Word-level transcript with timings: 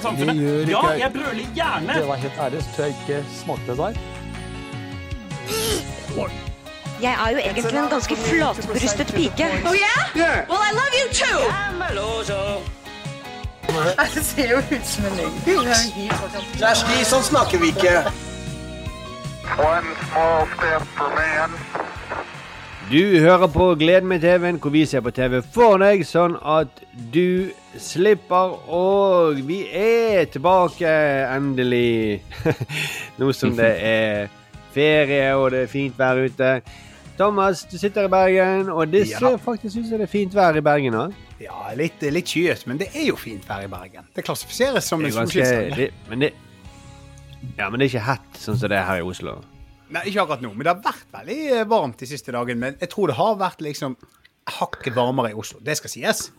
til 0.00 0.08
samfunnet. 0.08 0.68
Ja, 0.72 0.82
jeg 1.04 1.12
brøler 1.14 1.52
gjerne. 1.54 1.98
Det 2.00 2.08
var 2.08 2.24
helt 2.24 2.40
ærlig, 2.46 2.62
så 2.64 2.76
tror 2.76 2.84
jeg 2.88 2.94
ikke 3.00 3.24
smakte 3.36 3.70
det 3.70 3.78
der. 3.78 3.92
Jeg 7.02 7.16
er 7.24 7.30
jo 7.30 7.38
egentlig 7.38 7.78
en 7.78 7.88
ganske 7.90 8.16
flatbrystet 8.16 9.06
pike. 9.06 9.46
Oh 9.68 9.74
yeah? 9.74 10.48
Well, 10.50 10.62
I 10.68 10.72
love 10.80 10.92
you 11.00 11.06
too. 11.22 11.40
Det 14.14 14.24
ser 14.24 14.50
jo 14.50 14.56
ut 14.58 14.86
som 14.86 15.04
en 15.04 15.12
løgn. 15.16 15.34
Kjersti, 16.58 17.04
sånn 17.06 17.22
snakker 17.22 17.62
vi 17.62 17.70
ikke. 17.70 17.92
One 19.62 19.94
small 20.10 20.48
step 20.56 20.88
for 20.96 21.14
man. 21.14 21.54
Du 22.90 23.18
hører 23.20 23.46
på 23.46 23.74
Gleden 23.78 24.08
med 24.08 24.20
TV-en, 24.20 24.58
hvor 24.58 24.70
vi 24.74 24.84
ser 24.86 25.00
på 25.00 25.12
TV 25.14 25.38
for 25.54 25.78
deg, 25.78 26.02
sånn 26.06 26.34
at 26.42 26.82
du 27.14 27.52
slipper. 27.78 28.56
Og 28.70 29.40
vi 29.46 29.62
er 29.72 30.24
tilbake, 30.32 30.90
endelig. 31.36 32.22
Nå 33.18 33.32
som 33.36 33.54
det 33.58 33.70
er 33.78 34.28
ferie 34.74 35.32
og 35.36 35.50
det 35.54 35.64
er 35.66 35.70
fint 35.72 35.98
vær 35.98 36.20
ute. 36.24 36.60
Thomas, 37.20 37.66
du 37.68 37.74
sitter 37.76 38.06
i 38.06 38.08
Bergen, 38.08 38.70
og 38.72 38.88
det 38.92 39.02
Ja. 39.10 39.18
ser 39.18 39.36
faktisk 39.36 39.76
ut 39.76 39.88
som 39.90 39.98
det 39.98 40.06
er 40.08 40.12
fint 40.12 40.34
vær 40.34 40.56
i 40.56 40.62
Bergen 40.64 40.94
òg. 40.96 41.14
Ja, 41.40 41.72
litt, 41.76 42.00
litt 42.02 42.28
skyet, 42.28 42.66
men 42.68 42.78
det 42.80 42.88
er 42.94 43.10
jo 43.10 43.16
fint 43.16 43.44
vær 43.48 43.64
i 43.64 43.68
Bergen. 43.68 44.06
Det 44.16 44.24
klassifiseres 44.24 44.84
som 44.88 45.00
Det 45.02 45.10
en 45.12 45.18
solskinnsdag. 45.26 45.92
Men 46.08 46.20
det 46.20 46.32
Ja, 47.58 47.68
men 47.70 47.80
det 47.80 47.86
er 47.86 47.98
ikke 47.98 48.06
hett 48.06 48.36
sånn 48.40 48.56
som 48.60 48.68
det 48.68 48.78
er 48.78 48.84
her 48.84 48.98
i 49.00 49.04
Oslo. 49.04 49.38
Nei, 49.90 50.02
ikke 50.06 50.22
akkurat 50.22 50.42
nå, 50.44 50.52
men 50.54 50.64
det 50.64 50.72
har 50.74 50.82
vært 50.84 51.06
veldig 51.12 51.38
eh, 51.52 51.64
varmt 51.66 51.98
de 51.98 52.06
siste 52.06 52.32
dagene. 52.32 52.60
Men 52.60 52.76
jeg 52.80 52.88
tror 52.92 53.06
det 53.10 53.16
har 53.16 53.36
vært 53.40 53.60
liksom 53.64 53.96
hakket 54.60 54.94
varmere 54.94 55.30
i 55.32 55.34
Oslo. 55.34 55.58
Det 55.64 55.76
skal 55.76 55.90
sies. 55.90 56.30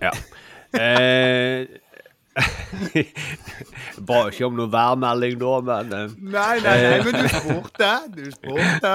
Ja. 0.00 0.12
Eh, 0.78 1.66
Ba 4.06 4.18
ikke 4.30 4.46
om 4.46 4.54
noe 4.58 4.70
værmelding 4.70 5.38
nå, 5.40 5.54
men 5.66 5.94
eh, 5.96 6.12
Nei, 6.32 6.58
nei, 6.64 6.76
nei, 6.84 6.98
men 7.04 7.16
du 7.18 7.30
spurte. 7.34 7.90
Du 8.14 8.22
spurte. 8.32 8.92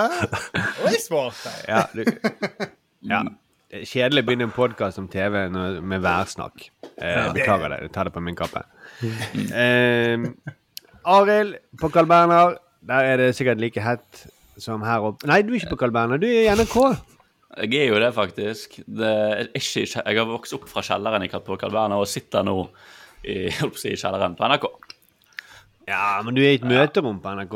Og 0.56 0.88
jeg 0.92 1.02
svarte. 1.04 1.52
Ja, 1.72 1.84
du, 1.94 2.06
ja. 3.06 3.24
Kjedelig 3.76 4.24
å 4.24 4.28
begynne 4.30 4.46
en 4.48 4.54
podkast 4.56 5.02
om 5.02 5.08
TV 5.12 5.50
med 5.52 6.04
værsnakk. 6.06 6.70
Eh, 6.96 7.26
beklager 7.36 7.74
det. 7.74 7.80
Jeg 7.88 7.92
tar 7.98 8.08
det 8.08 8.14
på 8.16 8.24
min 8.24 8.38
kappe. 8.40 8.62
Eh, 9.52 10.30
Arild 11.06 11.58
på 11.82 11.90
Carl 11.94 12.08
Berner. 12.10 12.56
Der 12.86 13.10
er 13.12 13.20
det 13.20 13.34
sikkert 13.36 13.60
like 13.60 13.82
hett 13.84 14.26
som 14.62 14.86
her 14.86 15.04
oppe. 15.10 15.28
Nei, 15.28 15.42
du 15.44 15.52
er 15.52 15.60
ikke 15.60 15.74
på 15.74 15.82
Carl 15.84 15.94
Berner. 15.96 16.22
Du 16.22 16.28
er 16.30 16.46
i 16.46 16.54
NRK. 16.56 16.78
Jeg 17.56 17.74
er 17.86 17.88
jo 17.94 18.00
det, 18.04 18.10
faktisk. 18.16 18.80
Det 18.88 19.08
er 19.12 19.48
ikke, 19.56 19.86
jeg 19.88 20.18
har 20.20 20.28
vokst 20.28 20.54
opp 20.58 20.66
fra 20.68 20.82
kjelleren 20.84 21.24
i 21.24 21.30
på 21.32 21.58
Kalverna 21.62 21.96
og 22.02 22.08
sitter 22.12 22.44
nå 22.44 22.58
i, 23.24 23.50
si, 23.82 23.94
i 23.94 24.00
kjelleren 24.00 24.36
på 24.36 24.48
NRK. 24.52 24.66
Ja, 25.88 26.22
men 26.26 26.36
du 26.36 26.42
er 26.42 26.56
i 26.56 26.60
et 26.60 26.66
møterom 26.68 27.20
på 27.22 27.36
NRK. 27.38 27.56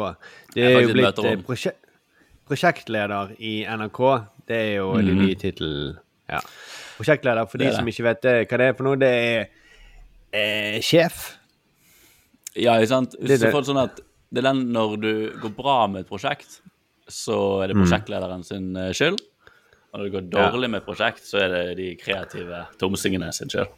Det 0.55 0.63
er 0.63 0.75
er 0.77 0.81
jo 0.85 0.93
blitt 0.93 1.23
eh, 1.25 1.37
prosje 1.45 1.73
prosjektleder 2.49 3.35
i 3.45 3.59
NRK. 3.69 3.99
Det 4.49 4.57
er 4.57 4.71
jo 4.79 4.93
den 4.97 5.19
nye 5.21 5.35
tittel. 5.37 5.73
Ja. 6.29 6.39
Prosjektleder, 6.97 7.45
for 7.49 7.57
Mhm. 7.57 7.65
Det 7.65 7.69
de 7.71 7.75
som 7.75 7.85
det. 7.85 7.93
ikke 7.93 8.07
vet 8.07 8.21
det, 8.21 8.35
hva 8.49 8.57
det 8.57 8.67
er 8.69 8.73
for 8.77 8.83
noe, 8.87 8.97
det 9.01 9.11
er 9.13 9.49
eh, 10.33 10.79
sjef. 10.81 11.35
Ja, 12.55 12.77
ikke 12.79 12.87
sant? 12.89 13.15
Det 13.19 13.39
det. 13.39 13.51
sånn 13.69 13.83
at 13.83 13.99
det 14.31 14.41
er 14.43 14.47
den 14.53 14.63
når 14.73 14.97
du 15.01 15.11
går 15.41 15.53
bra 15.57 15.87
med 15.87 16.01
et 16.05 16.09
prosjekt, 16.09 16.59
så 17.09 17.63
er 17.63 17.67
det 17.67 17.75
Mm. 17.77 17.83
prosjektlederen 17.85 18.43
sin 18.45 18.75
eh, 18.77 18.91
skyld. 18.93 19.19
Når 19.93 20.03
det 20.05 20.11
går 20.13 20.25
dårlig 20.33 20.69
med 20.75 20.83
prosjekt, 20.85 21.23
så 21.25 21.39
er 21.45 21.49
det 21.53 21.63
de 21.79 21.87
kreative 21.97 22.63
tomsingene 22.81 23.31
sin 23.33 23.49
skyld. 23.49 23.71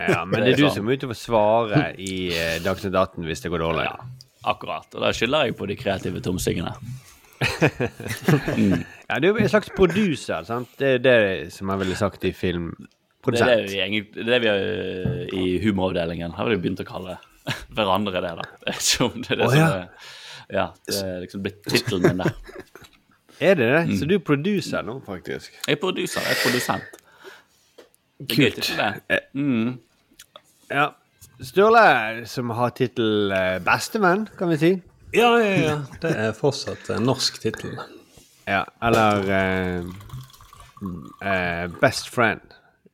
Ja, 0.00 0.24
men 0.26 0.40
Det 0.42 0.46
det 0.46 0.48
er 0.48 0.52
er 0.52 0.56
du 0.58 0.64
sånn. 0.66 0.74
som 0.80 0.88
må 0.88 0.96
ut 0.96 1.04
og 1.06 1.12
forsvare 1.12 1.84
i 2.02 2.14
eh, 2.34 2.56
Dagsnytt 2.64 2.94
18 2.98 3.26
hvis 3.28 3.44
det 3.44 3.52
går 3.52 3.62
dårlig. 3.62 3.84
Ja, 3.86 3.96
akkurat. 4.54 4.88
Og 4.96 5.04
da 5.04 5.12
skylder 5.14 5.46
jeg 5.50 5.56
på 5.60 5.68
de 5.70 5.76
kreative 5.78 6.22
tomsingene. 6.24 6.74
Ja, 9.10 9.16
du 9.18 9.26
er 9.30 9.38
en 9.40 9.48
slags 9.50 9.70
producer, 9.74 10.44
sant? 10.46 10.68
Det 10.78 10.90
er 10.96 11.00
det 11.02 11.14
som 11.54 11.70
jeg 11.72 11.80
ville 11.82 11.96
sagt 11.98 12.24
i 12.28 12.32
film. 12.36 12.68
Det 13.26 13.40
er 13.42 13.64
det 13.66 13.86
vi, 13.90 14.00
det 14.14 14.22
er 14.22 14.30
det 14.30 14.38
vi 14.44 15.40
i 15.40 15.46
humoravdelingen 15.64 16.32
har 16.38 16.48
vi 16.48 16.56
begynt 16.62 16.80
å 16.84 16.86
kalle 16.88 17.16
hverandre 17.76 18.22
det, 18.24 18.30
da. 18.38 18.46
Ikke 18.72 19.08
om 19.08 19.16
det 19.24 19.34
er 19.34 19.40
det 19.42 19.48
Å, 19.48 19.50
som 19.54 19.64
er 19.66 19.88
Ja, 20.50 20.66
det 20.88 21.00
er 21.04 21.18
liksom 21.24 21.42
blitt 21.44 21.60
tittelen 21.68 22.06
min 22.06 22.22
der. 22.24 22.32
Er 23.40 23.54
det 23.56 23.68
det? 23.72 23.82
Mm. 23.88 23.96
Så 23.98 24.06
du 24.08 24.14
er 24.14 24.22
producer 24.24 24.82
nå, 24.84 24.98
faktisk? 25.06 25.52
Jeg 25.66 25.76
er 25.76 25.80
produser, 25.80 26.20
jeg 26.26 26.36
er 26.36 26.42
produsent. 26.44 26.98
Det 28.20 28.26
er 28.26 28.36
gøy 28.36 28.50
Kult. 28.50 28.58
tittel, 28.62 29.00
det. 29.08 29.20
Mm. 29.32 29.70
Ja. 30.70 30.88
Sturle, 31.40 32.26
som 32.28 32.50
har 32.52 32.74
tittel 32.76 33.32
eh, 33.32 33.56
bestevenn, 33.64 34.26
kan 34.38 34.50
vi 34.52 34.58
si. 34.60 34.70
Ja, 35.16 35.30
ja, 35.40 35.54
ja. 35.64 35.76
Det 36.02 36.10
er 36.26 36.34
fortsatt 36.36 36.90
en 36.94 37.06
norsk 37.08 37.40
tittel. 37.42 37.78
Ja, 38.46 38.60
eller 38.84 39.24
uh, 39.24 39.88
uh, 40.84 41.80
Best 41.80 42.10
friend. 42.12 42.40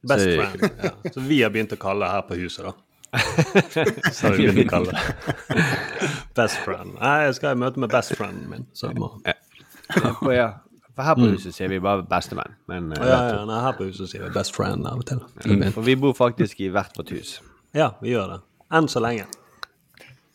Best 0.06 0.24
Så- 0.24 0.36
friend. 0.38 0.70
Ja. 0.84 1.10
Så 1.12 1.20
vi 1.26 1.42
har 1.42 1.50
begynt 1.50 1.74
å 1.74 1.80
kalle 1.80 2.06
det 2.06 2.12
her 2.14 2.22
på 2.30 2.38
huset, 2.38 2.68
da. 2.70 2.72
Så 4.12 4.28
har 4.28 4.36
vi 4.36 4.46
begynt 4.46 4.70
å 4.70 4.76
kalle 4.76 4.94
det 4.94 5.66
Best 6.38 6.62
friend. 6.62 6.94
Nei, 7.00 7.16
jeg 7.26 7.34
skal 7.40 7.56
i 7.56 7.60
møte 7.64 7.82
med 7.82 7.90
best 7.90 8.14
frienden 8.14 8.46
min. 8.52 8.66
Så 8.76 8.92
må... 8.94 9.10
For, 9.94 10.32
ja. 10.34 10.48
For 10.97 11.04
her 11.04 11.14
på 11.19 11.26
huset 11.28 11.52
sier 11.54 11.69
vi 11.69 11.78
bare 11.84 12.02
bestevenn. 12.08 12.54
Men, 12.70 12.91
eh, 12.92 12.98
Mm. 13.02 13.08
Ja, 13.10 13.19
ja, 13.34 13.41
nei, 13.48 13.60
her 13.66 13.72
på 13.76 13.84
huset 13.91 14.08
sier 14.10 14.24
vi 14.24 14.30
best 14.34 14.54
friend 14.56 14.86
av 14.88 15.02
og 15.02 15.06
til. 15.06 15.20
For 15.74 15.82
vi 15.84 15.94
bor 16.00 16.14
faktisk 16.16 16.60
i 16.64 16.70
hvert 16.72 16.97
vårt 16.97 17.10
hus. 17.12 17.34
Ja, 17.76 17.91
vi 18.00 18.14
gjør 18.14 18.30
det. 18.36 18.38
Enn 18.72 18.88
så 18.88 19.02
lenge. 19.04 19.26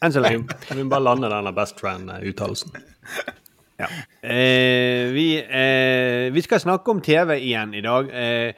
Enn 0.02 0.14
så 0.14 0.22
lenge. 0.22 0.46
Vi 0.70 0.84
må 0.84 0.90
bare 0.94 1.04
lande 1.08 1.30
denne 1.34 1.52
best 1.58 1.80
friend-uttalelsen. 1.82 2.72
Ja. 3.82 3.88
Eh, 4.22 5.10
vi, 5.16 5.26
eh, 5.42 6.30
vi 6.34 6.42
skal 6.46 6.60
snakke 6.62 6.94
om 6.94 7.02
TV 7.02 7.40
igjen 7.42 7.74
i 7.74 7.82
dag. 7.82 8.10
Eh, 8.14 8.54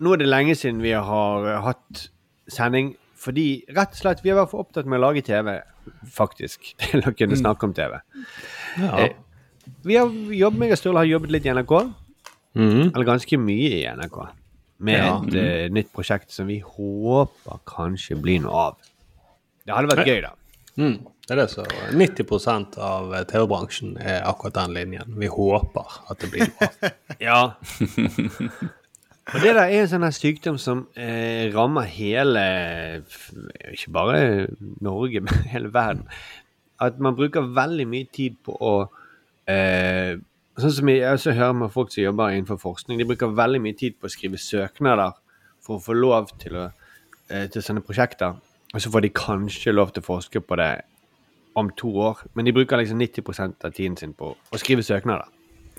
nå 0.00 0.14
er 0.14 0.22
det 0.22 0.28
lenge 0.32 0.54
siden 0.56 0.80
vi 0.82 0.92
har 0.96 1.44
eh, 1.46 1.60
hatt 1.66 2.06
sending, 2.48 2.94
fordi 3.20 3.62
rett 3.76 3.92
og 3.92 4.00
slett 4.00 4.22
vi 4.24 4.32
har 4.32 4.40
vært 4.40 4.50
for 4.54 4.64
opptatt 4.64 4.88
med 4.88 4.98
å 4.98 5.04
lage 5.10 5.22
TV, 5.28 5.58
faktisk, 6.08 6.72
til 6.88 7.04
å 7.04 7.12
kunne 7.12 7.36
snakke 7.36 7.68
om 7.68 7.74
TV. 7.76 8.00
Ja. 8.80 9.10
Eh, 9.66 9.72
vi 9.84 9.96
har 9.96 10.08
jobbet, 10.10 10.58
meg 10.58 10.72
og 10.74 10.78
Sturle 10.80 11.02
har 11.02 11.10
jobbet 11.10 11.30
litt 11.36 11.46
i 11.46 11.52
NRK, 11.54 11.74
Mm. 12.54 12.90
eller 12.94 13.04
ganske 13.08 13.38
mye 13.40 13.68
i 13.80 13.84
NRK, 13.88 14.18
med 14.80 14.98
Ja. 14.98 15.16
et 15.22 15.34
uh, 15.34 15.68
nytt 15.74 15.92
prosjekt 15.92 16.30
som 16.30 16.46
vi 16.46 16.58
håper 16.60 17.60
kanskje 17.64 18.20
blir 18.20 18.42
noe 18.42 18.52
av. 18.52 18.76
Det 19.64 19.72
hadde 19.74 19.88
vært 19.88 20.06
gøy, 20.06 20.20
da. 20.22 20.32
Mm. 20.76 20.98
Det 21.22 21.30
er 21.30 21.36
det 21.36 21.50
så 21.50 21.64
90% 21.94 22.76
av 22.82 23.12
TV-bransjen 23.30 23.96
er 24.00 24.22
akkurat 24.26 24.54
den 24.54 24.74
linjen. 24.74 25.14
Vi 25.16 25.28
håper 25.28 25.86
at 26.10 26.18
det 26.18 26.30
blir 26.30 26.48
noe 26.50 26.68
av. 26.68 26.92
Ja. 27.20 27.54
Og 29.32 29.40
det 29.40 29.52
der 29.54 29.62
er 29.70 29.76
en 29.84 29.88
sånn 29.88 30.06
sykdom 30.12 30.58
som 30.58 30.88
eh, 30.98 31.46
rammer 31.54 31.86
hele 31.86 32.42
Ikke 33.70 33.92
bare 33.94 34.48
Norge, 34.82 35.20
men 35.22 35.44
hele 35.52 35.70
verden. 35.72 36.04
At 36.82 36.98
man 36.98 37.14
bruker 37.14 37.46
veldig 37.54 37.86
mye 37.86 38.08
tid 38.12 38.36
på 38.44 38.56
å 38.58 38.72
eh, 39.48 40.18
Sånn 40.60 40.74
som 40.76 40.88
jeg 40.90 41.00
også 41.08 41.32
hører 41.32 41.54
med 41.56 41.70
folk 41.72 41.88
som 41.94 42.02
jobber 42.02 42.34
innenfor 42.34 42.58
forskning, 42.60 42.98
de 43.00 43.06
bruker 43.08 43.30
veldig 43.32 43.60
mye 43.64 43.76
tid 43.78 43.94
på 43.96 44.04
å 44.04 44.12
skrive 44.12 44.36
søknader 44.36 45.14
for 45.64 45.78
å 45.78 45.80
få 45.80 45.94
lov 45.96 46.28
til, 46.42 46.58
å, 46.60 46.66
eh, 47.30 47.46
til 47.48 47.64
sånne 47.64 47.80
prosjekter. 47.80 48.36
Og 48.74 48.80
så 48.80 48.90
får 48.92 49.06
de 49.06 49.10
kanskje 49.16 49.72
lov 49.72 49.94
til 49.94 50.04
å 50.04 50.08
forske 50.10 50.42
på 50.44 50.58
det 50.60 50.82
om 51.56 51.70
to 51.76 51.88
år, 52.04 52.20
men 52.34 52.44
de 52.44 52.52
bruker 52.52 52.76
liksom 52.76 53.00
90% 53.00 53.64
av 53.64 53.72
tiden 53.72 53.96
sin 53.96 54.12
på 54.12 54.34
å 54.36 54.60
skrive 54.60 54.84
søknader. 54.84 55.24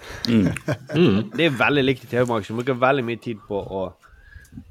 Det 1.37 1.45
er 1.45 1.53
veldig 1.57 1.83
likt 1.83 2.03
i 2.03 2.09
TV-bransjen. 2.11 2.57
Bruker 2.57 2.77
veldig 2.77 3.05
mye 3.07 3.21
tid 3.21 3.39
på 3.47 3.61
å 3.61 3.83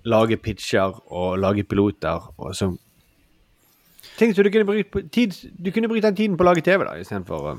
lage 0.06 0.36
pitcher 0.36 0.98
og 1.10 1.38
lage 1.38 1.64
piloter 1.64 2.32
og 2.36 2.54
så 2.54 2.74
Ting 4.18 4.34
som 4.34 4.44
du 4.44 4.50
kunne 4.52 4.66
brukt 4.68 5.12
tid, 5.14 5.32
Du 5.58 5.70
kunne 5.72 5.88
brukt 5.88 6.04
den 6.04 6.16
tiden 6.16 6.36
på 6.36 6.44
å 6.44 6.50
lage 6.50 6.62
TV, 6.62 6.84
da, 6.84 6.98
istedenfor 7.00 7.46
å 7.48 7.54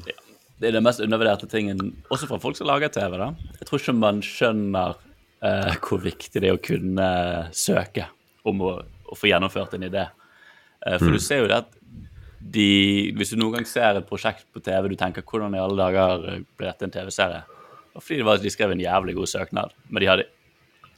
Det 0.61 0.69
er 0.69 0.75
den 0.77 0.85
mest 0.85 1.01
undervurderte 1.03 1.47
tingen, 1.49 1.79
også 2.13 2.29
fra 2.29 2.39
folk 2.41 2.57
som 2.57 2.69
lager 2.69 2.91
TV. 2.93 3.17
da. 3.19 3.31
Jeg 3.59 3.67
tror 3.67 3.81
ikke 3.81 3.95
man 3.97 4.21
skjønner 4.23 4.97
eh, 5.43 5.77
hvor 5.81 6.03
viktig 6.03 6.41
det 6.41 6.49
er 6.51 6.57
å 6.57 6.61
kunne 6.63 7.07
søke 7.57 8.05
om 8.47 8.61
å, 8.63 8.73
å 8.83 9.17
få 9.17 9.31
gjennomført 9.31 9.73
en 9.77 9.87
idé. 9.89 10.05
Eh, 10.85 10.99
for 10.99 11.11
du 11.11 11.19
ser 11.23 11.43
jo 11.43 11.49
det 11.51 11.63
at 11.63 11.79
de, 12.53 12.67
hvis 13.17 13.31
du 13.33 13.39
noen 13.39 13.57
gang 13.57 13.67
ser 13.67 13.97
et 13.97 14.07
prosjekt 14.07 14.45
på 14.53 14.61
TV, 14.63 14.91
du 14.91 14.97
tenker 14.99 15.25
hvordan 15.25 15.55
i 15.55 15.61
alle 15.63 15.79
dager 15.79 16.29
eh, 16.29 16.45
ble 16.59 16.69
dette 16.69 16.87
en 16.87 16.93
TV-serie? 16.93 17.43
Var 17.93 18.03
fordi 18.03 18.21
det 18.21 18.27
var, 18.27 18.41
de 18.41 18.53
skrev 18.53 18.73
en 18.73 18.83
jævlig 18.83 19.17
god 19.17 19.31
søknad, 19.31 19.75
men 19.89 20.03
de 20.03 20.09
hadde, 20.09 20.25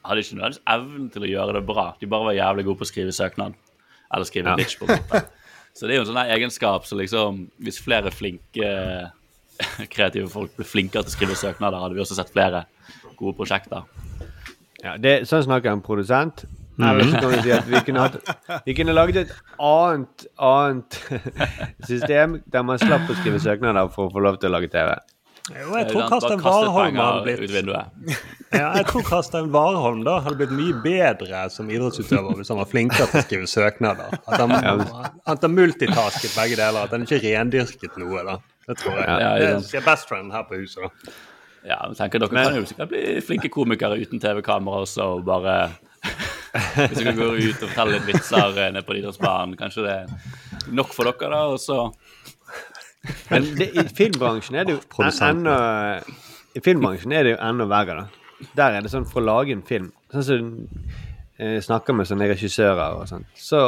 hadde 0.06 0.24
ikke 0.24 0.38
nødvendigvis 0.38 0.63
evnen 0.75 1.10
til 1.13 1.25
å 1.28 1.31
gjøre 1.31 1.58
det 1.58 1.66
bra. 1.68 1.88
De 2.01 2.10
bare 2.12 2.30
var 2.31 2.38
jævlig 2.38 2.68
gode 2.69 2.81
på 2.81 2.88
å 2.88 2.92
skrive 2.92 3.16
søknad, 3.16 3.58
eller 4.13 4.30
skrive 4.30 4.54
Ja. 4.54 4.60
bitch, 4.60 4.78
på 4.80 4.88
en 4.90 5.00
måte. 5.01 5.25
Så 5.75 5.90
det 5.90 5.96
er 5.96 6.00
jo 6.00 6.06
en 6.06 6.08
sånn 6.08 6.22
egenskap 6.22 6.38
egenskap 6.38 6.86
så 6.88 6.96
liksom 6.96 7.40
Hvis 7.60 7.81
flere 7.84 8.08
flinke 8.08 8.68
kreative 9.94 10.30
folk 10.31 10.56
ble 10.57 10.68
flinkere 10.68 11.06
til 11.06 11.13
å 11.13 11.16
skrive 11.16 11.40
søknader, 11.40 11.80
hadde 11.81 11.98
vi 11.98 12.04
også 12.04 12.18
sett 12.18 12.34
flere 12.34 12.66
gode 13.19 13.36
prosjekter. 13.38 13.88
ja, 14.84 14.98
det, 15.02 15.22
Sånn 15.30 15.46
snakker 15.48 15.72
en 15.74 15.84
produsent. 15.86 16.46
Eller 16.75 17.07
så 17.07 17.22
kan 17.24 17.31
vi 17.31 17.38
si 17.40 17.52
at 17.56 17.68
vi 17.72 17.80
kunne, 17.88 18.02
hatt, 18.04 18.63
vi 18.66 18.74
kunne 18.75 18.92
laget 18.92 19.22
et 19.22 19.30
annet, 19.63 20.25
annet 20.36 20.98
system 21.90 22.42
der 22.52 22.66
man 22.68 22.81
slapp 22.81 23.07
å 23.07 23.16
skrive 23.22 23.40
søknader 23.40 23.88
for 23.94 24.10
å 24.10 24.12
få 24.12 24.24
lov 24.25 24.42
til 24.42 24.52
å 24.52 24.57
lage 24.57 24.68
TV. 24.74 24.92
Jo, 25.54 25.69
jeg 25.78 25.88
tror 25.92 26.08
Karstein 26.10 26.42
Warholm 26.42 26.96
hadde 26.98 27.22
ut 27.22 27.40
blitt 27.40 27.51
vinduet. 27.54 28.19
ja, 28.50 28.72
Jeg 28.80 28.88
tror 28.90 29.04
Karstein 29.06 29.51
Warholm 29.54 30.01
da 30.04 30.18
hadde 30.25 30.40
blitt 30.42 30.56
mye 30.58 30.75
bedre 30.84 31.44
som 31.54 31.69
idrettsutøver 31.69 32.40
hvis 32.40 32.50
han 32.50 32.60
var 32.60 32.69
flinkere 32.72 33.08
til 33.12 33.22
å 33.22 33.24
skrive 33.28 33.50
søknader. 33.51 34.16
At 34.25 34.42
han, 34.42 34.84
at 35.24 35.46
han 35.46 35.54
multitasket 35.56 36.34
begge 36.34 36.58
deler, 36.60 36.88
at 36.90 36.96
han 36.98 37.06
ikke 37.06 37.22
rendyrket 37.24 38.00
noe. 38.01 38.25
da. 38.25 38.40
Det 38.65 38.77
tror 38.81 38.97
jeg. 38.97 39.07
Ja, 39.07 39.31
det 39.39 39.79
er 39.79 39.85
best 39.85 40.09
friend 40.09 40.33
her 40.33 40.45
på 40.50 40.59
huset. 40.59 40.83
da. 40.83 41.15
Ja, 41.65 41.79
men 41.88 41.97
tenker 41.97 42.21
Dere 42.21 42.29
kan 42.29 42.59
jo 42.59 42.65
sikkert 42.69 42.91
bli 42.91 43.03
flinke 43.25 43.50
komikere 43.53 43.97
uten 43.97 44.21
TV-kamera 44.21 44.83
også, 44.85 45.07
og 45.17 45.25
bare 45.25 45.56
Hvis 46.75 47.00
dere 47.01 47.15
går 47.17 47.39
ut 47.41 47.63
og 47.63 47.71
forteller 47.71 47.97
litt 47.97 48.09
vitser 48.12 48.59
eh, 48.62 48.69
nede 48.71 48.85
på 48.85 48.95
idrettsbanen, 49.00 49.56
kanskje 49.59 49.85
det 49.85 49.95
er 49.95 50.75
nok 50.77 50.94
for 50.95 51.09
dere, 51.09 51.31
da, 51.33 51.41
og 51.50 51.59
så 51.59 51.89
Men 53.31 53.50
det, 53.57 53.71
i 53.73 53.85
filmbransjen 53.97 54.59
er 54.59 54.69
det 54.69 54.77
jo 54.77 54.83
oh, 55.01 55.09
enda 55.25 55.57
I 56.56 56.62
filmbransjen 56.63 57.17
er 57.17 57.25
det 57.25 57.33
jo 57.35 57.41
enda 57.50 57.67
verre, 57.69 57.97
da. 58.03 58.45
Der 58.56 58.77
er 58.77 58.85
det 58.85 58.94
sånn 58.94 59.09
for 59.09 59.23
å 59.23 59.25
lage 59.25 59.56
en 59.56 59.65
film 59.65 59.89
Sånn 60.13 60.27
som 60.29 60.53
du 61.35 61.59
snakker 61.65 61.97
med 61.97 62.07
sånne 62.07 62.29
regissører 62.31 63.01
og 63.01 63.09
sånn, 63.09 63.25
så 63.35 63.65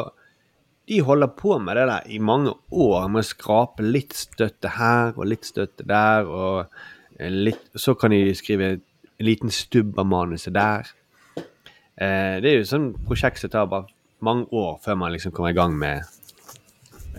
de 0.88 1.00
holder 1.04 1.28
på 1.36 1.58
med 1.60 1.76
det 1.76 1.88
der 1.90 2.06
i 2.08 2.20
mange 2.24 2.54
år, 2.72 3.08
med 3.12 3.24
å 3.24 3.28
skrape 3.28 3.84
litt 3.84 4.16
støtte 4.16 4.72
her 4.78 5.18
og 5.18 5.28
litt 5.28 5.48
støtte 5.48 5.84
der, 5.88 6.28
og 6.28 7.20
eh, 7.20 7.32
litt, 7.32 7.66
så 7.76 7.96
kan 8.00 8.16
de 8.16 8.22
skrive 8.38 8.72
en 8.76 8.86
liten 9.24 9.52
stubb 9.52 9.98
av 10.00 10.08
manuset 10.08 10.56
der. 10.56 10.94
Eh, 11.38 12.38
det 12.44 12.52
er 12.52 12.60
jo 12.60 12.70
sånn 12.70 12.92
prosjekt 13.08 13.42
som 13.42 13.52
tar 13.52 13.68
bare 13.72 13.92
mange 14.24 14.48
år 14.56 14.78
før 14.84 15.00
man 15.04 15.14
liksom 15.14 15.34
kommer 15.36 15.52
i 15.52 15.58
gang 15.58 15.76
med 15.78 16.06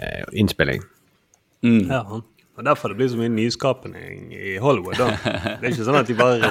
eh, 0.00 0.24
innspilling. 0.32 0.82
Ja. 1.62 2.22
Og 2.58 2.64
Derfor 2.66 2.90
det 2.90 2.98
blir 2.98 3.10
så 3.12 3.18
mye 3.20 3.30
nyskapning 3.30 4.32
i 4.34 4.56
Hollywood. 4.58 4.98
da. 4.98 5.12
Det 5.60 5.68
er 5.68 5.70
ikke 5.70 5.84
sånn 5.86 5.98
at 6.00 6.08
de 6.10 6.16
bare 6.18 6.48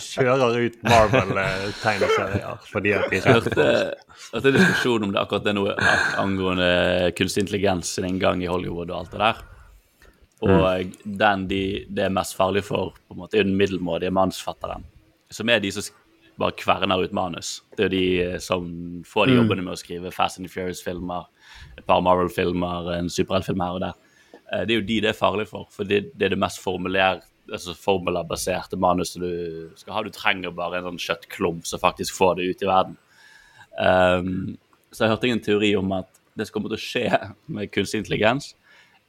kjører 0.00 0.56
ut 0.64 0.78
Marvel-tegneserier 0.88 2.64
fordi 2.70 2.94
at 2.96 3.12
de 3.12 3.20
hørte, 3.26 3.66
hørte 4.32 4.52
en 4.52 4.56
diskusjon 4.56 5.04
om 5.04 5.12
det 5.12 5.20
akkurat 5.20 5.44
det 5.44 5.54
noe 5.58 5.76
angående 6.20 6.70
kunstig 7.18 7.44
intelligens 7.44 7.92
sin 7.98 8.08
inngang 8.08 8.40
i 8.40 8.48
Hollywood 8.48 8.88
og 8.88 9.02
alt 9.02 9.12
det 9.12 9.20
der. 9.20 9.44
Og 10.48 10.96
den 11.04 11.46
de, 11.50 11.62
det 11.92 12.06
er 12.06 12.16
mest 12.16 12.38
farlig 12.38 12.64
for, 12.64 12.94
på 13.04 13.16
en 13.16 13.20
måte, 13.20 13.36
er 13.36 13.44
den 13.44 13.58
middelmådige 13.60 14.16
mannsfatteren. 14.16 14.88
Som 15.30 15.52
er 15.52 15.60
de 15.60 15.76
som 15.76 15.92
bare 16.40 16.56
kverner 16.56 17.04
ut 17.04 17.12
manus. 17.12 17.58
Det 17.76 17.90
er 17.90 17.92
de 17.92 18.04
eh, 18.24 18.38
som 18.40 18.64
får 19.04 19.28
de 19.28 19.36
jobbene 19.36 19.66
med 19.66 19.76
å 19.76 19.80
skrive 19.80 20.12
Fast 20.14 20.40
and 20.40 20.48
Furious-filmer, 20.48 21.28
et 21.76 21.84
par 21.84 22.00
Marvel-filmer, 22.00 22.88
en 22.96 23.12
superheltfilm 23.12 23.60
her 23.60 23.76
og 23.76 23.84
der. 23.84 23.98
Eh, 24.52 24.64
Det 24.66 24.74
er 24.74 24.80
jo 24.80 24.86
de 24.86 25.00
det 25.00 25.12
er 25.12 25.18
farlig 25.18 25.48
for, 25.50 25.68
for 25.70 25.84
det, 25.88 26.12
det 26.18 26.28
er 26.28 26.34
det 26.34 26.40
mest 26.40 26.60
formulær, 26.62 27.22
altså 27.50 27.74
formulabaserte 27.74 28.78
manuset 28.78 29.22
du 29.22 29.70
skal 29.78 29.94
ha. 29.96 30.02
Du 30.06 30.10
trenger 30.14 30.54
bare 30.54 30.80
en 30.80 30.90
sånn 30.90 31.02
kjøttklump 31.02 31.66
som 31.66 31.82
faktisk 31.82 32.16
får 32.18 32.38
det 32.38 32.50
ut 32.50 32.64
i 32.64 32.70
verden. 32.70 32.96
Um, 33.80 34.56
så 34.90 35.04
jeg 35.04 35.12
hørte 35.14 35.30
en 35.30 35.44
teori 35.44 35.74
om 35.78 35.92
at 35.98 36.08
det 36.36 36.46
som 36.48 36.56
kommer 36.56 36.72
til 36.72 36.78
å 36.78 36.82
skje 36.82 37.34
med 37.52 37.70
kunstig 37.74 38.02
intelligens, 38.02 38.54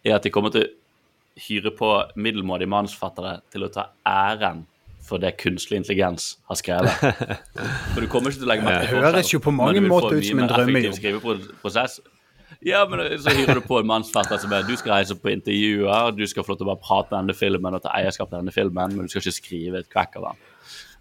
er 0.06 0.18
at 0.18 0.26
de 0.26 0.32
kommer 0.34 0.54
til 0.54 0.66
å 0.66 1.42
hyre 1.42 1.72
på 1.78 1.90
middelmådige 2.20 2.70
manusforfattere 2.70 3.40
til 3.54 3.66
å 3.66 3.72
ta 3.74 3.88
æren 4.08 4.66
for 5.02 5.22
det 5.22 5.34
kunstig 5.42 5.80
intelligens 5.80 6.36
har 6.50 6.58
skrevet. 6.60 6.92
For 7.94 8.04
du 8.04 8.08
kommer 8.08 8.30
ikke 8.30 8.44
til 8.44 8.48
å 8.48 8.52
legge 8.52 8.66
merke 8.68 8.84
Det 8.86 8.92
til 8.92 9.02
høres 9.02 9.32
jo 9.34 9.40
på 9.42 9.54
mange 9.56 9.82
måter 9.82 10.20
ut 10.20 10.28
som 10.28 10.42
en 10.44 10.52
drømmejobb. 10.52 11.00
Ja, 12.62 12.84
men 12.90 13.02
så 13.22 13.34
hyrer 13.34 13.58
du 13.58 13.64
på 13.66 13.80
en 13.82 13.88
mannsforfatter 13.90 14.38
som 14.44 14.52
er 14.54 14.66
Du 14.68 14.76
skal 14.78 15.00
reise 15.00 15.16
på 15.18 15.32
intervjuer, 15.34 16.12
du 16.14 16.28
skal 16.30 16.46
få 16.46 16.54
lov 16.54 16.60
til 16.60 16.68
å 16.68 16.72
bare 16.76 16.84
prate 16.84 17.16
om 17.16 17.24
denne 17.24 17.38
filmen 17.38 17.78
og 17.78 17.82
ta 17.82 17.94
eierskap 17.98 18.30
til 18.30 18.38
denne 18.38 18.54
filmen, 18.54 18.94
men 18.96 19.08
du 19.08 19.14
skal 19.14 19.24
ikke 19.24 19.40
skrive 19.40 19.82
et 19.82 19.90
kvekk 19.90 20.20
av 20.20 20.28
den. 20.30 20.44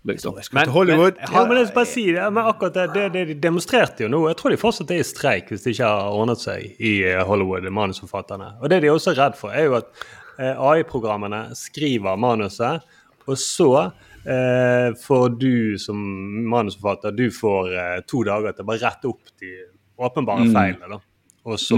Liksom. 0.09 0.39
Men, 0.57 0.71
Hollywood. 0.73 1.19
Ja, 1.21 1.43
men 1.45 1.59
jeg 1.59 1.75
bare 1.75 1.89
si 1.89 2.07
det, 2.09 2.23
men 2.33 2.47
akkurat 2.49 2.73
det, 2.73 2.87
det, 2.95 3.03
det 3.13 3.25
de 3.29 3.35
demonstrerte 3.37 4.07
jo 4.07 4.09
nå 4.09 4.23
Jeg 4.31 4.39
tror 4.41 4.55
de 4.55 4.57
fortsatt 4.57 4.95
er 4.95 5.03
i 5.03 5.05
streik 5.05 5.51
hvis 5.53 5.67
de 5.67 5.75
ikke 5.75 5.91
har 5.93 6.17
ordnet 6.17 6.41
seg 6.41 6.81
i 6.81 6.95
eh, 7.05 7.21
Hollywood, 7.29 7.69
manusforfatterne. 7.69 8.55
Og 8.63 8.73
det 8.73 8.81
de 8.81 8.89
er 8.89 8.97
også 8.97 9.13
redd 9.19 9.37
for, 9.37 9.53
er 9.53 9.69
jo 9.69 9.77
at 9.83 9.91
eh, 10.41 10.55
AI-programmene 10.55 11.43
skriver 11.59 12.17
manuset, 12.17 12.89
og 13.29 13.37
så 13.37 13.69
eh, 14.25 14.89
får 15.05 15.37
du 15.37 15.77
som 15.85 16.01
manusforfatter 16.49 17.13
du 17.21 17.27
får 17.37 17.77
eh, 17.77 18.01
to 18.09 18.25
dager 18.25 18.57
til 18.57 18.65
å 18.65 18.73
bare 18.73 18.85
rette 18.87 19.13
opp 19.13 19.37
de 19.45 19.53
åpenbare 20.01 20.49
feilene. 20.49 20.97
da. 20.97 21.03
Og 21.49 21.59
så, 21.59 21.77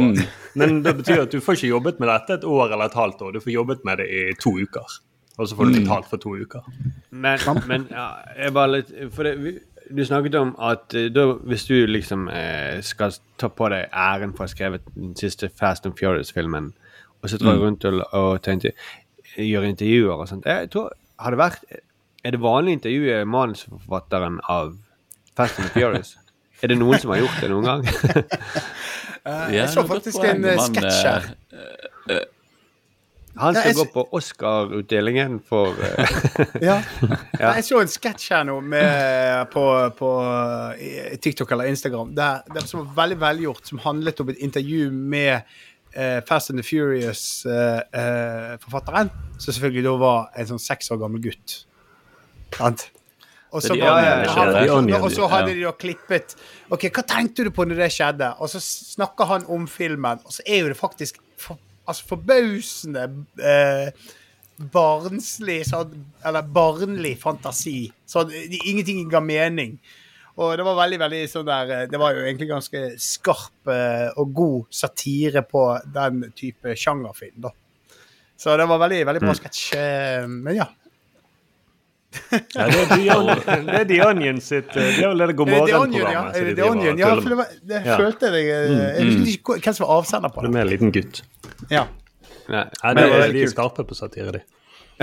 Men 0.58 0.82
det 0.82 0.96
betyr 0.98 1.20
at 1.22 1.30
du 1.32 1.38
får 1.40 1.54
ikke 1.60 1.68
jobbet 1.70 2.00
med 2.02 2.08
dette 2.10 2.34
et 2.40 2.44
år 2.44 2.72
eller 2.72 2.84
et 2.90 2.94
halvt 2.98 3.20
år. 3.22 3.32
Du 3.36 3.40
får 3.40 3.52
jobbet 3.54 3.84
med 3.86 3.98
det 4.02 4.08
i 4.10 4.22
to 4.42 4.50
uker. 4.58 4.96
Og 5.38 5.48
så 5.48 5.56
får 5.56 5.70
du 5.70 5.76
betalt 5.80 6.08
for 6.10 6.16
to 6.20 6.34
uker. 6.36 6.64
Men, 7.10 7.38
men 7.70 7.86
ja, 7.90 8.08
jeg 8.36 8.52
bare 8.52 8.72
litt 8.74 8.90
For 9.14 9.22
det, 9.28 9.36
vi- 9.40 9.60
du 9.92 10.04
snakket 10.06 10.34
om 10.38 10.52
at 10.62 10.94
eh, 10.94 11.08
da, 11.12 11.24
hvis 11.48 11.64
du 11.68 11.74
liksom 11.86 12.28
eh, 12.30 12.80
skal 12.86 13.12
ta 13.40 13.48
på 13.50 13.68
deg 13.72 13.88
æren 13.92 14.30
for 14.32 14.44
å 14.44 14.46
ha 14.46 14.52
skrevet 14.52 14.84
den 14.94 15.14
siste 15.18 15.48
Fast 15.50 15.86
and 15.86 15.96
Furious-filmen, 15.98 16.70
og 17.22 17.28
så 17.30 17.38
drar 17.38 17.58
du 17.58 17.64
rundt 17.66 17.84
og, 17.90 17.98
og 18.14 18.38
tar 18.42 18.60
gjør 19.36 19.66
intervjuer 19.68 20.14
og 20.22 20.28
sånt 20.30 20.46
Jeg 20.48 20.70
tror, 20.72 20.92
har 21.22 21.30
det 21.34 21.38
vært 21.42 21.66
Er 22.24 22.34
det 22.34 22.40
vanlig 22.42 22.72
å 22.72 22.78
intervjue 22.78 23.18
manusforfatteren 23.34 24.40
av 24.48 24.72
Fast 25.36 25.60
and 25.60 25.70
Furious? 25.74 26.14
Er 26.62 26.70
det 26.70 26.78
noen 26.78 26.94
som 27.02 27.10
har 27.10 27.18
gjort 27.24 27.40
det 27.42 27.48
noen 27.50 27.66
gang? 27.66 27.82
Jeg 29.54 29.68
så 29.70 29.84
faktisk 29.86 30.18
en 30.26 30.42
eh, 30.50 30.58
sketsj 30.58 31.06
her. 31.06 31.22
Han 33.40 33.54
Ja, 33.54 33.60
skal 33.62 33.70
jeg 33.70 33.78
gå 33.78 33.84
på 33.94 34.02
Oscar-utdelingen 34.18 35.38
for 35.48 35.72
eh, 35.80 36.10
Ja. 36.68 36.76
Jeg 37.40 37.64
så 37.64 37.80
en 37.80 37.88
sketsj 37.88 38.28
her 38.34 38.44
nå 38.44 38.60
med, 38.60 39.48
på, 39.54 39.90
på 39.96 40.10
eh, 40.76 41.16
TikTok 41.16 41.50
eller 41.54 41.64
Instagram 41.70 42.12
der, 42.18 42.42
der 42.52 42.60
som 42.68 42.80
var 42.82 42.92
veldig 43.04 43.20
velgjort, 43.22 43.64
som 43.68 43.78
handlet 43.86 44.20
om 44.20 44.28
et 44.34 44.40
intervju 44.44 44.90
med 44.92 45.34
uh, 45.96 46.20
Fast 46.28 46.50
and 46.52 46.58
the 46.60 46.66
Furious-forfatteren, 46.66 49.08
som 49.38 49.48
selvfølgelig 49.48 49.84
da 49.88 49.94
var 50.04 50.28
en 50.36 50.46
sånn 50.52 50.60
seks 50.66 50.92
år 50.92 50.98
gammel 51.00 51.20
gutt. 51.24 51.48
Sant? 52.52 52.91
Og 53.52 53.60
så, 53.60 53.74
og 55.04 55.10
så 55.12 55.26
hadde 55.28 55.52
de 55.52 55.60
jo 55.66 55.72
klippet 55.76 56.34
OK, 56.72 56.86
hva 56.88 57.02
tenkte 57.04 57.44
du 57.44 57.50
på 57.52 57.66
når 57.68 57.82
det 57.82 57.90
skjedde? 57.92 58.30
Og 58.40 58.48
så 58.48 58.60
snakker 58.64 59.28
han 59.28 59.44
om 59.52 59.66
filmen, 59.68 60.22
og 60.24 60.32
så 60.32 60.44
er 60.46 60.62
jo 60.62 60.70
det 60.72 60.78
faktisk 60.78 61.18
for, 61.36 61.60
altså 61.84 62.06
forbausende 62.14 63.04
eh, 63.44 63.90
barnslig 64.72 65.62
sånn, 65.68 65.92
Eller 66.24 66.42
barnlig 66.48 67.16
fantasi. 67.20 67.90
Så 68.06 68.24
det, 68.28 68.46
ingenting 68.64 69.04
ga 69.12 69.20
mening. 69.24 69.76
Og 70.40 70.54
det 70.56 70.64
var 70.64 70.78
veldig, 70.78 70.98
veldig 71.02 71.22
sånn 71.28 71.48
der 71.48 71.72
eh, 71.76 71.88
Det 71.92 71.98
var 72.00 72.14
jo 72.16 72.22
egentlig 72.24 72.48
ganske 72.54 72.84
skarp 73.04 73.68
eh, 73.72 74.08
og 74.16 74.32
god 74.32 74.70
satire 74.72 75.42
på 75.44 75.66
den 75.92 76.30
type 76.38 76.72
sjangerfilm, 76.78 77.42
da. 77.48 77.52
Så 78.42 78.56
det 78.58 78.64
var 78.66 78.80
veldig, 78.80 79.02
veldig 79.06 79.20
bra 79.22 79.34
sketsj. 79.38 79.66
eh, 79.76 80.24
Men 80.30 80.56
ja. 80.56 80.70
Ja, 82.32 82.66
det, 82.68 82.78
er 82.82 82.86
The 82.92 83.14
Onion, 83.18 83.66
det 83.66 83.74
er 83.80 83.84
The 83.88 83.98
Onion 84.08 84.40
sitt 84.44 84.68
eh, 84.76 84.82
Det 84.98 85.04
er 85.04 85.08
vel 85.14 85.18
det 85.24 85.36
God 85.38 85.46
det 85.48 85.54
The 85.70 85.78
Onion, 85.78 86.10
ja? 86.12 86.22
morgen-programmet. 86.22 86.34
De 86.48 86.54
The 86.58 86.64
Onion? 86.70 86.98
Ja, 87.00 87.08
for 87.14 87.28
det, 87.32 87.38
var, 87.38 87.46
det 87.70 87.78
Ja. 87.86 87.96
følte 87.96 88.26
jeg 88.34 88.44
eh, 88.52 88.52
Jeg 88.98 89.04
husker 89.22 89.54
ikke 89.56 89.64
hvem 89.70 89.74
som 89.78 89.86
var 89.86 89.92
avsender 90.02 90.28
på 90.34 90.40
Det 90.40 90.46
det. 90.48 90.52
med 90.54 90.62
en 90.62 90.68
liten 90.72 90.92
gutt. 90.92 91.22
Ja. 91.70 91.84
Nei. 92.52 92.64
Nei, 92.82 92.92
det, 92.94 93.02
det 93.02 93.10
var 93.12 93.32
de 93.32 93.42
er 93.42 93.52
skarpe 93.54 93.84
på 93.88 93.94
satire, 93.96 94.32
de. 94.36 94.40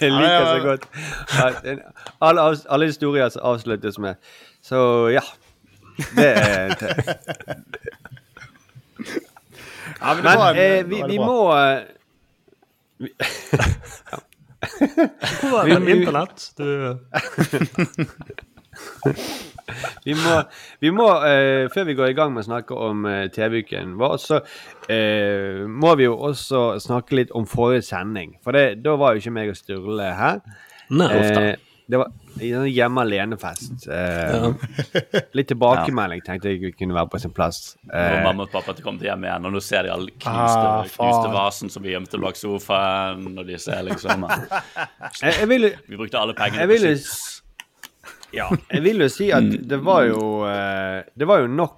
Jeg 0.00 0.10
liker 0.12 0.20
Ja, 0.20 0.40
ja, 0.40 0.44
så 0.46 0.62
godt 0.62 0.84
alle, 2.20 2.42
alle 2.70 2.86
historier 2.86 3.28
som 3.32 3.42
avsluttes 3.50 3.96
med 3.98 4.14
Så 4.62 5.08
ja. 5.14 5.22
Det 6.16 6.26
er 6.26 6.68
ja 10.00 10.14
men 10.14 10.16
det 10.16 10.24
Men 10.24 10.38
var, 10.38 10.50
eh, 10.50 10.56
det 10.56 10.84
vi, 10.90 11.02
vi 11.08 11.18
må 11.18 11.40
Hvor 15.40 15.50
var 15.54 15.68
det? 15.68 15.96
Internett? 15.96 16.50
Du, 16.58 16.64
Vi 20.04 20.14
må, 20.16 20.36
vi 20.82 20.90
må 20.94 21.06
eh, 21.26 21.68
før 21.70 21.84
vi 21.86 21.94
går 21.98 22.10
i 22.10 22.16
gang 22.18 22.32
med 22.34 22.42
å 22.42 22.48
snakke 22.48 22.74
om 22.74 23.04
eh, 23.06 23.26
TV-uken 23.32 23.92
vår, 24.00 24.16
så 24.22 24.40
eh, 24.90 25.62
må 25.68 25.92
vi 26.00 26.08
jo 26.08 26.16
også 26.30 26.62
snakke 26.82 27.18
litt 27.20 27.34
om 27.36 27.46
forrige 27.48 27.84
sending. 27.86 28.34
For 28.44 28.56
det, 28.56 28.80
da 28.84 28.96
var 29.00 29.14
jo 29.14 29.22
ikke 29.22 29.34
meg 29.36 29.52
og 29.52 29.58
Sturle 29.60 30.08
her. 30.18 30.40
nei, 30.90 31.10
Eh, 31.20 31.52
det 31.90 31.98
var 31.98 32.12
en 32.40 32.66
hjemme 32.70 33.02
alene-fest. 33.02 33.86
Eh, 33.90 34.44
Litt 35.36 35.48
tilbakemelding 35.50 36.22
tenkte 36.26 36.52
jeg 36.52 36.74
kunne 36.78 36.94
være 36.94 37.10
på 37.10 37.18
sin 37.22 37.32
plass. 37.34 37.74
Uh, 37.90 38.20
mamma 38.24 38.46
og 38.46 38.52
pappa 38.52 38.74
til 38.76 38.86
kommet 38.86 39.02
hjem 39.08 39.26
igjen, 39.26 39.48
og 39.48 39.54
nå 39.56 39.62
ser 39.64 39.88
de 39.88 39.92
alle 39.94 40.12
knuste, 40.14 40.62
Ah, 40.62 40.84
knuste 40.86 41.32
vasen 41.34 41.72
som 41.74 41.82
vi 41.84 41.94
gjemte 41.96 42.20
bak 42.22 42.38
sofaen, 42.38 43.26
og 43.34 43.48
de 43.48 43.58
ser 43.58 43.82
liksom 43.88 44.26
jeg, 45.24 45.34
jeg 45.34 45.48
vil, 45.50 45.68
Vi 45.90 45.98
brukte 45.98 46.20
alle 46.22 46.36
pengene 46.38 46.68
på 46.70 46.78
chips. 46.84 47.14
Ja, 48.36 48.46
jeg 48.70 48.84
vil 48.86 49.02
jo 49.02 49.08
si 49.10 49.32
at 49.34 49.48
det 49.66 49.80
var 49.82 50.04
jo 50.06 50.20
uh, 50.46 51.00
Det 51.18 51.26
var 51.26 51.42
jo 51.42 51.50
nok 51.50 51.76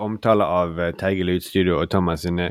omtale 0.00 0.46
av 0.48 0.78
Teige 0.96 1.26
Lydstudio 1.28 1.82
og 1.82 1.90
Thomas 1.92 2.22
sine 2.24 2.46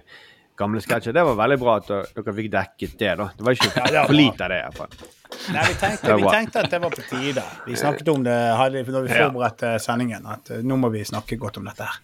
gamle 0.60 0.78
sketsjer. 0.84 1.16
Det 1.16 1.24
var 1.26 1.40
veldig 1.40 1.58
bra 1.58 1.78
at 1.80 1.88
dere 1.90 2.36
fikk 2.38 2.52
dekket 2.54 3.00
det, 3.00 3.16
da. 3.18 3.30
Det 3.34 3.48
var 3.48 3.58
ikke 3.58 3.86
Ja, 3.96 4.04
for 4.04 4.14
lite 4.20 4.46
av 4.46 4.54
det, 4.54 4.60
iallfall. 4.68 5.00
Nei, 5.54 5.64
vi 5.68 5.76
tenkte, 5.78 6.16
vi 6.18 6.24
tenkte 6.26 6.64
at 6.64 6.72
det 6.74 6.80
var 6.82 6.94
på 6.94 7.04
tide. 7.10 7.44
Vi 7.68 7.76
snakket 7.78 8.08
om 8.10 8.24
det 8.26 8.38
hadde, 8.58 8.82
når 8.90 9.06
vi 9.06 9.12
forberedte 9.14 9.74
sendingen, 9.82 10.26
at 10.26 10.50
eh, 10.56 10.64
nå 10.66 10.78
må 10.82 10.90
vi 10.94 11.04
snakke 11.06 11.38
godt 11.42 11.60
om 11.62 11.70
dette 11.70 11.86
her. 11.86 12.00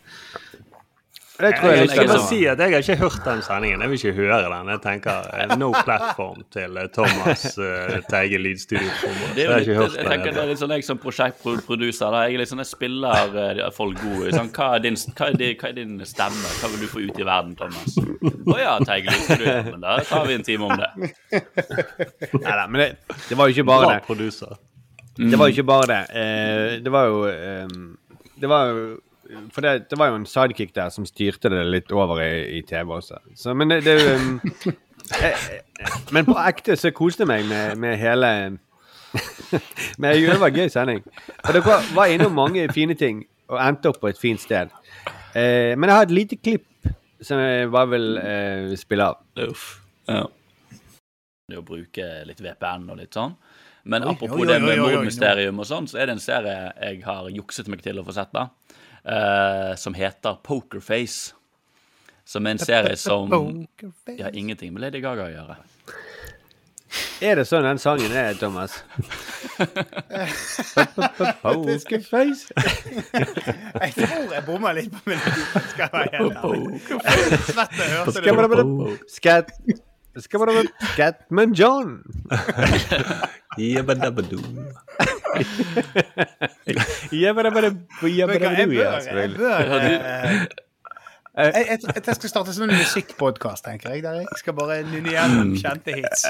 Det 1.36 1.50
tror 1.60 1.72
jeg 1.72 1.80
Jeg 1.80 1.98
jeg 1.98 2.08
bare 2.08 2.28
si 2.30 2.38
at 2.48 2.60
jeg 2.60 2.72
har 2.72 2.84
ikke 2.84 2.96
hørt 2.96 3.26
den 3.26 3.42
sendingen. 3.44 3.82
Jeg 3.82 3.90
vil 3.90 4.00
ikke 4.00 4.14
høre 4.22 4.38
den. 4.54 4.70
Jeg 4.72 4.82
tenker 4.86 5.26
eh, 5.36 5.56
no 5.60 5.72
platform 5.84 6.44
til 6.54 6.78
eh, 6.80 6.88
Thomas 6.96 7.44
uh, 7.58 7.96
Teige 8.10 8.40
lydstudio. 8.40 8.92
Det 9.36 9.44
er 9.44 9.58
Jeg 9.58 9.68
jo 9.68 9.82
litt, 9.82 9.98
jeg 10.00 10.08
tenker 10.14 10.32
det 10.32 10.44
er 10.44 10.52
litt 10.54 10.62
sånn 10.62 10.74
jeg 10.76 10.86
som 10.88 11.02
prosjektproduser. 11.02 12.16
Jeg 12.24 12.38
er 12.38 12.44
litt 12.44 12.52
sånn, 12.52 12.64
jeg 12.64 12.72
spiller 12.72 13.36
uh, 13.36 13.72
folk 13.76 14.00
gode. 14.00 14.32
Sånn, 14.36 14.52
hva, 14.56 14.70
er 14.78 14.86
din, 14.86 14.96
hva, 15.12 15.28
er 15.28 15.40
din, 15.42 15.58
hva 15.60 15.72
er 15.72 15.76
din 15.82 15.98
stemme? 16.08 16.54
Hva 16.62 16.72
vil 16.72 16.86
du 16.86 16.92
få 16.94 17.04
ut 17.04 17.20
i 17.20 17.28
verden, 17.28 17.56
Thomas? 17.60 17.98
Å 18.56 18.60
ja, 18.62 18.78
Teigel, 18.88 19.20
men 19.74 19.84
da 19.84 19.98
tar 20.08 20.30
vi 20.30 20.38
en 20.40 20.48
time 20.48 20.70
om 20.70 20.80
det. 20.80 21.12
Neida, 22.40 22.68
men 22.70 22.80
det, 22.82 22.90
det 23.28 23.36
var 23.40 23.50
jo 23.52 23.58
ikke 23.58 23.68
bare 23.68 23.90
Bra 23.90 23.98
det. 23.98 24.06
produser. 24.08 24.56
Det 25.16 25.40
var 25.40 25.48
jo 25.52 25.56
ikke 25.56 25.68
bare 25.68 25.92
det. 25.92 26.02
Uh, 26.16 26.84
det 26.84 26.92
var 26.92 27.12
jo 27.12 27.20
um, 27.28 27.84
Det 28.36 28.50
var 28.52 28.72
jo 28.72 28.80
For 29.54 29.66
det, 29.66 29.90
det 29.90 29.98
var 29.98 30.12
jo 30.12 30.20
en 30.20 30.28
sidekick 30.30 30.76
der 30.76 30.92
som 30.94 31.06
styrte 31.08 31.50
det 31.50 31.64
litt 31.66 31.92
over 31.92 32.22
i, 32.22 32.60
i 32.60 32.62
TV 32.68 32.94
også. 33.00 33.22
Så, 33.36 33.54
men 33.58 33.74
det, 33.74 33.82
det 33.86 33.96
um, 34.16 34.42
eh, 35.22 35.26
eh, 35.26 35.96
Men 36.14 36.28
på 36.28 36.38
ekte 36.42 36.78
så 36.78 36.92
koste 36.96 37.26
jeg 37.26 37.32
meg 37.32 37.48
med, 37.50 37.76
med 37.82 37.98
hele 37.98 38.32
Men 40.02 40.12
det 40.12 40.40
var 40.40 40.52
en 40.52 40.60
gøy 40.60 40.70
sending. 40.70 41.02
Og 41.46 41.56
dere 41.56 41.80
var 41.96 42.12
innom 42.12 42.36
mange 42.36 42.68
fine 42.74 42.98
ting 43.00 43.24
og 43.50 43.60
endte 43.62 43.92
opp 43.92 44.02
på 44.02 44.10
et 44.10 44.20
fint 44.20 44.42
sted. 44.42 44.72
Eh, 45.36 45.74
men 45.78 45.90
jeg 45.90 45.96
har 45.96 46.08
et 46.08 46.16
lite 46.16 46.40
klipp 46.42 46.90
som 47.26 47.40
jeg 47.40 47.70
bare 47.74 47.92
vil 47.94 48.18
eh, 48.22 48.74
spille 48.80 49.10
av. 49.12 49.22
Uff. 49.46 49.68
Ja. 50.10 50.26
Det 51.46 51.60
å 51.62 51.66
bruke 51.66 52.08
litt 52.26 52.42
VPN 52.42 52.90
og 52.90 53.00
litt 53.00 53.16
sånn. 53.16 53.36
Men 53.86 54.04
Oi, 54.04 54.16
apropos 54.16 54.42
oi, 54.42 54.46
oi, 54.48 54.50
det 54.50 54.60
med 54.64 54.72
oi, 54.72 54.76
oi, 54.76 54.86
oi, 54.86 54.94
mordmysterium 54.98 55.62
og 55.62 55.68
sånn, 55.70 55.88
så 55.90 56.00
er 56.02 56.10
det 56.10 56.16
en 56.16 56.24
serie 56.24 56.56
jeg 56.74 57.04
har 57.06 57.30
jukset 57.30 57.70
meg 57.70 57.84
til 57.86 58.02
å 58.02 58.06
få 58.06 58.16
sett, 58.16 58.32
da. 58.34 58.48
Eh, 59.08 59.76
som 59.76 59.94
heter 59.94 60.38
Pokerface. 60.44 61.34
Som 62.26 62.48
er 62.48 62.52
en 62.58 62.60
serie 62.60 62.98
som 63.08 63.30
Pokerface. 63.30 64.18
ja, 64.20 64.30
ingenting 64.34 64.74
med 64.74 64.82
Lady 64.88 65.02
Gaga 65.04 65.30
å 65.30 65.32
gjøre. 65.34 65.58
Er 67.26 67.36
det 67.36 67.44
sånn 67.50 67.66
den 67.66 67.80
sangen 67.82 68.12
er, 68.16 68.34
Thomas? 68.40 68.78
Pokerface. 71.44 72.54
Jeg 73.16 73.92
tror 73.98 74.32
jeg 74.32 74.44
bomma 74.48 74.72
litt 74.78 74.92
på 74.94 75.02
melodien. 75.12 75.66
Skal 75.74 75.84
jeg 75.84 75.92
være 75.96 76.10
helt 76.16 76.38
ærlig. 76.40 76.80
skatt, 76.86 77.34
skatt, 77.50 77.74
jeg 77.80 77.90
hørte 77.92 78.12
det. 85.02 85.15
Jeg 86.66 86.76
Jabadabadoo, 87.22 87.72
bør, 88.02 88.08
jeg 88.08 89.04
selvfølgelig. 89.04 89.38
bør 89.38 89.60
eh, 89.86 90.46
jeg, 91.36 91.54
jeg, 91.56 91.80
jeg, 91.84 92.04
jeg 92.08 92.16
skal 92.16 92.30
starte 92.32 92.54
som 92.56 92.64
en 92.70 92.76
musikkpodkast, 92.78 93.66
tenker 93.66 93.92
jeg. 93.96 94.04
Der 94.06 94.22
jeg 94.22 94.40
skal 94.40 94.54
bare 94.56 94.82
nynne 94.88 95.12
gjennom 95.12 95.56
kjente 95.60 95.96
hits. 95.98 96.26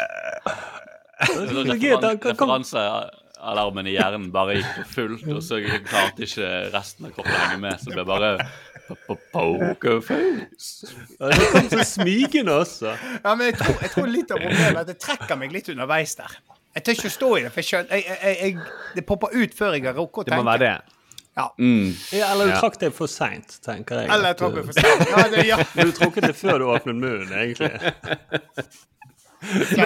Referansealarmen 2.25 3.87
i 3.87 3.93
hjernen 3.95 4.31
bare 4.33 4.55
gikk 4.59 4.71
på 4.79 4.85
fullt, 4.95 5.27
og 5.35 5.43
så 5.45 5.59
klarte 5.85 6.25
ikke 6.25 6.49
resten 6.73 7.05
av 7.09 7.13
kroppen 7.15 7.35
å 7.35 7.43
henge 7.45 7.61
med. 7.67 7.75
Så 7.83 7.91
det 7.91 7.97
ble 7.99 8.05
bare 8.09 8.31
po- 8.87 8.97
po- 9.05 9.19
pokerface. 9.35 10.89
Ja, 11.19 11.29
Det 11.31 11.47
kom 11.53 11.69
så 11.75 11.85
smigende 11.95 12.57
også. 12.63 12.95
Ja, 13.23 13.35
men 13.35 13.51
jeg 13.51 13.59
tror, 13.61 13.75
jeg 13.85 13.93
tror 13.95 14.11
litt 14.11 14.31
av 14.35 14.41
problemet 14.41 14.73
er 14.75 14.81
at 14.83 14.89
det 14.93 14.97
trekker 15.05 15.35
meg 15.39 15.53
litt 15.55 15.69
underveis 15.73 16.17
der. 16.19 16.31
Jeg 16.75 16.83
tør 16.83 16.97
ikke 16.97 17.07
å 17.07 17.13
stå 17.15 17.29
i 17.37 17.41
det, 17.45 17.51
for 17.55 17.61
jeg 17.63 17.67
skjønner, 17.69 18.01
jeg, 18.01 18.17
jeg, 18.23 18.35
jeg, 18.41 18.93
det 18.97 19.05
popper 19.07 19.35
ut 19.35 19.53
før 19.55 19.77
jeg 19.77 19.85
har 19.87 19.95
rukket 19.95 20.25
å 20.25 20.29
Det 20.31 20.39
må 20.41 20.47
være 20.49 20.63
det. 20.65 20.73
Ja. 21.35 21.45
Ja, 22.15 22.31
eller 22.31 22.47
du 22.47 22.51
Ja. 22.53 22.59
trakk 22.63 22.77
det 22.79 22.89
for 22.95 23.11
seint, 23.11 23.57
tenker 23.63 24.01
jeg. 24.03 24.09
Eller 24.11 24.31
jeg 24.31 24.37
trakk 24.39 24.53
det 24.55 24.65
for 24.69 24.77
sent. 24.77 25.09
Ja, 25.11 25.23
det, 25.31 25.45
ja. 25.47 25.57
Du 25.85 25.91
trukket 25.95 26.27
det 26.29 26.35
før 26.39 26.59
du 26.59 26.65
åpnet 26.71 26.95
munnen, 26.95 27.31
egentlig. 27.31 27.71
Det. 29.45 29.77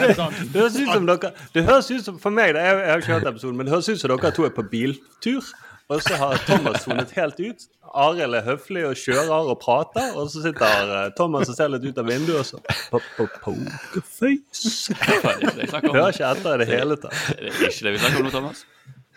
Det 0.54 0.62
høres 0.62 0.76
ut 0.80 0.88
som 0.94 1.08
dere 1.10 1.32
Det 1.52 1.64
høres 1.68 1.88
ut 1.92 2.06
som 2.06 2.20
For 2.22 2.32
meg, 2.32 2.54
jeg, 2.56 2.64
jeg 2.80 2.92
har 2.94 3.02
ikke 3.02 3.16
hørt 3.18 3.26
episoden, 3.28 3.58
men 3.60 3.68
det 3.68 3.74
høres 3.74 3.90
ut 3.90 4.00
som 4.00 4.14
dere 4.14 4.32
to 4.38 4.46
er 4.48 4.54
på 4.56 4.64
biltur, 4.72 5.50
og 5.90 6.04
så 6.06 6.14
har 6.22 6.38
Thomas 6.46 6.84
sonet 6.86 7.10
helt 7.18 7.40
ut. 7.42 7.64
Arild 7.98 8.36
er 8.38 8.44
høflig 8.46 8.84
og 8.86 8.94
kjører 9.02 9.48
og 9.50 9.56
prater, 9.64 10.12
og 10.20 10.28
så 10.30 10.44
sitter 10.44 10.92
eh, 11.00 11.08
Thomas 11.18 11.50
og 11.50 11.56
ser 11.58 11.72
litt 11.74 11.88
ut 11.90 11.98
av 11.98 12.06
vinduet 12.06 12.44
og 12.44 12.46
så 12.46 12.60
po- 12.92 13.02
po- 13.18 13.26
Pokerface. 13.42 14.94
Er? 15.00 15.90
Hører 15.90 16.14
ikke 16.14 16.30
etter 16.30 16.54
i 16.54 16.60
det 16.62 16.68
hele 16.70 16.94
tatt. 17.02 17.18
Det 17.40 17.50
Er 17.50 17.66
ikke 17.72 17.86
det 17.88 17.94
vi 17.96 18.02
snakker 18.04 18.20
om 18.22 18.26
nå, 18.30 18.34
Thomas? 18.36 18.62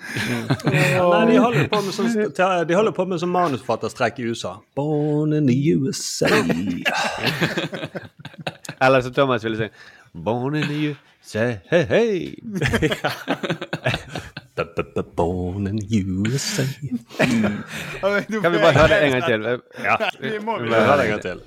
Nei, 0.02 1.22
de 1.28 1.36
holder 1.38 1.68
på 1.70 1.78
med 1.84 1.94
sånn, 1.94 2.08
de 2.66 2.74
holder 2.74 2.90
på 2.96 3.04
med 3.06 3.20
sånn 3.22 3.30
manusforfatterstreik 3.36 4.16
i 4.18 4.24
USA. 4.32 4.56
Born 4.74 5.30
in 5.36 5.46
the 5.46 5.54
USA. 5.76 6.26
Eller 8.82 8.98
som 9.04 9.14
Thomas 9.14 9.44
ville 9.46 9.60
si 9.60 9.68
Born 10.12 10.56
in 10.58 10.66
the 10.66 10.80
USA, 10.90 11.44
hey, 11.70 11.84
hey. 11.92 12.34
Born 15.16 15.66
in 15.66 15.78
USA. 15.88 16.64
Kan 17.18 18.52
vi 18.52 18.58
bare 18.60 18.74
høre 18.76 18.88
det 18.92 18.98
en 19.06 19.14
gang 19.16 19.24
til? 19.24 19.48
Ja, 19.84 19.96
Vi 20.20 20.38
må 20.44 20.58
høre 20.60 20.98
det 21.00 21.06
en 21.06 21.12
gang 21.14 21.24
til. 21.24 21.42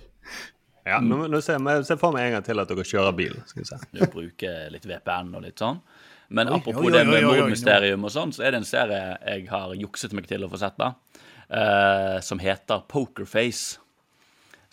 Ja, 0.86 1.00
nå, 1.02 1.24
nå 1.30 1.42
ser 1.42 1.58
jeg 1.58 1.86
se 1.88 1.98
for 1.98 2.14
meg 2.14 2.28
en 2.28 2.36
gang 2.38 2.46
til 2.46 2.62
at 2.62 2.70
dere 2.70 2.86
kjører 2.86 3.14
bil. 3.18 3.38
Skal 3.50 3.64
vi 3.64 3.70
se. 3.70 3.78
Du 3.90 4.02
bruker 4.04 4.12
bruke 4.18 4.52
litt 4.74 4.86
VPN 4.90 5.32
og 5.34 5.46
litt 5.46 5.62
sånn. 5.62 5.80
Men 6.34 6.50
apropos 6.50 6.82
oi, 6.82 6.92
det 6.94 7.04
oi, 7.04 7.08
med 7.10 7.16
oi, 7.16 7.22
oi, 7.22 7.30
oi. 7.30 7.40
mordmysterium 7.44 8.06
og 8.06 8.14
sånn, 8.14 8.34
så 8.34 8.46
er 8.46 8.54
det 8.54 8.62
en 8.64 8.68
serie 8.70 9.02
jeg 9.22 9.48
har 9.52 9.74
jukset 9.78 10.14
meg 10.18 10.30
til 10.30 10.46
å 10.46 10.50
få 10.50 10.60
sett, 10.62 10.78
da. 10.82 10.94
uh, 11.50 12.18
som 12.26 12.42
heter 12.42 12.86
Pokerface. 12.90 13.82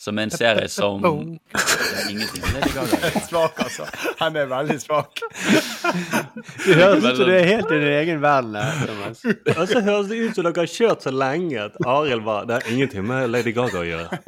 Som 0.03 0.19
er 0.19 0.27
en 0.27 0.33
serie 0.35 0.67
som 0.73 1.03
Det 1.53 2.11
ingenting. 2.11 2.43
Svak, 3.29 3.59
altså. 3.63 3.85
Han 4.19 4.37
er 4.37 4.47
veldig 4.51 4.75
svak. 4.83 5.21
Det 5.23 6.75
høres 6.79 7.05
ut 7.05 7.17
som 7.21 7.29
du 7.29 7.33
er 7.37 7.45
helt 7.47 7.71
i 7.71 7.79
din 7.79 7.93
egen 8.01 8.23
verden. 8.23 8.57
Thomas. 8.89 9.21
Og 9.55 9.69
så 9.71 9.83
høres 9.87 10.09
det 10.11 10.19
ut 10.25 10.35
som 10.39 10.47
dere 10.49 10.65
har 10.65 10.71
kjørt 10.73 11.07
så 11.07 11.13
lenge 11.15 11.61
at 11.69 11.77
Arild 11.87 12.25
var 12.27 12.49
Det 12.49 12.57
har 12.59 12.67
ingenting 12.73 13.07
med 13.07 13.31
Lady 13.31 13.53
Gaga 13.55 13.83
å 13.83 13.87
gjøre. 13.87 14.09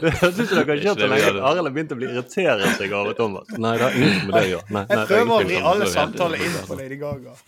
Det 0.00 0.12
høres 0.18 0.40
ut 0.40 0.48
som 0.50 0.56
dere 0.58 0.66
har 0.74 0.82
kjørt 0.88 1.04
så 1.04 1.10
lenge 1.12 1.30
at 1.30 1.40
Arild 1.52 1.68
har 1.70 1.74
begynt 1.78 1.94
å 1.94 2.00
bli 2.00 2.10
irritert 2.10 2.66
seg 2.80 2.96
over 2.96 3.14
Thomas. 3.18 3.46
Nei, 3.56 3.74
det 3.78 3.86
har 3.86 3.98
ingenting 4.00 4.26
med 4.26 4.34
det 4.36 4.42
å 4.42 4.50
gjøre. 4.54 4.66
Nei, 4.74 4.84
nei, 4.90 4.98
Jeg 4.98 5.10
prøver 5.12 5.32
å 5.36 5.40
vri 5.46 5.62
alle 5.72 5.90
samtaler 5.94 6.46
inn 6.48 6.58
på 6.66 6.80
Lady 6.80 6.98
Gaga. 7.00 7.38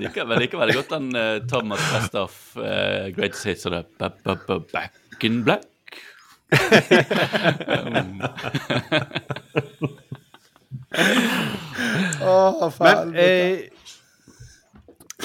Liker 0.00 0.30
veldig 0.30 0.78
godt 0.78 0.94
den 0.94 1.10
uh, 1.16 1.22
Thomas 1.50 1.82
Westoff 1.94 2.38
uh, 2.56 3.10
Greatest 3.16 3.48
Hits 3.50 3.66
og 3.68 3.74
det 3.76 3.82
ba- 4.00 4.14
ba- 4.24 4.38
ba- 4.46 4.86
Back 5.20 5.24
in 5.24 5.44
Black. 5.44 5.62
Men 12.80 13.16
eh, 13.16 13.58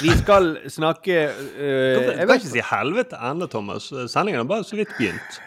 vi 0.02 0.18
skal 0.18 0.58
snakke 0.68 1.24
eh, 1.24 1.96
Du 1.96 2.28
kan 2.28 2.36
ikke 2.36 2.52
si 2.52 2.60
helvete 2.60 3.16
ennå, 3.16 3.48
Thomas. 3.48 3.94
Sendingen 4.12 4.44
har 4.44 4.44
bare 4.44 4.64
så 4.64 4.75
vidt 4.75 4.92
begynt. 4.98 5.40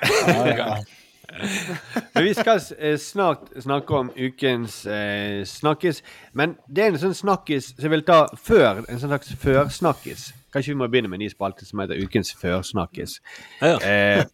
men 2.14 2.24
vi 2.24 2.34
skal 2.34 2.60
eh, 2.78 2.98
snart 2.98 3.38
snakke 3.60 3.94
om 3.94 4.10
ukens 4.16 4.86
eh, 4.86 5.44
snakkis. 5.44 6.02
Men 6.32 6.56
det 6.66 6.84
er 6.84 6.88
en 6.94 7.02
sånn 7.04 7.14
snakkis 7.14 7.74
som 7.74 7.84
jeg 7.84 7.90
vil 7.98 8.08
ta 8.08 8.24
før. 8.32 8.80
En 8.88 8.98
sånn 8.98 9.12
slags 9.12 9.36
førsnakkis. 9.44 10.30
Kanskje 10.52 10.72
vi 10.72 10.78
må 10.80 10.88
begynne 10.88 11.10
med 11.12 11.20
en 11.20 11.26
ny 11.26 11.30
spalte 11.32 11.66
som 11.68 11.82
heter 11.82 12.00
Ukens 12.00 12.32
førsnakkis. 12.40 13.18
Ja. 13.60 13.76
Eh, 13.84 14.24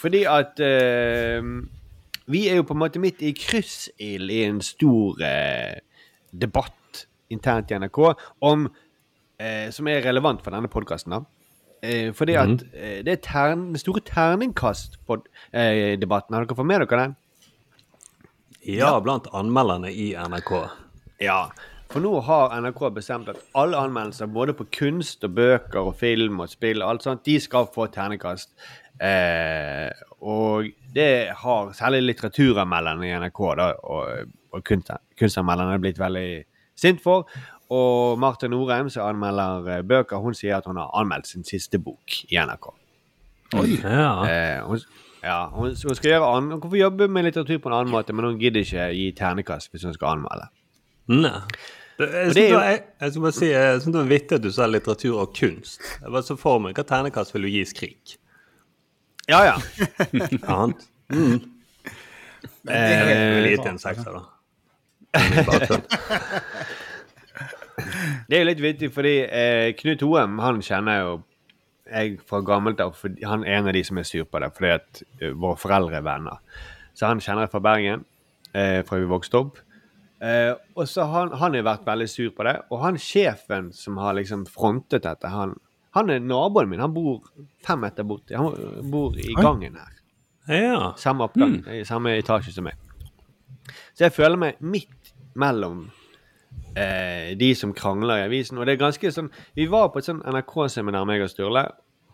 fordi 0.00 0.24
at 0.28 0.60
eh, 0.60 1.40
vi 2.28 2.44
er 2.50 2.60
jo 2.60 2.66
på 2.68 2.76
en 2.76 2.82
måte 2.82 3.00
midt 3.00 3.22
i 3.24 3.32
kryssild 3.36 4.30
i 4.34 4.42
en 4.44 4.60
stor 4.64 5.22
eh, 5.24 5.78
debatt 6.32 7.06
internt 7.32 7.72
i 7.72 7.78
NRK 7.80 8.02
om 8.44 8.68
eh, 9.40 9.70
som 9.72 9.88
er 9.88 10.04
relevant 10.04 10.44
for 10.44 10.52
denne 10.52 10.68
podkasten. 10.72 11.16
Eh, 11.82 12.10
fordi 12.16 12.36
at 12.40 12.66
eh, 12.74 12.98
det 13.06 13.14
er 13.14 13.22
tern, 13.22 13.68
den 13.70 13.80
store 13.80 14.02
terningkast 14.04 14.98
på 15.06 15.20
eh, 15.52 15.96
debatten. 16.00 16.34
Har 16.34 16.44
dere 16.44 16.58
fått 16.58 16.68
med 16.68 16.84
dere 16.84 17.00
den? 17.04 17.16
Ja, 18.68 18.92
blant 19.00 19.30
anmelderne 19.32 19.92
i 19.94 20.10
NRK. 20.18 20.52
Ja. 21.22 21.46
For 21.88 22.04
nå 22.04 22.10
har 22.26 22.52
NRK 22.60 22.82
bestemt 22.98 23.30
at 23.32 23.38
alle 23.56 23.78
anmeldelser 23.80 24.28
både 24.28 24.52
på 24.56 24.66
kunst 24.76 25.24
og 25.24 25.32
bøker 25.38 25.80
og 25.88 25.94
film 25.96 26.42
og 26.44 26.50
spill 26.52 26.82
og 26.82 26.90
alt 26.92 27.06
sånt, 27.06 27.24
de 27.24 27.38
skal 27.40 27.70
få 27.72 27.86
ternekast. 27.94 28.52
Eh, 29.00 29.88
og 30.20 30.68
det 30.92 31.30
har 31.40 31.72
særlig 31.78 32.02
litteraturanmelderne 32.10 33.08
i 33.08 33.14
NRK 33.22 33.40
da, 33.60 33.70
og, 33.88 34.34
og 34.52 34.66
kunst, 34.68 34.92
kunstanmelderne 35.20 35.80
blitt 35.80 36.00
veldig 36.02 36.28
sint 36.76 37.00
for. 37.04 37.24
Og 37.72 38.20
Martha 38.20 38.48
Norheim, 38.52 38.92
som 38.92 39.08
anmelder 39.08 39.72
eh, 39.78 39.82
bøker, 39.86 40.20
hun 40.20 40.36
sier 40.36 40.58
at 40.58 40.68
hun 40.68 40.80
har 40.80 40.92
anmeldt 40.98 41.32
sin 41.32 41.48
siste 41.48 41.80
bok 41.80 42.20
i 42.28 42.36
NRK. 42.36 42.68
Ja. 43.80 44.12
Eh, 44.28 44.60
hun, 44.68 44.84
ja, 45.24 45.40
hun, 45.54 45.72
hun 45.72 45.96
skal 45.96 46.10
gjøre 46.10 46.26
an 46.36 46.50
Hun 46.52 46.60
får 46.60 46.76
jobbe 46.76 47.06
med 47.08 47.24
litteratur 47.24 47.62
på 47.64 47.70
en 47.72 47.78
annen 47.78 47.96
måte, 47.96 48.12
men 48.12 48.28
hun 48.28 48.40
gidder 48.40 48.60
ikke 48.60 48.90
gi 48.92 49.10
ternekast 49.16 49.72
hvis 49.72 49.88
hun 49.88 49.96
skal 49.96 50.18
anmelde. 50.18 50.50
Nei. 51.08 51.40
Det, 51.98 52.06
jeg, 52.14 52.34
det 52.34 52.42
er 52.46 52.54
var- 52.54 53.10
skal 53.10 53.22
bare 53.24 53.34
si, 53.34 53.48
det 53.50 53.94
var 53.94 54.06
vittig 54.12 54.36
at 54.38 54.42
du 54.44 54.50
sa 54.54 54.66
litteratur 54.70 55.16
og 55.24 55.32
kunst. 55.34 55.80
Jeg 56.00 56.12
bare 56.14 56.22
så 56.22 56.36
for 56.38 56.58
meg, 56.62 56.76
Hva 56.78 56.84
ternekast 56.86 57.34
vil 57.34 57.42
du 57.48 57.50
gi 57.50 57.64
Skrik? 57.66 58.16
Ja, 59.28 59.40
ja. 59.44 59.56
Annet? 60.54 60.84
Men 61.08 61.40
det 62.62 62.74
Jeg 62.74 63.16
er 63.16 63.34
ville 63.34 63.48
helt 63.56 63.66
en 63.72 63.78
sekser, 63.82 64.12
da. 64.14 64.22
Det 68.28 68.36
er 68.36 68.42
jo 68.42 68.48
litt 68.48 68.60
vittig, 68.62 68.90
fordi 68.94 69.14
eh, 69.24 69.68
Knut 69.78 70.02
Hoem 70.06 70.38
han 70.42 70.62
kjenner 70.64 71.02
jo 71.02 71.12
jeg 71.88 72.18
fra 72.28 72.42
gammelt 72.44 72.80
av. 72.84 72.98
Han 73.24 73.44
er 73.46 73.58
en 73.62 73.68
av 73.70 73.76
de 73.76 73.82
som 73.86 73.96
er 74.00 74.04
sur 74.04 74.26
på 74.28 74.40
det, 74.42 74.50
fordi 74.56 74.72
at 74.74 75.02
uh, 75.22 75.30
våre 75.40 75.56
foreldre 75.56 75.96
er 75.96 76.04
venner. 76.04 76.36
Så 76.98 77.08
han 77.08 77.22
kjenner 77.24 77.46
jeg 77.46 77.52
fra 77.54 77.62
Bergen, 77.64 78.02
eh, 78.52 78.82
fra 78.84 78.98
vi 79.00 79.06
vokste 79.08 79.40
opp. 79.40 79.62
Eh, 80.20 80.52
og 80.74 80.88
så 80.90 81.06
han, 81.06 81.30
han 81.38 81.54
har 81.54 81.66
vært 81.66 81.86
veldig 81.86 82.08
sur 82.10 82.32
på 82.34 82.46
det. 82.48 82.56
Og 82.72 82.82
han 82.82 82.98
sjefen 83.02 83.72
som 83.76 84.00
har 84.02 84.16
liksom 84.18 84.46
frontet 84.50 85.06
dette, 85.06 85.30
han, 85.30 85.54
han 85.96 86.10
er 86.12 86.24
naboen 86.24 86.70
min. 86.70 86.82
Han 86.82 86.94
bor 86.94 87.22
fem 87.66 87.80
meter 87.84 88.06
borti. 88.08 88.36
Han 88.38 88.90
bor 88.90 89.16
i 89.18 89.32
gangen 89.38 89.78
her. 89.78 89.94
Ja. 90.48 90.92
Samme 90.96 91.28
oppgang, 91.28 91.58
mm. 91.60 91.84
samme 91.88 92.16
etasje 92.18 92.54
som 92.54 92.66
meg. 92.68 92.78
Så 93.92 94.06
jeg 94.06 94.14
føler 94.16 94.40
meg 94.40 94.60
midt 94.64 95.12
mellom 95.38 95.88
eh, 96.78 97.34
de 97.38 97.50
som 97.58 97.74
krangler 97.76 98.22
i 98.22 98.28
avisen. 98.28 98.58
Og 98.58 98.66
det 98.66 98.76
er 98.76 98.84
ganske 98.86 99.12
sånn 99.12 99.28
Vi 99.56 99.68
var 99.70 99.90
på 99.92 100.00
et 100.00 100.08
sånn 100.08 100.22
NRK-seminar, 100.24 101.06
meg 101.08 101.24
og 101.26 101.32
Sturle. 101.32 101.66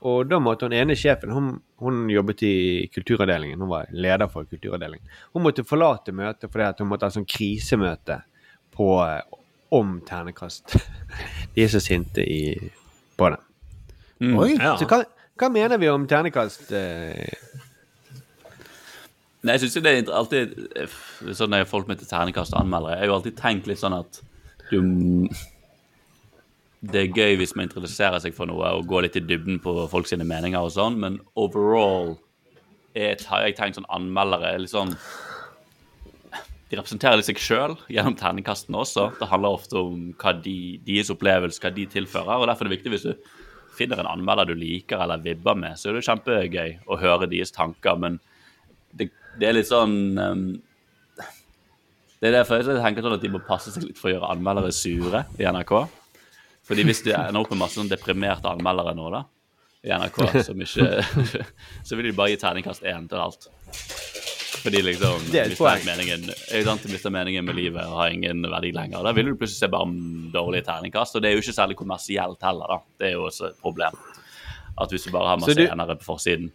Og 0.05 0.29
da 0.29 0.39
måtte 0.43 0.69
hun 0.69 0.77
ene 0.77 0.97
sjefen 0.99 1.33
hun, 1.33 1.55
hun 1.81 2.05
jobbet 2.13 2.43
i 2.45 2.55
kulturavdelingen. 2.93 3.61
Hun 3.61 3.71
var 3.71 3.89
leder 3.93 4.29
for 4.33 4.45
kulturavdelingen. 4.49 5.09
Hun 5.33 5.47
måtte 5.47 5.65
forlate 5.65 6.13
møtet 6.13 6.51
fordi 6.51 6.67
at 6.69 6.83
hun 6.83 6.91
måtte 6.91 7.09
ha 7.09 7.15
sånn 7.15 7.29
krisemøte 7.29 8.21
på, 8.75 8.89
eh, 9.07 9.41
om 9.73 9.97
ternekast. 10.05 10.77
De 11.55 11.65
er 11.65 11.73
så 11.73 11.81
sinte 11.81 12.25
i, 12.25 12.55
på 13.17 13.33
det. 13.33 13.41
Oi. 14.25 14.53
ja. 14.59 14.75
Så 14.81 14.89
hva, 14.91 15.03
hva 15.41 15.51
mener 15.53 15.81
vi 15.81 15.89
om 15.91 16.05
ternekast? 16.11 16.69
Eh, 16.77 17.63
Nei, 19.45 19.59
jeg 19.59 19.65
synes 19.65 19.75
jo 19.77 19.81
det 19.85 19.91
er 19.93 20.13
alltid 20.17 20.53
Sånn 21.37 21.51
når 21.53 21.67
folk 21.69 21.89
med 21.91 21.99
til 22.01 22.09
ternekast 22.09 22.55
og 22.55 22.63
anmeldere, 22.63 22.95
jeg 22.97 23.05
har 23.05 23.11
jo 23.11 23.17
alltid 23.19 23.37
tenkt 23.37 23.67
litt 23.69 23.81
sånn 23.83 23.97
at 23.99 24.23
du 24.71 24.79
Det 26.85 27.01
er 27.01 27.17
gøy 27.17 27.39
hvis 27.41 27.55
man 27.57 27.69
interesserer 27.69 28.21
seg 28.21 28.35
for 28.37 28.51
noe 28.51 28.75
og 28.77 28.89
går 28.91 29.07
litt 29.07 29.17
i 29.17 29.25
dybden 29.25 29.61
på 29.65 29.73
folk 29.93 30.09
sine 30.11 30.27
meninger 30.29 30.61
og 30.61 30.75
sånn, 30.75 30.99
men 31.01 31.21
overall 31.41 32.17
er, 32.95 33.17
har 33.31 33.47
jeg 33.47 33.57
tenkt 33.59 33.79
sånn 33.79 33.89
anmeldere 33.93 34.53
er 34.53 34.61
litt 34.63 34.73
sånn 34.75 34.93
De 36.71 36.77
representerer 36.79 37.19
litt 37.19 37.29
seg 37.29 37.41
sjøl 37.43 37.75
gjennom 37.93 38.17
terningkastene 38.19 38.81
også. 38.81 39.09
Det 39.19 39.29
handler 39.31 39.57
ofte 39.57 39.79
om 39.79 40.13
hva 40.21 40.35
de, 40.45 40.59
deres 40.87 41.13
opplevelse, 41.13 41.61
hva 41.63 41.71
de 41.75 41.85
tilfører. 41.91 42.37
og 42.41 42.49
Derfor 42.49 42.67
er 42.67 42.73
det 42.73 42.79
viktig 42.79 42.93
hvis 42.95 43.09
du 43.09 43.33
finner 43.75 44.01
en 44.01 44.11
anmelder 44.11 44.49
du 44.49 44.55
liker 44.59 45.03
eller 45.03 45.23
vibber 45.23 45.59
med, 45.59 45.79
så 45.79 45.91
er 45.91 45.99
det 45.99 46.07
kjempegøy 46.07 46.79
å 46.87 46.99
høre 47.01 47.29
deres 47.31 47.55
tanker. 47.55 47.99
men 47.99 48.21
det, 48.95 49.11
det 49.39 49.49
er 49.49 49.57
litt 49.57 49.71
sånn 49.71 50.19
um, 50.19 50.47
Det 52.21 52.31
er 52.31 52.39
derfor 52.39 52.63
jeg 52.63 52.79
tenker 52.83 53.05
sånn 53.05 53.19
at 53.19 53.25
de 53.25 53.33
må 53.35 53.43
passe 53.45 53.75
seg 53.75 53.89
litt 53.89 53.99
for 54.01 54.11
å 54.11 54.17
gjøre 54.17 54.33
anmeldere 54.35 54.73
sure 54.75 55.27
i 55.39 55.47
NRK. 55.47 55.75
Fordi 56.65 56.85
hvis 56.89 57.03
du 57.05 57.11
ender 57.13 57.41
opp 57.43 57.51
med 57.53 57.61
masse 57.61 57.77
sånn 57.81 57.91
deprimerte 57.91 58.49
anmeldere 58.49 58.95
nå, 58.97 59.11
da, 59.13 59.25
i 59.85 59.91
NRK, 59.93 60.21
som 60.47 60.61
ikke 60.65 60.87
Så 61.87 61.97
vil 61.99 62.07
de 62.09 62.15
bare 62.17 62.33
gi 62.33 62.39
terningkast 62.41 62.87
én 62.89 63.05
til 63.11 63.21
alt. 63.21 63.49
Fordi 64.65 64.81
liksom 64.87 65.27
Det 65.29 65.43
er 65.43 65.51
mister 65.53 65.83
meningen, 65.85 66.23
sant, 66.65 66.87
mister 66.89 67.13
meningen 67.13 67.45
med 67.45 67.59
livet 67.59 67.85
og 67.85 67.99
har 68.01 68.15
ingen 68.15 68.41
verdi 68.49 68.71
lenger. 68.73 69.05
Da 69.05 69.13
vil 69.13 69.29
du 69.29 69.35
plutselig 69.37 69.61
se 69.61 69.69
bare 69.69 69.91
dårlige 70.33 70.65
terningkast, 70.71 71.17
og 71.19 71.23
det 71.25 71.31
er 71.31 71.37
jo 71.37 71.43
ikke 71.45 71.57
særlig 71.59 71.77
kommersielt 71.77 72.41
heller, 72.49 72.73
da. 72.73 72.79
Det 73.03 73.11
er 73.11 73.13
jo 73.19 73.27
også 73.29 73.51
et 73.51 73.59
problem. 73.61 73.99
At 74.81 74.91
hvis 74.95 75.05
du 75.05 75.13
bare 75.13 75.35
har 75.35 75.43
masse 75.43 75.59
du- 75.59 75.67
enere 75.69 75.99
på 76.01 76.09
forsiden 76.09 76.49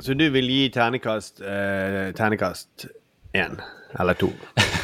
Så 0.00 0.14
du 0.18 0.26
vil 0.30 0.46
gi 0.50 0.68
terningkast 0.74 1.40
eh, 1.40 2.10
terningkast 2.18 2.86
én 3.34 3.56
eller 3.98 4.14
to? 4.14 4.32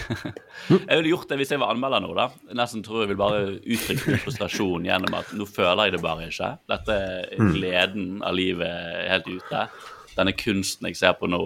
Jeg 0.88 0.98
ville 0.98 1.10
gjort 1.10 1.28
det 1.30 1.38
hvis 1.40 1.50
jeg 1.54 1.60
var 1.62 1.72
anmelder 1.74 2.02
nå, 2.04 2.12
da. 2.16 2.28
Nesten 2.56 2.82
tror 2.84 3.02
jeg 3.04 3.10
vil 3.12 3.18
bare 3.20 3.40
uttrykke 3.60 4.18
frustrasjon 4.22 4.86
gjennom 4.88 5.16
at 5.18 5.32
nå 5.36 5.46
føler 5.48 5.88
jeg 5.88 5.96
det 5.96 6.02
bare 6.04 6.28
ikke. 6.30 6.50
Dette 6.72 6.98
Mm. 7.34 7.50
gleden 7.56 8.22
av 8.22 8.34
livet 8.36 9.08
helt 9.10 9.26
ute. 9.28 9.64
Denne 10.16 10.32
kunsten 10.38 10.86
jeg 10.88 10.96
ser 11.00 11.16
på 11.18 11.26
nå, 11.30 11.40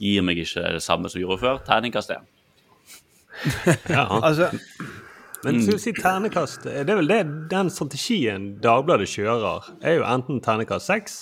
gir 0.00 0.22
meg 0.26 0.38
ikke 0.42 0.66
det 0.76 0.82
samme 0.84 1.08
som 1.12 1.20
gjorde 1.22 1.40
før. 1.40 1.60
Terningkast 1.64 2.12
én. 2.16 2.26
ja. 3.88 4.04
Altså, 4.20 4.50
Men 5.44 5.62
skal 5.62 5.76
vi 5.78 5.80
si 5.80 5.92
ternekast 5.96 6.66
Det 6.66 6.82
er 6.82 6.98
vel 6.98 7.08
det 7.08 7.20
den 7.48 7.70
strategien 7.72 8.48
Dagbladet 8.60 9.06
kjører, 9.08 9.70
er 9.80 9.94
jo 9.96 10.02
enten 10.04 10.42
ternekast 10.44 10.90
seks, 10.90 11.14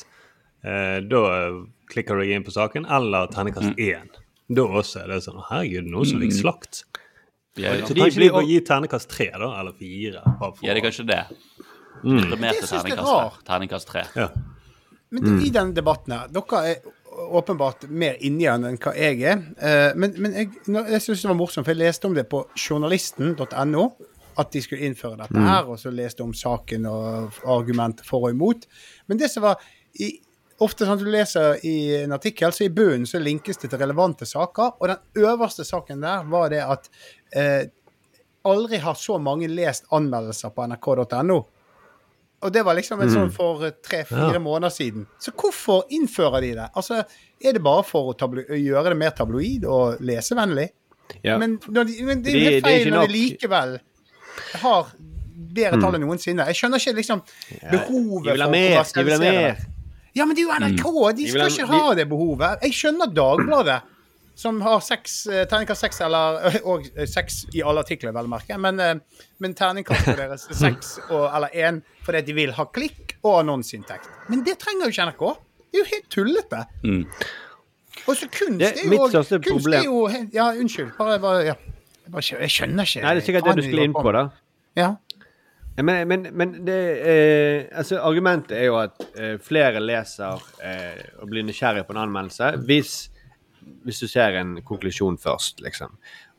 eh, 0.65 0.99
da 1.07 1.21
klikker 1.93 2.19
du 2.19 2.25
deg 2.25 2.33
inn 2.35 2.47
på 2.47 2.51
saken, 2.57 2.89
eller 2.91 3.29
ternekast 3.31 3.79
én. 3.79 4.09
Da 4.49 4.65
også 4.65 5.03
er 5.05 5.11
det 5.13 5.23
sånn 5.27 5.41
Herregud, 5.51 5.89
noen 5.93 6.09
som 6.09 6.21
fikk 6.23 6.33
slakt. 6.39 6.85
Ja, 7.59 7.75
Så 7.85 7.95
de 7.97 8.07
blir 8.15 8.31
bør 8.33 8.47
gi 8.47 8.61
ternekast 8.65 9.09
tre, 9.11 9.27
da? 9.35 9.49
Eller 9.61 9.75
fire? 9.77 10.23
ja, 10.63 10.75
det 10.75 10.77
er 10.79 10.85
kanskje 10.87 11.07
det. 11.09 11.23
Mm. 12.05 12.21
Deprimerte 12.23 12.63
er 12.63 12.71
terningkast. 12.71 13.43
Terningkast 13.49 13.89
tre. 13.91 14.05
Ja. 14.17 14.29
Men 15.11 15.41
i 15.43 15.49
den 15.51 15.73
debatten 15.75 16.13
her 16.15 16.29
Dere 16.29 16.61
er 16.69 16.95
åpenbart 17.19 17.89
mer 17.91 18.19
inni 18.23 18.45
den 18.47 18.65
enn 18.69 18.77
hva 18.79 18.93
jeg 18.95 19.23
er. 19.27 19.41
Eh, 19.59 19.97
Men, 19.99 20.15
men 20.23 20.37
jeg, 20.37 20.53
jeg 20.69 21.01
syns 21.03 21.25
det 21.25 21.31
var 21.33 21.39
morsomt, 21.41 21.67
for 21.67 21.75
jeg 21.75 21.81
leste 21.83 22.07
om 22.07 22.15
det 22.15 22.29
på 22.31 22.45
journalisten.no. 22.55 23.89
At 24.39 24.53
de 24.55 24.61
skulle 24.63 24.87
innføre 24.87 25.17
dette 25.19 25.41
her, 25.43 25.67
og 25.67 25.81
så 25.83 25.91
leste 25.91 26.23
om 26.23 26.31
saken 26.37 26.85
og 26.87 27.41
argument 27.51 28.05
for 28.07 28.29
og 28.29 28.37
imot. 28.37 28.69
Men 29.11 29.19
det 29.19 29.33
som 29.33 29.43
var 29.43 29.59
i, 29.99 30.13
Ofte 30.61 30.87
sånn 30.89 30.97
at 30.99 31.03
du 31.05 31.11
leser 31.13 31.61
i 31.69 31.75
en 32.03 32.13
artikkel, 32.17 32.51
så 32.53 32.65
i 32.67 32.71
bunnen 32.75 33.05
så 33.07 33.21
linkes 33.23 33.61
det 33.63 33.69
til 33.71 33.79
relevante 33.79 34.27
saker. 34.27 34.73
Og 34.81 34.89
den 34.91 35.27
øverste 35.29 35.65
saken 35.65 36.01
der 36.03 36.25
var 36.27 36.49
det 36.51 36.65
at 36.65 36.89
eh, 37.37 37.69
aldri 38.49 38.81
har 38.83 38.95
så 38.99 39.19
mange 39.23 39.47
lest 39.53 39.87
anmeldelser 39.95 40.51
på 40.57 40.67
nrk.no. 40.67 41.39
Og 42.39 42.53
det 42.55 42.63
var 42.67 42.75
liksom 42.79 43.01
en 43.03 43.11
sånn 43.11 43.31
for 43.35 43.63
tre-fire 43.83 44.35
Ja. 44.37 44.43
måneder 44.43 44.71
siden. 44.71 45.07
Så 45.19 45.33
hvorfor 45.35 45.87
innfører 45.91 46.41
de 46.41 46.53
det? 46.55 46.69
Altså, 46.79 47.05
Er 47.43 47.53
det 47.53 47.63
bare 47.63 47.83
for 47.87 48.13
å 48.15 48.15
gjøre 48.59 48.89
det 48.91 48.97
mer 48.99 49.11
tabloid 49.11 49.65
og 49.65 50.01
lesevennlig? 50.01 50.69
ja. 51.25 51.39
Men, 51.39 51.59
når 51.69 51.85
de, 51.89 52.03
men 52.05 52.23
det 52.23 52.35
er 52.35 52.61
feil 52.63 52.91
når 52.93 53.07
de 53.07 53.13
likevel 53.15 53.79
har 54.63 54.91
bedre 55.55 55.81
tall 55.81 55.95
enn 55.97 56.03
noensinne. 56.07 56.47
Jeg 56.51 56.55
skjønner 56.61 56.79
ikke 56.83 56.95
liksom 56.99 57.23
behovet 57.71 58.27
for 58.29 58.45
å 58.45 58.51
kommersialisere 58.51 59.43
det. 59.55 59.67
Ja, 60.17 60.25
men 60.25 60.35
det 60.37 60.43
er 60.45 60.49
jo 60.49 60.57
NRK. 60.59 61.13
De 61.17 61.25
De 61.25 61.31
skal 61.31 61.51
ikke 61.51 61.67
de- 61.69 61.79
ha 61.81 61.95
det 61.95 62.09
behovet. 62.09 62.63
Jeg 62.63 62.73
skjønner 62.73 63.13
Dagbladet, 63.15 63.81
som 64.39 64.61
har 64.63 64.81
seks, 64.81 65.27
eh, 65.27 65.45
terningkast 65.51 65.81
seks, 65.81 66.01
eller 66.01 66.39
og 66.71 66.87
eh, 66.97 67.07
seks 67.07 67.45
i 67.55 67.63
alle 67.63 67.81
artikler, 67.85 68.13
vel 68.15 68.25
å 68.27 68.29
merke, 68.29 68.59
men, 68.59 68.79
eh, 68.81 68.95
men 69.41 69.55
terningkastet 69.55 70.17
deres 70.17 70.47
er 70.49 70.55
seks 70.65 70.99
eller 71.11 71.49
én 71.55 71.83
fordi 72.07 72.23
de 72.25 72.33
vil 72.33 72.53
ha 72.53 72.65
klikk 72.65 73.17
og 73.25 73.41
annonseinntekt. 73.43 74.09
Men 74.31 74.45
det 74.47 74.59
trenger 74.63 74.87
jo 74.87 74.95
ikke 74.95 75.09
NRK. 75.11 75.25
Det 75.69 75.77
er 75.77 75.83
jo 75.83 75.89
helt 75.91 76.09
tullete. 76.15 76.61
Mm. 76.85 77.03
Og 78.09 78.15
så 78.17 78.29
kunst 78.33 78.59
Det- 78.63 78.79
er 78.79 78.95
jo 78.95 79.09
største 79.11 79.43
kunst 79.43 79.67
problem- 79.67 79.81
er 79.81 79.85
jo 79.85 80.29
Ja, 80.33 80.53
unnskyld. 80.55 80.97
Bare, 80.97 81.19
bare 81.19 81.45
ja. 81.45 81.55
Jeg, 82.09 82.13
bare, 82.15 82.23
jeg 82.41 82.51
skjønner 82.55 82.87
ikke. 82.89 83.03
Nei, 83.03 83.15
det 83.15 83.23
er 83.23 83.27
sikkert 83.27 83.45
det 83.51 83.57
du 83.59 83.63
skulle 83.69 83.85
inn 83.85 83.93
på, 83.93 84.13
da. 84.17 84.23
Ja. 84.79 84.95
Men, 85.83 86.09
men, 86.09 86.27
men 86.35 86.55
det 86.67 86.79
eh, 87.07 87.79
altså, 87.79 88.01
argumentet 88.03 88.57
er 88.59 88.65
jo 88.67 88.79
at 88.81 88.99
eh, 89.15 89.37
flere 89.39 89.79
leser 89.81 90.43
eh, 90.65 91.05
og 91.23 91.31
blir 91.31 91.47
nysgjerrig 91.47 91.85
på 91.87 91.95
en 91.95 92.01
anmeldelse 92.03 92.51
hvis, 92.67 92.95
hvis 93.87 94.03
du 94.03 94.09
ser 94.11 94.41
en 94.41 94.57
konklusjon 94.67 95.21
først, 95.23 95.63
liksom. 95.63 95.95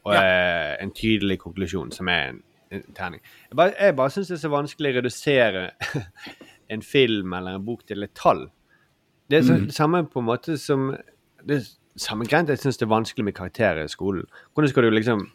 Og 0.07 0.15
eh, 0.15 0.75
en 0.83 0.91
tydelig 0.95 1.39
konklusjon 1.39 1.93
som 1.95 2.11
er 2.11 2.33
en, 2.33 2.41
en 2.75 2.83
terning. 2.95 3.23
Jeg 3.49 3.61
bare, 3.61 3.73
jeg 3.79 3.95
bare 3.95 4.15
syns 4.15 4.31
det 4.31 4.37
er 4.39 4.43
så 4.43 4.51
vanskelig 4.51 4.91
å 4.91 4.97
redusere 4.99 5.65
en 6.75 6.83
film 6.83 7.33
eller 7.39 7.59
en 7.59 7.65
bok 7.65 7.87
til 7.87 8.03
et 8.03 8.15
tall. 8.17 8.49
Det 9.31 9.39
er 9.39 9.47
så, 9.47 9.59
det 9.63 9.75
samme 9.77 10.03
på 10.09 10.19
en 10.19 10.29
måte 10.33 10.57
som 10.59 10.89
det 11.47 11.61
er 11.61 11.67
samme 11.99 12.27
greit, 12.27 12.49
jeg 12.51 12.59
syns 12.61 12.79
det 12.79 12.87
er 12.87 12.91
vanskelig 12.91 13.25
med 13.27 13.35
karakterer 13.37 13.87
i 13.87 13.91
skolen. 13.91 14.27
Hvordan 14.53 14.71
skal 14.71 14.85
du 14.85 14.93
liksom 14.93 15.25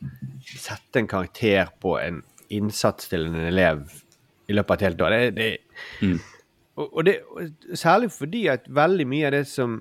sette 0.44 1.00
en 1.00 1.08
karakter 1.08 1.72
på 1.80 1.96
en 2.00 2.22
innsats 2.56 3.08
til 3.10 3.26
en 3.28 3.36
elev 3.48 3.84
i 4.48 4.56
løpet 4.56 4.70
av 4.70 4.76
et 4.80 4.86
helt 4.88 5.04
år? 5.06 5.16
Det, 5.18 5.34
det, 5.36 5.50
Mm. 6.02 6.18
og, 6.76 6.96
og 6.96 7.04
det, 7.06 7.18
og 7.30 7.76
særlig 7.78 8.10
fordi 8.12 8.46
at 8.50 8.66
veldig 8.68 9.06
mye 9.06 9.26
av 9.26 9.32
det 9.36 9.44
som 9.50 9.76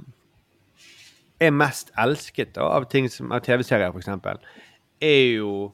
er 1.41 1.51
mest 1.51 1.91
elsket 1.99 2.53
da, 2.55 2.67
av 2.77 2.85
ting 2.91 3.09
som 3.11 3.31
av 3.35 3.41
TV-serier, 3.45 3.91
f.eks., 3.91 4.11
er 5.01 5.23
jo 5.37 5.73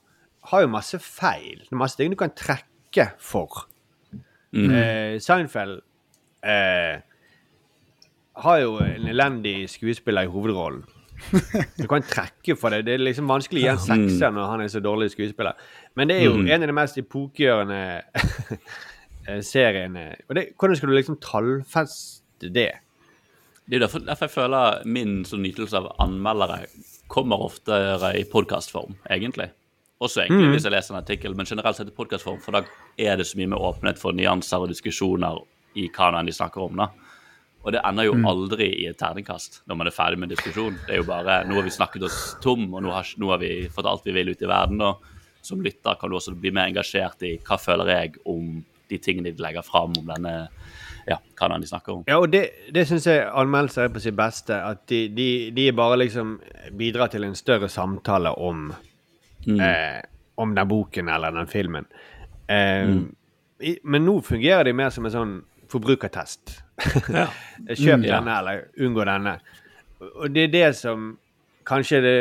har 0.49 0.63
jo 0.63 0.71
masse 0.71 0.97
feil. 1.03 1.59
Det 1.65 1.75
er 1.75 1.81
masse 1.81 1.99
ting 1.99 2.09
du 2.13 2.17
kan 2.17 2.31
trekke 2.33 3.09
for. 3.21 3.67
Eh, 4.73 5.19
Seinfeld 5.21 5.81
eh, 6.41 7.01
har 8.39 8.61
jo 8.63 8.79
en 8.81 9.05
elendig 9.11 9.67
skuespiller 9.69 10.25
i 10.25 10.31
hovedrollen. 10.31 10.85
Du 11.77 11.87
kan 11.89 12.03
trekke 12.05 12.55
for 12.59 12.73
det. 12.73 12.83
Det 12.87 12.95
er 12.95 13.03
liksom 13.03 13.29
vanskelig 13.29 13.61
å 13.61 13.65
gi 13.65 13.71
en 13.73 13.81
sekser 13.83 14.33
når 14.35 14.51
han 14.53 14.63
er 14.63 14.71
så 14.71 14.81
dårlig 14.83 15.11
skuespiller. 15.13 15.57
Men 15.99 16.09
det 16.09 16.19
er 16.19 16.29
jo 16.29 16.37
en 16.39 16.63
av 16.63 16.69
de 16.71 16.75
mest 16.77 16.99
epokgjørende 17.01 17.79
eh, 19.27 19.41
seriene. 19.45 20.05
Og 20.27 20.37
det, 20.37 20.45
hvordan 20.55 20.79
skal 20.79 20.91
du 20.91 20.95
liksom 20.97 21.19
tallfeste 21.23 22.51
det? 22.55 22.71
Det 23.69 23.77
er 23.77 23.83
derfor, 23.85 24.01
derfor 24.01 24.25
jeg 24.25 24.33
føler 24.33 24.85
min 24.89 25.19
sånn 25.29 25.43
nytelse 25.45 25.77
av 25.77 25.91
anmeldere 26.01 26.63
kommer 27.11 27.43
oftere 27.45 28.15
i 28.17 28.23
podkastform, 28.29 28.95
egentlig. 29.13 29.51
Også 29.99 30.23
egentlig 30.23 30.55
hvis 30.55 30.65
jeg 30.65 30.73
leser 30.73 30.95
en 30.95 31.01
artikkel, 31.01 31.35
men 31.35 31.45
generelt 31.49 31.77
sett 31.77 31.91
i 31.91 31.95
podkastform, 31.95 32.39
for 32.41 32.55
da 32.55 32.63
er 32.97 33.19
det 33.19 33.27
så 33.27 33.37
mye 33.37 33.51
med 33.51 33.59
åpenhet 33.59 33.99
for 34.01 34.15
nyanser 34.15 34.63
og 34.63 34.71
diskusjoner 34.71 35.41
i 35.77 35.89
hva 35.93 36.09
nå 36.09 36.21
enn 36.21 36.29
de 36.31 36.33
snakker 36.33 36.63
om. 36.65 36.79
da. 36.79 36.87
Og 37.59 37.73
det 37.75 37.81
ender 37.83 38.07
jo 38.07 38.15
aldri 38.29 38.69
i 38.81 38.87
et 38.87 38.97
terningkast 38.99 39.61
når 39.67 39.79
man 39.79 39.89
er 39.89 39.95
ferdig 39.95 40.19
med 40.21 40.31
diskusjon. 40.31 40.77
Det 40.87 40.95
er 40.95 41.01
jo 41.01 41.07
bare 41.09 41.41
Nå 41.47 41.57
har 41.57 41.65
vi 41.67 41.75
snakket 41.75 42.05
oss 42.07 42.19
tom, 42.43 42.67
og 42.71 42.83
nå 42.85 42.93
har, 42.95 43.07
nå 43.19 43.31
har 43.33 43.41
vi 43.41 43.53
fått 43.73 43.89
alt 43.89 44.05
vi 44.07 44.15
vil 44.15 44.31
ut 44.31 44.43
i 44.45 44.49
verden. 44.49 44.83
Og 44.85 45.43
som 45.45 45.63
lytter 45.63 45.97
kan 45.99 46.11
du 46.11 46.17
også 46.19 46.35
bli 46.39 46.53
mer 46.55 46.71
engasjert 46.71 47.23
i 47.27 47.35
hva 47.43 47.59
føler 47.59 47.91
jeg 47.93 48.19
om 48.29 48.61
de 48.89 48.99
tingene 49.03 49.33
de 49.33 49.43
legger 49.43 49.65
fram 49.65 49.95
om 49.97 50.07
denne 50.07 50.35
Ja, 51.09 51.17
hva 51.39 51.49
de 51.57 51.67
snakker 51.67 51.93
om. 51.93 52.03
Ja, 52.07 52.19
og 52.21 52.29
det, 52.31 52.43
det 52.75 52.85
syns 52.87 53.07
jeg 53.09 53.25
anmeldelser 53.27 53.87
er 53.87 53.93
på 53.93 54.03
sitt 54.03 54.17
beste. 54.17 54.55
At 54.55 54.85
de, 54.91 55.07
de, 55.11 55.29
de 55.55 55.71
bare 55.75 55.97
liksom 55.99 56.37
bidrar 56.77 57.11
til 57.11 57.25
en 57.27 57.35
større 57.35 57.69
samtale 57.71 58.31
om 58.37 58.69
eh, 59.47 59.99
om 60.39 60.55
den 60.55 60.67
boken 60.67 61.09
eller 61.09 61.31
den 61.35 61.47
filmen. 61.47 61.87
Eh, 62.47 62.95
i, 63.59 63.79
men 63.83 64.05
nå 64.05 64.21
fungerer 64.23 64.63
de 64.63 64.73
mer 64.73 64.93
som 64.95 65.07
en 65.07 65.15
sånn 65.15 65.33
forbrukertest. 65.71 66.55
Kjøp 67.79 68.05
Ja. 68.05 68.19
denne, 68.19 68.37
eller 68.39 68.61
unngå 68.79 69.05
denne. 69.09 69.37
Og 70.15 70.29
det 70.35 70.43
er 70.47 70.53
det 70.53 70.75
som 70.79 71.17
kanskje 71.67 71.99
det 72.01 72.15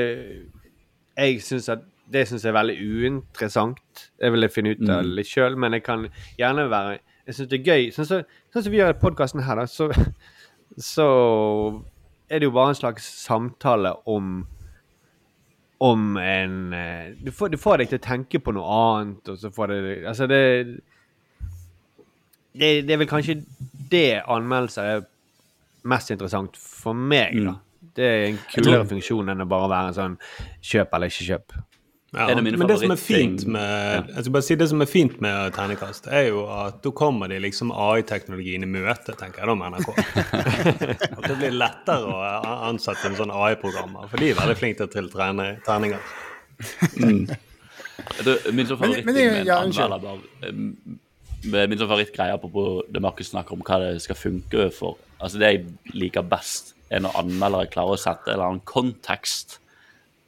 Jeg 1.18 1.40
syns 1.42 1.68
at 1.72 1.84
det 2.10 2.24
synes 2.28 2.42
jeg 2.44 2.50
er 2.50 2.56
veldig 2.56 2.76
uinteressant. 2.80 4.04
Jeg 4.20 4.32
ville 4.32 4.48
finne 4.48 4.70
ut 4.72 4.82
av 4.88 5.02
det 5.04 5.14
litt 5.18 5.28
sjøl, 5.28 5.56
men 5.60 5.72
jeg 5.76 5.82
kan 5.84 6.06
gjerne 6.38 6.68
være 6.70 6.98
Jeg 7.26 7.34
syns 7.36 7.48
det 7.50 7.58
er 7.60 7.66
gøy. 7.72 7.88
Sånn 7.92 8.06
som 8.08 8.22
sånn 8.54 8.64
så 8.64 8.70
vi 8.72 8.78
gjør 8.80 8.94
podkasten 9.02 9.42
her, 9.44 9.60
da, 9.60 9.66
så, 9.68 9.90
så 10.80 11.08
er 12.30 12.40
det 12.40 12.48
jo 12.48 12.54
bare 12.56 12.72
en 12.72 12.78
slags 12.78 13.04
samtale 13.26 13.92
om 14.08 14.46
om 15.80 16.16
en 16.18 16.72
eh, 16.74 17.12
du 17.22 17.30
får, 17.30 17.52
du 17.52 17.56
får 17.60 17.78
deg 17.78 17.90
til 17.92 18.00
å 18.00 18.02
tenke 18.02 18.40
på 18.42 18.50
noe 18.56 18.66
annet, 18.98 19.28
og 19.30 19.36
så 19.38 19.50
får 19.54 19.70
det 19.70 19.76
Altså, 20.10 20.26
det 20.26 20.40
Det, 22.58 22.72
det 22.88 22.94
er 22.96 23.00
vel 23.04 23.08
kanskje 23.10 23.38
det 23.92 24.06
anmeldelser 24.28 24.92
er 24.96 25.06
mest 25.88 26.10
interessant 26.12 26.58
for 26.60 26.92
meg, 26.98 27.38
da. 27.46 27.56
Det 27.98 28.04
er 28.06 28.26
en 28.28 28.36
kulere 28.52 28.84
funksjon 28.86 29.30
enn 29.32 29.42
å 29.42 29.48
bare 29.50 29.68
være 29.72 29.88
en 29.92 29.96
sånn 29.96 30.16
kjøp 30.62 30.92
eller 30.94 31.10
ikke 31.10 31.26
kjøp. 31.32 31.56
Ja, 32.16 32.24
det 32.32 32.40
men 32.40 32.62
det 32.70 32.78
som 32.80 32.92
er 32.94 32.96
fint 32.96 33.42
med 33.52 34.06
jeg 34.14 34.22
skal 34.24 34.32
bare 34.32 34.44
si 34.46 34.54
det 34.56 34.68
som 34.70 34.80
er 34.80 34.88
fint 34.88 35.18
med 35.20 35.50
terningkast, 35.52 36.06
er 36.08 36.30
jo 36.30 36.46
at 36.48 36.78
da 36.84 36.92
kommer 36.96 37.28
de 37.28 37.36
liksom 37.44 37.68
AI-teknologien 37.74 38.64
i 38.64 38.68
møte, 38.70 39.12
tenker 39.18 39.42
jeg 39.42 39.50
da 39.50 39.56
med 39.60 39.74
NRK. 39.74 39.90
At 41.18 41.26
det 41.26 41.36
blir 41.42 41.52
lettere 41.58 42.08
å 42.08 42.22
ansette 42.70 43.10
en 43.10 43.18
sånn 43.18 43.34
AI-programmer, 43.34 44.08
for 44.08 44.22
de 44.24 44.30
er 44.32 44.38
veldig 44.40 44.56
flinke 44.56 44.88
til 44.94 45.10
å 45.10 45.12
trene 45.12 45.50
terninger. 45.66 46.00
Det, 48.24 48.38
min 48.56 48.66
favoritt 48.66 49.04
men 49.04 49.14
det- 49.14 49.28
med 49.32 49.48
en 49.48 49.52
anmelder 49.58 50.00
med 50.00 50.98
Min 51.46 51.78
sånn 51.78 51.86
favorittgreie 51.90 52.34
apropos 52.34 52.82
det 52.90 53.00
Markus 53.02 53.30
snakker 53.30 53.54
om 53.54 53.62
hva 53.62 53.78
det 53.84 54.00
skal 54.02 54.18
funke 54.18 54.68
for. 54.74 54.98
Altså 55.22 55.38
Det 55.38 55.50
jeg 55.52 55.94
liker 55.94 56.26
best, 56.26 56.74
er 56.90 57.02
når 57.04 57.18
anmeldere 57.20 57.70
klarer 57.70 57.94
å 57.94 58.00
sette 58.00 58.30
en 58.30 58.34
eller 58.34 58.48
annen 58.48 58.64
kontekst 58.66 59.58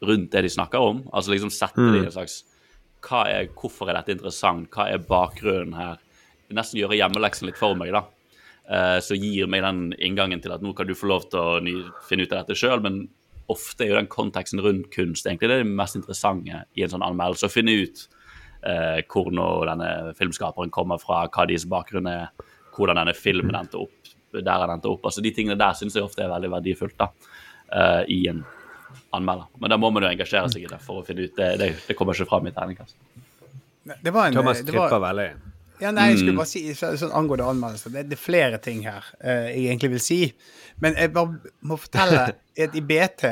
rundt 0.06 0.30
det 0.32 0.44
de 0.44 0.52
snakker 0.52 0.78
om. 0.80 1.02
Altså 1.12 1.32
liksom 1.32 1.50
sette 1.50 1.80
det 1.80 2.02
i 2.02 2.06
en 2.06 2.14
slags 2.14 2.44
hva 3.00 3.24
er, 3.32 3.48
Hvorfor 3.56 3.88
er 3.88 3.96
dette 3.96 4.12
interessant? 4.12 4.68
Hva 4.70 4.90
er 4.92 5.00
bakgrunnen 5.00 5.74
her? 5.74 5.98
Jeg 6.50 6.58
Nesten 6.58 6.80
gjøre 6.82 6.98
hjemmeleksen 6.98 7.48
litt 7.48 7.56
for 7.58 7.74
meg, 7.78 7.94
da. 7.96 8.04
Eh, 8.68 8.98
Så 9.00 9.16
gir 9.16 9.48
meg 9.48 9.62
den 9.64 9.94
inngangen 9.98 10.42
til 10.42 10.52
at 10.52 10.62
nå 10.62 10.74
kan 10.76 10.86
du 10.86 10.94
få 10.94 11.08
lov 11.08 11.28
til 11.30 11.40
å 11.40 11.60
ny, 11.64 11.74
finne 12.08 12.26
ut 12.26 12.32
av 12.32 12.44
dette 12.44 12.58
sjøl, 12.58 12.82
men 12.82 13.08
ofte 13.50 13.82
er 13.84 13.88
jo 13.94 13.98
den 13.98 14.06
konteksten 14.10 14.60
rundt 14.62 14.90
kunst 14.94 15.26
egentlig 15.26 15.48
det 15.48 15.56
er 15.58 15.64
det 15.64 15.74
mest 15.74 15.96
interessante 15.96 16.64
i 16.76 16.82
en 16.84 16.92
sånn 16.92 17.02
anmeldelse. 17.02 17.48
Å 17.48 17.50
finne 17.50 17.74
ut 17.82 18.04
eh, 18.62 19.00
hvor 19.10 19.30
nå 19.34 19.48
denne 19.68 20.14
filmskaperen 20.18 20.72
kommer 20.74 21.00
fra, 21.02 21.24
hva 21.28 21.46
deres 21.48 21.66
bakgrunn 21.70 22.08
er, 22.10 22.30
hvordan 22.76 23.00
denne 23.00 23.14
filmen 23.16 23.56
endte 23.58 23.80
opp, 23.80 24.14
der 24.32 24.62
han 24.62 24.76
endte 24.76 24.90
opp. 24.90 25.04
Altså 25.08 25.24
De 25.24 25.32
tingene 25.34 25.58
der 25.58 25.76
syns 25.78 25.96
jeg 25.98 26.06
ofte 26.06 26.24
er 26.24 26.32
veldig 26.32 26.52
verdifullt 26.54 26.98
da, 27.00 27.10
eh, 27.72 28.02
i 28.16 28.22
en 28.30 28.44
anmelder. 29.16 29.50
Men 29.58 29.74
da 29.74 29.78
må 29.80 29.90
man 29.94 30.06
jo 30.06 30.12
engasjere 30.12 30.50
seg 30.52 30.64
i 30.66 30.70
det 30.70 30.80
for 30.82 31.00
å 31.00 31.06
finne 31.06 31.26
ut 31.26 31.36
det. 31.36 31.52
Det, 31.60 31.70
det 31.88 31.98
kommer 31.98 32.16
ikke 32.16 32.30
fram 32.30 32.48
i 32.50 32.54
terningkast. 32.54 32.98
Det 33.90 34.12
var 34.14 34.28
en 34.28 34.36
Thomas 34.38 34.60
tripper 34.62 35.00
veldig. 35.02 35.30
Ja, 35.80 35.90
nei, 35.96 36.10
jeg 36.10 36.20
skulle 36.20 36.36
bare 36.36 36.50
si 36.50 36.60
sånn 36.76 37.12
angående 37.16 37.46
anmeldelser. 37.48 37.92
Det, 37.94 38.02
det 38.10 38.18
er 38.18 38.20
flere 38.20 38.58
ting 38.60 38.82
her 38.84 39.06
eh, 39.18 39.46
jeg 39.54 39.70
egentlig 39.70 39.94
vil 39.94 40.02
si. 40.04 40.18
Men 40.84 40.98
jeg 41.00 41.12
bare 41.14 41.54
må 41.66 41.78
fortelle 41.80 42.26
at 42.66 42.76
i 42.76 42.82
BT 42.84 43.30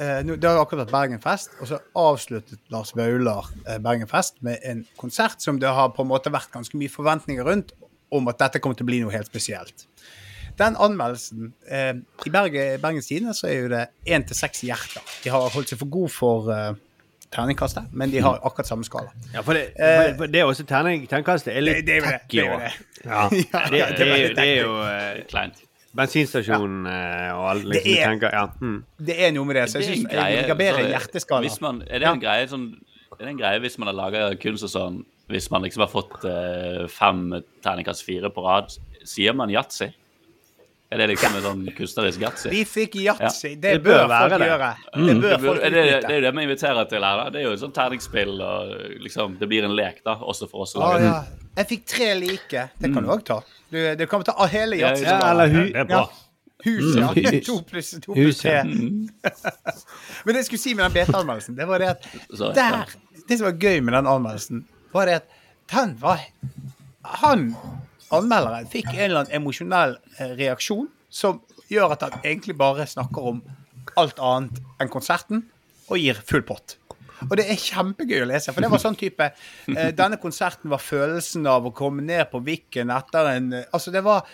eh, 0.00 0.22
Det 0.26 0.44
har 0.48 0.60
akkurat 0.60 0.84
vært 0.86 0.92
Bergenfest, 0.94 1.50
og 1.60 1.68
så 1.70 1.78
avsluttet 1.96 2.58
Lars 2.72 2.92
Vaular 2.96 3.48
eh, 3.66 3.78
Bergenfest 3.78 4.42
med 4.46 4.58
en 4.64 4.84
konsert 5.00 5.40
som 5.42 5.58
det 5.62 5.68
har 5.68 5.88
på 5.96 6.02
en 6.04 6.10
måte 6.12 6.32
vært 6.34 6.50
ganske 6.54 6.76
mye 6.80 6.92
forventninger 6.92 7.44
rundt 7.46 7.72
om 8.14 8.28
at 8.30 8.38
dette 8.38 8.60
kommer 8.62 8.76
til 8.78 8.86
å 8.86 8.90
bli 8.92 9.00
noe 9.02 9.12
helt 9.12 9.26
spesielt. 9.26 9.86
Den 10.56 10.76
anmeldelsen 10.80 11.50
eh, 11.68 11.94
I 12.24 12.30
Berge, 12.32 12.78
Bergens 12.80 13.08
Tidende 13.10 13.34
så 13.36 13.48
er 13.50 13.56
jo 13.60 13.68
det 13.74 13.82
én 14.08 14.22
til 14.24 14.36
seks 14.38 14.62
hjerter. 14.64 15.02
De 15.24 15.28
har 15.34 15.50
holdt 15.52 15.68
seg 15.74 15.78
for 15.82 15.90
god 15.92 16.12
for 16.14 16.48
eh, 16.54 16.70
terningkastet, 17.34 17.90
men 17.92 18.12
de 18.14 18.22
har 18.24 18.38
akkurat 18.46 18.68
samme 18.70 18.86
skala. 18.86 19.10
Ja, 19.34 19.42
for 19.44 19.58
det, 19.58 19.66
for 19.76 20.22
det, 20.24 20.30
det 20.32 20.40
er 20.40 20.48
også 20.48 20.64
terning, 20.70 21.02
terningkastet 21.10 21.52
er 21.58 21.64
litt 21.66 21.82
tacky 22.06 22.38
det. 22.62 22.70
Er 23.04 23.76
jo- 23.76 24.34
det 24.38 24.46
er 24.46 24.56
jo 24.62 24.76
eh, 24.86 25.24
Kleint. 25.28 25.58
Bensinstasjon 25.96 26.86
eh, 26.90 27.30
og 27.34 27.44
alt 27.50 27.64
liksom, 27.64 27.82
Det 27.82 27.98
er- 27.98 28.10
tenker, 28.10 28.32
ja. 28.32 28.46
Mm. 28.60 28.78
Det 29.10 29.16
er 29.26 29.32
noe 29.32 29.44
med 29.48 29.56
det. 29.56 29.66
Så 29.72 29.80
jeg 29.80 29.88
en 29.88 29.94
syns 30.06 30.12
jeg 30.12 30.56
bedre 30.58 30.84
så- 30.84 30.90
hjerteskala. 30.94 31.42
Hvis 31.46 31.60
man, 31.64 31.82
er 31.88 31.98
det 32.04 32.08
en 32.08 32.20
greie 32.20 32.46
sånn 32.48 32.66
er 33.16 33.24
det 33.24 33.28
en 33.28 33.38
greie 33.38 33.60
hvis 33.64 33.78
man 33.78 33.88
har 33.88 33.94
laga 33.96 34.36
kunst 34.38 34.64
og 34.64 34.70
sånn 34.70 35.04
Hvis 35.28 35.50
man 35.50 35.62
liksom 35.62 35.80
har 35.82 35.88
fått 35.90 36.24
eh, 36.24 36.86
fem 36.86 37.42
terningkast 37.64 38.04
fire 38.06 38.30
på 38.30 38.44
rad, 38.44 38.70
sier 39.04 39.32
man 39.34 39.50
yatzy? 39.50 39.88
Er 40.90 41.00
det 41.02 41.06
liksom 41.10 41.34
en 41.34 41.42
sånn 41.42 41.62
kunstnerisk 41.74 42.20
yatzy? 42.22 42.50
Vi 42.52 42.60
fikk 42.64 42.92
yatzy. 43.02 43.54
Det, 43.58 43.72
Det 43.76 43.82
bør 43.82 44.04
bør 44.04 44.08
være 44.12 44.28
folk 44.30 44.40
det. 44.42 44.48
gjøre. 44.50 44.68
Det 44.94 45.14
bør 45.22 45.32
Det, 45.32 45.38
folk 45.46 45.64
er 45.66 45.70
det, 45.74 45.82
det 46.04 46.10
er 46.12 46.14
jo 46.20 46.24
det 46.26 46.30
vi 46.36 46.44
inviterer 46.46 46.84
til 46.92 47.02
her. 47.08 47.16
da 47.22 47.30
Det 47.34 47.40
er 47.40 47.44
jo 47.48 47.54
et 47.56 47.62
sånt 47.64 47.74
terningspill, 47.74 48.34
og 48.40 48.74
liksom 49.02 49.34
Det 49.40 49.48
blir 49.50 49.64
en 49.66 49.74
lek, 49.74 49.98
da, 50.06 50.14
også 50.14 50.46
for 50.50 50.62
oss 50.62 50.76
Å, 50.76 50.84
lager 50.84 51.04
ja. 51.08 51.16
Jeg 51.56 51.66
fikk 51.72 51.84
tre 51.90 52.08
like. 52.20 52.68
Det 52.78 52.92
kan 52.94 53.02
du 53.02 53.10
òg 53.10 53.24
ta. 53.26 53.40
Du, 53.72 53.80
du 53.98 54.06
kan 54.06 54.22
ta 54.28 54.46
hele 54.52 54.76
Ja, 54.78 54.92
yatzy. 54.92 55.04
Ja, 55.08 55.18
eller 55.32 55.48
hu, 55.50 55.60
Det 55.72 55.82
er 55.82 55.90
bra. 55.90 56.04
Hus, 56.66 56.96
ja. 56.96 57.08
Hus. 57.12 57.46
To 57.48 57.56
pluss 57.68 57.90
to 58.00 58.14
pluss 58.14 58.38
tre. 58.44 58.62
Men 60.24 60.32
det 60.34 60.40
jeg 60.44 60.48
skulle 60.50 60.62
si 60.62 60.74
med 60.78 60.86
den 60.86 60.94
BT-anmeldelsen, 61.06 61.56
det 61.58 61.66
var 61.68 61.82
det 61.82 61.88
at 61.96 62.06
der 62.56 62.94
Det 63.28 63.38
som 63.40 63.46
var 63.50 63.58
gøy 63.58 63.80
med 63.82 63.94
den 63.98 64.06
anmeldelsen, 64.06 64.62
var 64.94 65.06
det 65.10 65.18
at 65.20 65.26
den 65.72 65.96
var 66.00 66.22
Han, 67.20 67.54
anmelderen, 68.14 68.68
fikk 68.70 68.92
en 68.94 69.04
eller 69.08 69.22
annen 69.24 69.36
emosjonell 69.40 69.96
eh, 70.18 70.34
reaksjon 70.38 70.88
som 71.10 71.40
gjør 71.70 71.96
at 71.96 72.06
han 72.06 72.18
egentlig 72.22 72.56
bare 72.58 72.86
snakker 72.86 73.30
om 73.32 73.40
alt 73.96 74.18
annet 74.22 74.60
enn 74.82 74.90
konserten, 74.92 75.46
og 75.86 75.98
gir 76.02 76.18
full 76.26 76.42
pott. 76.46 76.76
Og 77.30 77.36
det 77.38 77.46
er 77.48 77.56
kjempegøy 77.56 78.24
å 78.24 78.28
lese, 78.28 78.52
for 78.52 78.60
det 78.60 78.68
var 78.68 78.82
sånn 78.82 78.98
type 78.98 79.24
eh, 79.30 79.92
Denne 79.96 80.18
konserten 80.20 80.68
var 80.68 80.82
følelsen 80.84 81.46
av 81.48 81.64
å 81.64 81.72
komme 81.72 82.04
ned 82.04 82.26
på 82.28 82.42
Viken 82.44 82.92
etter 82.92 83.30
en 83.30 83.46
eh, 83.56 83.70
Altså, 83.72 83.94
det 83.94 84.02
var 84.04 84.26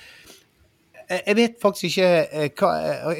Eh, 1.13 1.21
Jeg 1.27 1.37
vet 1.37 1.57
faktisk 1.63 1.85
ikke 1.91 2.09
Jeg 2.33 2.55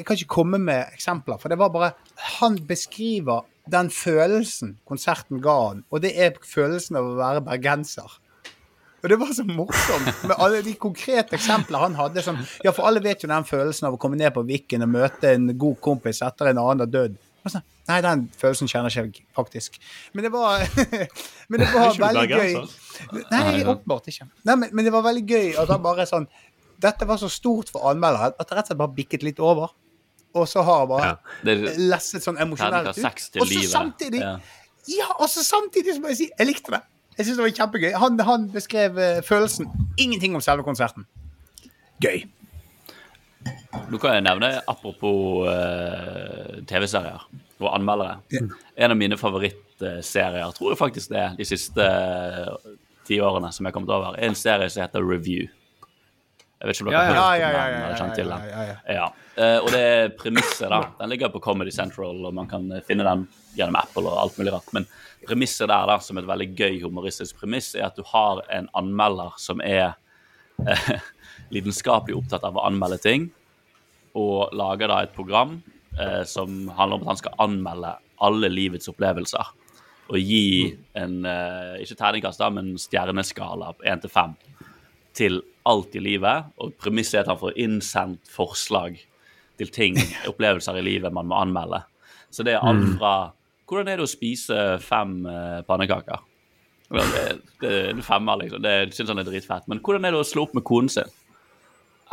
kan 0.05 0.17
ikke 0.17 0.31
komme 0.35 0.59
med 0.61 0.93
eksempler, 0.93 1.39
for 1.41 1.51
det 1.51 1.59
var 1.61 1.73
bare 1.73 1.91
Han 2.39 2.57
beskriver 2.67 3.45
den 3.71 3.87
følelsen 3.93 4.77
konserten 4.83 5.39
ga 5.39 5.53
han, 5.69 5.85
og 5.89 6.01
det 6.03 6.09
er 6.19 6.33
følelsen 6.43 6.97
av 6.99 7.05
å 7.07 7.13
være 7.15 7.43
bergenser. 7.45 8.17
Og 9.03 9.09
det 9.11 9.17
var 9.19 9.33
så 9.35 9.43
morsomt 9.43 10.21
med 10.29 10.37
alle 10.39 10.61
de 10.63 10.73
konkrete 10.79 11.35
eksempler 11.35 11.81
han 11.83 11.97
hadde. 11.99 12.23
Som, 12.23 12.37
ja, 12.63 12.71
for 12.71 12.87
alle 12.87 13.01
vet 13.03 13.25
jo 13.25 13.27
den 13.31 13.43
følelsen 13.47 13.89
av 13.89 13.97
å 13.97 13.99
komme 13.99 14.15
ned 14.19 14.31
på 14.35 14.45
Viken 14.47 14.85
og 14.85 14.93
møte 14.93 15.33
en 15.35 15.49
god 15.59 15.75
kompis 15.83 16.21
etter 16.23 16.53
en 16.53 16.61
annen 16.61 16.85
har 16.85 16.91
dødd. 16.93 17.17
Nei, 17.89 17.97
den 17.99 18.21
følelsen 18.39 18.69
kjenner 18.71 18.87
ikke 18.93 19.03
jeg 19.19 19.25
faktisk. 19.35 19.75
Men 20.15 20.23
det 20.23 20.31
var, 20.31 20.63
men 21.51 21.59
det 21.59 21.67
var 21.73 21.97
veldig 21.99 22.23
gøy. 22.31 22.53
Nei, 23.33 23.43
åpenbart 23.67 24.07
ikke. 24.13 24.29
Nei, 24.47 24.55
men, 24.61 24.69
men 24.71 24.87
det 24.87 24.93
var 24.95 25.03
veldig 25.09 25.25
gøy 25.27 25.49
at 25.59 25.73
han 25.75 25.83
bare 25.83 26.07
sånn 26.07 26.29
Dette 26.83 27.05
var 27.07 27.19
så 27.19 27.29
stort 27.31 27.69
for 27.71 27.85
anmelderen 27.91 28.33
at 28.39 28.47
det 28.47 28.55
rett 28.57 28.65
og 28.65 28.71
slett 28.71 28.79
bare 28.79 28.95
bikket 28.95 29.27
litt 29.27 29.43
over. 29.43 29.75
Og 30.33 30.47
så 30.49 30.63
har 30.65 30.79
han 30.85 30.89
bare 30.89 31.11
Det 31.43 31.53
er 31.59 31.83
lesset 31.91 32.23
sånn 32.23 32.39
emosjonelt 32.43 32.95
ut. 32.95 33.03
Og 33.43 33.47
så 33.51 33.59
samtidig 33.75 34.23
Ja. 34.23 34.37
Ja, 34.91 35.05
og 35.15 35.29
så 35.31 35.39
samtidig 35.47 35.93
så 35.95 36.01
må 36.03 36.09
jeg 36.11 36.17
si 36.17 36.25
jeg 36.31 36.47
likte 36.49 36.73
det. 36.73 36.81
Jeg 37.17 37.25
synes 37.25 37.37
det 37.37 37.43
var 37.45 37.55
kjempegøy. 37.57 37.91
Han, 38.01 38.19
han 38.25 38.47
beskrev 38.53 38.97
eh, 38.97 39.19
følelsen. 39.25 39.67
Ingenting 40.01 40.35
om 40.35 40.41
selve 40.41 40.63
konserten. 40.65 41.05
Gøy. 42.03 42.23
Nå 43.91 43.97
kan 43.99 44.15
jeg 44.15 44.23
nevne, 44.23 44.49
apropos 44.71 45.43
uh, 45.49 46.61
TV-serier 46.69 47.25
og 47.63 47.67
anmeldere 47.75 48.19
En 48.77 48.93
av 48.93 48.97
mine 48.97 49.17
favorittserier, 49.19 50.53
tror 50.55 50.71
jeg 50.71 50.79
faktisk 50.79 51.11
det 51.11 51.19
er 51.19 51.35
de 51.37 51.45
siste 51.47 51.83
eh, 51.83 52.71
ti 53.07 53.17
årene 53.23 53.49
som 53.51 53.65
jeg 53.65 53.71
har 53.71 53.75
kommet 53.75 53.91
over, 53.93 54.15
er 54.15 54.29
en 54.29 54.37
serie 54.39 54.69
som 54.71 54.83
heter 54.85 55.03
Review. 55.03 55.49
Jeg 55.49 56.69
vet 56.69 56.77
ikke 56.79 56.85
om 56.87 56.91
dere 56.93 57.01
Ja, 57.03 57.03
har 57.03 57.13
hørt 57.13 57.39
Ja, 57.41 57.47
om 57.49 57.53
ja, 57.53 57.63
ja, 57.67 57.87
den 57.89 57.99
kjent 57.99 58.15
til 58.19 58.31
den. 58.31 58.47
ja, 58.49 58.63
ja, 58.69 58.97
Ja. 59.01 59.07
Eh, 59.33 59.57
og 59.59 59.71
det 59.73 59.81
er 59.83 60.11
premisset, 60.19 60.69
da. 60.71 60.81
Den 61.01 61.09
ligger 61.11 61.31
på 61.33 61.41
Comedy 61.43 61.71
Central, 61.75 62.23
og 62.25 62.33
man 62.37 62.47
kan 62.47 62.69
finne 62.87 63.03
den 63.07 63.25
gjennom 63.57 63.77
Apple 63.79 64.07
og 64.09 64.19
alt 64.21 64.37
mulig 64.39 64.53
rart. 64.53 64.69
Men 64.75 64.87
premisset 65.27 65.69
der, 65.69 65.87
da, 65.89 65.99
som 66.03 66.19
et 66.19 66.29
veldig 66.29 66.49
gøy 66.57 66.79
humoristisk 66.83 67.39
premiss, 67.41 67.73
er 67.75 67.87
at 67.87 67.97
du 67.99 68.03
har 68.11 68.43
en 68.53 68.69
anmelder 68.77 69.35
som 69.41 69.61
er 69.63 69.93
eh, 70.67 70.91
lidenskapelig 71.55 72.17
opptatt 72.19 72.45
av 72.47 72.57
å 72.57 72.65
anmelde 72.67 72.99
ting, 73.03 73.29
og 74.13 74.53
lager 74.53 74.91
da 74.91 75.01
et 75.03 75.15
program 75.15 75.57
eh, 75.97 76.21
som 76.29 76.67
handler 76.77 76.99
om 76.99 77.05
at 77.05 77.13
han 77.13 77.21
skal 77.23 77.37
anmelde 77.47 77.95
alle 78.23 78.49
livets 78.51 78.89
opplevelser. 78.91 79.53
Og 80.13 80.19
gi 80.19 80.73
en, 80.99 81.23
eh, 81.25 81.79
ikke 81.83 81.97
terningkast, 81.97 82.41
da, 82.41 82.51
men 82.53 82.75
stjerneskala 82.79 83.73
på 83.77 83.87
1 83.89 84.03
til 84.03 84.13
5 84.13 84.35
til 85.13 85.41
alt 85.69 85.95
i 85.95 86.01
livet. 86.03 86.51
Og 86.61 86.75
premisset 86.81 87.19
er 87.19 87.25
at 87.25 87.33
han 87.33 87.41
får 87.41 87.57
innsendt 87.61 88.29
forslag 88.29 88.99
til 89.61 89.71
ting, 89.73 89.97
opplevelser 90.31 90.77
i 90.79 90.85
livet 90.85 91.13
man 91.15 91.29
må 91.29 91.39
anmelde. 91.39 91.83
Så 92.33 92.45
det 92.45 92.55
er 92.55 92.65
alt 92.65 92.95
fra 92.97 93.13
Hvordan 93.69 93.89
er 93.91 93.99
det 93.99 94.05
å 94.07 94.11
spise 94.11 94.59
fem 94.83 95.21
eh, 95.29 95.59
pannekaker? 95.67 96.23
Det, 96.93 97.21
det 97.61 97.69
er 97.69 97.91
en 97.93 98.03
femmer, 98.05 98.41
liksom. 98.43 98.61
Det 98.61 98.73
syns 98.93 99.13
han 99.13 99.21
er 99.21 99.27
dritfett. 99.27 99.69
Men 99.71 99.79
hvordan 99.83 100.05
er 100.05 100.13
det 100.13 100.21
å 100.21 100.27
slå 100.27 100.45
opp 100.47 100.57
med 100.57 100.65
konen 100.67 100.91
sin? 100.93 101.09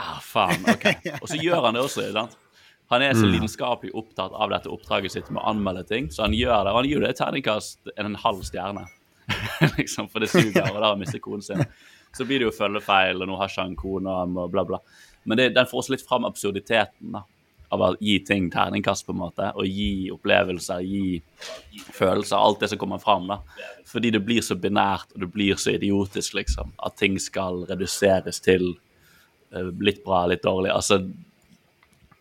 Ah, 0.00 0.20
faen, 0.24 0.62
ok. 0.70 0.86
Og 1.18 1.26
så 1.28 1.36
gjør 1.40 1.66
han 1.66 1.76
det 1.76 1.82
også. 1.84 2.06
sant? 2.14 2.38
Han 2.90 3.04
er 3.06 3.14
så 3.14 3.28
lidenskapelig 3.28 3.92
opptatt 3.94 4.32
av 4.34 4.50
dette 4.50 4.70
oppdraget 4.72 5.12
sitt 5.14 5.28
med 5.30 5.42
å 5.42 5.50
anmelde 5.52 5.84
ting, 5.86 6.08
så 6.10 6.24
han 6.24 6.34
gjør 6.34 6.64
det. 6.66 6.72
Og 6.72 6.80
han 6.80 6.88
gir 6.88 7.04
det 7.04 7.12
et 7.12 7.20
terningkast 7.20 7.92
en, 7.92 8.08
en 8.08 8.16
halv 8.18 8.40
stjerne. 8.46 8.86
liksom, 9.78 10.08
For 10.10 10.24
det 10.24 10.30
suger, 10.32 10.64
og 10.64 10.74
da 10.74 10.88
har 10.88 10.94
han 10.94 11.02
mistet 11.02 11.22
konen 11.22 11.44
sin. 11.44 11.62
Så 12.16 12.26
blir 12.26 12.42
det 12.42 12.48
jo 12.48 12.56
følgefeil, 12.56 13.20
og 13.20 13.30
nå 13.30 13.36
har 13.38 13.52
ikke 13.52 13.66
han 13.68 13.76
kone, 13.78 14.16
og 14.26 14.50
bla, 14.50 14.64
bla. 14.66 14.80
Men 15.22 15.38
det, 15.38 15.52
den 15.54 15.68
får 15.70 15.84
også 15.84 15.94
litt 15.94 16.06
fram 16.06 16.26
absurditeten 16.26 17.14
da, 17.14 17.22
av 17.70 17.83
å 17.83 17.90
gi 18.02 18.16
ting 18.26 18.48
terningkast, 18.50 19.06
på 19.06 19.14
en 19.14 19.20
måte. 19.20 19.50
Og 19.54 19.66
gi 19.68 20.11
opplevelser, 20.11 20.83
gi 20.83 21.20
følelser, 21.94 22.37
alt 22.37 22.62
det 22.64 22.70
som 22.72 22.80
kommer 22.80 22.98
fram. 23.02 23.28
da. 23.30 23.40
Fordi 23.87 24.11
det 24.16 24.22
blir 24.26 24.42
så 24.42 24.56
binært, 24.59 25.12
og 25.14 25.24
det 25.24 25.30
blir 25.35 25.59
så 25.61 25.74
idiotisk, 25.76 26.35
liksom. 26.38 26.74
At 26.83 26.98
ting 26.98 27.18
skal 27.22 27.64
reduseres 27.70 28.42
til 28.42 28.72
uh, 29.54 29.70
litt 29.78 30.02
bra, 30.04 30.24
litt 30.30 30.42
dårlig. 30.42 30.72
Altså 30.74 31.00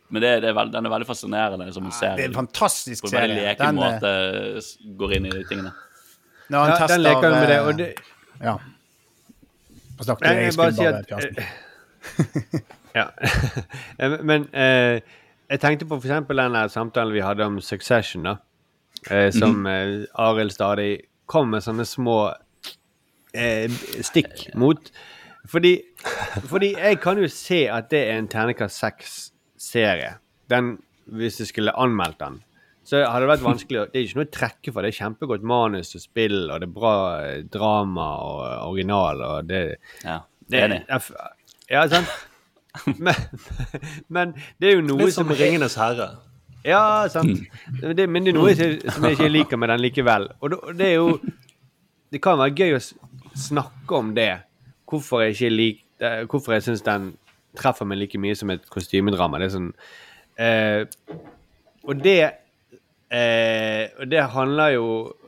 Men 0.10 0.22
det, 0.22 0.32
det 0.42 0.50
er 0.50 0.58
veld, 0.58 0.74
den 0.74 0.86
er 0.86 0.94
veldig 0.94 1.10
fascinerende 1.10 1.74
som 1.74 1.86
en 1.86 1.94
Det 1.94 2.24
er 2.24 2.30
en 2.32 2.34
fantastisk 2.34 3.04
På 3.04 3.12
en 3.12 3.20
veldig 3.22 3.36
leken 3.44 3.76
Den, 3.78 3.84
eh, 3.84 3.92
måte 3.94 4.96
går 4.98 5.14
inn 5.18 5.28
i 5.30 5.34
de 5.36 5.44
tingene. 5.46 5.74
Når 6.50 6.60
han 6.60 6.70
Ja, 6.70 6.78
tester 6.80 6.96
den 6.96 7.04
leker 7.06 7.36
med 7.36 7.48
det, 7.48 7.58
eh, 7.58 7.68
og 7.68 7.78
det 7.78 7.94
Ja. 8.42 8.56
Nå 10.00 10.08
snakket 10.08 10.26
jeg, 10.26 10.36
jeg 10.36 10.46
jeg 10.46 10.58
bare 10.58 10.74
skulle 10.74 10.92
bare 10.92 12.58
at 12.58 12.66
Ja. 12.96 13.10
Eh, 13.98 14.20
Men 14.30 14.48
eh, 14.54 15.02
jeg 15.50 15.62
tenkte 15.64 15.88
på 15.90 15.98
eksempel 16.00 16.42
den 16.42 16.58
samtalen 16.70 17.16
vi 17.16 17.26
hadde 17.26 17.46
om 17.46 17.60
Succession, 17.64 18.28
da. 18.28 18.38
Eh, 19.10 19.30
som 19.32 19.66
eh, 19.70 20.04
Arild 20.20 20.52
stadig 20.52 20.92
kom 21.30 21.54
med 21.54 21.64
sånne 21.64 21.86
små 21.88 22.18
eh, 23.34 23.72
stikk 24.06 24.50
mot. 24.60 24.92
Fordi, 25.50 25.78
fordi 26.50 26.74
jeg 26.76 27.00
kan 27.02 27.22
jo 27.22 27.30
se 27.32 27.64
at 27.72 27.90
det 27.94 28.04
er 28.10 28.20
en 28.20 28.30
terningkast 28.30 28.84
seks-serie. 28.84 30.18
Den, 30.52 30.76
hvis 31.06 31.40
jeg 31.42 31.52
skulle 31.54 31.76
anmeldt 31.80 32.20
den. 32.22 32.42
Så 32.90 33.04
hadde 33.06 33.28
det 33.28 33.30
vært 33.30 33.46
vanskelig 33.46 33.82
Det 33.92 34.00
er 34.00 34.06
ikke 34.08 34.18
noe 34.18 34.26
å 34.26 34.34
trekke 34.34 34.72
for. 34.74 34.82
Det 34.82 34.90
er 34.90 34.98
kjempegodt 35.04 35.46
manus 35.46 35.94
og 35.98 36.02
spill, 36.02 36.40
og 36.48 36.62
det 36.62 36.70
er 36.70 36.74
bra 36.74 36.96
eh, 37.22 37.44
drama 37.46 38.08
og 38.26 38.42
original, 38.72 39.22
og 39.26 39.50
det 39.50 39.62
Ja, 40.04 40.22
det, 40.50 40.64
er 40.64 40.74
det. 40.74 40.82
Ja, 41.70 41.86
sant? 41.92 42.29
Men, 43.06 43.16
men 44.08 44.34
det 44.62 44.70
er 44.70 44.76
jo 44.78 44.82
noe 44.86 45.08
Litt 45.08 45.16
som 45.16 45.26
som 45.28 45.38
Ringenes 45.38 45.76
herre. 45.80 46.10
Ja, 46.66 47.08
sant. 47.10 47.48
Men 47.80 47.96
det, 47.98 48.06
men 48.12 48.28
det 48.28 48.34
er 48.34 48.38
noe 48.38 48.52
som 48.56 48.76
som 48.94 49.08
jeg 49.08 49.18
ikke 49.18 49.30
liker 49.32 49.60
med 49.62 49.72
den 49.72 49.82
likevel. 49.82 50.28
Og 50.44 50.54
det, 50.78 50.86
er 50.86 50.94
jo 51.00 51.20
Det 52.12 52.22
kan 52.22 52.38
være 52.40 52.56
gøy 52.56 52.78
å 52.78 52.82
snakke 53.38 53.96
om 53.96 54.14
det. 54.16 54.32
Hvorfor 54.90 55.24
jeg 55.24 55.36
ikke 55.36 55.50
lik, 55.54 55.82
eh, 56.02 56.22
Hvorfor 56.30 56.58
jeg 56.58 56.68
syns 56.68 56.86
den 56.86 57.14
treffer 57.58 57.88
meg 57.90 58.02
like 58.04 58.22
mye 58.22 58.36
som 58.38 58.52
et 58.54 58.66
kostymedrama. 58.70 59.40
Det 59.40 59.50
er 59.50 59.56
sånn 59.56 59.72
eh, 60.38 60.86
Og 61.88 62.04
det 62.04 62.20
eh, 63.14 64.06
det 64.06 64.22
handler 64.34 64.76
jo 64.76 64.86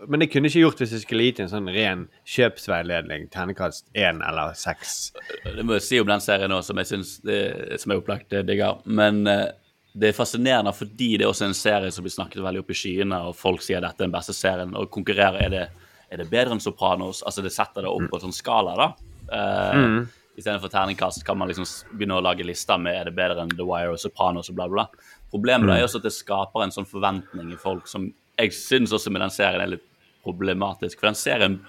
Men 0.07 0.21
det 0.21 0.27
kunne 0.31 0.49
jeg 0.49 0.55
ikke 0.55 0.65
gjort 0.65 0.81
hvis 0.83 0.93
jeg 0.95 1.03
skulle 1.05 1.27
gitt 1.27 1.39
en 1.43 1.51
sånn 1.51 1.69
ren 1.71 2.03
kjøpsveiledning. 2.29 3.29
Ternekast 3.33 3.87
én 3.97 4.21
eller 4.25 4.53
seks. 4.57 5.11
Det 5.45 5.65
må 5.65 5.77
jeg 5.77 5.87
si 5.87 6.01
om 6.01 6.09
den 6.09 6.23
serien 6.23 6.53
også, 6.53 6.71
som 6.71 6.81
jeg 6.81 6.91
synes 6.91 7.15
det, 7.25 7.41
som 7.81 7.93
er 7.93 8.01
opplagt 8.01 8.37
digger. 8.47 8.81
Men 8.85 9.25
eh, 9.29 9.49
det 9.93 10.11
er 10.11 10.17
fascinerende 10.17 10.73
fordi 10.75 11.15
det 11.17 11.25
er 11.25 11.31
også 11.31 11.49
en 11.49 11.57
serie 11.57 11.91
som 11.91 12.05
blir 12.05 12.13
snakket 12.15 12.43
veldig 12.43 12.63
opp 12.63 12.71
i 12.71 12.79
skyene, 12.81 13.21
og 13.27 13.37
folk 13.37 13.63
sier 13.65 13.83
dette 13.83 13.99
er 13.99 14.07
den 14.07 14.15
beste 14.15 14.35
serien, 14.35 14.75
og 14.77 14.91
konkurrerer. 14.93 15.41
Er 15.45 15.53
det, 15.53 15.65
er 16.11 16.21
det 16.21 16.29
bedre 16.31 16.55
enn 16.55 16.63
Sopranos? 16.63 17.21
Altså, 17.27 17.43
det 17.43 17.53
setter 17.55 17.85
det 17.85 17.91
opp 17.91 18.07
på 18.09 18.19
en 18.19 18.25
sånn 18.29 18.35
skala, 18.35 18.77
da. 18.79 18.89
Uh, 19.31 20.20
Istedenfor 20.41 20.71
terningkast 20.73 21.21
kan 21.25 21.37
man 21.37 21.51
liksom 21.51 21.67
begynne 21.93 22.15
å 22.17 22.23
lage 22.25 22.45
lister 22.47 22.79
med 22.81 22.95
er 22.97 23.05
det 23.05 23.13
bedre 23.13 23.43
enn 23.43 23.51
The 23.53 23.65
Wire 23.67 23.93
og 23.93 23.99
Sopranos 24.01 24.49
og 24.49 24.55
bla, 24.57 24.65
bla. 24.71 24.87
Problemet 25.29 25.69
mm. 25.69 25.73
er 25.75 25.83
også 25.85 25.99
at 26.01 26.07
det 26.07 26.15
skaper 26.15 26.63
en 26.65 26.73
sånn 26.73 26.87
forventning 26.89 27.51
i 27.53 27.59
folk 27.61 27.85
som 27.91 28.07
jeg 28.41 28.55
syns 28.57 28.95
også 28.97 29.13
med 29.13 29.21
den 29.21 29.33
serien 29.33 29.61
er 29.61 29.75
litt 29.75 29.85
problematisk. 30.25 30.97
For 30.97 31.11
den 31.11 31.19
serien 31.19 31.59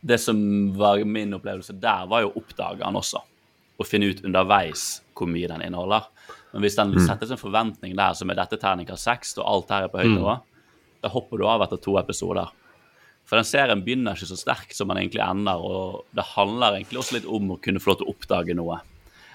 Det 0.00 0.16
som 0.22 0.38
var 0.78 1.02
min 1.04 1.34
opplevelse 1.36 1.74
der, 1.76 2.06
var 2.08 2.22
jo 2.22 2.30
å 2.30 2.38
oppdage 2.40 2.80
den 2.80 2.96
også. 2.96 3.20
Og 3.76 3.88
finne 3.88 4.08
ut 4.08 4.22
underveis 4.24 5.02
hvor 5.12 5.28
mye 5.28 5.50
den 5.50 5.66
inneholder. 5.66 6.06
Men 6.54 6.64
hvis 6.64 6.78
den 6.78 6.94
settes 7.04 7.34
en 7.34 7.40
forventning 7.40 7.98
der 7.98 8.14
som 8.16 8.30
er 8.30 8.38
dette 8.38 8.56
terningkast 8.62 9.10
seks, 9.10 9.34
og 9.36 9.44
alt 9.50 9.74
her 9.74 9.88
er 9.88 9.92
på 9.92 10.00
høyt 10.00 10.14
nivå, 10.14 10.38
da 11.02 11.10
hopper 11.12 11.42
du 11.42 11.44
av 11.50 11.66
etter 11.66 11.82
to 11.82 11.98
episoder. 12.00 12.48
For 13.28 13.38
den 13.38 13.46
serien 13.46 13.82
begynner 13.86 14.16
ikke 14.18 14.30
så 14.30 14.38
sterk 14.38 14.72
som 14.74 14.90
den 14.90 15.02
egentlig 15.04 15.22
ender, 15.22 15.60
og 15.62 16.06
det 16.16 16.24
handler 16.32 16.80
egentlig 16.80 16.98
også 16.98 17.18
litt 17.18 17.28
om 17.30 17.52
å 17.54 17.60
kunne 17.62 17.82
få 17.82 17.92
lov 17.92 18.00
til 18.00 18.08
å 18.08 18.14
oppdage 18.14 18.56
noe. 18.58 18.80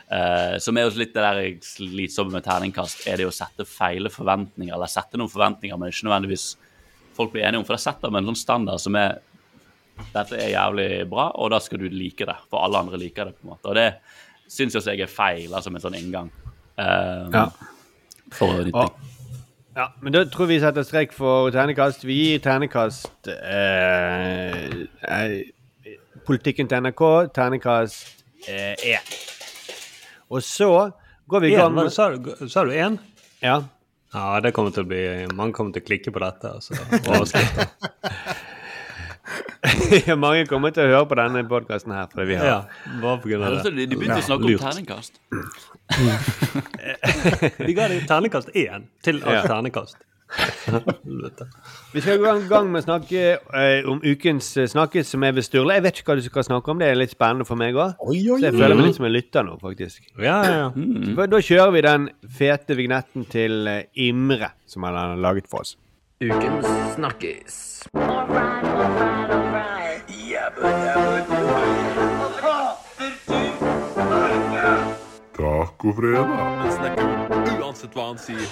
Uh, 0.06 0.58
som 0.62 0.78
er 0.78 0.86
jo 0.86 1.00
litt 1.00 1.16
det 1.16 1.24
der 1.24 1.40
jeg 1.42 1.62
slitsomme 1.66 2.36
med 2.36 2.46
terningkast, 2.46 3.08
er 3.10 3.18
det 3.22 3.30
å 3.30 3.34
sette 3.34 3.66
feile 3.66 4.12
forventninger, 4.14 4.76
eller 4.76 4.92
sette 4.92 5.18
noen 5.18 5.32
forventninger, 5.32 5.80
men 5.80 5.94
ikke 5.94 6.10
nødvendigvis 6.10 6.50
folk 7.16 7.32
blir 7.34 7.48
enige 7.48 7.64
om. 7.64 7.66
For 7.66 7.78
da 7.78 7.86
setter 7.88 8.12
man 8.12 8.22
en 8.22 8.34
sånn 8.34 8.44
standard 8.44 8.84
som 8.84 9.00
er 9.00 9.18
dette 10.12 10.36
er 10.36 10.52
jævlig 10.52 10.90
bra, 11.10 11.30
og 11.40 11.54
da 11.54 11.62
skal 11.64 11.80
du 11.80 11.88
like 11.88 12.28
det. 12.28 12.36
For 12.52 12.64
alle 12.66 12.82
andre 12.84 13.00
liker 13.00 13.30
det. 13.30 13.38
på 13.40 13.48
en 13.48 13.54
måte. 13.54 13.72
Og 13.72 13.76
det 13.80 13.88
syns 14.52 14.76
jeg 14.76 15.00
er 15.00 15.12
feil, 15.12 15.54
altså 15.54 15.72
med 15.72 15.80
en 15.80 15.88
sånn 15.88 16.00
inngang. 16.00 16.32
Uh, 16.76 17.32
Ja. 17.32 17.50
For 18.36 18.48
å 18.48 18.66
nytte. 18.66 18.76
Og- 18.76 19.15
Ja, 19.76 19.94
men 20.00 20.14
da 20.14 20.22
tror 20.32 20.48
vi 20.48 20.56
setter 20.64 20.86
strek 20.88 21.12
for 21.12 21.50
ternekast. 21.52 22.06
Vi 22.08 22.16
gir 22.16 22.44
ternekast 22.44 23.28
eh, 23.28 24.70
eh, 25.04 25.34
Politikken 26.26 26.70
til 26.72 26.86
NRK, 26.86 27.02
ternekast 27.36 28.24
én. 28.48 29.12
Og 30.32 30.40
så 30.48 30.70
går 31.28 31.44
vi 31.44 31.52
i 31.52 31.58
gang 31.58 31.76
med 31.76 31.92
sa 31.94 32.08
du? 32.14 32.32
Sa 32.48 32.64
du 32.64 32.72
én? 32.72 32.96
Ja. 33.44 33.60
Ja, 34.16 34.40
det 34.40 34.54
kommer 34.56 34.72
til 34.72 34.86
å 34.86 34.88
bli 34.88 35.04
Mange 35.36 35.52
kommer 35.58 35.76
til 35.76 35.84
å 35.84 35.90
klikke 35.90 36.16
på 36.16 36.24
dette. 36.24 36.56
Altså. 36.56 36.72
Ja, 40.08 40.16
mange 40.20 40.46
kommer 40.50 40.74
til 40.76 40.86
å 40.86 40.92
høre 40.92 41.06
på 41.10 41.18
denne 41.20 41.44
podkasten 41.50 41.94
her 41.96 42.10
fordi 42.12 42.26
vi 42.34 42.40
har 42.40 42.50
ja, 42.50 42.58
bare 43.02 43.20
på 43.24 43.32
grunn 43.32 43.46
av 43.48 43.60
det. 43.64 43.72
de, 43.78 43.88
begynte 43.96 44.20
å 44.22 44.26
snakke 44.26 44.50
om 44.50 44.60
terningkast. 44.66 45.22
De 47.62 47.74
ga 47.78 47.88
deg 47.92 48.04
terningkast 48.10 48.52
én 48.56 48.90
til 49.06 49.22
alt 49.24 49.42
Ja. 49.42 49.48
terningkast. 49.56 49.98
Vi 51.94 52.02
skal 52.02 52.18
gå 52.20 52.32
i 52.42 52.48
gang 52.50 52.72
med 52.74 52.82
å 52.82 52.84
snakke 52.86 53.20
eh, 53.38 53.86
om 53.88 54.02
ukens 54.04 54.50
eh, 54.58 54.68
snakkes 54.68 55.14
som 55.14 55.24
er 55.24 55.36
ved 55.38 55.46
Sturle. 55.46 55.78
Jeg 55.78 55.86
vet 55.86 56.02
ikke 56.02 56.12
hva 56.12 56.18
du 56.20 56.26
skal 56.26 56.48
snakke 56.48 56.74
om. 56.74 56.82
Det 56.82 56.90
er 56.90 56.98
litt 56.98 57.14
spennende 57.14 57.46
for 57.48 57.60
meg 57.62 57.78
òg. 57.78 57.94
Så 58.02 58.42
jeg 58.42 58.56
føler 58.58 58.76
meg 58.76 58.90
litt 58.90 58.98
som 59.00 59.08
en 59.08 59.14
lytter 59.16 59.46
nå, 59.48 59.56
faktisk. 59.62 60.02
Ja, 60.18 60.40
ja, 60.44 60.58
ja. 60.66 60.70
Så 61.14 61.30
Da 61.32 61.42
kjører 61.50 61.76
vi 61.78 61.86
den 61.86 62.10
fete 62.42 62.78
vignetten 62.82 63.30
til 63.32 63.70
eh, 63.72 63.86
Imre, 64.10 64.52
som 64.66 64.90
han 64.90 64.98
har 65.00 65.16
laget 65.30 65.48
for 65.52 65.64
oss. 65.64 65.78
Ukens 66.26 66.68
snakkis. 66.98 67.62
Tacofredag. 75.36 76.26
Han 76.26 76.72
snakker 76.72 77.06
uansett 77.62 77.96
hva 77.96 78.06
han 78.08 78.18
sier. 78.18 78.48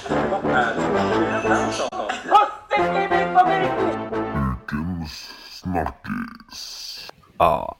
Ah, 7.40 7.72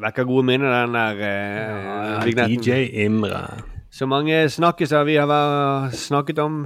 vekker 0.00 0.28
gode 0.28 0.46
minner, 0.46 0.74
den 0.84 0.94
der 0.94 1.22
eh, 1.26 2.28
ja, 2.30 2.46
DJ 2.46 2.84
Imre. 3.06 3.42
Så 3.90 4.06
mange 4.06 4.44
snakkiser 4.48 5.04
vi 5.04 5.16
har 5.18 5.90
snakket 5.96 6.38
om 6.38 6.62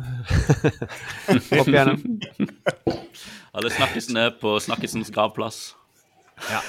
opp 1.60 1.68
igjennom. 1.68 2.20
Alle 3.54 3.70
snakkisene 3.70 4.28
på 4.40 4.58
Snakkisens 4.60 5.14
gravplass. 5.14 5.72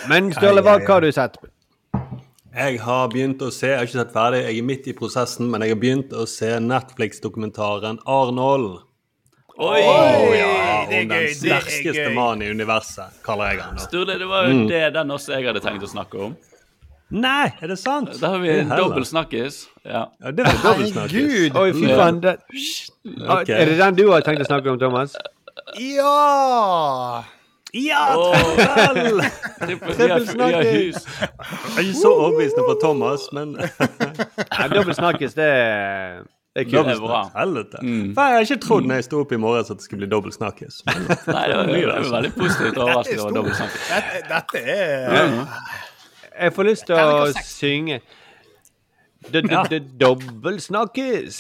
Men 0.10 0.32
Sturle, 0.34 0.64
hva 0.66 0.80
har 0.88 1.06
du 1.06 1.12
sett? 1.14 1.38
Jeg 2.56 2.80
har 2.86 3.10
begynt 3.12 3.42
å 3.44 3.50
se, 3.52 3.68
jeg 3.68 3.80
har 3.82 3.88
ikke 3.88 3.98
sett 4.00 4.14
ferdig, 4.16 4.42
jeg 4.46 4.60
er 4.62 4.68
midt 4.70 4.86
i 4.88 4.94
prosessen, 4.96 5.50
men 5.52 5.66
jeg 5.66 5.74
har 5.74 5.80
begynt 5.82 6.14
å 6.16 6.24
se 6.30 6.54
Netflix-dokumentaren 6.64 8.00
Arnold. 8.08 8.78
Oi! 9.56 9.82
Å 9.84 10.32
ja, 10.36 10.48
det 10.88 11.02
er 11.02 11.04
gøy, 11.04 11.10
den 11.10 11.14
er 11.18 11.28
sterkeste 11.36 12.08
mannen 12.16 12.46
i 12.48 12.52
universet, 12.56 13.20
kaller 13.28 13.54
jeg 13.54 13.64
han. 13.66 13.80
Sturle, 13.84 14.16
det 14.22 14.28
var 14.32 14.48
jo 14.48 14.66
det 14.72 14.84
den 14.96 15.16
også 15.16 15.36
jeg 15.36 15.50
hadde 15.50 15.64
tenkt 15.64 15.84
å 15.84 15.92
snakke 15.92 16.22
om. 16.30 16.36
Nei, 17.16 17.52
er 17.62 17.70
det 17.70 17.78
sant? 17.78 18.16
Da 18.18 18.32
har 18.34 18.42
vi 18.42 18.50
Det 18.50 18.64
en 18.64 18.72
dobbel 18.74 19.06
snakkis. 19.06 19.62
Ja. 19.86 20.08
Ja, 20.24 20.32
det 20.34 20.48
var 20.48 20.58
dobbeltsnakk. 20.64 21.12
Gud! 21.14 21.60
Oi, 21.62 21.70
fy 21.76 21.92
faen. 21.92 22.20
Det, 22.24 22.38
Okay. 23.06 23.54
Er 23.60 23.70
det 23.70 23.78
den 23.78 24.00
du 24.00 24.08
har 24.10 24.24
tenkt 24.26 24.42
å 24.42 24.48
snakke 24.48 24.72
om, 24.72 24.80
Thomas? 24.82 25.14
Ja! 25.78 27.24
Ja, 27.76 28.06
vel! 28.96 29.20
Er 29.66 29.82
ikke 31.82 31.94
så 31.98 32.12
overbevisende 32.14 32.64
på 32.70 32.76
Thomas, 32.82 33.26
men 33.36 33.56
Ja, 34.60 34.68
Dobbel 34.72 34.96
snakkis, 34.96 35.34
det, 35.36 35.48
er 35.50 36.64
kult. 36.64 36.88
Det 36.88 36.94
er 36.96 37.02
bra. 37.04 37.22
helvete. 37.36 37.78
Mm. 37.84 38.14
Jeg 38.16 38.36
har 38.36 38.40
ikke 38.48 38.60
trodd 38.64 38.88
når 38.88 38.96
jeg 39.02 39.08
sto 39.10 39.20
opp 39.26 39.32
i 39.36 39.40
morges 39.44 39.72
at 39.74 39.78
det 39.82 39.88
skulle 39.90 40.06
bli 40.06 40.12
dobbeltsnakkis. 40.14 40.78
Nei, 40.88 40.94
det 40.96 41.58
var, 41.58 41.66
det 41.68 41.82
var 41.90 42.12
veldig 42.16 42.34
positivt 42.38 42.78
overrasket 42.80 43.20
over 43.26 43.34
dobbel 43.42 43.58
snakkis. 43.60 43.90
Dette, 43.92 44.22
dette 44.30 44.58
er 44.78 45.44
Jeg 46.46 46.56
får 46.56 46.64
lyst 46.72 46.88
til 46.88 46.96
å 46.96 47.26
synge 47.44 48.00
D- 49.26 49.42
d- 49.42 49.64
d- 49.72 49.84
Dobbelsnakkis. 50.00 51.40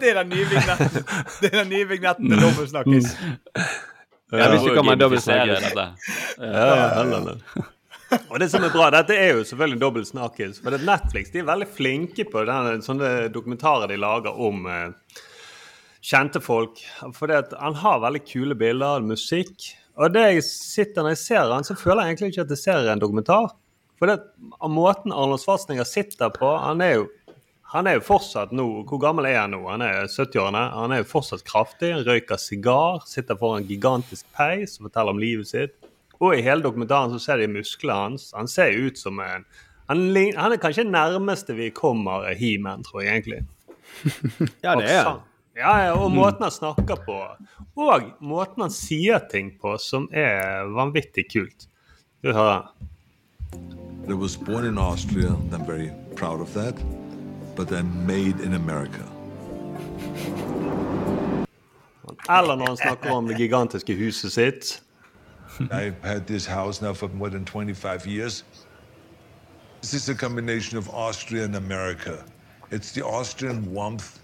Det 0.00 0.10
er 0.10 0.20
den 0.22 0.32
nye 0.34 0.48
vignetten. 0.50 1.06
Det 1.40 1.52
er 1.52 1.62
den 1.62 1.72
nye 1.72 1.88
vignetten 1.88 2.32
til 2.32 2.42
Dobbelsnakkis. 2.42 3.14
Ja, 4.32 4.50
hvis 4.50 4.66
en 4.66 4.74
Gamifisere 4.74 4.98
dobbelsnakkis. 5.00 5.64
dette. 5.68 5.88
Ja, 6.42 6.68
ja, 6.98 7.24
det. 7.30 7.64
Og 8.30 8.40
det 8.40 8.48
som 8.52 8.64
er 8.64 8.74
bra, 8.74 8.88
Dette 8.94 9.16
er 9.18 9.34
jo 9.34 9.44
selvfølgelig 9.46 9.80
dobbel 9.82 10.04
snakkis. 10.06 10.60
For 10.62 10.74
det 10.74 10.86
Netflix 10.86 11.32
de 11.34 11.42
er 11.42 11.48
veldig 11.48 11.68
flinke 11.74 12.26
på 12.30 12.44
denne, 12.46 12.76
sånne 12.84 13.12
dokumentarer 13.34 13.90
de 13.90 13.98
lager 13.98 14.38
om 14.46 14.66
eh, 14.70 15.22
kjente 16.06 16.42
folk. 16.42 16.80
For 17.16 17.32
han 17.32 17.78
har 17.82 18.02
veldig 18.04 18.22
kule 18.28 18.58
bilder, 18.58 19.04
musikk. 19.06 19.72
Og 19.96 20.12
det 20.14 20.26
jeg 20.26 20.44
sitter 20.46 21.02
når 21.06 21.16
jeg 21.16 21.22
ser 21.24 21.54
han, 21.54 21.66
så 21.66 21.78
føler 21.78 22.04
jeg 22.04 22.14
egentlig 22.14 22.34
ikke 22.34 22.46
at 22.46 22.54
jeg 22.54 22.62
ser 22.62 22.90
en 22.92 23.02
dokumentar. 23.02 23.54
For 23.96 24.10
det, 24.10 24.18
måten 24.68 25.14
Arnold 25.14 25.40
Schwarzenegger 25.40 25.86
sitter 25.88 26.28
på 26.34 26.50
Han 26.60 26.82
er 26.84 26.98
jo 26.98 27.06
han 27.76 27.88
er 27.90 27.98
jo 27.98 28.04
fortsatt 28.06 28.52
nå 28.56 28.66
Hvor 28.88 29.00
gammel 29.02 29.28
er 29.28 29.42
han 29.42 29.54
nå? 29.54 29.62
Han 29.68 29.84
er 29.84 30.06
70-årene. 30.08 30.62
Han 30.76 30.94
er 30.94 31.02
jo 31.02 31.10
fortsatt 31.10 31.44
kraftig. 31.46 31.92
Han 31.94 32.06
røyker 32.06 32.40
sigar, 32.40 33.02
sitter 33.08 33.38
foran 33.40 33.64
en 33.64 33.68
gigantisk 33.68 34.26
peis 34.36 34.78
og 34.78 34.88
forteller 34.88 35.16
om 35.16 35.22
livet 35.22 35.50
sitt. 35.50 35.76
Og 36.16 36.38
i 36.38 36.44
hele 36.44 36.64
dokumentaren 36.64 37.12
så 37.12 37.20
ser 37.20 37.42
de 37.42 37.50
musklene 37.52 37.98
hans. 38.06 38.30
Han 38.36 38.48
ser 38.48 38.72
jo 38.72 38.88
ut 38.88 39.00
som 39.00 39.20
en 39.20 39.46
Han, 39.86 40.00
han 40.34 40.52
er 40.52 40.58
kanskje 40.58 40.82
nærmeste 40.82 41.54
vi 41.54 41.70
kommer 41.70 42.24
He-Man, 42.34 42.82
tror 42.82 43.04
jeg 43.04 43.12
egentlig. 43.12 43.44
Ja, 44.64 44.74
det 44.74 44.90
er 44.90 45.02
han. 45.04 45.20
Ja, 45.56 45.74
ja, 45.84 45.92
og 45.94 46.10
måten 46.10 46.42
han 46.42 46.50
snakker 46.50 46.98
på. 47.06 47.16
Og 47.78 48.10
måten 48.20 48.66
han 48.66 48.74
sier 48.74 49.22
ting 49.30 49.54
på, 49.60 49.76
som 49.78 50.08
er 50.12 50.66
vanvittig 50.74 51.28
kult. 51.30 51.68
Du 52.20 52.32
hører. 52.32 52.66
I 54.08 54.12
was 54.12 54.36
born 54.36 54.66
in 54.66 54.78
Austria, 54.78 55.30
I'm 55.52 55.64
very 55.66 55.90
proud 56.16 56.40
of 56.40 56.52
that. 56.54 56.74
But 57.56 57.72
I'm 57.72 58.06
made 58.06 58.40
in 58.40 58.54
America. 58.54 59.02
Eller 62.28 62.56
når 62.56 62.66
han 62.66 62.76
snakker 62.76 63.10
om 63.10 63.28
det 63.28 63.36
gigantiske 63.36 63.94
huset 63.94 64.32
sitt. 64.32 64.82
I've 65.60 65.94
had 66.02 66.20
this 66.26 66.46
house 66.46 66.84
now 66.84 66.92
for 66.92 67.08
more 67.08 67.30
than 67.30 67.44
25 67.44 68.06
years. 68.06 68.44
This 69.80 69.94
is 69.94 70.08
a 70.08 70.14
combination 70.14 70.78
of 70.78 70.88
Austria 70.88 71.44
and 71.44 71.56
America. 71.56 72.24
It's 72.70 72.92
the 72.92 73.04
Austrian 73.04 73.74
warmth, 73.74 74.18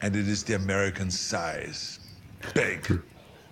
and 0.00 0.16
it 0.16 0.28
is 0.28 0.44
the 0.44 0.54
American 0.54 1.10
size. 1.10 2.00
Big. 2.54 3.02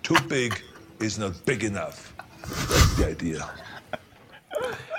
Too 0.03 0.19
big 0.29 0.61
is 0.99 1.19
not 1.19 1.33
big 1.45 1.63
enough. 1.63 2.13
That's 2.41 2.95
the 2.95 3.07
idea. 3.09 3.49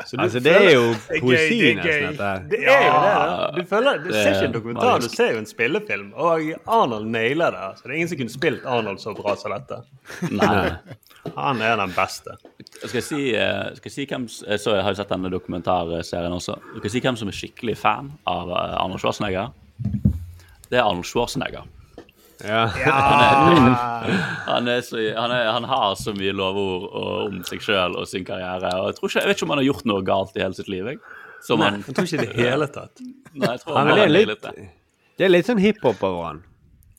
Så 0.09 0.17
du 0.17 0.23
Altså, 0.23 0.41
det 0.41 0.53
er 0.57 0.71
jo 0.73 0.85
er 0.89 0.95
gøy, 0.95 1.21
poesi, 1.21 1.59
det 1.59 1.71
er 1.71 1.79
nesten, 1.79 2.07
dette 2.07 2.29
her. 2.29 2.45
Det 2.49 2.61
er 2.63 2.85
jo 2.85 2.93
det. 2.93 3.11
da. 3.17 3.49
Du, 3.57 3.61
føler, 3.69 3.99
du 3.99 4.09
det 4.09 4.15
ser 4.15 4.31
ikke 4.33 4.47
en 4.49 4.55
dokumentar, 4.55 5.03
du 5.05 5.09
ser 5.13 5.33
jo 5.35 5.43
en 5.43 5.49
spillefilm. 5.51 6.09
Og 6.17 6.53
Arnold 6.79 7.11
nailer 7.13 7.57
det. 7.57 7.67
Så 7.79 7.85
det 7.85 7.93
er 7.93 7.97
ingen 7.99 8.13
som 8.13 8.21
kunne 8.23 8.35
spilt 8.35 8.67
Arnold 8.77 9.03
så 9.03 9.15
bra 9.19 9.37
som 9.37 9.55
dette. 9.57 9.83
Nei. 10.33 10.63
Han 11.37 11.61
er 11.61 11.77
den 11.77 11.93
beste. 11.93 12.39
Skal 12.79 13.01
jeg 13.01 13.05
si, 13.05 13.23
eh, 13.37 13.65
skal 13.77 13.91
jeg 13.91 13.95
si 13.95 14.05
hvem 14.09 14.29
Så 14.31 14.77
jeg 14.77 14.85
har 14.87 14.95
jo 14.95 14.99
sett 15.01 15.11
denne 15.13 15.31
dokumentarserien 15.33 16.33
også. 16.33 16.57
Skal 16.79 16.89
jeg 16.89 16.95
si 16.95 17.03
hvem 17.05 17.19
som 17.21 17.33
er 17.33 17.37
skikkelig 17.37 17.77
fan 17.81 18.13
av 18.31 18.53
eh, 18.55 18.77
Arnold 18.79 19.03
Schwarzenegger? 19.03 19.51
Det 20.69 20.79
er 20.79 20.87
Arnold 20.87 21.09
Schwarzenegger. 21.09 21.69
Ja. 22.45 22.67
Han, 24.49 24.69
er 24.71 24.81
så, 24.87 24.97
han, 25.17 25.33
er, 25.35 25.49
han 25.53 25.65
har 25.69 25.95
så 25.99 26.13
mye 26.17 26.33
lovord 26.37 26.85
og- 26.89 27.25
om 27.29 27.41
seg 27.49 27.63
sjøl 27.65 27.97
og 27.99 28.07
sin 28.09 28.25
karriere. 28.29 28.71
Og 28.81 28.91
jeg, 28.93 28.97
tror 28.99 29.11
ikke, 29.11 29.21
jeg 29.25 29.29
vet 29.33 29.37
ikke 29.41 29.47
om 29.49 29.55
han 29.55 29.61
har 29.63 29.67
gjort 29.69 29.89
noe 29.91 30.05
galt 30.07 30.37
i 30.39 30.43
hele 30.45 30.57
sitt 30.57 30.71
liv. 30.73 30.87
Jeg. 30.93 31.01
Som 31.45 31.61
Nei, 31.63 31.71
han, 31.73 31.83
jeg 31.87 31.97
tror 31.97 32.07
ikke 32.09 32.19
i 32.19 32.27
det 32.27 32.37
hele 32.39 32.69
tatt. 32.75 33.03
nei, 33.35 33.51
jeg 33.57 33.63
tror 33.65 33.77
Han 33.81 33.91
han 33.93 33.99
er 34.05 34.13
litt, 34.13 34.31
litt, 34.31 34.47
det. 34.47 34.69
det 35.19 35.27
er 35.29 35.35
litt 35.35 35.51
sånn 35.51 35.61
hiphop 35.63 36.03
over 36.09 36.25
han. 36.31 36.41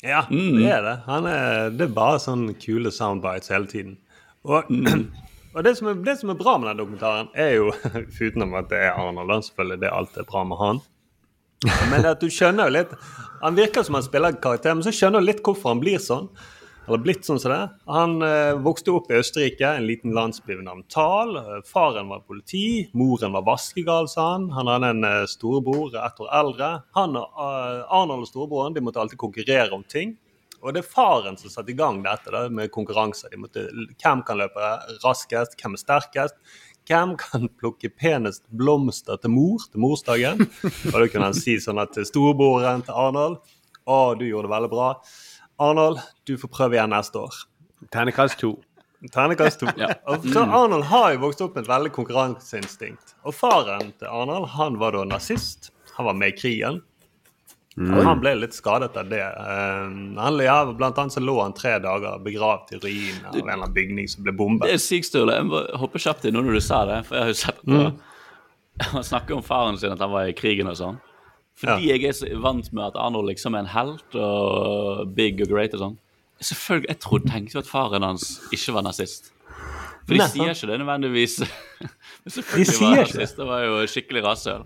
Ja, 0.03 0.21
det 0.31 0.67
er 0.71 0.83
det. 0.85 0.93
Han 1.09 1.25
er, 1.27 1.73
det 1.75 1.87
er 1.89 1.95
bare 1.97 2.19
sånn 2.23 2.45
kule 2.61 2.91
soundbites 2.95 3.51
hele 3.51 3.67
tiden. 3.71 3.97
Og, 4.47 4.69
og 5.55 5.63
det, 5.65 5.73
som 5.79 5.89
er, 5.91 5.97
det 6.05 6.15
som 6.21 6.31
er 6.31 6.37
bra 6.39 6.53
med 6.61 6.69
den 6.71 6.83
dokumentaren, 6.85 7.31
er 7.35 7.55
jo 7.57 7.73
utenom 8.21 8.55
at 8.61 8.69
det 8.71 8.79
er 8.85 8.95
Arnold, 9.01 9.33
selvfølgelig, 9.49 9.81
det 9.83 9.89
er 9.91 9.97
alt 9.97 10.19
er 10.21 10.27
bra 10.29 10.45
med 10.47 10.61
han. 10.61 10.79
Men 11.91 12.07
at 12.07 12.21
du 12.21 12.29
skjønner 12.31 12.69
jo 12.69 12.75
litt 12.77 12.93
Han 13.43 13.57
virker 13.57 13.83
som 13.83 13.97
han 13.97 14.05
spiller 14.05 14.37
karakter, 14.39 14.75
men 14.75 14.85
så 14.85 14.93
skjønner 14.95 15.23
du 15.23 15.27
litt 15.27 15.43
hvorfor 15.43 15.73
han 15.73 15.83
blir 15.83 15.99
sånn. 16.03 16.27
Eller 16.89 17.01
blitt 17.05 17.27
sånn 17.27 17.37
som 17.37 17.51
det. 17.53 17.59
Han 17.93 18.15
eh, 18.25 18.55
vokste 18.65 18.91
opp 18.97 19.11
i 19.11 19.19
Østerrike, 19.19 19.75
en 19.77 19.85
liten 19.85 20.15
landsby 20.17 20.55
ved 20.55 20.65
navn 20.65 20.81
Tal. 20.89 21.35
Faren 21.69 22.09
var 22.09 22.23
politi, 22.25 22.89
moren 22.97 23.35
var 23.35 23.45
vaskegal, 23.45 24.09
sa 24.09 24.31
han. 24.31 24.47
Han 24.55 24.71
hadde 24.71 24.89
en 24.95 25.05
eh, 25.05 25.27
storebror, 25.29 25.93
ett 25.93 26.23
år 26.25 26.31
eldre. 26.39 26.71
Han 26.97 27.19
og 27.19 27.43
eh, 27.45 27.83
Arnold 27.93 28.25
og 28.25 28.31
storebroren 28.31 28.73
de 28.73 28.83
måtte 28.83 29.03
alltid 29.03 29.21
konkurrere 29.21 29.77
om 29.77 29.85
ting. 29.85 30.17
Og 30.59 30.73
det 30.75 30.81
er 30.81 30.89
faren 30.91 31.37
som 31.39 31.51
satte 31.53 31.71
i 31.71 31.77
gang 31.77 32.01
dette 32.03 32.33
da, 32.33 32.47
med 32.51 32.71
konkurranser. 32.73 33.31
De 33.31 33.39
måtte, 33.39 33.67
hvem 34.01 34.25
kan 34.27 34.41
løpe 34.41 34.73
raskest, 35.05 35.55
hvem 35.61 35.77
er 35.77 35.83
sterkest? 35.83 36.41
Hvem 36.89 37.11
kan 37.21 37.45
plukke 37.53 37.91
penest 37.93 38.47
blomster 38.49 39.19
til 39.21 39.29
mor 39.29 39.61
til 39.69 39.83
morsdagen? 39.83 40.39
Og 40.89 40.95
da 40.95 41.03
kunne 41.05 41.27
han 41.27 41.37
si 41.37 41.59
sånn 41.61 41.77
at 41.77 41.93
storebroren 42.09 42.81
til 42.87 42.97
Arnold 42.97 43.37
Å, 43.85 44.15
du 44.17 44.23
gjorde 44.25 44.47
det 44.47 44.53
veldig 44.55 44.69
bra. 44.71 44.87
Arnold, 45.61 46.01
du 46.25 46.33
får 46.41 46.49
prøve 46.53 46.77
igjen 46.77 46.89
neste 46.93 47.21
år. 47.21 47.37
Ternekast 47.93 48.41
to. 48.41 48.55
Ternekast 49.13 49.61
to. 49.61 49.69
Ja. 49.81 49.93
Så 50.33 50.41
Arnold 50.45 50.87
har 50.89 51.13
jo 51.13 51.21
vokst 51.27 51.45
opp 51.45 51.55
med 51.57 51.67
et 51.67 51.71
veldig 51.75 51.93
konkurranseinstinkt. 51.93 53.13
Og 53.21 53.37
faren 53.37 53.93
til 54.01 54.09
Arnold 54.09 54.49
han 54.57 54.81
var 54.81 54.97
da 54.97 55.05
nazist. 55.09 55.69
Han 55.97 56.09
var 56.09 56.17
med 56.17 56.33
i 56.33 56.39
krigen. 56.41 56.81
Og 57.79 58.01
han 58.03 58.19
ble 58.19 58.33
litt 58.41 58.55
skadet 58.57 58.97
av 58.99 59.07
det. 59.07 59.23
Uh, 59.23 60.15
han, 60.19 60.39
ja, 60.43 60.57
blant 60.75 60.97
annet 60.99 61.15
så 61.15 61.23
lå 61.23 61.37
han 61.39 61.55
tre 61.55 61.77
dager 61.83 62.19
begravd 62.25 62.73
i 62.75 62.79
ruiner 62.83 63.29
av 63.29 63.37
en 63.37 63.41
eller 63.43 63.53
annen 63.55 63.75
bygning 63.75 64.09
som 64.11 64.25
ble 64.25 64.33
bombet. 64.35 64.67
Det 64.67 64.75
er 64.75 64.83
sykt, 64.83 65.07
Sturle. 65.07 65.37
Jeg 65.39 65.47
må 65.47 65.61
hoppe 65.79 66.01
kjapt 66.03 66.27
inn 66.27 66.35
nå 66.35 66.43
når 66.43 66.59
du 66.59 66.63
sa 66.65 66.81
det. 66.89 66.99
For 67.07 67.15
jeg 67.15 67.27
har 67.27 67.31
jo 67.31 67.39
sett 67.39 67.61
på 67.63 67.83
Han 68.93 69.03
snakker 69.03 69.35
om 69.35 69.43
faren 69.43 69.79
sin, 69.79 69.91
at 69.91 69.99
han 70.03 70.11
var 70.11 70.27
i 70.29 70.35
krigen 70.35 70.69
og 70.71 70.77
sånn. 70.79 70.99
Fordi 71.59 71.89
jeg 71.89 72.05
er 72.07 72.13
så 72.15 72.27
vant 72.39 72.69
med 72.71 72.85
at 72.85 72.99
Arnold 72.99 73.27
liksom 73.27 73.55
er 73.57 73.65
en 73.65 73.73
helt 73.73 74.15
og 74.15 75.09
big 75.15 75.41
og 75.43 75.51
great 75.51 75.75
og 75.75 75.83
sånn. 75.83 75.97
Selvfølgelig, 76.39 76.87
Jeg 76.87 76.99
trodde, 77.03 77.31
tenkte 77.33 77.57
jo 77.57 77.63
at 77.63 77.67
faren 77.67 78.05
hans 78.07 78.29
ikke 78.55 78.77
var 78.77 78.85
nazist. 78.87 79.33
For 80.07 80.15
de 80.15 80.21
Nei, 80.21 80.29
sier 80.31 80.53
ikke 80.53 80.69
det 80.71 80.77
nødvendigvis. 80.79 81.35
Men 81.81 81.89
De 82.23 82.35
selvfølgelig 82.37 82.71
sier 82.71 82.85
var 82.85 82.95
han 82.95 83.03
nazist. 83.03 83.41
Det 83.41 83.47
var 83.49 83.65
jo 83.65 83.81
skikkelig 83.91 84.23
rasshøl. 84.23 84.63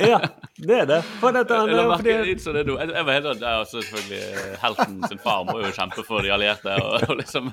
Ja, 0.00 0.18
det 0.56 0.76
er 0.82 0.88
det. 0.88 0.98
For 1.20 1.34
dette, 1.36 1.56
han, 1.56 1.70
Jeg 1.70 1.76
la 1.76 1.96
fordi, 1.98 2.34
det 2.36 2.64
nå. 2.68 2.76
Jeg, 2.80 2.90
jeg 2.94 3.06
var 3.08 3.16
helt 3.16 3.28
sånn, 3.30 3.44
er 3.44 3.62
også 3.62 3.82
selvfølgelig 3.84 4.58
Helten 4.62 4.98
sin 5.10 5.22
far 5.22 5.46
må 5.48 5.56
jo 5.62 5.72
kjempe 5.76 6.04
for 6.06 6.24
de 6.24 6.32
allierte. 6.34 6.74
Og, 6.82 7.06
og 7.10 7.20
liksom, 7.20 7.50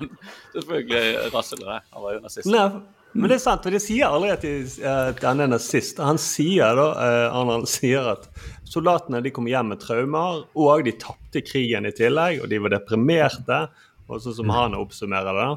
selvfølgelig 0.56 1.32
rasshøl. 1.36 1.64
det. 1.64 1.80
Han 1.96 2.06
var 2.06 2.18
jo 2.18 2.22
nazist. 2.24 2.52
Nei, 2.52 2.68
men 3.14 3.30
det 3.30 3.38
er 3.38 3.44
sant, 3.44 3.66
og 3.70 3.76
de 3.76 3.82
sier 3.82 4.10
aldri 4.10 4.32
at, 4.34 4.46
de, 4.46 4.54
eh, 4.82 5.02
at 5.14 5.24
han 5.28 5.44
er 5.44 5.52
nazist. 5.52 6.02
Han 6.02 6.20
sier 6.22 6.80
da, 6.80 6.88
eh, 7.04 7.38
Arnold 7.38 7.70
sier 7.70 8.10
at 8.16 8.26
soldatene 8.66 9.22
de 9.24 9.34
kom 9.34 9.50
hjem 9.50 9.70
med 9.74 9.84
traumer, 9.84 10.44
og 10.58 10.88
de 10.88 10.96
tapte 10.98 11.44
krigen 11.46 11.86
i 11.86 11.94
tillegg, 11.94 12.42
og 12.42 12.50
de 12.50 12.62
var 12.64 12.74
deprimerte. 12.74 13.66
Og 14.10 14.20
sånn 14.24 14.36
som 14.42 14.50
han 14.52 14.76
oppsummerer 14.78 15.38
det. 15.40 15.52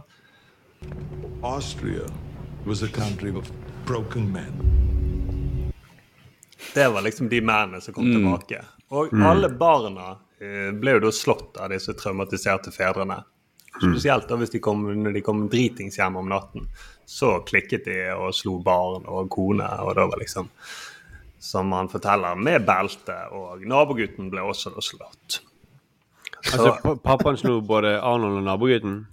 Austria 1.43 2.07
was 2.67 2.83
a 2.83 2.89
country 2.89 3.35
of 3.35 3.51
broken 3.87 4.31
men. 4.33 4.86
Det 6.75 6.89
var 6.93 7.03
liksom 7.03 7.29
de 7.29 7.41
mennene 7.41 7.81
som 7.81 7.95
kom 7.95 8.05
Mm. 8.11 8.17
tilbake. 8.17 8.64
Og 8.91 9.12
alle 9.12 9.49
barna 9.49 10.17
eh, 10.41 10.71
ble 10.73 10.93
jo 10.97 11.01
da 11.01 11.11
slått 11.12 11.57
av 11.59 11.71
disse 11.71 11.95
traumatiserte 11.95 12.71
fedrene. 12.71 13.23
Spesielt 13.77 14.29
da 14.29 14.37
hvis 14.37 14.51
de 14.51 14.59
kom, 14.61 14.85
når 15.03 15.12
de 15.12 15.21
kom 15.21 15.49
dritings 15.53 15.97
hjem 15.99 16.17
om 16.17 16.29
natten. 16.29 16.69
Så 17.07 17.41
klikket 17.45 17.85
de 17.85 17.97
og 18.14 18.33
slo 18.35 18.59
barn 18.62 19.05
og 19.07 19.29
kone, 19.31 19.67
og 19.83 19.95
da 19.95 20.07
var 20.07 20.19
liksom 20.19 20.49
Som 21.39 21.71
han 21.73 21.87
forteller, 21.89 22.35
med 22.35 22.64
belte, 22.67 23.14
og 23.31 23.61
nabogutten 23.69 24.31
ble 24.33 24.41
også 24.41 24.73
da 24.75 24.81
slått. 24.81 25.41
Altså, 26.53 26.97
pappaen 27.05 27.37
slo 27.39 27.61
både 27.61 28.01
Arnold 28.03 28.39
og 28.41 28.45
nabogutten? 28.45 29.07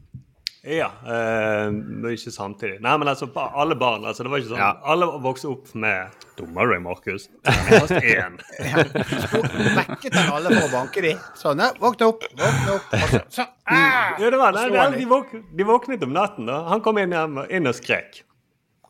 Ja, 0.64 0.92
eh, 1.04 1.68
ikke 2.14 2.32
samtidig. 2.32 2.78
Nei, 2.80 2.94
men 2.98 3.10
altså, 3.12 3.28
alle 3.36 3.76
barn 3.76 4.06
altså, 4.08 4.24
det 4.24 4.32
var 4.32 4.40
ikke 4.40 4.54
sånn, 4.54 4.62
Ja. 4.62 4.70
Alle 4.94 5.10
vokste 5.20 5.50
opp 5.52 5.74
med 5.76 6.14
Dummere, 6.38 6.78
Markus. 6.80 7.26
Terningkast 7.44 7.92
én. 8.00 8.38
Vekket 9.76 10.16
han 10.16 10.32
alle 10.38 10.54
for 10.54 10.70
å 10.70 10.72
banke 10.72 11.04
de? 11.04 11.12
Sånn, 11.36 11.60
ja, 11.60 11.68
våkne 11.84 12.08
opp, 12.14 12.24
våkne 12.40 12.78
opp. 12.78 12.96
Så, 13.12 13.22
så, 13.42 13.48
ah! 13.68 14.16
Ja, 14.22 14.30
det 14.30 14.40
var, 14.40 14.56
nei, 14.56 14.70
Og 14.72 14.78
nei, 14.80 15.02
de, 15.02 15.10
våk, 15.12 15.36
de 15.52 15.68
våknet 15.68 16.08
om 16.08 16.16
natten. 16.16 16.48
da. 16.48 16.62
Han 16.72 16.86
kom 16.86 17.02
inn, 17.04 17.12
hjem, 17.12 17.44
inn 17.60 17.68
og 17.68 17.76
skrek. 17.76 18.24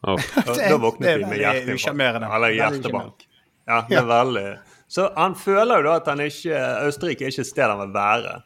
Oh. 0.03 0.13
Og 0.45 0.53
da 0.53 0.77
våknet 0.77 1.23
de 1.23 1.33
med 1.33 1.41
hjertebank. 1.41 2.29
Eller 2.29 2.57
hjertebank. 2.59 3.27
Ja, 3.65 3.81
det 3.87 3.95
er 3.95 4.07
veldig 4.09 4.47
Så 4.91 5.05
han 5.15 5.33
føler 5.39 5.79
jo 5.79 5.87
da 5.87 5.99
at 6.01 6.09
han 6.11 6.21
ikke, 6.21 6.57
Østerrike 6.89 7.25
er 7.25 7.31
ikke 7.31 7.45
et 7.47 7.49
sted 7.49 7.65
han 7.65 7.79
vil 7.81 7.93
være. 7.95 8.41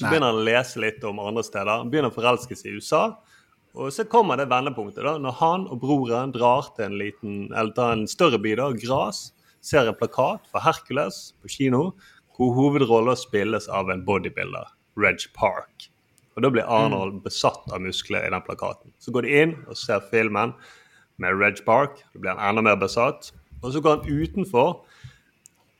Så 0.00 0.06
Nei. 0.06 0.14
begynner 0.14 0.30
han 0.32 0.40
å 0.40 0.46
lese 0.46 0.80
litt 0.80 1.02
om 1.04 1.18
andre 1.20 1.42
steder. 1.44 1.82
Han 1.82 1.90
begynner 1.92 2.08
å 2.08 2.14
forelske 2.14 2.56
seg 2.56 2.70
i 2.70 2.78
USA. 2.80 3.02
Og 3.76 3.92
så 3.92 4.06
kommer 4.08 4.40
det 4.40 4.48
vendepunktet 4.48 5.04
da, 5.04 5.18
når 5.20 5.34
han 5.42 5.66
og 5.68 5.82
broren 5.82 6.32
drar 6.32 6.70
til 6.72 6.86
en 6.88 6.96
liten, 6.96 7.34
eller 7.52 7.74
tar 7.76 7.92
en 7.92 8.06
større 8.08 8.40
by, 8.40 8.54
da, 8.56 8.70
Gras, 8.80 9.28
ser 9.60 9.84
en 9.90 9.98
plakat 9.98 10.48
for 10.48 10.64
Hercules 10.64 11.20
på 11.44 11.52
kino, 11.52 11.82
hvor 12.34 12.56
hovedrollen 12.56 13.18
spilles 13.20 13.68
av 13.68 13.92
en 13.92 14.06
bodybuilder, 14.06 14.72
Reg 14.96 15.28
Park. 15.36 15.90
Og 16.32 16.46
da 16.46 16.50
blir 16.54 16.64
Arnold 16.64 17.20
besatt 17.26 17.68
av 17.68 17.84
muskler 17.84 18.24
i 18.24 18.32
den 18.32 18.46
plakaten. 18.46 18.94
Så 18.96 19.12
går 19.12 19.28
de 19.28 19.36
inn 19.42 19.54
og 19.68 19.76
ser 19.76 20.00
filmen 20.08 20.56
med 21.20 21.36
Reg 21.36 21.60
Park. 21.66 22.00
Da 22.14 22.22
blir 22.22 22.32
han 22.32 22.40
enda 22.40 22.64
mer 22.64 22.80
besatt. 22.80 23.34
Og 23.60 23.74
så 23.74 23.84
går 23.84 24.00
han 24.00 24.24
utenfor. 24.24 24.80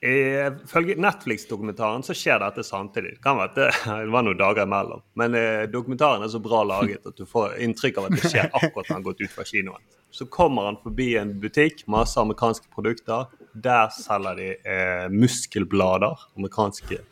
Ifølge 0.00 0.94
Netflix-dokumentaren 0.96 2.02
så 2.02 2.14
skjer 2.16 2.40
dette 2.40 2.62
samtidig. 2.64 3.18
Det 3.18 3.24
kan 3.24 3.36
være 3.36 3.50
at 3.50 3.80
det 4.06 4.12
var 4.14 4.24
noen 4.24 4.38
dager 4.38 4.64
imellom. 4.64 5.02
Men 5.20 5.36
eh, 5.36 5.64
dokumentaren 5.68 6.24
er 6.24 6.32
så 6.32 6.40
bra 6.40 6.62
laget 6.64 7.04
at 7.10 7.18
du 7.18 7.26
får 7.28 7.58
inntrykk 7.66 8.00
av 8.00 8.08
at 8.08 8.16
det 8.16 8.30
skjer 8.32 8.48
akkurat 8.48 8.88
når 8.88 8.94
han 8.94 9.02
har 9.02 9.08
gått 9.10 9.20
ut 9.20 9.34
fra 9.34 9.44
kinoen. 9.44 9.84
Så 10.10 10.26
kommer 10.32 10.70
han 10.70 10.80
forbi 10.82 11.12
en 11.20 11.36
butikk, 11.42 11.84
masse 11.86 12.18
amerikanske 12.20 12.72
produkter. 12.72 13.28
Der 13.52 13.92
selger 13.92 14.40
de 14.40 14.48
eh, 14.64 15.06
muskelblader. 15.12 16.24
Amerikanske 16.38 17.02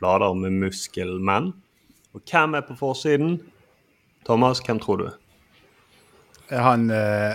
blader 0.00 0.34
med 0.40 0.56
muskelmenn. 0.64 1.52
Og 2.16 2.24
hvem 2.24 2.56
er 2.56 2.64
på 2.64 2.78
forsiden? 2.80 3.38
Thomas, 4.24 4.64
hvem 4.64 4.80
tror 4.80 5.04
du? 5.04 5.08
Han 6.50 6.86
uh, 6.90 7.34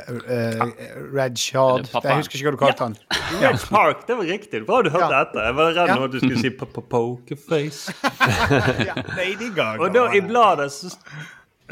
Reg 1.14 1.38
Hard. 1.54 1.90
Jeg 1.94 2.16
husker 2.18 2.40
ikke 2.40 2.48
hva 2.48 2.54
du 2.56 2.58
kalte 2.64 2.88
han. 2.88 2.96
Red 3.44 3.60
Park, 3.70 4.08
det 4.08 4.16
var 4.18 4.26
riktig. 4.30 4.64
Bra 4.66 4.80
du 4.82 4.90
hørte 4.90 5.12
Ja. 5.14 5.22
etter. 5.28 5.46
Jeg 5.50 5.56
var 5.60 5.70
redd 5.76 5.92
Ja. 5.92 5.96
nå 6.00 6.08
at 6.08 6.12
du 6.16 6.20
skulle 6.24 6.40
si 6.42 6.50
p- 6.50 6.66
p- 6.66 6.86
pokerface. 6.90 7.94
Ja, 8.90 8.96
Lady 9.18 9.52
Gaga. 9.54 9.78
Og 9.86 9.94
da 9.94 10.08
i 10.18 10.22
bladet 10.26 10.72
så 10.74 10.90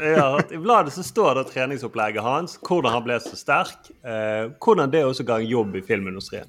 ja, 0.02 0.28
I 0.50 0.56
bladet 0.58 0.94
så 0.94 1.02
står 1.04 1.34
det 1.40 1.44
treningsopplegget 1.52 2.22
hans, 2.24 2.54
hvordan 2.64 2.94
han 2.94 3.02
ble 3.04 3.18
så 3.20 3.36
sterk, 3.36 3.90
eh, 4.02 4.48
hvordan 4.62 4.90
det 4.90 5.02
også 5.04 5.26
ga 5.28 5.36
en 5.42 5.46
jobb 5.50 5.76
i 5.76 5.82
filmindustrien. 5.84 6.48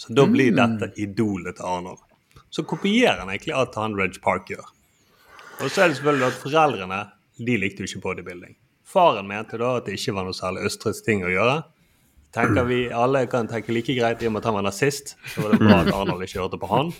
Så 0.00 0.12
da 0.16 0.24
blir 0.26 0.50
dette 0.56 0.90
idolet 1.00 1.56
til 1.60 1.64
Arnold. 1.70 2.00
Så 2.50 2.64
kopierer 2.66 3.20
han 3.22 3.30
egentlig 3.30 3.54
alt 3.54 3.76
han 3.78 3.94
Reg 3.96 4.18
Park 4.24 4.48
gjør. 4.50 4.66
Og 5.60 5.70
så 5.70 5.84
er 5.84 5.92
det 5.92 6.00
selvfølgelig 6.00 6.26
at 6.26 6.40
foreldrene 6.42 7.00
de 7.46 7.56
likte 7.62 7.84
jo 7.84 7.88
ikke 7.92 8.02
bodybuilding. 8.08 8.56
Faren 8.90 9.28
mente 9.28 9.58
da 9.60 9.76
at 9.78 9.86
det 9.86 9.98
ikke 9.98 10.16
var 10.16 10.26
noe 10.26 10.34
særlig 10.34 10.64
østrigsk 10.66 11.04
ting 11.06 11.22
å 11.22 11.30
gjøre. 11.30 11.60
Tenker 12.34 12.66
vi 12.66 12.78
alle 12.94 13.24
kan 13.26 13.48
tenke 13.50 13.74
like 13.74 13.94
greit 13.94 14.22
i 14.22 14.28
og 14.28 14.34
med 14.34 14.42
at 14.42 14.46
han 14.46 14.54
var 14.54 14.62
nazist. 14.66 15.16
Så 15.32 15.42
var 15.42 15.54
det 15.54 15.58
bra 15.62 15.80
at 15.80 15.90
Arnold 15.94 16.22
ikke 16.22 16.38
hørte 16.38 16.58
på 16.62 16.68
han. 16.70 16.92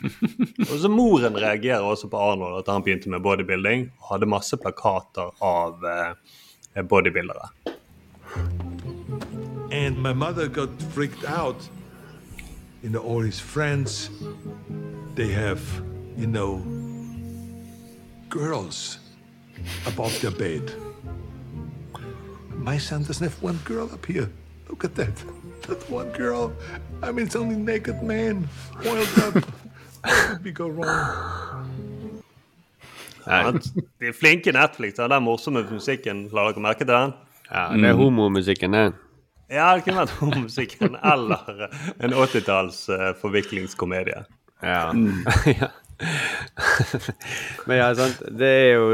Og 0.66 0.72
så 0.82 0.90
moren 0.90 1.38
reagerer 1.38 1.86
også 1.86 2.10
på 2.10 2.18
Arnold 2.18 2.58
at 2.58 2.70
han 2.72 2.82
begynte 2.82 3.10
med 3.10 3.22
bodybuilding. 3.22 3.88
Og 4.00 4.08
hadde 4.14 4.30
masse 4.30 4.58
plakater 4.58 5.30
av 5.38 5.86
eh, 5.86 6.82
bodybuildere. 6.82 7.50
And 9.70 10.02
my 10.02 10.12
mother 10.12 10.48
got 10.48 10.70
freaked 10.94 11.24
out. 11.24 11.68
You 12.82 12.90
know, 12.90 13.02
all 13.02 13.20
his 13.20 13.38
friends, 13.38 14.10
they 15.14 15.28
have, 15.28 15.60
you 16.16 16.26
know, 16.26 16.58
girls 18.30 18.98
above 19.86 20.18
their 20.20 20.32
bed. 20.32 20.72
My 22.64 22.78
son 22.78 23.02
doesn't 23.02 23.22
have 23.24 23.42
one 23.42 23.58
girl 23.64 23.88
up 23.92 24.06
here. 24.06 24.28
Look 24.68 24.84
at 24.84 24.94
that. 24.96 25.24
That 25.68 25.90
one 25.90 26.10
girl. 26.16 26.52
I 27.02 27.12
mean, 27.12 27.26
it's 27.26 27.36
only 27.36 27.56
naked 27.56 28.02
man, 28.02 28.48
oiled 28.86 29.18
up. 29.18 29.34
What 29.34 30.14
could 30.28 30.44
we 30.44 30.52
go 30.52 30.68
wrong? 30.68 32.22
Han- 33.26 33.60
De 34.00 34.06
er 34.06 34.12
flinke 34.12 34.52
Netflix. 34.52 34.96
har 34.98 35.08
Den 35.08 35.22
morsomme 35.22 35.66
musikken. 35.70 36.28
La 36.32 36.40
dere 36.48 36.60
merke 36.60 36.78
til 36.84 36.86
den? 36.94 37.12
Ja, 37.52 37.68
det 37.76 37.84
er 37.84 37.92
homomusikken, 37.94 38.72
det. 38.72 38.92
Ja, 39.50 39.74
det 39.74 39.84
kunne 39.84 39.96
vært 39.98 40.10
homomusikken 40.20 40.96
eller 41.04 41.68
en 42.00 42.12
80-talls 42.14 42.88
eh, 42.88 43.14
forviklingskomedie. 43.20 44.24
Ja. 44.62 44.92
Ja. 45.60 45.66
Men 47.66 47.76
ja, 47.76 47.90
sant. 47.98 48.22
Det 48.40 48.50
er 48.50 48.70
jo 48.74 48.86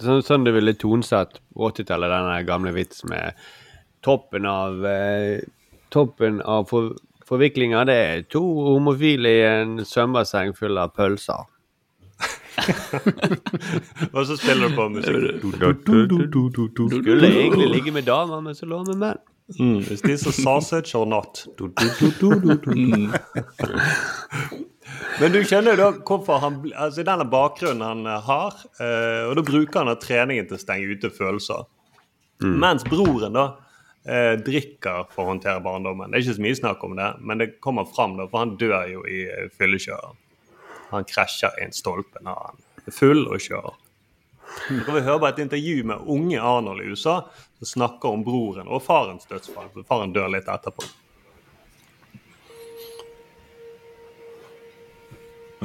sånn, 0.00 0.22
sånn 0.26 0.46
det 0.46 0.54
ville 0.56 0.76
tonesatt 0.78 1.40
80-tallet, 1.54 2.12
denne 2.12 2.38
gamle 2.48 2.72
vits 2.76 3.04
med 3.10 3.36
toppen 4.06 4.48
av 4.48 4.86
eh, 4.86 5.44
Toppen 5.94 6.40
av 6.42 6.64
for, 6.66 6.96
forviklinga, 7.28 7.84
det 7.86 7.94
er 7.94 8.24
to 8.26 8.40
homofile 8.42 9.30
i 9.30 9.44
en 9.46 9.76
svømmebasseng 9.86 10.50
full 10.58 10.80
av 10.82 10.90
pølser. 10.98 11.46
Og 14.16 14.26
så 14.26 14.36
spiller 14.36 14.68
du 14.68 14.74
på 14.74 14.88
musikk. 14.88 15.46
Skulle 16.90 17.30
egentlig 17.30 17.70
ligge 17.70 17.94
med 17.94 18.08
damer, 18.10 18.42
men 18.42 18.58
så 18.58 18.66
lå 18.66 18.82
med 18.88 18.98
menn. 19.04 19.22
Mm, 19.60 19.78
is 19.78 20.02
this 20.02 20.26
a 20.26 20.32
sausage 20.32 20.94
or 20.98 21.06
not? 21.06 21.46
Men 25.20 25.32
du 25.32 25.40
skjønner 25.42 25.74
jo 25.74 25.80
da 25.80 26.04
hvorfor 26.06 26.42
han 26.42 26.58
Altså 26.70 27.04
denne 27.06 27.26
bakgrunnen 27.30 27.84
han 27.84 28.08
eh, 28.10 28.26
har, 28.26 28.58
eh, 28.82 29.22
og 29.26 29.36
da 29.38 29.44
bruker 29.46 29.80
han 29.80 29.90
da 29.90 29.96
treningen 30.00 30.48
til 30.48 30.58
å 30.58 30.62
stenge 30.62 30.90
ute 30.92 31.12
følelser. 31.14 31.64
Mens 32.44 32.84
broren 32.84 33.32
da 33.36 33.46
eh, 34.04 34.34
drikker 34.44 35.08
for 35.14 35.24
å 35.24 35.30
håndtere 35.32 35.64
barndommen. 35.64 36.12
Det 36.12 36.18
er 36.18 36.26
ikke 36.26 36.36
så 36.36 36.44
mye 36.44 36.58
snakk 36.60 36.84
om 36.84 36.98
det, 36.98 37.08
men 37.24 37.40
det 37.40 37.48
kommer 37.64 37.88
fram, 37.88 38.18
da, 38.20 38.28
for 38.28 38.44
han 38.44 38.54
dør 38.60 38.84
jo 38.92 39.06
i 39.08 39.24
fyllekjøret. 39.56 40.22
Han 40.92 41.08
krasjer 41.08 41.56
i 41.58 41.66
en 41.66 41.74
stolpe 41.74 42.22
når 42.22 42.44
han 42.44 42.62
er 42.84 42.94
full 42.94 43.24
og 43.26 43.40
kjører. 43.42 43.80
Så 44.66 44.92
vi 44.92 45.00
hører 45.00 45.18
bare 45.18 45.34
et 45.34 45.42
intervju 45.42 45.82
med 45.88 46.04
unge 46.12 46.38
Arnold 46.40 46.84
i 46.84 46.92
USA 46.92 47.16
som 47.58 47.72
snakker 47.72 48.14
om 48.14 48.22
broren 48.24 48.68
og 48.68 48.84
farens 48.84 49.26
dødsfall. 49.28 49.72
Faren 49.88 50.14
dør 50.14 50.30
litt 50.32 50.48
etterpå. 50.48 50.86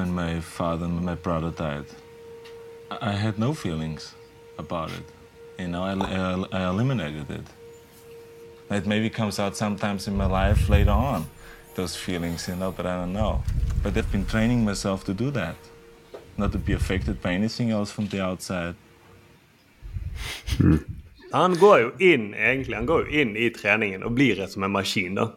When 0.01 0.11
my 0.15 0.39
father 0.39 0.85
and 0.85 1.05
my 1.05 1.13
brother 1.13 1.51
died, 1.51 1.85
I 2.89 3.11
had 3.11 3.37
no 3.37 3.53
feelings 3.53 4.15
about 4.57 4.89
it. 4.89 5.05
You 5.59 5.67
know, 5.67 5.83
I, 5.83 5.93
I, 5.93 6.23
I 6.59 6.69
eliminated 6.69 7.29
it. 7.29 7.47
It 8.71 8.87
maybe 8.87 9.09
comes 9.11 9.37
out 9.39 9.55
sometimes 9.55 10.07
in 10.07 10.15
my 10.17 10.25
life 10.25 10.69
later 10.69 10.95
on, 11.09 11.27
those 11.75 11.95
feelings, 11.95 12.47
you 12.47 12.55
know, 12.55 12.71
but 12.71 12.85
I 12.87 12.95
don't 12.99 13.13
know. 13.13 13.43
But 13.83 13.95
I've 13.95 14.11
been 14.11 14.25
training 14.25 14.65
myself 14.65 15.03
to 15.03 15.13
do 15.13 15.29
that, 15.31 15.55
not 16.35 16.51
to 16.53 16.57
be 16.57 16.73
affected 16.73 17.21
by 17.21 17.33
anything 17.33 17.69
else 17.69 17.91
from 17.91 18.07
the 18.07 18.21
outside. 18.23 18.75
Han 21.31 21.53
går 21.55 21.79
jo 21.79 21.91
inn 21.99 22.33
egentlig, 22.33 22.75
han 22.75 22.85
går 22.85 23.05
jo 23.05 23.21
inn 23.21 23.37
i 23.39 23.45
treningen 23.55 24.03
og 24.03 24.11
blir 24.17 24.47
som 24.47 24.63
en 24.63 24.71
maskin. 24.71 25.15
da. 25.15 25.29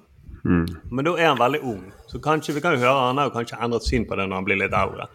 Men 0.44 1.04
da 1.04 1.14
er 1.16 1.30
han 1.30 1.38
veldig 1.40 1.60
ung, 1.64 1.84
så 2.08 2.18
kanskje 2.20 2.54
vi 2.54 2.60
kan 2.60 2.78
høre 2.78 3.06
han 3.06 3.18
har 3.18 3.30
kanskje 3.32 3.58
endret 3.64 3.86
syn 3.86 4.04
på 4.04 4.16
det 4.16 4.28
når 4.28 4.36
han 4.36 4.44
blir 4.44 4.60
litt 4.60 4.76
eldre. 4.76 5.06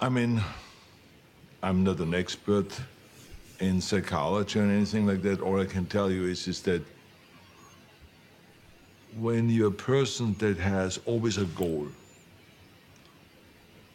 I 0.00 0.08
mean, 0.08 0.40
I'm 1.62 1.82
not 1.84 2.00
an 2.00 2.14
expert 2.14 2.80
in 3.60 3.80
psychology 3.80 4.60
or 4.60 4.64
anything 4.64 5.06
like 5.06 5.22
that. 5.22 5.40
All 5.40 5.60
I 5.60 5.66
can 5.66 5.86
tell 5.86 6.10
you 6.10 6.24
is, 6.24 6.48
is 6.48 6.60
that 6.62 6.82
when 9.18 9.48
you're 9.48 9.68
a 9.68 9.70
person 9.70 10.34
that 10.38 10.58
has 10.58 11.00
always 11.06 11.38
a 11.38 11.46
goal, 11.56 11.88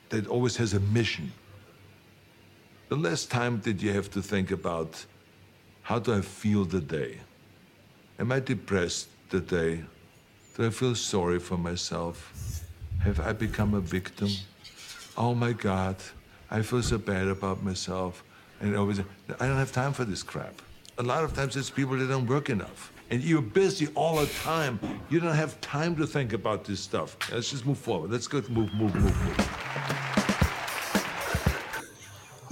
that 0.09 0.27
always 0.27 0.57
has 0.57 0.73
a 0.73 0.79
mission, 0.79 1.31
the 2.89 2.95
less 2.95 3.25
time 3.25 3.61
that 3.61 3.81
you 3.81 3.93
have 3.93 4.09
to 4.11 4.21
think 4.21 4.51
about 4.51 5.05
How 5.83 5.99
do 5.99 6.13
I 6.13 6.21
feel 6.21 6.65
today? 6.65 7.19
Am 8.19 8.31
I 8.31 8.39
depressed 8.39 9.07
today? 9.29 9.83
Do 10.57 10.65
I 10.65 10.69
feel 10.69 10.95
sorry 10.95 11.39
for 11.39 11.57
myself? 11.57 12.31
Have 13.03 13.21
I 13.21 13.31
become 13.31 13.73
a 13.73 13.79
victim? 13.79 14.29
Oh 15.17 15.33
my 15.33 15.53
God, 15.53 15.95
I 16.49 16.61
feel 16.61 16.83
so 16.83 16.97
bad 16.97 17.27
about 17.27 17.63
myself. 17.63 18.23
And 18.59 18.75
always, 18.75 18.99
I 18.99 19.47
don't 19.47 19.57
have 19.57 19.71
time 19.71 19.93
for 19.93 20.03
this 20.03 20.23
crap. 20.23 20.61
A 20.97 21.03
lot 21.03 21.23
of 21.23 21.33
times 21.33 21.55
it's 21.55 21.69
people 21.69 21.97
that 21.97 22.07
don't 22.07 22.27
work 22.27 22.49
enough. 22.49 22.91
And 23.09 23.23
you're 23.23 23.41
busy 23.41 23.87
all 23.95 24.17
the 24.17 24.27
time. 24.43 24.79
You 25.09 25.19
don't 25.21 25.35
have 25.35 25.59
time 25.61 25.95
to 25.95 26.05
think 26.05 26.33
about 26.33 26.65
this 26.65 26.79
stuff. 26.79 27.17
Let's 27.31 27.49
just 27.49 27.65
move 27.65 27.77
forward. 27.77 28.11
Let's 28.11 28.27
go 28.27 28.41
move, 28.49 28.73
move, 28.73 28.93
move, 28.95 29.23
move. 29.23 29.37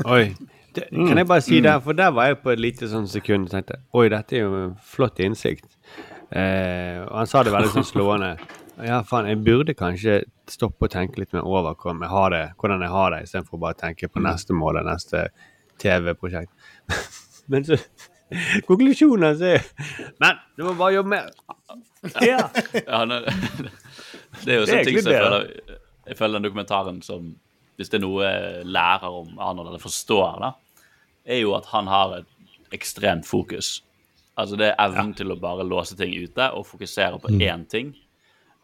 Oi. 0.06 0.36
Det, 0.76 0.84
kan 0.92 1.18
jeg 1.18 1.28
bare 1.28 1.42
si 1.42 1.60
der, 1.60 1.80
for 1.80 1.92
der 1.92 2.08
var 2.08 2.26
jeg 2.26 2.38
på 2.38 2.52
et 2.54 2.60
lite 2.60 2.88
sånn 2.88 3.08
sekund 3.10 3.50
og 3.50 3.52
tenkte 3.52 3.80
Oi, 3.98 4.06
dette 4.14 4.38
er 4.38 4.46
jo 4.46 4.60
en 4.60 4.76
flott 4.86 5.20
innsikt. 5.20 5.66
Eh, 6.30 7.00
og 7.08 7.16
han 7.18 7.30
sa 7.30 7.44
det 7.44 7.54
veldig 7.54 7.72
sånn 7.74 7.88
slående. 7.94 8.34
Ja, 8.86 9.02
faen, 9.04 9.28
jeg 9.28 9.42
burde 9.44 9.76
kanskje 9.76 10.22
stoppe 10.50 10.88
og 10.88 10.94
tenke 10.94 11.20
litt 11.20 11.34
mer 11.36 11.48
over 11.48 11.76
hvordan 11.76 12.06
jeg 12.06 12.14
har 12.14 12.30
det, 12.34 12.44
hvordan 12.62 12.86
jeg 12.86 12.94
har 12.94 13.12
det, 13.14 13.24
istedenfor 13.26 13.58
å 13.58 13.64
bare 13.66 13.80
tenke 13.80 14.08
på 14.08 14.24
neste 14.24 14.56
mål 14.56 14.80
og 14.82 14.88
neste 14.88 15.26
TV-prosjekt. 15.82 16.54
Men 17.52 17.68
så 17.68 17.80
Konklusjonen 18.68 19.26
hans 19.26 19.40
er 19.42 19.64
Men 20.22 20.38
du 20.54 20.62
må 20.68 20.76
bare 20.78 21.00
jobbe 21.00 21.10
mer. 21.16 21.30
Ja. 22.22 22.44
Ja, 22.78 23.00
han 23.00 23.16
er, 23.16 23.26
det 24.46 24.54
er 24.54 24.60
jo 24.60 24.66
Det 24.68 24.70
sånne 24.70 24.84
ting 24.86 25.00
som 25.02 25.14
jeg 25.16 25.24
føler, 25.24 25.48
jeg 26.10 26.20
føler 26.20 26.38
den 26.38 26.46
dokumentaren 26.46 27.00
som 27.06 27.32
Hvis 27.80 27.90
det 27.90 27.98
er 27.98 28.04
noe 28.06 28.28
jeg 28.28 28.68
lærer 28.70 29.18
om 29.22 29.34
Arnold, 29.40 29.72
eller 29.72 29.82
forstår, 29.82 30.44
da, 30.44 30.52
er 31.26 31.42
jo 31.42 31.56
at 31.58 31.72
han 31.72 31.90
har 31.90 32.20
et 32.20 32.76
ekstremt 32.76 33.26
fokus. 33.26 33.80
Altså 34.40 34.58
det 34.60 34.70
er 34.72 34.80
evnen 34.86 35.12
til 35.18 35.34
å 35.34 35.40
bare 35.40 35.66
låse 35.68 35.98
ting 36.00 36.14
ute 36.16 36.46
og 36.56 36.68
fokusere 36.70 37.20
på 37.20 37.34
én 37.44 37.66
ting. 37.70 37.92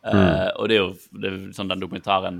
Uh, 0.06 0.52
og 0.62 0.70
det 0.70 0.76
er 0.78 0.82
jo 0.84 0.92
det 1.18 1.32
er 1.32 1.38
sånn 1.58 1.72
den 1.72 1.82
dokumentaren 1.82 2.40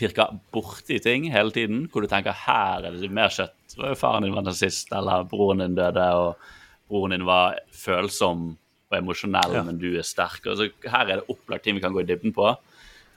pirker 0.00 0.32
borti 0.54 0.96
ting 1.04 1.28
hele 1.30 1.52
tiden, 1.54 1.84
hvor 1.92 2.02
du 2.02 2.08
tenker 2.10 2.34
her 2.34 2.86
er 2.88 2.96
det 2.96 3.10
mer 3.14 3.30
kjøtt. 3.30 3.54
Det 3.74 3.78
var 3.78 3.92
jo 3.92 3.98
faren 4.00 4.24
din 4.26 4.34
var 4.34 4.46
nazist, 4.46 4.90
eller 4.96 5.26
broren 5.30 5.62
din 5.62 5.76
døde, 5.78 6.06
og 6.18 6.90
broren 6.90 7.14
din 7.14 7.26
var 7.28 7.60
følsom 7.70 8.56
og 8.90 8.96
emosjonell, 8.98 9.54
Ja. 9.54 9.62
men 9.62 9.78
du 9.78 9.92
er 9.98 10.02
sterk. 10.06 10.46
Og 10.50 10.58
så 10.58 10.70
her 10.90 11.04
er 11.10 11.20
det 11.20 11.28
opplagt 11.30 11.64
ting 11.64 11.76
vi 11.76 11.80
kan 11.84 11.92
gå 11.94 12.02
i 12.02 12.08
dybden 12.08 12.34
på, 12.34 12.56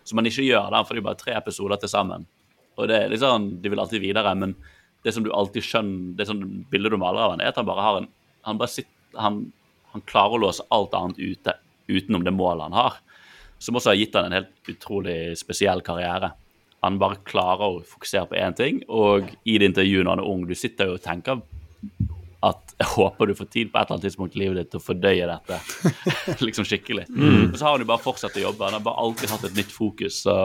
som 0.04 0.16
man 0.20 0.26
ikke 0.30 0.46
gjør 0.46 0.70
der, 0.72 0.84
for 0.84 0.94
det 0.94 1.02
er 1.02 1.10
bare 1.10 1.24
tre 1.24 1.34
episoder 1.40 1.80
til 1.82 1.90
sammen. 1.90 2.28
Og 2.78 2.88
det 2.88 3.00
er 3.02 3.18
sånn, 3.18 3.62
De 3.62 3.70
vil 3.70 3.80
alltid 3.80 4.02
videre, 4.02 4.36
men 4.36 4.56
det 5.04 5.14
som 5.14 5.24
du 5.24 5.32
alltid 5.32 5.64
skjønner, 5.64 6.16
det 6.18 6.28
som 6.28 6.40
bildet 6.70 6.92
du 6.92 6.98
maler 6.98 7.24
av 7.26 7.32
han 7.32 7.42
er 7.42 7.50
at 7.50 7.56
han 7.56 7.66
bare 7.66 7.82
har 7.82 7.98
en 8.04 8.08
Han 8.48 8.58
bare 8.58 8.70
sitter, 8.70 8.92
han, 9.18 9.44
han 9.94 10.06
klarer 10.10 10.38
å 10.38 10.44
låse 10.48 10.66
alt 10.74 10.96
annet 10.98 11.20
ute 11.20 11.58
utenom 11.88 12.26
det 12.26 12.34
målet 12.36 12.68
han 12.68 12.78
har. 12.78 13.00
Som 13.60 13.80
også 13.80 13.94
har 13.94 14.00
gitt 14.00 14.16
han 14.18 14.30
en 14.30 14.38
helt 14.38 14.70
utrolig 14.70 15.38
spesiell 15.40 15.82
karriere. 15.86 16.32
Han 16.86 17.00
bare 17.02 17.22
klarer 17.26 17.66
å 17.66 17.86
fokusere 17.86 18.30
på 18.30 18.38
én 18.38 18.56
ting, 18.58 18.84
og 18.88 19.32
i 19.50 19.58
det 19.58 19.72
intervjuet 19.72 20.06
når 20.06 20.14
han 20.14 20.24
er 20.24 20.30
ung, 20.30 20.46
du 20.46 20.54
sitter 20.56 20.92
jo 20.92 21.00
og 21.00 21.04
tenker 21.04 21.42
at 22.46 22.74
jeg 22.78 22.90
håper 22.92 23.30
du 23.30 23.34
får 23.38 23.48
tid 23.50 23.72
på 23.72 23.80
et 23.80 23.88
eller 23.88 23.96
annet 23.96 24.06
tidspunkt 24.06 24.36
i 24.38 24.42
livet 24.44 24.60
ditt 24.60 24.70
til 24.70 24.80
å 24.80 24.86
fordøye 24.86 25.30
dette 25.30 25.58
liksom 26.46 26.68
skikkelig. 26.70 27.08
Mm. 27.10 27.48
Og 27.50 27.58
så 27.58 27.66
har 27.66 27.74
han 27.74 27.84
jo 27.84 27.90
bare 27.90 28.04
fortsatt 28.04 28.38
å 28.38 28.44
jobbe. 28.44 28.68
Han 28.68 28.78
har 28.78 28.84
bare 28.86 29.02
alltid 29.02 29.34
hatt 29.34 29.48
et 29.50 29.58
nytt 29.58 29.74
fokus. 29.74 30.20
Så 30.28 30.36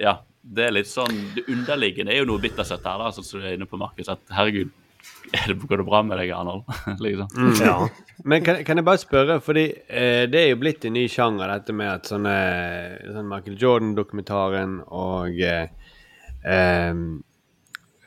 ja, 0.00 0.18
det 0.42 0.66
er 0.66 0.74
litt 0.76 0.88
sånn 0.88 1.16
Det 1.34 1.46
underliggende 1.50 2.12
er 2.14 2.22
jo 2.22 2.28
noe 2.30 2.42
bittersøtt 2.42 2.84
her, 2.86 3.00
da, 3.00 3.08
sånn 3.14 3.26
som 3.26 3.40
du 3.40 3.48
er 3.48 3.56
inne 3.56 3.68
på, 3.68 3.80
Markus. 3.80 4.10
At 4.12 4.20
herregud, 4.36 4.68
er 4.68 4.87
går 5.68 5.76
det 5.82 5.84
bra 5.86 6.02
med 6.02 6.18
deg, 6.18 6.30
Arnold? 6.32 6.64
liksom. 7.04 7.28
Mm. 7.36 7.54
Ja. 7.60 7.88
Men 8.24 8.42
kan, 8.44 8.62
kan 8.64 8.76
jeg 8.80 8.84
bare 8.86 8.98
spørre, 9.02 9.40
fordi 9.44 9.66
eh, 9.88 10.24
det 10.30 10.40
er 10.40 10.48
jo 10.52 10.60
blitt 10.62 10.84
en 10.88 10.96
ny 10.96 11.04
sjanger, 11.12 11.50
dette 11.52 11.74
med 11.76 11.90
at 11.92 12.08
sånne 12.10 12.36
sånn 13.12 13.28
Michael 13.28 13.58
Jordan-dokumentaren 13.60 14.78
og 14.88 15.38
eh, 15.40 15.68
eh, 16.44 16.94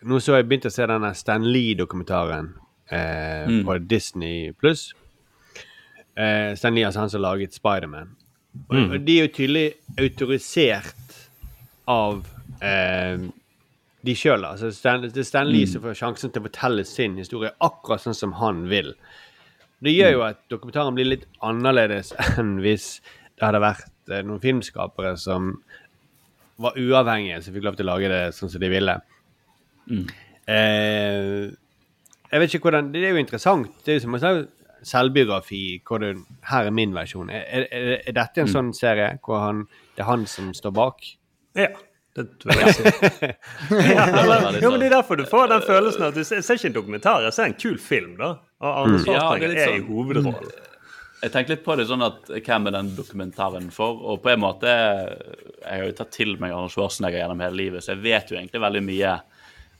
Nå 0.01 0.17
så 0.17 0.33
jeg 0.39 0.47
begynte 0.49 0.71
å 0.71 0.73
se 0.73 0.87
denne 0.89 1.11
Stan 1.13 1.43
Lee-dokumentaren 1.45 2.47
eh, 2.89 3.45
Mm. 3.47 3.61
på 3.67 3.75
Disney 3.87 4.49
pluss. 4.57 4.87
Eh, 6.17 6.55
Stan 6.57 6.73
Lee, 6.75 6.83
altså 6.87 6.99
han 7.03 7.09
som 7.13 7.21
laget 7.21 7.53
Spiderman. 7.53 8.15
Og, 8.67 8.75
Mm. 8.75 8.89
og 8.91 9.05
de 9.05 9.19
er 9.19 9.27
jo 9.27 9.33
tydelig 9.37 9.67
autorisert 10.01 11.13
av 11.87 12.25
eh, 12.61 13.17
de 14.03 14.15
sjøl. 14.17 14.45
Altså 14.47 14.71
Stan, 14.73 15.01
det 15.03 15.17
er 15.17 15.27
Stan 15.27 15.47
Lee 15.49 15.67
som 15.69 15.81
får 15.83 15.97
sjansen 15.99 16.31
til 16.33 16.41
å 16.41 16.47
fortelle 16.47 16.85
sin 16.89 17.17
historie 17.21 17.51
akkurat 17.61 18.01
sånn 18.01 18.17
som 18.17 18.31
han 18.39 18.63
vil. 18.71 18.93
Det 19.81 19.93
gjør 19.95 20.11
jo 20.15 20.23
at 20.27 20.39
dokumentaren 20.49 20.93
blir 20.97 21.05
litt 21.09 21.27
annerledes 21.41 22.13
enn 22.37 22.55
hvis 22.61 22.95
det 23.37 23.45
hadde 23.47 23.61
vært 23.63 24.11
eh, 24.13 24.21
noen 24.25 24.41
filmskapere 24.43 25.15
som 25.17 25.55
var 26.61 26.75
uavhengige, 26.77 27.39
som 27.41 27.53
fikk 27.55 27.63
lov 27.65 27.77
til 27.79 27.87
å 27.87 27.93
lage 27.95 28.09
det 28.11 28.23
sånn 28.37 28.51
som 28.53 28.61
de 28.61 28.69
ville. 28.69 28.93
Eh, 30.47 31.51
jeg 32.31 32.39
vet 32.41 32.53
ikke 32.55 32.67
hvordan 32.69 32.91
Det 32.93 33.03
er 33.03 33.15
jo 33.15 33.21
interessant. 33.21 33.71
Det 33.85 33.93
er 33.93 33.97
jo 33.99 34.03
som 34.05 34.17
en 34.17 34.21
sånn 34.23 34.41
selvbiografi. 34.87 35.61
Det, 35.85 36.11
her 36.49 36.69
er 36.69 36.73
min 36.73 36.93
versjon. 36.95 37.29
Er, 37.33 37.65
er, 37.69 37.87
er 38.07 38.15
dette 38.17 38.41
en 38.41 38.47
Mm. 38.49 38.53
sånn 38.53 38.71
serie 38.73 39.11
hvor 39.25 39.39
han, 39.43 39.65
det 39.95 40.01
er 40.05 40.09
han 40.09 40.25
som 40.25 40.53
står 40.57 40.71
bak? 40.73 41.01
ja. 41.55 41.69
Det 42.15 42.25
tror 42.41 42.57
jeg 42.59 42.71
ikke. 42.75 43.27
ja, 43.71 44.05
jo, 44.63 44.71
men 44.73 44.81
Det 44.81 44.87
er 44.89 44.95
derfor 44.97 45.15
du 45.15 45.23
får 45.29 45.47
den 45.53 45.61
følelsen 45.63 46.03
at 46.09 46.17
du 46.17 46.23
ser, 46.27 46.41
ser 46.43 46.57
ikke 46.59 46.67
en 46.71 46.75
dokumentar, 46.75 47.21
jeg 47.23 47.33
ser 47.37 47.47
en 47.47 47.55
kul 47.61 47.77
film. 47.79 48.17
da. 48.19 48.33
Og 48.59 48.81
Arne 48.81 48.99
Ja, 49.07 49.29
er 49.37 49.45
er 49.47 49.53
i 49.55 49.63
sånn- 49.79 49.87
hovedrollen. 49.87 50.51
Jeg 51.21 51.31
tenker 51.35 51.53
litt 51.53 51.63
på 51.63 51.75
det 51.77 51.85
sånn 51.85 52.01
at 52.01 52.31
hvem 52.33 52.67
er 52.67 52.71
den 52.79 52.95
dokumentaren 52.97 53.67
for? 53.71 53.99
Og 54.09 54.23
på 54.23 54.31
en 54.33 54.39
måte 54.41 54.65
Jeg 54.65 55.69
har 55.69 55.83
jo 55.85 55.91
tatt 55.99 56.11
til 56.11 56.31
meg 56.41 56.51
Arne 56.51 56.69
Schwarzenegger 56.73 57.21
gjennom 57.21 57.43
hele 57.45 57.59
livet, 57.59 57.83
så 57.85 57.93
jeg 57.93 58.01
vet 58.03 58.31
jo 58.33 58.37
egentlig 58.39 58.59
veldig 58.63 58.81
mye. 58.87 59.11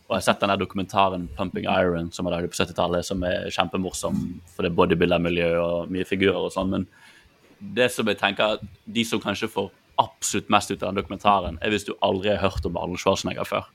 Og 0.06 0.16
jeg 0.16 0.20
har 0.20 0.26
sett 0.28 0.40
den 0.44 0.50
der 0.54 0.58
dokumentaren 0.62 1.28
'Pumping 1.36 1.66
Iron' 1.66 2.12
som 2.14 2.28
er 2.28 2.32
laget 2.38 2.52
på 2.52 2.60
70-tallet, 2.64 3.04
som 3.06 3.24
er 3.24 3.50
kjempemorsom, 3.50 4.40
for 4.56 4.62
det 4.64 4.72
er 4.72 4.76
bodybuilder-miljø 4.76 5.50
og 5.64 5.90
mye 5.90 6.06
figurer 6.06 6.36
og 6.46 6.52
sånn. 6.54 6.70
Men 6.70 6.88
det 7.74 7.92
som 7.92 8.06
jeg 8.08 8.18
tenker 8.20 8.58
de 8.86 9.04
som 9.04 9.20
kanskje 9.20 9.50
får 9.50 9.72
absolutt 10.02 10.50
mest 10.54 10.72
ut 10.74 10.82
av 10.82 10.92
den 10.92 11.04
dokumentaren, 11.04 11.60
er 11.62 11.74
hvis 11.74 11.86
du 11.88 11.94
aldri 12.06 12.34
har 12.34 12.42
hørt 12.44 12.66
om 12.68 12.80
Arnold 12.82 13.02
Schwarzenegger 13.04 13.48
før. 13.48 13.70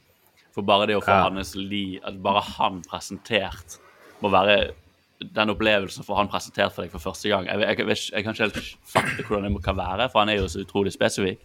For 0.57 0.67
bare 0.67 0.89
det 0.89 0.97
å 0.99 1.05
få 1.05 1.13
Ja. 1.15 1.29
hans 1.29 1.55
li, 1.55 2.01
at 2.05 2.19
bare 2.23 2.43
han 2.57 2.83
presentert 2.83 3.79
må 4.23 4.31
være 4.33 4.73
den 5.21 5.51
opplevelsen 5.53 6.05
for 6.05 6.17
han 6.17 6.29
presentert 6.29 6.73
for 6.75 6.85
deg 6.85 6.93
for 6.93 7.01
første 7.01 7.29
gang. 7.29 7.47
Jeg, 7.49 7.61
jeg, 7.61 7.87
jeg, 7.89 7.99
jeg 8.13 8.25
kan 8.25 8.35
ikke 8.35 8.47
helt 8.49 8.77
fatte 8.85 9.25
hvordan 9.29 9.55
det 9.57 9.63
kan 9.65 9.77
være, 9.77 10.11
for 10.13 10.21
han 10.21 10.33
er 10.33 10.41
jo 10.41 10.49
så 10.53 10.65
utrolig 10.65 10.93
spesifikk. 10.93 11.41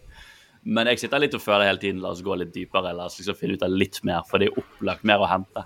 Men 0.64 0.86
jeg 0.92 1.00
sitter 1.02 1.18
litt 1.24 1.34
og 1.34 1.42
føler 1.42 1.66
hele 1.66 1.80
tiden 1.82 2.02
la 2.02 2.12
oss 2.14 2.22
gå 2.22 2.36
litt 2.38 2.52
dypere, 2.54 2.92
la 2.94 3.08
oss 3.08 3.16
liksom 3.18 3.34
finne 3.38 3.56
ut 3.58 3.64
av 3.66 3.72
litt 3.74 3.98
mer, 4.06 4.22
for 4.28 4.38
det 4.38 4.50
er 4.50 4.60
opplagt 4.62 5.04
mer 5.08 5.24
å 5.24 5.30
hente. 5.30 5.64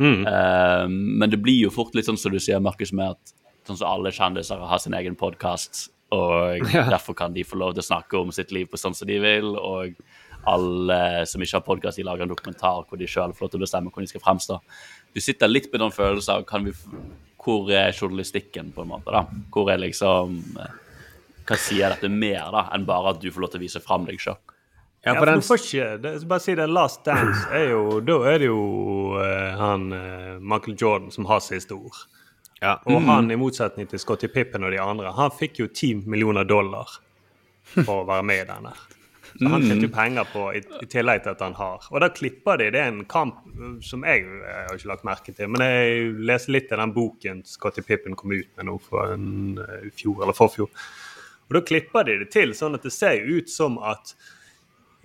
Mm. 0.00 0.26
Uh, 0.26 0.86
men 0.90 1.30
det 1.32 1.38
blir 1.40 1.66
jo 1.66 1.70
fort 1.72 1.94
litt 1.96 2.08
sånn 2.08 2.18
som 2.20 2.32
du 2.32 2.38
sier, 2.40 2.60
Markus, 2.60 2.92
med 2.92 3.14
at 3.16 3.34
sånn 3.68 3.78
som 3.80 3.88
alle 3.88 4.12
kjendiser 4.12 4.60
har 4.60 4.82
sin 4.82 4.96
egen 4.96 5.16
podkast, 5.20 5.88
og 6.10 6.72
Ja. 6.74 6.84
derfor 6.90 7.14
kan 7.14 7.32
de 7.34 7.44
få 7.44 7.58
lov 7.58 7.74
til 7.74 7.82
å 7.82 7.90
snakke 7.90 8.20
om 8.20 8.32
sitt 8.32 8.52
liv 8.52 8.66
på 8.70 8.78
sånn 8.80 8.94
som 8.96 9.08
de 9.08 9.18
vil, 9.22 9.56
og 9.56 9.94
alle 10.46 11.26
som 11.28 11.42
ikke 11.42 11.58
har 11.58 11.66
podkast, 11.66 12.02
lager 12.04 12.24
en 12.24 12.32
dokumentar 12.32 12.86
hvor 12.88 12.98
de 12.98 13.08
sjøl 13.10 13.34
får 13.36 13.46
lov 13.46 13.50
til 13.50 13.60
å 13.60 13.64
bestemme 13.66 13.90
hvordan 13.90 14.06
de 14.06 14.12
skal 14.14 14.24
fremstå. 14.24 14.60
Du 15.14 15.20
sitter 15.20 15.50
litt 15.50 15.70
med 15.72 15.80
den 15.80 15.92
følelsen 15.94 16.36
av 16.38 16.46
kan 16.48 16.64
vi, 16.64 16.72
hvor 17.40 17.70
er 17.72 17.92
journalistikken, 17.92 18.72
på 18.72 18.82
en 18.84 18.92
måte, 18.94 19.12
da? 19.12 19.24
Hvor 19.52 19.70
er 19.72 19.82
liksom 19.82 20.38
eh, 20.60 20.78
Hva 21.50 21.56
sier 21.58 21.90
dette 21.90 22.08
mer, 22.12 22.50
da, 22.54 22.68
enn 22.76 22.84
bare 22.86 23.10
at 23.14 23.20
du 23.20 23.30
får 23.32 23.42
lov 23.42 23.50
til 23.50 23.60
å 23.60 23.64
vise 23.64 23.80
fram 23.82 24.04
deg 24.06 24.20
sjøl? 24.22 24.38
Ja, 25.02 25.14
for 25.16 25.26
du 25.26 25.40
får 25.40 25.62
ikke, 25.64 25.86
det, 26.02 26.10
bare 26.28 26.44
si 26.44 26.54
det, 26.54 26.66
Last 26.68 27.04
Dance 27.06 27.46
er 27.56 27.70
jo 27.72 28.00
Da 28.04 28.18
er 28.28 28.42
det 28.42 28.50
jo 28.50 28.60
uh, 29.16 29.56
han 29.56 29.86
uh, 29.94 30.36
Michael 30.44 30.76
Jordan 30.76 31.08
som 31.14 31.24
har 31.30 31.40
siste 31.40 31.72
ord. 31.72 31.96
Ja. 32.60 32.76
Og 32.84 33.00
han, 33.08 33.30
i 33.32 33.38
motsetning 33.40 33.88
til 33.88 34.00
Scotty 34.02 34.28
Pippen 34.28 34.66
og 34.66 34.72
de 34.74 34.80
andre, 34.82 35.12
han 35.16 35.32
fikk 35.32 35.62
jo 35.62 35.68
10 35.72 36.04
millioner 36.10 36.44
dollar 36.44 36.88
for 37.72 38.02
å 38.02 38.08
være 38.08 38.26
med 38.26 38.42
i 38.42 38.48
denne. 38.50 38.72
Så 39.30 39.46
han 39.46 39.62
tjente 39.62 39.86
jo 39.86 39.92
penger 39.94 40.26
på, 40.32 40.42
i, 40.58 40.60
i 40.82 40.88
tillegg 40.90 41.22
til 41.24 41.32
at 41.32 41.44
han 41.44 41.54
har. 41.56 41.84
Og 41.92 42.02
da 42.02 42.10
klipper 42.12 42.58
de. 42.60 42.66
Det 42.74 42.80
er 42.80 42.90
en 42.90 43.04
kamp 43.08 43.38
som 43.86 44.02
jeg, 44.04 44.26
jeg 44.26 44.66
har 44.66 44.76
ikke 44.76 44.90
lagt 44.90 45.06
merke 45.06 45.34
til. 45.36 45.52
Men 45.52 45.64
jeg 45.64 46.10
leser 46.28 46.56
litt 46.56 46.74
av 46.74 46.82
den 46.82 46.94
boken 46.96 47.44
Scotty 47.48 47.84
Pippen 47.86 48.18
kom 48.18 48.34
ut 48.34 48.50
med 48.58 48.68
nå 48.68 48.76
for 48.82 49.14
en 49.14 49.60
uh, 49.60 49.86
fjor 49.96 50.24
eller 50.24 50.36
forfjor. 50.36 50.68
Og 51.48 51.56
da 51.56 51.64
klipper 51.66 52.06
de 52.06 52.18
det 52.24 52.28
til 52.34 52.52
sånn 52.58 52.76
at 52.78 52.84
det 52.86 52.92
ser 52.94 53.16
jo 53.20 53.40
ut 53.40 53.50
som 53.50 53.78
at 53.82 54.12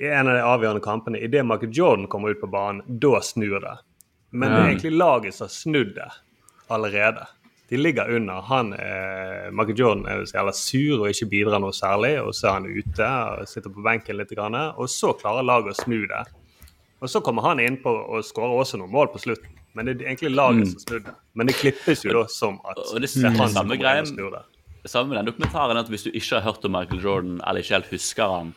i 0.01 0.09
en 0.11 0.27
av 0.27 0.35
de 0.35 0.43
avgjørende 0.43 0.83
kampene, 0.83 1.21
idet 1.23 1.45
Michael 1.47 1.71
Jordan 1.73 2.09
kommer 2.11 2.33
ut 2.35 2.41
på 2.41 2.51
banen, 2.51 2.83
da 2.99 3.21
snur 3.23 3.61
det. 3.63 3.77
Men 4.35 4.51
det 4.51 4.57
er 4.57 4.69
egentlig 4.73 4.97
laget 4.97 5.37
som 5.37 5.45
har 5.45 5.53
snudd 5.53 5.93
det 5.95 6.09
allerede. 6.75 7.23
De 7.69 7.77
ligger 7.77 8.09
under. 8.15 8.41
Han, 8.45 8.73
eh, 8.73 9.49
Michael 9.51 9.79
Jordan 9.79 10.05
er 10.05 10.25
så 10.25 10.37
jævla 10.37 10.53
sur 10.53 10.99
og 11.01 11.07
ikke 11.09 11.29
bidrar 11.31 11.59
noe 11.63 11.73
særlig. 11.73 12.13
Og 12.21 12.33
så 12.37 12.47
er 12.51 12.59
han 12.59 12.67
ute 12.69 13.07
og 13.39 13.47
sitter 13.49 13.73
på 13.73 13.81
benken 13.85 14.17
litt. 14.19 14.29
Grann, 14.37 14.53
og 14.77 14.85
så 14.91 15.13
klarer 15.17 15.43
laget 15.47 15.73
å 15.73 15.83
snu 15.83 16.05
det. 16.07 16.25
Og 17.01 17.09
så 17.09 17.21
kommer 17.25 17.41
han 17.41 17.59
innpå 17.59 17.89
og 17.89 18.23
skårer 18.25 18.53
også 18.61 18.77
noen 18.81 18.91
mål 18.93 19.09
på 19.13 19.21
slutten. 19.25 19.49
Men 19.75 19.85
det 19.89 19.95
er 20.01 20.11
egentlig 20.13 20.31
laget 20.35 20.69
som 20.71 20.79
snudde. 20.85 21.15
Men 21.35 21.47
det 21.49 21.55
klippes 21.57 22.05
jo 22.05 22.13
da 22.15 22.27
som 22.31 22.59
at 22.69 22.77
Og 22.77 23.01
det 23.01 23.09
det 23.11 23.25
er 23.25 23.35
han 23.35 23.49
samme 23.49 23.77
greien 23.77 24.05
det. 24.05 24.43
Samme 24.85 25.09
med 25.09 25.17
den 25.17 25.25
dokumentaren 25.33 25.77
at 25.81 25.89
hvis 25.89 26.05
du 26.05 26.11
ikke 26.13 26.37
har 26.39 26.45
hørt 26.45 26.63
om 26.65 26.71
Michael 26.71 27.01
Jordan, 27.01 27.41
eller 27.47 27.59
ikke 27.65 27.73
helt 27.75 27.89
husker 27.91 28.29
han, 28.29 28.53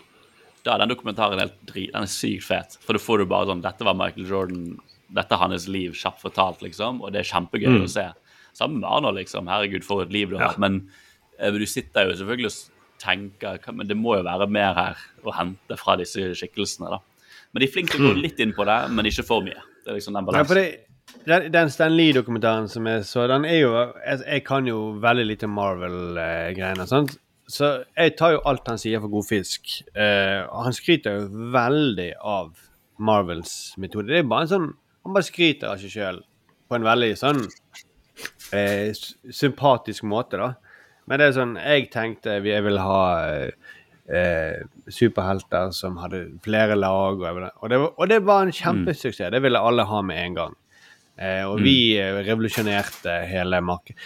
da 0.63 0.75
er 0.75 0.79
den 0.85 0.91
dokumentaren 0.93 1.41
helt 1.41 1.57
drit, 1.67 1.91
den 1.95 2.05
er 2.05 2.13
sykt 2.13 2.45
fet. 2.45 2.77
For 2.85 2.93
da 2.93 3.01
får 3.01 3.19
du 3.19 3.25
bare 3.27 3.49
sånn 3.49 3.63
Dette 3.65 3.87
var 3.89 3.97
Michael 3.97 4.29
Jordan, 4.29 4.79
dette 5.17 5.33
er 5.33 5.41
hans 5.41 5.67
liv, 5.67 5.95
kjapt 5.97 6.21
fortalt, 6.21 6.61
liksom. 6.61 7.01
Og 7.03 7.13
det 7.13 7.23
er 7.25 7.31
kjempegøy 7.33 7.79
Mm. 7.79 7.83
å 7.87 7.89
se. 7.89 8.07
Sammen 8.59 8.81
med 8.83 8.91
Arnold, 8.91 9.21
liksom. 9.21 9.47
Herregud, 9.51 9.87
for 9.87 10.03
et 10.03 10.13
liv 10.15 10.33
du 10.33 10.39
har 10.41 10.57
Ja. 10.57 10.59
Men 10.59 10.81
eh, 11.39 11.53
du 11.55 11.67
sitter 11.67 12.11
jo 12.11 12.19
selvfølgelig 12.19 12.51
og 12.51 12.75
tenker 12.99 13.73
Men 13.73 13.87
det 13.87 13.97
må 13.97 14.17
jo 14.19 14.27
være 14.27 14.49
mer 14.51 14.75
her 14.75 15.03
å 15.23 15.35
hente 15.37 15.79
fra 15.79 15.97
disse 16.01 16.33
skikkelsene, 16.35 16.91
da. 16.91 16.99
Men 17.53 17.63
de 17.63 17.69
er 17.69 17.73
flinke 17.73 17.95
til 17.95 18.05
å 18.05 18.13
gå 18.13 18.21
litt 18.21 18.41
inn 18.43 18.53
på 18.57 18.67
det, 18.69 18.79
men 18.93 19.09
ikke 19.09 19.25
for 19.25 19.45
mye. 19.47 19.63
Det 19.85 19.93
er 19.93 19.97
liksom 19.97 20.19
den 20.19 20.27
balansen. 20.27 20.59
Ja, 20.59 20.89
det, 21.29 21.39
den, 21.55 21.71
Stan 21.73 21.95
Lee-dokumentaren 21.97 22.69
som 22.69 22.87
jeg 22.89 23.07
så, 23.09 23.25
den 23.31 23.47
er 23.49 23.63
jo 23.63 23.71
Jeg, 23.73 24.21
jeg 24.27 24.45
kan 24.45 24.67
jo 24.69 24.99
veldig 25.01 25.25
lite 25.31 25.49
Marvel-greiene. 25.49 26.87
sant? 26.91 27.17
Så 27.49 27.71
jeg 27.97 28.17
tar 28.19 28.35
jo 28.35 28.43
alt 28.45 28.67
han 28.69 28.81
sier 28.81 29.01
for 29.01 29.13
god 29.13 29.25
fisk. 29.25 29.71
Uh, 29.97 30.45
han 30.53 30.77
skryter 30.77 31.17
jo 31.17 31.47
veldig 31.55 32.11
av 32.21 32.51
Marvels 33.01 33.55
metode. 33.81 34.11
Det 34.11 34.21
er 34.21 34.29
bare 34.29 34.45
en 34.45 34.53
sånn 34.53 34.69
Han 35.07 35.15
bare 35.15 35.25
skryter 35.25 35.71
av 35.71 35.81
seg 35.81 35.95
sjøl 35.95 36.21
på 36.69 36.77
en 36.77 36.85
veldig 36.85 37.15
sånn 37.17 37.47
eh, 38.53 38.93
sympatisk 39.31 40.03
måte, 40.09 40.39
da. 40.41 40.53
Men 41.09 41.19
det 41.21 41.27
er 41.31 41.37
sånn 41.39 41.55
Jeg 41.57 41.87
tenkte 41.91 42.35
jeg 42.45 42.65
ville 42.67 42.81
ha 42.85 43.03
eh, 44.09 44.61
superhelter 44.93 45.71
som 45.77 45.97
hadde 46.03 46.25
flere 46.45 46.77
lag, 46.77 47.21
og, 47.21 47.43
og, 47.63 47.69
det, 47.73 47.79
var- 47.81 47.93
og 47.97 48.09
det 48.13 48.19
var 48.29 48.47
en 48.47 48.53
kjempesuksess. 48.53 49.31
Det 49.33 49.43
ville 49.45 49.61
alle 49.61 49.85
ha 49.89 50.03
med 50.03 50.21
en 50.27 50.35
gang. 50.39 50.57
Eh, 51.19 51.43
og 51.49 51.61
vi 51.65 51.97
eh, 51.99 52.21
revolusjonerte 52.29 53.17
hele 53.31 53.61
markedet. 53.65 53.99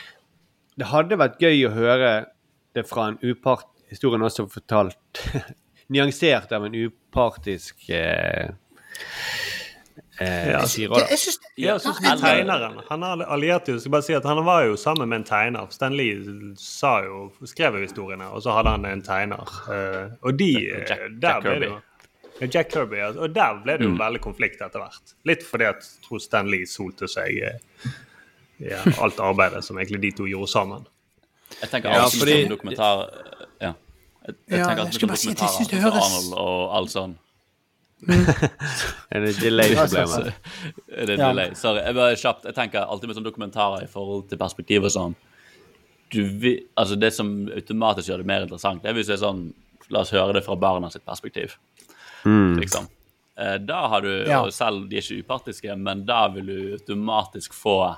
Det 0.78 0.86
hadde 0.88 1.18
vært 1.20 1.42
gøy 1.42 1.66
å 1.68 1.74
høre 1.74 2.12
det 2.74 2.86
fra 2.88 3.10
en 3.12 3.18
upart 3.22 3.68
Historien 3.92 4.22
også 4.24 4.46
fortalt 4.48 5.18
nyansert 5.92 6.48
av 6.56 6.64
en 6.64 6.72
upartisk 6.72 7.90
eh, 7.92 8.54
eh, 10.22 10.50
Ja. 10.52 10.60
sier 10.66 10.88
da. 10.92 11.02
Jeg 11.10 11.18
synes, 11.18 11.38
Ja, 11.56 11.74
sånn 11.78 11.94
som 11.98 12.18
tegneren. 12.22 12.80
Han 12.88 13.02
allierte 13.04 13.72
jo, 13.74 13.78
skal 13.82 13.90
bare 13.96 14.02
si 14.06 14.14
at 14.14 14.24
han 14.24 14.44
var 14.44 14.64
jo 14.64 14.74
sammen 14.76 15.08
med 15.08 15.16
en 15.20 15.24
tegner. 15.28 15.70
Stan 15.72 15.94
Lee 15.96 16.54
sa 16.56 17.00
jo, 17.04 17.32
skrev 17.44 17.74
jo 17.80 17.86
historiene, 17.86 18.28
og 18.32 18.42
så 18.42 18.54
hadde 18.56 18.70
han 18.76 18.84
en 18.86 19.02
tegner. 19.02 19.42
Eh, 19.68 20.10
og 20.22 20.36
de 20.38 20.50
eh, 20.70 20.84
Jack- 20.88 21.20
der 21.20 21.28
Jack 21.28 21.42
ble 21.42 21.58
det 21.60 21.68
jo 21.72 21.80
Jack 22.50 22.72
Kirby, 22.72 22.96
ja. 22.98 23.08
Og 23.22 23.32
der 23.34 23.60
ble 23.62 23.76
det 23.78 23.84
jo 23.86 23.92
veldig 23.94 24.20
konflikt 24.24 24.60
etter 24.64 24.80
hvert. 24.82 25.12
Litt 25.28 25.42
fordi 25.46 25.64
at 25.68 25.76
jeg 25.84 26.02
tror 26.08 26.18
Stan 26.24 26.48
Lee 26.50 26.64
solte 26.66 27.06
seg 27.06 27.36
eh, 27.38 27.58
ja, 28.58 28.80
alt 28.98 29.20
arbeidet 29.22 29.62
som 29.64 29.76
egentlig 29.78 30.00
de 30.00 30.10
to 30.22 30.24
gjorde 30.26 30.48
sammen. 30.50 30.86
Jeg 31.60 31.70
tenker 31.70 31.90
Ja, 31.92 32.06
fordi- 32.08 32.46
på 32.48 32.56
dokumentar 32.56 33.04
Ja. 33.60 33.74
Jeg, 34.26 34.34
jeg 34.48 34.58
Ja, 34.58 34.64
tenker 34.66 34.70
jeg 34.70 34.78
alltid 34.78 34.94
skulle 34.94 35.08
bare 35.12 35.18
si 35.18 35.30
at 35.30 35.38
jeg 35.38 35.48
synes 35.50 35.68
det 35.68 35.80
høres- 35.82 36.02
Arnold 36.08 36.34
og 36.38 36.76
alt 36.78 36.90
sånn. 36.90 37.14
Er 39.12 39.20
det 39.24 39.34
delay-problemet? 39.40 40.32
Er 40.90 41.06
det 41.06 41.18
Ja. 41.18 41.28
delay? 41.32 41.52
Sorry. 41.54 41.82
Jeg 41.86 41.94
bare 41.94 42.16
kjapt, 42.18 42.44
jeg 42.48 42.54
tenker 42.56 42.86
alltid 42.86 43.08
med 43.08 43.16
sånne 43.16 43.28
dokumentarer 43.30 43.84
i 43.84 43.90
forhold 43.90 44.28
til 44.30 44.38
perspektiv 44.40 44.84
og 44.88 44.90
sånn. 44.94 45.14
Du 46.12 46.18
altså 46.76 46.98
Det 47.00 47.12
som 47.14 47.48
automatisk 47.48 48.08
gjør 48.10 48.18
det 48.18 48.26
mer 48.26 48.42
interessant, 48.46 48.82
det 48.82 48.90
er 48.90 48.94
hvis 48.98 49.06
det 49.06 49.14
er 49.18 49.26
sånn 49.26 49.52
La 49.90 50.00
oss 50.00 50.10
høre 50.14 50.32
det 50.32 50.44
fra 50.46 50.54
barna 50.56 50.88
sitt 50.90 51.04
perspektiv. 51.04 51.56
Liksom. 52.24 52.86
Eh, 53.36 53.58
Da 53.58 53.88
har 53.88 54.00
du, 54.00 54.24
Ja. 54.26 54.42
og 54.42 54.52
selv 54.52 54.88
de 54.88 54.96
er 54.96 55.00
ikke 55.02 55.22
upartiske, 55.26 55.76
men 55.76 56.04
da 56.06 56.28
vil 56.28 56.46
du 56.46 56.72
automatisk 56.78 57.52
få 57.52 57.96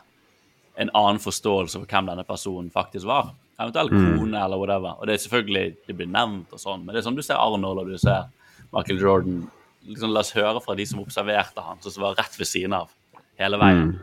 en 0.77 0.91
annen 0.95 1.21
forståelse 1.21 1.79
for 1.79 1.87
hvem 1.87 2.07
denne 2.07 2.25
personen 2.27 2.71
faktisk 2.73 3.07
var. 3.07 3.31
Eventuelt 3.61 3.91
kone 3.91 4.35
eller 4.45 4.57
whatever. 4.59 4.97
Og 4.99 5.07
det 5.07 5.15
er 5.15 5.29
selvfølgelig, 5.29 5.77
det 5.87 5.97
blir 5.97 6.07
nevnt 6.11 6.53
og 6.53 6.59
sånn, 6.59 6.85
men 6.85 6.95
det 6.95 6.97
er 6.97 7.03
som 7.03 7.15
du 7.15 7.23
ser 7.23 7.37
Arnold 7.37 7.79
og 7.79 7.87
du 7.87 7.97
ser 7.99 8.25
Michael 8.73 8.99
Jordan. 9.01 9.51
Liksom, 9.85 10.13
la 10.15 10.23
oss 10.25 10.35
høre 10.37 10.63
fra 10.65 10.77
de 10.79 10.87
som 10.89 11.03
observerte 11.03 11.63
han, 11.65 11.81
som 11.85 12.03
var 12.03 12.17
rett 12.19 12.39
ved 12.39 12.49
siden 12.49 12.77
av 12.77 12.93
hele 13.41 13.61
veien. 13.61 13.95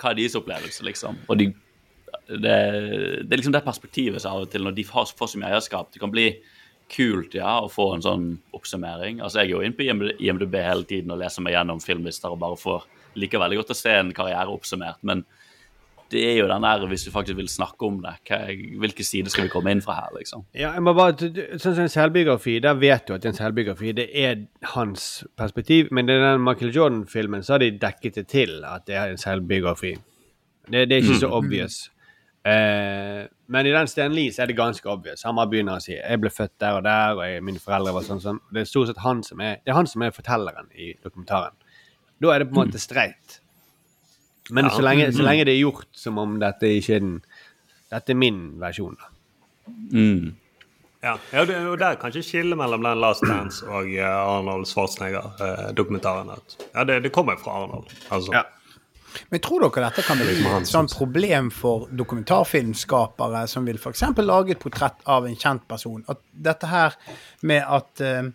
Hva 0.00 0.12
er 0.12 0.18
deres 0.18 0.36
opplevelse, 0.38 0.84
liksom? 0.86 1.18
Og 1.28 1.38
de, 1.40 1.50
det, 2.28 2.56
det 3.24 3.28
er 3.28 3.40
liksom 3.40 3.54
det 3.54 3.64
perspektivet 3.66 4.22
som 4.22 4.34
av 4.34 4.46
og 4.46 4.52
til, 4.52 4.64
når 4.64 4.76
de 4.78 4.86
får, 4.88 5.12
får 5.18 5.32
så 5.32 5.40
mye 5.40 5.52
eierskap. 5.52 5.92
Det 5.92 6.02
kan 6.02 6.12
bli 6.14 6.30
kult 6.92 7.34
ja, 7.36 7.58
å 7.64 7.70
få 7.72 7.90
en 7.94 8.04
sånn 8.04 8.26
oppsummering. 8.56 9.22
Altså, 9.24 9.42
Jeg 9.42 9.50
er 9.50 9.54
jo 9.54 9.62
inne 9.64 9.76
på 9.78 10.10
IMDb 10.20 10.58
hele 10.60 10.88
tiden 10.88 11.14
og 11.14 11.20
leser 11.22 11.44
meg 11.44 11.56
gjennom 11.56 11.80
filmlister 11.84 12.34
og 12.34 12.42
bare 12.42 12.60
får 12.60 12.84
liker 13.18 13.42
veldig 13.42 13.60
godt 13.60 13.72
å 13.74 13.78
se 13.78 13.92
en 13.94 14.12
karriere 14.14 14.50
oppsummert, 14.50 15.00
men 15.06 15.22
det 16.12 16.22
er 16.30 16.36
jo 16.38 16.48
den 16.50 16.62
der, 16.62 16.86
hvis 16.90 17.04
du 17.06 17.10
faktisk 17.10 17.36
vil 17.38 17.48
snakke 17.48 17.86
om 17.86 18.00
det, 18.04 18.14
hva, 18.28 18.40
hvilke 18.82 19.04
sider 19.06 19.32
skal 19.32 19.46
vi 19.46 19.52
komme 19.52 19.72
inn 19.72 19.82
fra 19.84 19.96
her, 20.02 20.12
liksom? 20.18 20.44
Ja, 20.54 20.74
jeg 20.76 20.84
må 20.84 20.94
bare, 20.96 21.30
sånn 21.56 21.74
som 21.74 21.84
en 21.86 21.92
selvbiografi, 21.92 22.58
der 22.64 22.76
vet 22.78 23.08
du 23.08 23.14
at 23.16 23.24
en 23.28 23.36
selvbiografi 23.36 23.94
det 23.96 24.08
er 24.12 24.44
hans 24.74 25.24
perspektiv, 25.38 25.88
men 25.94 26.10
i 26.10 26.18
den 26.20 26.44
Michael 26.44 26.74
Jordan-filmen 26.74 27.46
så 27.46 27.56
har 27.56 27.64
de 27.64 27.72
dekket 27.80 28.20
det 28.20 28.26
til 28.32 28.60
at 28.68 28.86
det 28.90 28.98
er 29.00 29.14
en 29.14 29.20
selvbiografi. 29.20 29.96
Det, 30.68 30.86
det 30.88 30.96
er 30.96 31.02
ikke 31.02 31.20
så 31.24 31.32
obvious. 31.32 31.82
Eh, 32.44 33.24
men 33.46 33.66
i 33.66 33.72
den 33.72 33.88
Stan 33.88 34.12
Lee 34.12 34.32
så 34.32 34.42
er 34.44 34.50
det 34.50 34.56
ganske 34.58 34.88
obvious. 34.90 35.24
Han 35.24 35.36
bare 35.38 35.48
begynner 35.52 35.78
å 35.78 35.82
si 35.82 35.94
'jeg 35.94 36.20
ble 36.20 36.30
født 36.30 36.60
der 36.60 36.76
og 36.76 36.84
der', 36.84 37.16
og 37.16 37.24
jeg, 37.24 37.42
'mine 37.42 37.60
foreldre 37.60 37.94
var 37.94 38.02
sånn 38.02 38.20
sånn'. 38.20 38.40
Det 38.52 38.60
er 38.60 38.64
stort 38.64 38.88
sett 38.88 38.98
han 38.98 39.22
som 39.22 39.40
er, 39.40 39.56
det 39.64 39.72
er 39.72 39.80
han 39.80 39.86
som 39.86 40.02
er 40.02 40.10
fortelleren 40.10 40.68
i 40.76 40.92
dokumentaren. 41.02 41.56
Da 42.20 42.34
er 42.34 42.38
det 42.38 42.52
på 42.52 42.60
en 42.60 42.68
måte 42.68 42.78
streit. 42.78 43.40
Men 44.50 44.70
så, 44.70 44.82
lenge, 44.84 45.08
så 45.16 45.24
lenge 45.24 45.46
det 45.48 45.54
er 45.54 45.62
gjort 45.62 45.88
som 45.96 46.18
om 46.20 46.38
dette 46.42 46.68
ikke 46.78 46.98
er 46.98 47.04
den 47.04 47.18
Dette 47.94 48.10
er 48.10 48.18
min 48.18 48.40
versjon, 48.58 48.96
da. 48.98 49.10
Mm. 49.94 50.34
Ja, 51.04 51.12
ja 51.32 51.44
det, 51.46 51.56
og 51.68 51.76
der 51.78 51.98
kanskje 52.00 52.24
skille 52.24 52.56
mellom 52.58 52.82
den 52.84 53.00
Last 53.00 53.22
Dance 53.28 53.66
og 53.68 53.92
eh, 53.92 54.08
Arnold 54.08 54.66
Schwarzenegger-dokumentaren. 54.66 56.32
ja, 56.74 56.84
det, 56.84 57.02
det 57.04 57.12
kommer 57.12 57.36
fra 57.36 57.62
Arnold. 57.62 57.92
Altså. 58.10 58.32
Ja. 58.32 58.42
Men 59.30 59.42
tror 59.44 59.62
dere 59.62 59.90
dette 59.90 60.02
kan 60.06 60.18
bli 60.18 60.34
et 60.48 60.66
sånt 60.68 60.96
problem 60.96 61.52
for 61.54 61.86
dokumentarfilmskapere 61.94 63.44
som 63.50 63.68
vil 63.68 63.78
f.eks. 63.78 64.02
lage 64.24 64.56
et 64.56 64.62
portrett 64.62 65.04
av 65.06 65.28
en 65.28 65.38
kjent 65.38 65.68
person? 65.70 66.02
At 66.10 66.24
dette 66.32 66.72
her 66.72 66.96
med 67.46 67.62
at 67.62 68.02
uh, 68.02 68.32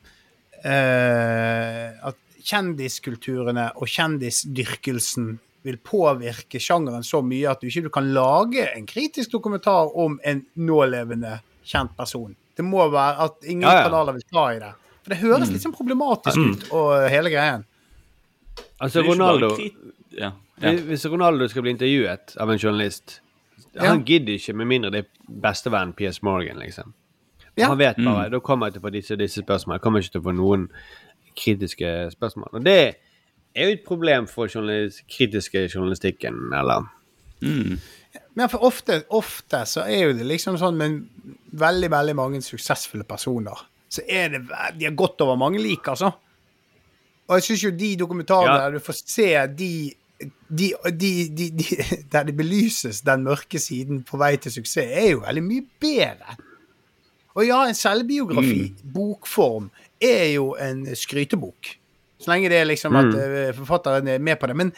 eh, 0.64 2.00
At 2.00 2.26
kjendiskulturene 2.50 3.68
og 3.76 3.92
kjendisdyrkelsen 3.92 5.34
vil 5.64 5.78
påvirke 5.84 6.60
sjangeren 6.62 7.04
så 7.04 7.22
mye 7.26 7.50
at 7.52 7.60
du 7.62 7.68
ikke 7.68 7.92
kan 7.92 8.14
lage 8.16 8.64
en 8.76 8.86
kritisk 8.88 9.32
dokumentar 9.32 9.90
om 10.00 10.20
en 10.24 10.46
nålevende 10.56 11.40
kjent 11.68 11.96
person. 11.98 12.36
Det 12.56 12.64
må 12.66 12.90
være 12.92 13.26
at 13.28 13.44
ingen 13.46 13.62
Ja, 13.68 13.76
ja. 13.82 13.84
kanaler 13.90 14.14
vil 14.14 14.24
ta 14.32 14.46
i 14.54 14.60
det. 14.60 14.72
For 15.04 15.10
det 15.14 15.18
høres 15.22 15.52
litt 15.52 15.62
sånn 15.64 15.76
problematisk 15.76 16.38
ut, 16.38 16.72
og 16.76 17.10
hele 17.10 17.30
greien. 17.32 17.66
Altså, 18.82 19.02
Ronaldo 19.04 19.56
Ja. 20.12 20.32
ja. 20.62 20.72
Hvis- 20.72 21.06
Ronaldo 21.06 21.48
skal 21.48 21.62
bli 21.62 21.72
intervjuet 21.72 22.36
av 22.38 22.50
en 22.50 22.58
journalist 22.58 23.22
Ja. 23.74 23.90
Han 23.90 24.04
gidder 24.04 24.34
ikke 24.34 24.54
med 24.56 24.68
mindre 24.68 24.90
det 24.92 25.06
er 25.06 25.08
bestevennen 25.42 25.94
P.S. 25.96 26.22
Morgan, 26.24 26.58
liksom. 26.58 26.94
Ja. 27.56 27.68
Han 27.68 27.78
vet 27.78 27.98
bare 27.98 28.30
Da 28.30 28.40
kommer 28.40 28.66
jeg 28.68 28.74
til 28.74 28.82
å 28.82 28.86
få 28.88 28.92
disse 28.92 29.16
disse 29.18 29.42
spørsmålene. 29.44 29.74
Jeg 29.78 29.82
kommer 29.82 30.00
ikke 30.00 30.12
til 30.12 30.22
å 30.22 30.24
få 30.24 30.36
noen 30.36 30.70
kritiske 31.36 32.12
spørsmål. 32.16 32.50
Og 32.54 32.64
det 32.64 32.74
er 32.88 32.94
jo 33.56 33.70
et 33.76 33.84
problem 33.86 34.28
for 34.30 34.48
journalist, 34.48 35.02
kritiske 35.10 35.66
journalistikken, 35.74 36.38
eller 36.54 36.86
Men 38.36 38.50
for 38.50 38.64
ofte, 38.68 39.04
ofte 39.16 39.62
så 39.66 39.86
er 39.88 40.10
jo 40.10 40.14
det 40.18 40.26
liksom 40.28 40.58
sånn 40.60 40.78
med 40.78 40.98
veldig, 41.60 41.90
veldig 41.92 42.16
mange 42.16 42.42
suksessfulle 42.44 43.04
personer, 43.08 43.66
så 43.90 44.02
er 44.08 44.30
det 44.30 44.42
De 44.78 44.86
har 44.86 44.96
gått 44.96 45.22
over 45.22 45.36
mange 45.40 45.60
lik, 45.60 45.88
altså. 45.88 46.12
Og 47.30 47.38
jeg 47.38 47.44
syns 47.44 47.64
jo 47.64 47.72
de 47.72 47.96
dokumentarene 47.96 48.56
Ja. 48.58 48.68
der 48.68 48.78
du 48.78 48.80
får 48.80 48.94
se 49.06 49.48
de 49.58 49.72
de, 50.50 50.74
de, 51.00 51.30
de, 51.30 51.50
de, 51.56 51.66
Der 52.12 52.24
det 52.28 52.36
belyses 52.36 53.02
den 53.02 53.24
mørke 53.24 53.60
siden 53.60 54.04
på 54.04 54.18
vei 54.18 54.36
til 54.36 54.52
suksess, 54.52 54.90
er 54.92 55.12
jo 55.14 55.22
veldig 55.24 55.44
mye 55.46 55.64
bedre. 55.80 56.36
Og 57.36 57.46
ja, 57.48 57.62
en 57.70 57.78
selvbiografi, 57.78 58.74
bokform, 58.94 59.70
er 60.02 60.34
jo 60.34 60.56
en 60.60 60.82
skrytebok. 60.96 61.79
Så 62.20 62.32
lenge 62.32 62.50
det 62.52 62.60
er 62.60 62.68
liksom 62.68 62.96
at 63.00 63.14
mm. 63.14 63.54
forfatteren 63.62 64.08
er 64.12 64.20
med 64.20 64.40
på 64.40 64.50
det. 64.50 64.56
Men 64.60 64.74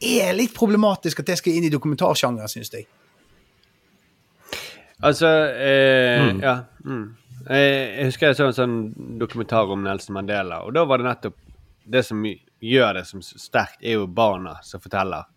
er 0.00 0.36
litt 0.36 0.54
problematisk 0.54 1.20
at 1.20 1.30
det 1.32 1.38
skal 1.40 1.56
inn 1.56 1.66
i 1.66 1.72
dokumentarsjangeren, 1.72 2.50
syns 2.50 2.72
jeg. 2.74 2.86
Altså 5.04 5.30
eh, 5.52 6.32
Ja. 6.40 6.58
Mm. 6.84 7.16
Jeg, 7.46 7.72
jeg 7.98 8.06
husker 8.08 8.30
jeg 8.30 8.38
så 8.38 8.46
en 8.48 8.56
sånn 8.56 8.76
dokumentar 9.20 9.70
om 9.70 9.84
Nelson 9.84 10.16
Mandela, 10.16 10.62
og 10.66 10.72
da 10.74 10.82
var 10.88 10.98
det 10.98 11.06
nettopp 11.06 11.36
Det 11.86 12.00
som 12.02 12.24
gjør 12.26 12.96
det 12.96 13.04
som 13.06 13.20
sterkt, 13.22 13.78
er 13.78 14.00
jo 14.00 14.06
barna 14.10 14.56
som 14.66 14.82
forteller 14.82 15.28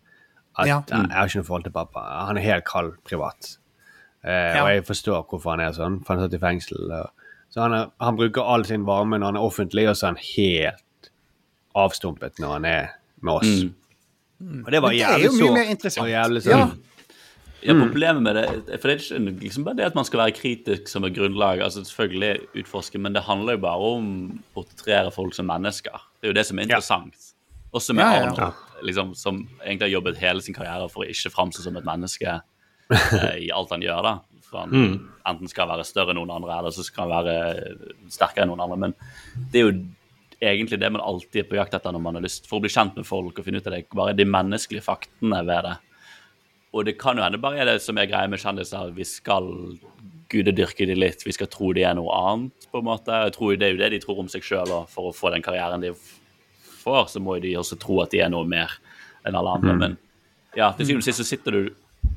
at 0.58 0.66
Ja. 0.66 0.80
mm. 0.80 1.06
'Jeg 1.06 1.14
har 1.14 1.28
ikke 1.28 1.38
noe 1.38 1.46
forhold 1.46 1.64
til 1.64 1.72
pappa. 1.72 2.00
Han 2.26 2.36
er 2.36 2.42
helt 2.42 2.64
kald 2.64 2.92
privat'. 3.04 3.58
Eh, 4.24 4.56
Ja. 4.56 4.64
Og 4.64 4.70
jeg 4.74 4.84
forstår 4.84 5.22
hvorfor 5.28 5.50
han 5.50 5.60
er 5.60 5.72
sånn, 5.72 6.04
for 6.04 6.14
han 6.14 6.24
satt 6.24 6.34
i 6.34 6.42
fengsel. 6.42 6.90
Og, 6.90 7.10
så 7.50 7.60
han, 7.62 7.72
er, 7.72 7.90
han 8.00 8.16
bruker 8.16 8.42
all 8.42 8.64
sin 8.64 8.84
varme 8.84 9.18
når 9.18 9.26
han 9.26 9.36
er 9.36 9.46
offentlig, 9.46 9.88
og 9.88 9.96
så 9.96 10.06
er 10.06 10.10
han 10.10 10.24
helt 10.36 10.82
avstumpet 11.76 12.38
når 12.42 12.52
han 12.58 12.64
er 12.64 12.88
med 13.22 13.32
oss. 13.34 13.46
Mm. 14.40 14.64
Og 14.64 14.70
det 14.72 14.80
var 14.82 14.88
Men 14.90 14.98
det 14.98 15.04
er 15.04 15.18
jævlig 15.18 15.24
jo 15.26 15.32
mye 15.44 15.52
mer 15.58 15.70
interessant. 15.70 16.04
og 16.06 16.10
jævlig 16.10 16.46
Ja. 16.46 16.56
sånn 16.66 16.78
Ja, 17.62 17.74
problemet 17.74 18.22
med 18.22 18.34
det 18.36 18.80
For 18.80 18.88
det 18.88 18.94
er 18.96 19.18
ikke 19.18 19.40
liksom 19.42 19.64
bare 19.64 19.76
det 19.76 19.84
at 19.84 19.94
man 19.94 20.04
skal 20.06 20.18
være 20.20 20.32
kritisk 20.32 20.88
som 20.88 21.04
et 21.04 21.12
grunnlag. 21.14 21.60
altså 21.60 21.84
Selvfølgelig 21.84 22.46
utforske, 22.56 22.98
men 22.98 23.12
det 23.12 23.22
handler 23.24 23.52
jo 23.52 23.58
bare 23.58 23.76
om 23.98 24.40
å 24.56 24.64
portrettere 24.64 25.12
folk 25.12 25.34
som 25.34 25.46
mennesker. 25.46 25.92
Det 26.22 26.28
er 26.28 26.32
jo 26.32 26.38
det 26.38 26.46
som 26.46 26.58
er 26.58 26.62
interessant. 26.62 27.14
Også 27.74 27.92
med 27.94 28.02
Ja, 28.02 28.12
ja, 28.12 28.22
ja. 28.24 28.30
Arnold, 28.32 28.54
liksom, 28.82 29.14
som 29.14 29.46
egentlig 29.62 29.82
har 29.92 30.00
jobbet 30.00 30.16
hele 30.16 30.40
sin 30.40 30.54
karriere 30.54 30.88
for 30.90 31.04
å 31.04 31.08
ikke 31.10 31.30
framstå 31.30 31.60
som 31.62 31.76
et 31.76 31.84
menneske 31.84 32.40
eh, 32.90 33.36
i 33.44 33.50
alt 33.52 33.68
han 33.70 33.82
gjør. 33.82 34.02
da. 34.02 34.18
For 34.50 34.58
han 34.60 34.70
Mm. 34.70 35.08
enten 35.26 35.48
skal 35.48 35.68
være 35.68 35.84
større 35.84 36.10
enn 36.10 36.16
noen 36.16 36.30
andre, 36.34 36.58
eller 36.58 36.70
så 36.70 36.82
skal 36.82 37.10
han 37.10 37.24
være 37.24 37.76
sterkere 38.08 38.42
enn 38.42 38.48
noen 38.48 38.60
andre. 38.64 38.76
Men 38.78 38.94
det 39.52 39.60
er 39.60 39.70
jo 39.70 39.84
egentlig 40.40 40.80
det 40.80 40.90
man 40.92 41.04
alltid 41.04 41.42
er 41.42 41.48
på 41.50 41.58
jakt 41.58 41.74
etter 41.76 41.92
når 41.92 42.02
man 42.04 42.18
har 42.18 42.24
lyst 42.24 42.48
for 42.48 42.58
å 42.58 42.64
bli 42.64 42.72
kjent 42.72 42.96
med 42.96 43.08
folk 43.08 43.38
og 43.38 43.46
finne 43.46 43.60
ut 43.60 43.68
av 43.68 43.76
det, 43.76 43.84
bare 43.92 44.16
de 44.16 44.26
menneskelige 44.28 44.86
faktene 44.86 45.42
ved 45.46 45.66
det. 45.68 45.76
Og 46.70 46.86
det 46.86 46.96
kan 47.00 47.18
jo 47.18 47.24
hende 47.24 47.40
bare 47.42 47.60
er 47.60 47.68
det 47.72 47.80
som 47.82 47.98
er 47.98 48.08
greia 48.08 48.30
med 48.30 48.40
kjendiser. 48.40 48.92
Vi 48.94 49.04
skal 49.08 49.48
gudedyrke 50.30 50.86
de 50.86 50.94
litt. 50.94 51.24
Vi 51.26 51.34
skal 51.34 51.50
tro 51.50 51.72
de 51.74 51.82
er 51.86 51.96
noe 51.98 52.14
annet, 52.14 52.68
på 52.70 52.80
en 52.80 52.86
måte. 52.86 53.16
Jeg 53.26 53.34
tror 53.34 53.56
Det 53.56 53.66
er 53.66 53.74
jo 53.74 53.80
det 53.80 53.90
de 53.96 54.00
tror 54.04 54.22
om 54.22 54.30
seg 54.30 54.46
sjøl, 54.46 54.70
og 54.70 54.88
for 54.92 55.10
å 55.10 55.16
få 55.16 55.32
den 55.34 55.42
karrieren 55.42 55.82
de 55.82 55.92
får, 56.80 57.10
så 57.10 57.22
må 57.22 57.36
jo 57.38 57.44
de 57.48 57.56
også 57.58 57.78
tro 57.80 57.98
at 58.04 58.14
de 58.14 58.22
er 58.22 58.30
noe 58.30 58.46
mer 58.46 58.78
enn 59.26 59.36
alle 59.36 59.56
andre. 59.58 59.74
Men 59.76 59.96
ja, 60.56 60.70
til 60.76 60.86
syvende 60.86 61.04
og 61.04 61.08
sist 61.10 61.22
så 61.22 61.28
sitter 61.34 61.56
du 61.56 61.62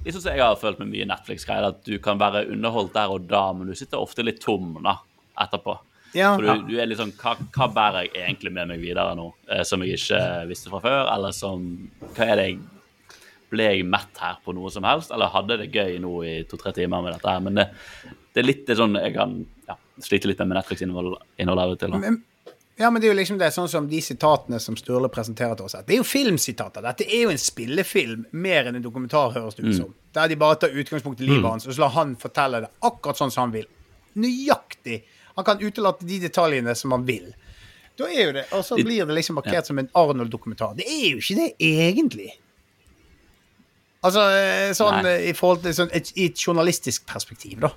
Litt 0.03 0.15
sånn 0.15 0.23
som 0.23 0.35
jeg 0.35 0.39
har 0.39 0.55
følt 0.59 0.79
med 0.79 0.89
mye 0.91 1.05
Netflix-greier, 1.07 1.65
at 1.73 1.81
du 1.83 1.97
kan 2.03 2.19
være 2.19 2.45
underholdt 2.51 2.93
der 2.95 3.11
og 3.11 3.25
da, 3.27 3.41
men 3.55 3.67
du 3.67 3.75
sitter 3.75 3.99
ofte 3.99 4.23
litt 4.23 4.39
tom 4.43 4.77
da, 4.83 4.97
etterpå. 5.43 5.75
Ja. 6.13 6.35
For 6.37 6.45
du, 6.45 6.67
du 6.69 6.75
er 6.79 6.85
litt 6.89 6.99
sånn 6.99 7.13
hva, 7.17 7.33
hva 7.55 7.67
bærer 7.73 8.05
jeg 8.05 8.13
egentlig 8.27 8.51
med 8.53 8.67
meg 8.69 8.81
videre 8.83 9.15
nå, 9.17 9.31
eh, 9.49 9.63
som 9.65 9.81
jeg 9.81 9.97
ikke 9.97 10.19
visste 10.51 10.69
fra 10.69 10.79
før? 10.83 11.07
Eller 11.15 11.33
som 11.33 11.63
Hva 12.13 12.27
er 12.29 12.35
det 12.41 12.47
jeg 12.51 12.59
Ble 13.53 13.67
jeg 13.69 13.83
mett 13.85 14.17
her 14.17 14.39
på 14.41 14.53
noe 14.57 14.69
som 14.73 14.81
helst, 14.87 15.11
eller 15.13 15.29
hadde 15.29 15.59
det 15.61 15.67
gøy 15.75 15.99
nå 16.01 16.11
i 16.25 16.31
to-tre 16.49 16.71
timer 16.73 17.03
med 17.05 17.13
dette 17.13 17.29
her? 17.29 17.41
Men 17.45 17.59
det, 17.59 17.65
det 18.33 18.41
er 18.41 18.47
litt 18.47 18.71
sånn 18.79 18.95
jeg 18.97 19.13
kan 19.13 19.35
ja, 19.69 19.75
slite 20.01 20.25
litt 20.31 20.39
med 20.41 20.55
Netflix-innhold 20.57 21.59
av 21.61 21.73
og 21.75 21.77
til. 21.83 21.93
Men, 22.01 22.17
ja, 22.81 22.89
men 22.89 22.97
det 22.97 23.05
er 23.05 23.13
jo 23.13 23.19
liksom 23.19 23.37
det, 23.37 23.51
sånn 23.53 23.69
som 23.69 23.85
de 23.91 23.99
sitatene 24.01 24.57
som 24.57 24.73
Sturle 24.79 25.05
presenterer 25.13 25.53
til 25.59 25.67
oss 25.69 25.75
her. 25.77 25.83
Det 25.85 25.93
er 25.93 26.01
jo 26.01 26.07
filmsitater. 26.09 26.81
Dette 26.81 27.05
er 27.05 27.27
jo 27.27 27.35
en 27.35 27.37
spillefilm 27.43 28.23
mer 28.33 28.71
enn 28.71 28.79
en 28.79 28.87
dokumentar, 28.87 29.35
høres 29.37 29.59
det 29.59 29.67
ut 29.67 29.77
som. 29.83 29.93
Der 30.17 30.33
de 30.33 30.39
bare 30.41 30.57
tar 30.63 30.73
utgangspunkt 30.73 31.21
i 31.21 31.27
livet 31.29 31.43
Mm. 31.45 31.49
hans, 31.51 31.67
og 31.69 31.77
så 31.77 31.85
lar 31.85 31.93
han 31.99 32.15
fortelle 32.17 32.63
det 32.65 32.71
akkurat 32.89 33.21
sånn 33.21 33.29
som 33.37 33.45
han 33.45 33.53
vil. 33.53 33.69
Nøyaktig. 34.17 35.03
Han 35.35 35.45
kan 35.47 35.61
utelate 35.61 36.05
de 36.05 36.19
detaljene 36.23 36.75
som 36.77 36.93
han 36.95 37.05
vil. 37.07 37.31
Da 37.97 38.07
er 38.09 38.25
jo 38.25 38.31
det, 38.33 38.45
Og 38.53 38.63
så 38.65 38.77
blir 38.79 39.05
det 39.05 39.13
liksom 39.13 39.37
markert 39.37 39.69
som 39.69 39.79
en 39.79 39.89
Arnold-dokumentar. 39.93 40.73
Det 40.77 40.85
er 40.89 41.11
jo 41.11 41.21
ikke 41.21 41.37
det 41.37 41.49
egentlig. 41.61 42.31
Altså 44.03 44.23
eh, 44.35 44.71
sånn 44.75 44.99
Nei. 45.05 45.13
eh, 45.13 45.29
i 45.31 45.33
forhold 45.37 45.63
til 45.63 45.75
sånn, 45.77 45.93
et, 45.95 46.09
i 46.17 46.27
et 46.31 46.41
journalistisk 46.47 47.05
perspektiv, 47.07 47.61
da. 47.63 47.71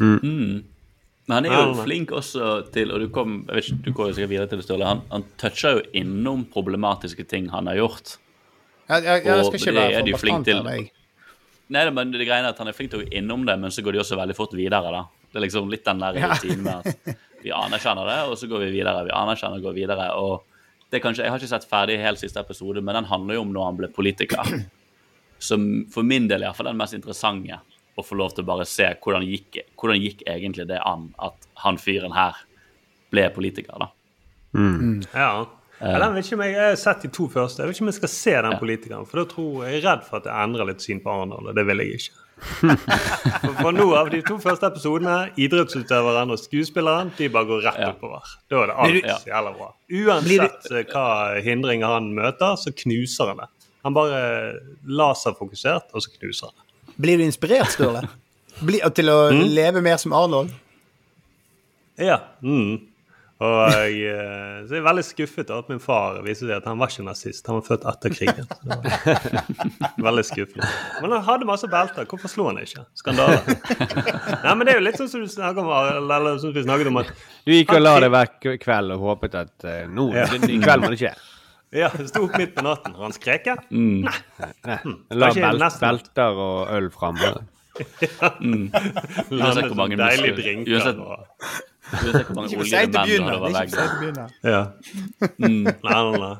Mm. 0.00 0.66
Men 1.28 1.36
han 1.36 1.46
er 1.46 1.54
jo 1.54 1.62
Ja, 1.62 1.82
flink 1.84 2.12
også 2.16 2.46
til 2.72 2.92
Og 2.94 3.02
du 3.02 3.10
kom 3.12 3.42
jeg 3.42 3.56
vet 3.58 3.66
ikke, 3.66 3.80
du 3.84 3.90
går 3.92 4.06
jo 4.08 4.14
sikkert 4.16 4.30
videre 4.32 4.48
til 4.50 4.60
det, 4.60 4.64
Ståle. 4.64 4.88
Han, 4.88 5.02
han 5.10 5.26
toucher 5.40 5.78
jo 5.78 5.82
innom 6.00 6.46
problematiske 6.52 7.26
ting 7.28 7.50
han 7.52 7.68
har 7.70 7.78
gjort. 7.80 8.16
Jeg, 8.90 9.04
jeg, 9.04 9.24
jeg 9.28 9.44
skal 9.46 9.60
ikke 9.60 9.76
være 9.76 10.00
for 10.00 10.24
flink 10.24 10.40
bastant 10.40 10.56
av 10.56 10.66
meg. 10.66 10.90
Nei, 11.70 11.84
men 11.94 12.10
det 12.10 12.26
greiene 12.26 12.48
er 12.48 12.56
at 12.56 12.58
han 12.58 12.68
er 12.72 12.74
flink 12.74 12.90
til 12.90 13.02
å 13.02 13.04
gå 13.04 13.12
innom 13.20 13.44
det, 13.46 13.54
men 13.62 13.70
så 13.70 13.84
går 13.86 13.94
de 13.94 14.00
også 14.02 14.18
veldig 14.18 14.34
fort 14.34 14.56
videre. 14.58 14.90
da. 14.90 15.04
Det 15.30 15.38
er 15.38 15.44
liksom 15.46 15.70
litt 15.70 15.84
den 15.86 15.98
der 16.02 16.14
Ja. 16.18 16.28
rutinen 16.34 16.62
med 16.62 16.86
at 16.86 17.16
vi 17.42 17.50
anerkjenner 17.54 18.06
det, 18.10 18.18
og 18.28 18.36
så 18.36 18.48
går 18.50 18.64
vi 18.66 18.70
videre. 18.80 19.04
Vi 19.06 19.10
anerkjenner 19.14 19.56
og 19.60 19.62
går 19.70 19.74
videre. 19.74 20.10
og 20.16 20.42
det 20.90 20.98
er 20.98 21.04
kanskje, 21.08 21.22
Jeg 21.22 21.30
har 21.30 21.38
ikke 21.38 21.48
sett 21.48 21.68
ferdig 21.70 21.98
helt 22.02 22.18
siste 22.18 22.40
episode, 22.40 22.82
men 22.82 22.94
den 22.94 23.04
handler 23.04 23.34
jo 23.34 23.40
om 23.42 23.52
når 23.54 23.64
han 23.64 23.76
ble 23.78 23.88
politiker. 23.94 24.42
Som 25.38 25.86
for 25.90 26.02
min 26.02 26.26
del 26.28 26.42
iallfall 26.42 26.66
den 26.66 26.76
mest 26.76 26.92
interessante. 26.94 27.60
Å 27.98 28.02
få 28.04 28.16
lov 28.16 28.34
til 28.34 28.44
å 28.44 28.46
bare 28.46 28.64
se 28.66 28.84
hvordan 29.02 29.22
gikk, 29.26 29.60
hvordan 29.78 30.00
gikk 30.02 30.22
egentlig 30.26 30.66
det 30.68 30.80
an 30.84 31.14
at 31.18 31.34
han 31.62 31.76
fyren 31.76 32.12
her 32.12 32.34
ble 33.12 33.28
politiker, 33.34 33.78
da. 33.78 33.88
Ja. 35.14 35.46
Ja, 35.80 35.96
den 35.98 36.12
vet 36.14 36.26
ikke 36.26 36.36
om 36.36 36.42
jeg, 36.44 36.52
jeg 36.58 36.68
har 36.74 36.76
sett 36.76 37.02
de 37.06 37.08
to 37.08 37.26
første. 37.32 37.62
Jeg 37.62 37.70
vet 37.70 37.76
ikke 37.78 37.84
om 37.86 37.88
jeg 37.88 37.96
skal 37.96 38.12
se 38.12 38.34
den 38.44 38.56
politikeren. 38.60 39.06
For 39.08 39.22
da 39.22 39.24
tror 39.30 39.62
jeg 39.64 39.78
er 39.78 39.86
redd 39.86 40.02
for 40.04 40.18
at 40.20 40.26
jeg 40.28 40.44
endrer 40.44 40.68
litt 40.68 40.82
syn 40.84 41.00
på 41.00 41.08
Arendal, 41.12 41.48
og 41.48 41.56
det 41.56 41.64
vil 41.70 41.80
jeg 41.80 41.94
ikke. 42.02 42.19
For, 42.40 43.52
for 43.62 43.72
nå 43.76 43.86
av 43.98 44.10
de 44.12 44.20
to 44.26 44.36
første 44.42 44.66
episodene, 44.70 45.30
idrettsutøveren 45.40 46.30
og 46.34 46.38
skuespilleren, 46.40 47.12
de 47.18 47.28
bare 47.32 47.48
går 47.48 47.62
rett 47.68 47.80
Ja. 47.82 47.90
oppover. 47.92 48.22
Da 48.50 48.62
er 48.62 48.66
det 48.72 48.76
alt 48.76 48.94
du- 49.24 49.30
jævla 49.30 49.52
bra. 49.58 49.70
Uansett 50.00 50.70
eh, 50.72 50.84
hva 50.92 51.06
hindringer 51.44 51.86
han 51.98 52.10
møter, 52.16 52.56
så 52.60 52.72
knuser 52.72 53.28
han 53.34 53.42
det. 53.44 53.48
Han 53.84 53.94
bare 53.96 54.20
laserfokusert, 54.84 55.88
og 55.94 56.02
så 56.04 56.10
knuser 56.18 56.50
han 56.50 56.56
det. 56.56 56.96
Blir 57.00 57.16
du 57.20 57.24
inspirert, 57.24 57.70
Sturle? 57.72 58.02
Bli, 58.60 58.80
til 58.94 59.08
å 59.08 59.30
Mm. 59.32 59.46
leve 59.54 59.80
mer 59.82 59.96
som 59.96 60.12
Arnold? 60.12 60.50
Ja. 61.98 62.18
Mm. 62.42 62.80
Og 63.40 63.70
jeg, 63.72 63.94
eh, 64.12 64.56
så 64.68 64.74
jeg 64.76 64.82
er 64.82 64.84
veldig 64.84 65.02
skuffet 65.06 65.48
over 65.50 65.62
at 65.64 65.68
min 65.72 65.78
far 65.80 66.18
viser 66.26 66.44
seg 66.50 66.58
at 66.58 66.66
han 66.68 66.76
var 66.82 66.90
ikke 66.92 67.04
nazist. 67.06 67.46
Han 67.48 67.56
var 67.56 67.64
født 67.70 67.86
etter 67.88 68.12
krigen. 68.12 68.48
Så 68.50 68.66
det 68.68 69.88
var 69.96 70.06
veldig 70.10 70.24
skuffende. 70.28 70.68
Men 71.00 71.14
han 71.16 71.24
hadde 71.24 71.48
masse 71.48 71.70
belter. 71.72 72.04
Hvorfor 72.10 72.28
slo 72.28 72.50
han 72.50 72.60
ikke? 72.60 72.84
Skandale. 73.00 73.38
Nei, 74.44 74.52
men 74.52 74.62
det 74.68 74.74
er 74.74 74.76
jo 74.80 74.84
litt 74.84 75.00
sånn 75.00 75.08
som 75.08 75.24
du 75.24 75.30
snakket 75.32 75.62
om, 75.64 75.70
eller 76.02 76.36
som 76.42 76.52
vi 76.52 76.66
snakket 76.66 76.90
om 76.92 77.00
at 77.00 77.14
Du 77.48 77.54
gikk 77.54 77.72
og 77.78 77.80
la 77.80 77.94
deg 78.04 78.12
hver 78.12 78.58
kveld 78.66 78.96
og 78.98 79.06
håpet 79.08 79.38
at 79.40 79.66
uh, 79.68 79.78
nå 79.88 80.10
Ja. 80.18 80.26
I 80.36 80.60
kveld 80.60 80.84
må 80.84 80.92
det 80.92 81.00
skje. 81.00 81.14
Ja, 81.80 81.88
det 81.96 82.08
sto 82.10 82.24
opp 82.26 82.36
midt 82.36 82.52
på 82.58 82.66
natten. 82.66 82.92
Har 82.98 83.06
han 83.08 83.16
skreket? 83.16 83.64
Mm. 83.70 84.04
Nei. 84.04 84.78
La 85.16 85.32
belt, 85.32 85.80
belter 85.80 86.44
og 86.44 86.76
øl 86.76 86.90
framme. 86.92 87.32
Uansett 87.80 89.30
Landet 89.32 89.68
hvor 89.70 89.78
mange 89.78 89.96
muskler- 89.96 90.40
uansett- 90.66 91.68
og- 91.90 92.04
Uansett 92.04 92.26
hvor 92.26 92.36
mange 92.36 92.48
Ikke 92.50 92.60
for 92.62 92.70
seint 92.70 92.94
å 92.94 93.02
begynne. 93.06 93.26
Det 93.26 93.34
er 93.34 93.40
over 93.40 93.48
ikke 93.50 93.80
veggen. 93.80 93.98
begynne. 94.00 94.26
Ja. 94.42 94.62
Nei, 95.38 95.74
nei, 95.90 96.18
nei. 96.24 96.36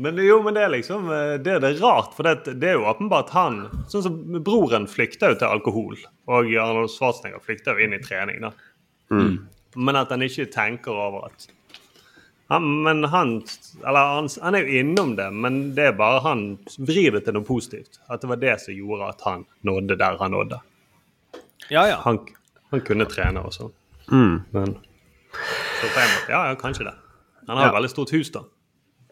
Men 0.00 0.16
jo, 0.24 0.36
men 0.42 0.54
det 0.56 0.62
er 0.64 0.70
liksom 0.72 1.10
eh, 1.12 1.34
Det, 1.44 1.58
det 1.60 1.68
er 1.74 1.80
rart, 1.82 2.14
for 2.16 2.24
det, 2.24 2.54
det 2.60 2.70
er 2.70 2.78
jo 2.78 2.86
åpenbart 2.88 3.28
han 3.36 3.58
Sånn 3.92 4.02
som 4.06 4.14
broren 4.46 4.86
flykta 4.88 5.28
jo 5.34 5.36
til 5.42 5.50
alkohol, 5.50 5.98
og 6.26 6.48
Arnold 6.56 6.88
Schwarzenegger 6.94 7.42
flykta 7.44 7.74
jo 7.76 7.84
inn 7.84 7.92
i 7.92 8.00
trening, 8.00 8.40
da. 8.46 8.52
Men 9.76 9.96
at 10.00 10.08
han 10.14 10.22
ikke 10.24 10.46
tenker 10.54 10.94
over 10.96 11.26
at 11.28 11.48
han, 12.48 12.64
Men 12.86 13.04
han 13.12 13.34
Eller 13.82 14.08
han, 14.14 14.28
han 14.42 14.54
er 14.56 14.64
jo 14.64 14.80
innom 14.80 15.14
det, 15.18 15.28
men 15.32 15.60
det 15.76 15.90
er 15.90 15.96
bare 15.98 16.20
han 16.24 16.46
vrir 16.78 17.12
det 17.18 17.24
til 17.26 17.36
noe 17.36 17.44
positivt. 17.48 17.98
At 18.08 18.20
det 18.24 18.28
var 18.32 18.40
det 18.40 18.56
som 18.64 18.74
gjorde 18.76 19.08
at 19.12 19.20
han 19.28 19.44
nådde 19.68 19.96
der 20.00 20.16
han 20.20 20.32
nådde. 20.36 20.58
Ja, 21.72 21.86
ja. 21.88 21.96
Han, 22.04 22.18
han 22.72 22.80
kunne 22.84 23.06
trene 23.08 23.40
og 23.44 23.52
sånn. 23.56 23.72
Mm. 24.12 24.40
Men 24.52 24.66
Så 25.80 25.88
på 25.94 26.00
en 26.00 26.10
måte, 26.14 26.30
ja, 26.30 26.46
ja, 26.48 26.54
kanskje 26.54 26.84
det. 26.84 26.94
Han 27.48 27.56
har 27.56 27.66
Ja. 27.66 27.72
veldig 27.72 27.90
stort 27.90 28.10
hus, 28.10 28.30
da. 28.30 28.40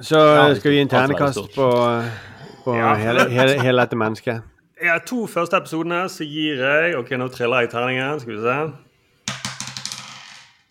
Så 0.01 0.19
skal 0.57 0.71
vi 0.71 0.77
gi 0.77 0.83
en 0.83 0.89
ternekast 0.89 1.55
på, 1.55 1.67
på 2.65 2.77
Ja. 2.77 2.95
hele, 2.95 3.29
hele, 3.31 3.61
hele 3.63 3.81
dette 3.83 3.97
mennesket. 3.97 4.43
Ja, 4.83 4.99
to 5.07 5.27
første 5.27 5.57
episodene 5.57 6.05
så 6.09 6.25
gir 6.27 6.57
jeg 6.59 6.97
Ok, 6.99 7.11
nå 7.11 7.29
triller 7.31 7.61
jeg 7.61 7.71
terningen. 7.71 8.21
Skal 8.21 8.33
vi 8.33 8.41
se. 8.43 8.73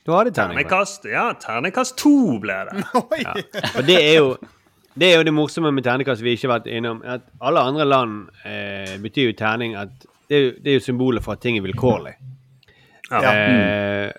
Du 0.05 0.11
hadde 0.15 0.31
terning. 0.31 0.57
vel? 0.57 0.65
Ternekast 0.65 1.05
ja, 1.05 1.27
ternekast 1.39 1.97
to 1.97 2.39
ble 2.41 2.57
det. 2.71 2.83
Ja. 3.21 3.33
Og 3.77 3.85
det 3.87 3.99
er 4.01 4.17
jo 4.17 4.37
det 4.99 5.07
er 5.13 5.17
jo 5.17 5.23
det 5.23 5.31
morsomme 5.33 5.71
med 5.71 5.83
terningkast 5.85 6.21
vi 6.25 6.33
ikke 6.35 6.49
har 6.49 6.57
vært 6.59 6.67
innom. 6.67 6.97
At 7.07 7.21
alle 7.41 7.59
andre 7.63 7.85
land 7.85 8.17
eh, 8.45 8.97
betyr 8.99 9.29
jo 9.29 9.35
terning 9.39 9.75
at 9.79 9.89
det 10.27 10.37
er 10.37 10.41
jo, 10.43 10.51
det 10.63 10.67
er 10.67 10.73
jo 10.79 10.83
symbolet 10.83 11.23
for 11.23 11.31
at 11.37 11.39
ting 11.43 11.57
er 11.57 11.61
vilkårlig. 11.63 12.13
Ja. 13.11 13.31
Eh, 13.35 14.11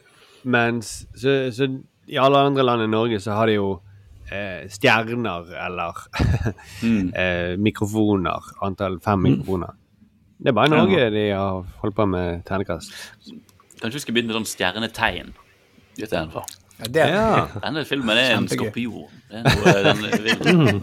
mens 0.45 0.93
så, 1.17 1.37
så 1.55 1.69
i 2.11 2.19
alle 2.19 2.39
andre 2.49 2.65
land 2.67 2.83
i 2.85 2.91
Norge 2.91 3.21
så 3.23 3.37
har 3.39 3.47
de 3.49 3.55
jo 3.57 3.69
eh, 4.31 4.67
stjerner 4.73 5.53
eller 5.67 6.01
eh, 7.23 7.55
mikrofoner. 7.63 8.51
Antall 8.67 8.99
fem 9.05 9.23
mikrofoner. 9.29 9.77
Det 10.43 10.51
er 10.51 10.57
bare 10.59 10.67
i 10.73 10.75
Norge 10.75 11.11
de 11.15 11.29
har 11.31 11.63
holdt 11.83 11.97
på 11.97 12.07
med 12.11 12.43
ternekast. 12.49 12.91
Kanskje 13.79 13.97
vi 14.01 14.05
skal 14.05 14.17
begynne 14.17 14.33
med 14.33 14.41
sånn 14.41 14.51
stjernetegn 14.51 15.33
istedenfor. 16.01 16.45
Ja, 16.83 16.89
det, 16.91 17.07
Ja. 17.13 17.47
Denne 17.63 17.85
filmen 17.87 18.19
er 18.19 18.35
en 18.37 18.49
skorpion. 18.51 19.07
Det 19.31 19.39
er 19.39 19.45
noe 19.47 19.83
den 19.87 19.99
vil. 20.27 20.83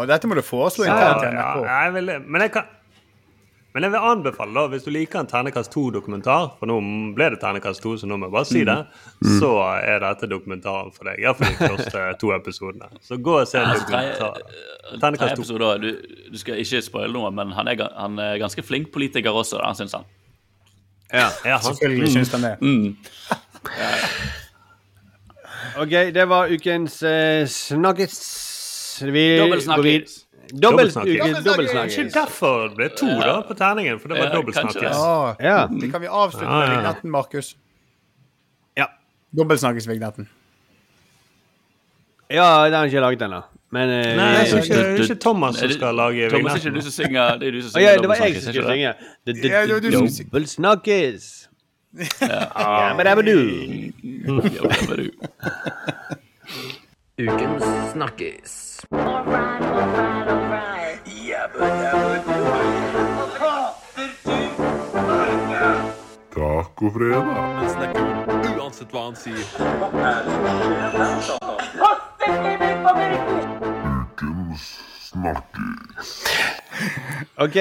Og 0.00 0.06
dette 0.08 0.28
må 0.30 0.36
du 0.38 0.42
foreslå 0.44 0.86
Ja, 0.86 1.18
til 1.20 1.34
ja, 1.36 1.48
jeg 1.66 1.94
vil, 1.98 2.12
men 2.24 2.44
jeg 2.46 2.52
kan 2.54 2.68
men 3.74 3.82
jeg 3.86 3.92
vil 3.92 4.04
anbefale, 4.10 4.54
da, 4.56 4.62
hvis 4.72 4.82
du 4.86 4.90
liker 4.90 5.20
en 5.20 5.28
Ternekast 5.30 5.70
2-dokumentar 5.76 6.48
For 6.58 6.66
nå 6.66 6.78
ble 7.14 7.28
det 7.34 7.38
Ternekast 7.42 7.82
2, 7.84 7.92
så 8.02 8.08
nå 8.10 8.16
må 8.18 8.26
jeg 8.26 8.34
bare 8.34 8.48
si 8.50 8.62
det. 8.66 8.76
Så 9.38 9.50
er 9.78 10.00
dette 10.02 10.26
dokumentaren 10.30 10.90
for 10.96 11.06
deg. 11.10 11.20
Iallfall 11.22 11.52
de 11.54 11.68
første 11.76 12.02
to 12.20 12.32
episodene. 12.34 12.88
Så 13.06 13.18
gå 13.22 13.36
og 13.40 13.46
se 13.46 13.58
en 13.60 13.68
Altså, 13.70 13.86
tredje- 13.86 14.16
dokumentar. 14.18 14.98
Ternekast 15.04 15.36
2. 15.36 15.42
episode, 15.42 15.68
du, 15.84 16.30
du 16.32 16.38
skal 16.42 16.58
ikke 16.64 16.82
spoile 16.82 17.12
noe, 17.14 17.30
men 17.30 17.52
han 17.54 17.68
er, 17.70 17.84
han 17.96 18.18
er 18.18 18.38
ganske 18.42 18.62
flink 18.66 18.90
politiker 18.94 19.30
også, 19.30 19.60
da, 19.62 19.70
syns 19.78 19.94
han. 20.00 20.08
Ja, 21.12 21.28
han, 21.44 21.62
Selvfølgelig 21.70 22.12
syns 22.12 22.32
han 22.34 22.42
det. 22.46 22.56
Mm. 22.60 22.96
OK, 25.80 25.90
det 26.14 26.24
var 26.28 26.50
ukens 26.52 27.02
uh, 27.02 27.46
snakkes. 27.46 28.16
Vi 29.00 29.24
går 29.38 29.82
vid- 29.82 30.08
snakkes. 30.50 30.60
Dobbel 30.60 30.90
Dobbelsnakkes. 30.90 31.14
ukens 31.20 31.44
dobbelsnakkes. 31.46 31.98
Ikke 31.98 32.14
derfor 32.18 32.68
det 32.68 32.76
ble 32.76 32.88
to, 32.98 33.06
da, 33.22 33.34
på 33.48 33.54
terningen. 33.58 34.00
For 34.02 34.08
det 34.12 34.18
var 34.18 34.24
Ja, 34.28 34.34
dobbeltsnakkes. 34.34 34.76
kanskje. 34.82 34.90
Ja. 35.44 35.50
Ja. 35.50 35.66
Det 35.80 35.90
kan 35.92 36.00
vi 36.00 36.06
avslutte 36.10 36.48
med 36.50 36.68
vignetten, 36.74 37.10
Markus. 37.10 37.56
Ja. 38.76 38.86
Dobbeltsnakkes-vignetten. 39.36 40.28
ja, 42.30 42.64
den 42.66 42.74
har 42.74 42.84
ikke 42.84 43.00
laget 43.00 43.22
ennå. 43.22 43.42
Men 43.72 43.88
eh, 43.90 44.16
Nei, 44.18 44.32
det 44.34 44.52
er 44.52 44.62
ikke, 44.62 44.74
det 44.74 44.86
er 44.86 45.02
ikke 45.04 45.14
Thomas 45.22 45.54
som 45.56 45.70
skal 45.70 45.94
lage 45.94 46.14
vignetten. 46.14 46.40
Thomas, 46.40 46.52
er 46.52 46.56
ikke 46.66 46.74
du 46.74 46.80
som 46.82 46.90
synger 47.04 47.36
Det 47.38 47.46
er 47.48 47.52
du 47.52 47.60
som 47.62 47.70
synger 47.70 47.86
ja, 47.90 47.96
det 48.02 48.08
var 48.08 48.14
jeg 48.18 48.34
som 48.42 48.52
dobbeltsnakkes, 48.52 48.54
skulle 48.54 48.70
synge. 48.74 48.90
D- 49.26 49.32
d- 49.32 49.48
Ja, 49.48 49.58
det 49.66 49.78
Ukens 74.00 74.62
snakkis. 75.10 76.08
OK, 77.36 77.56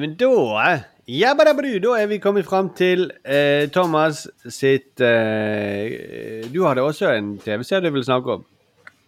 men 0.00 0.16
da 0.18 0.80
Jabbadabadu, 1.08 1.78
da 1.84 1.98
er 2.00 2.06
vi 2.06 2.18
kommet 2.18 2.46
fram 2.46 2.70
til 2.74 3.10
eh, 3.24 3.68
Thomas 3.70 4.26
sitt 4.48 5.00
eh, 5.00 6.48
Du 6.54 6.64
hadde 6.64 6.82
også 6.82 7.12
en 7.12 7.38
TV-serie 7.38 7.88
du 7.88 7.92
ville 7.92 8.04
snakke 8.04 8.32
om. 8.32 8.44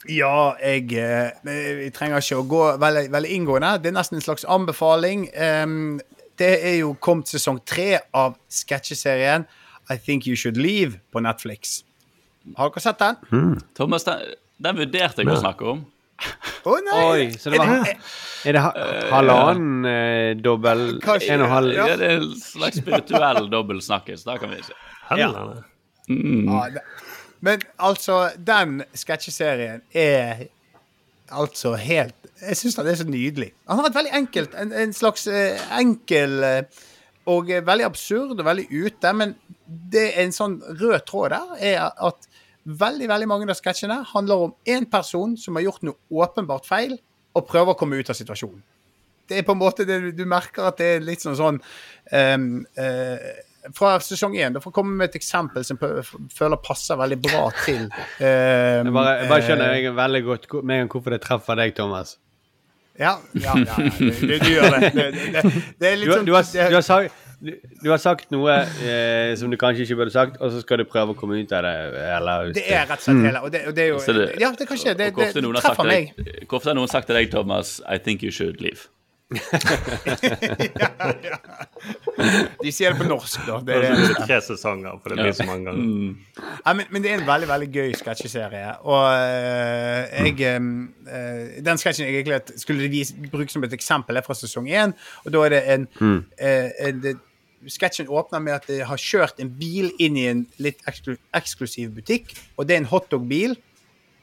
Ja, 0.04 0.54
jeg 0.60 0.92
jeg, 0.92 1.32
Vi 1.80 1.88
trenger 1.94 2.22
ikke 2.22 2.38
å 2.42 2.46
gå 2.46 2.62
veldig, 2.82 3.06
veldig 3.14 3.32
inngående. 3.38 3.72
Det 3.82 3.90
er 3.90 3.96
nesten 3.96 4.20
en 4.20 4.26
slags 4.26 4.44
anbefaling. 4.44 5.26
Um, 5.34 5.98
det 6.38 6.52
er 6.68 6.78
jo 6.82 6.92
kommet 7.00 7.30
sesong 7.32 7.62
tre 7.64 7.96
av 8.14 8.36
sketsjeserien 8.52 9.46
I 9.90 9.96
Think 9.96 10.26
You 10.28 10.36
Should 10.36 10.60
Leave 10.60 11.00
på 11.12 11.22
Netflix. 11.24 11.80
Har 12.56 12.70
dere 12.70 12.84
sett 12.84 13.02
den? 13.02 13.60
Thomas, 13.74 14.04
den, 14.06 14.36
den 14.62 14.78
vurderte 14.78 15.24
jeg 15.24 15.32
å 15.32 15.40
snakke 15.40 15.70
om. 15.72 15.84
Å 16.66 16.76
nei! 16.84 17.00
Oi, 17.06 17.24
så 17.36 17.52
det 17.52 17.58
var 17.60 17.88
Er 18.48 18.56
det 18.56 18.60
ha, 18.64 18.70
halvannen 19.12 19.88
eh, 19.90 20.30
dobbel 20.40 20.96
Kanskje, 21.04 21.34
En 21.34 21.44
og 21.44 21.50
halv 21.52 21.74
Ja, 21.76 21.88
det 22.00 22.08
er 22.08 22.22
en 22.22 22.30
slags 22.40 22.80
spirituell 22.80 23.50
dobbeltsnakkis. 23.52 24.24
Da 24.26 24.38
kan 24.40 24.54
vi 24.54 24.62
si. 24.64 24.76
Helvete. 25.10 25.66
Ja, 26.08 26.62
det, 26.72 26.84
men 27.40 27.64
altså, 27.78 28.30
den 28.38 28.82
sketsjeserien 28.96 29.82
er 29.92 30.46
altså 31.32 31.74
helt 31.80 32.14
Jeg 32.40 32.56
syns 32.56 32.76
den 32.76 32.86
er 32.86 32.94
så 32.94 33.04
nydelig. 33.08 33.48
Han 33.68 33.80
har 33.80 33.88
et 33.88 33.96
veldig 33.96 34.12
enkelt 34.14 34.54
En, 34.60 34.72
en 34.72 34.92
slags 34.92 35.26
eh, 35.26 35.60
enkel 35.78 36.42
eh, 36.44 36.84
og 37.26 37.48
veldig 37.50 37.84
absurd 37.84 38.38
og 38.38 38.44
veldig 38.46 38.68
ute, 38.70 39.12
men 39.18 39.32
det 39.66 40.04
er 40.12 40.20
en 40.22 40.34
sånn 40.34 40.60
rød 40.62 41.00
tråd 41.08 41.32
der 41.34 41.56
er 41.72 41.80
at 42.06 42.28
veldig 42.66 43.08
veldig 43.10 43.28
mange 43.30 43.48
av 43.50 43.58
sketsjene 43.58 43.96
handler 44.12 44.44
om 44.46 44.54
én 44.66 44.86
person 44.90 45.36
som 45.38 45.58
har 45.58 45.66
gjort 45.66 45.82
noe 45.86 46.22
åpenbart 46.22 46.66
feil, 46.66 46.96
og 47.36 47.46
prøver 47.50 47.74
å 47.74 47.78
komme 47.78 47.98
ut 47.98 48.10
av 48.10 48.16
situasjonen. 48.18 48.62
Det 49.26 49.40
er 49.40 49.46
på 49.46 49.56
en 49.56 49.60
måte 49.60 49.84
det 49.86 49.98
du, 50.04 50.10
du 50.14 50.24
merker 50.30 50.68
at 50.68 50.78
det 50.78 50.86
er 50.86 51.04
litt 51.04 51.24
sånn 51.24 51.36
sånn 51.38 51.58
um, 51.58 52.62
eh, 52.78 53.26
Fra 53.74 53.96
sesong 54.04 54.36
én. 54.38 54.52
Da 54.54 54.60
får 54.62 54.70
jeg 54.70 54.76
komme 54.78 54.94
med 55.00 55.08
et 55.10 55.16
eksempel 55.18 55.64
som 55.66 55.78
jeg 55.80 56.04
føler 56.36 56.60
passer 56.62 56.96
veldig 57.00 57.18
bra 57.24 57.48
til 57.64 57.86
um, 57.88 57.90
Jeg 58.20 58.92
bare, 58.94 59.16
jeg 59.22 59.28
bare 59.32 59.42
skjønner 59.48 59.72
eh, 59.72 59.82
jeg 59.82 59.96
veldig 59.96 60.22
godt 60.28 60.48
med 60.62 60.76
en 60.76 60.84
gang 60.84 60.92
hvorfor 60.94 61.16
det 61.16 61.20
treffer 61.24 61.58
deg, 61.58 61.74
Thomas. 61.76 62.16
Ja, 62.96 63.18
ja, 63.36 63.52
ja, 63.60 63.74
du, 63.76 64.06
du, 64.08 64.38
du 64.40 64.48
gjør 64.48 64.70
det. 64.72 64.92
Det, 64.94 65.06
det, 65.12 65.50
det 65.80 65.88
er 65.90 65.96
Du, 65.96 66.00
litt 66.00 66.12
sånn 66.14 66.28
du, 66.28 66.32
har, 66.32 66.46
du, 66.48 66.76
har, 66.78 66.84
sagt, 66.86 67.12
du, 67.44 67.50
du 67.82 67.90
har 67.92 68.00
sagt 68.00 68.30
noe 68.32 68.54
eh, 68.88 69.34
som 69.36 69.52
du 69.52 69.58
kanskje 69.60 69.84
ikke 69.84 69.98
burde 70.00 70.14
sagt, 70.14 70.38
og 70.40 70.54
så 70.54 70.62
skal 70.64 70.80
du 70.80 70.86
prøve 70.88 71.12
å 71.12 71.18
komme 71.18 71.36
ut 71.36 71.52
av 71.52 71.66
det. 71.66 71.74
Eller, 72.16 72.54
Det 72.56 72.64
er 72.72 72.86
rett 72.88 73.02
og 73.02 73.04
slett 73.04 73.20
hele 73.28 73.42
og 73.44 73.52
det, 73.52 73.66
og 73.68 73.76
det 73.76 73.84
er 73.84 73.92
jo, 73.92 74.00
det- 74.00 74.40
Ja, 74.40 74.52
det 74.56 74.68
kan 74.70 74.80
skje. 74.80 74.94
Det, 74.96 75.10
det 75.12 75.28
treffer 75.60 75.84
meg. 75.90 76.14
hvorfor 76.16 76.46
hvor 76.48 76.60
ofte 76.62 76.72
har 76.72 76.78
noen 76.80 76.94
sagt 76.94 77.10
til 77.10 77.18
deg, 77.20 77.28
Thomas, 77.34 77.80
I 77.84 77.98
think 77.98 78.24
you 78.24 78.32
should 78.32 78.62
leave? 78.64 78.88
De 79.26 79.34
sier 82.70 82.92
det 82.92 82.98
på 83.00 83.06
norsk, 83.08 83.40
da. 83.46 83.56
Det 83.66 83.74
er 83.74 83.80
det. 83.82 83.90
det 83.98 84.16
tre 84.22 84.40
sesonger, 84.44 84.92
for 85.02 85.08
det 85.10 85.16
blir 85.18 85.34
så 85.34 85.46
mange 85.48 85.64
ganger. 85.66 85.86
Ja, 86.38 86.70
men, 86.72 86.84
men 86.94 87.02
det 87.02 87.10
er 87.10 87.16
en 87.18 87.26
veldig 87.26 87.48
veldig 87.50 87.70
gøy 87.74 87.90
sketsjeserie. 87.98 88.70
Og 88.86 89.02
uh, 89.02 90.06
jeg 90.14 90.38
uh, 90.46 90.54
Den 91.66 91.78
sketsjen 91.82 92.06
jeg 92.06 92.14
egentlig 92.22 92.62
skulle 92.62 92.86
vis, 92.92 93.10
bruke 93.32 93.50
som 93.52 93.64
et 93.66 93.74
eksempel, 93.74 94.16
er 94.16 94.22
fra 94.26 94.34
sesong 94.38 94.66
én. 94.70 94.90
Og 95.24 95.28
da 95.34 95.38
er 95.46 95.50
det 95.56 95.62
en, 95.74 95.82
eh, 96.38 96.68
en 96.86 96.96
det, 97.02 97.14
Sketsjen 97.66 98.08
åpner 98.12 98.38
med 98.38 98.52
at 98.54 98.66
de 98.70 98.76
har 98.86 98.98
kjørt 99.00 99.40
en 99.42 99.50
bil 99.58 99.90
inn 99.98 100.16
i 100.20 100.26
en 100.30 100.46
litt 100.62 100.80
eksklusiv 100.86 101.90
butikk, 101.96 102.30
og 102.54 102.66
det 102.68 102.74
er 102.76 102.80
en 102.84 102.92
hotdog-bil. 102.92 103.52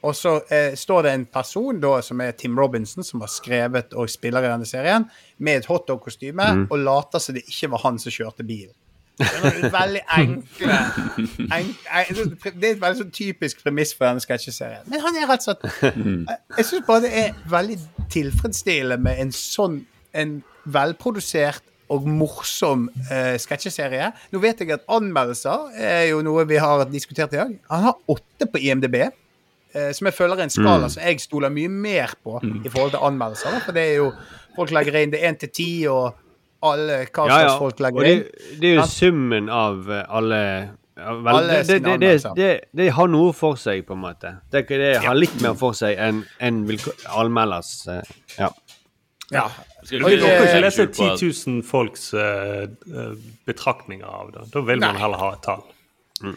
Og 0.04 0.16
så 0.16 0.36
eh, 0.52 0.74
står 0.76 1.06
det 1.06 1.12
en 1.16 1.26
person 1.32 1.80
da, 1.80 1.96
som 2.04 2.20
er 2.20 2.36
Tim 2.38 2.58
Robinson, 2.60 3.04
som 3.06 3.24
har 3.24 3.32
skrevet 3.32 3.94
og 3.96 4.10
spiller 4.12 4.44
i 4.44 4.52
denne 4.52 4.68
serien, 4.68 5.08
med 5.38 5.62
et 5.62 5.68
hotdog-kostyme, 5.70 6.48
og 6.68 6.78
later 6.78 7.22
som 7.22 7.36
det 7.36 7.46
ikke 7.48 7.72
var 7.72 7.86
han 7.86 8.00
som 8.02 8.12
kjørte 8.12 8.46
bilen. 8.46 8.74
Det 9.14 9.28
er 9.30 9.70
veldig 9.70 10.00
enkle 10.10 10.76
en, 11.54 11.68
en, 11.86 12.32
Det 12.42 12.66
er 12.66 12.72
et 12.72 12.80
veldig 12.80 12.98
sånn 12.98 13.12
typisk 13.14 13.60
premiss 13.62 13.92
for 13.94 14.08
denne 14.08 14.22
sketsjeserien. 14.24 14.82
Men 14.90 15.04
han 15.04 15.18
er 15.20 15.28
rett 15.30 15.44
og 15.46 15.52
slett 15.52 15.92
jeg 16.58 16.66
syns 16.66 16.88
bare 16.88 17.04
det 17.04 17.12
er 17.20 17.36
veldig 17.52 17.76
tilfredsstillende 18.10 18.98
med 19.06 19.22
en 19.22 19.30
sånn 19.34 19.84
en 20.18 20.40
velprodusert 20.66 21.62
og 21.94 22.06
morsom 22.08 22.88
eh, 23.10 23.36
sketsjeserie. 23.38 24.08
Nå 24.32 24.40
vet 24.42 24.62
jeg 24.62 24.72
at 24.74 24.86
anmeldelser 24.90 25.74
er 25.78 26.08
jo 26.10 26.22
noe 26.26 26.46
vi 26.48 26.58
har 26.58 26.82
diskutert 26.90 27.34
i 27.36 27.42
dag. 27.42 27.54
Han 27.70 27.86
har 27.86 28.00
åtte 28.10 28.48
på 28.50 28.62
IMDb. 28.66 28.96
Eh, 29.74 29.90
Som 29.92 30.06
jeg 30.10 30.14
føler 30.14 30.36
er 30.40 30.46
en 30.48 30.50
skala 30.54 30.88
som 30.92 31.02
jeg 31.02 31.20
stoler 31.20 31.50
mye 31.54 31.68
mer 31.70 32.14
på 32.24 32.38
i 32.64 32.68
forhold 32.70 32.94
til 32.96 33.02
anmeldelser. 33.02 33.50
da, 33.56 33.62
For 33.66 33.72
det 33.76 33.84
er 33.90 33.96
jo 34.00 34.12
Folk 34.54 34.70
legger 34.70 35.00
inn 35.02 35.10
det 35.10 35.20
er 35.24 35.32
én 35.32 35.38
til 35.40 35.50
ti, 35.50 35.68
og 35.90 36.14
alle 36.64 37.00
hva 37.10 37.26
Ja, 37.26 37.34
slags 37.34 37.52
ja. 37.52 37.58
folk 37.58 37.74
Og 37.74 37.84
legger 37.88 38.06
det, 38.06 38.12
inn. 38.14 38.60
det 38.62 38.70
er 38.70 38.74
jo 38.78 38.86
summen 38.86 39.48
av 39.50 39.90
eh, 39.90 40.04
alle 40.08 40.40
ja, 40.96 41.10
vel, 41.18 41.28
Alle 41.34 41.56
det, 41.66 41.80
det, 41.82 41.98
det, 42.00 42.10
det, 42.22 42.32
det, 42.38 42.50
det 42.78 42.88
har 42.94 43.08
noe 43.10 43.32
for 43.34 43.58
seg, 43.58 43.82
på 43.88 43.96
en 43.96 44.02
måte. 44.04 44.30
Det, 44.54 44.62
det 44.70 44.92
har 45.02 45.18
litt 45.18 45.34
mer 45.42 45.56
for 45.58 45.74
seg 45.74 45.98
enn 45.98 46.22
en 46.38 46.60
allmelders 47.18 47.72
eh, 47.90 48.02
Ja. 48.38 48.52
Ja. 49.32 49.48
Skal 49.84 50.00
Du 50.04 50.06
ikke 50.06 50.60
lese 50.62 50.84
skjul 50.86 51.16
10 51.18 51.50
000 51.50 51.62
folks 51.66 52.12
eh, 52.14 52.68
betraktninger 53.48 54.06
av 54.06 54.30
det. 54.32 54.44
Da 54.54 54.62
vil 54.64 54.78
man 54.80 54.94
Nei. 54.94 55.00
heller 55.02 55.18
ha 55.20 55.32
et 55.34 55.42
tall. 55.44 55.64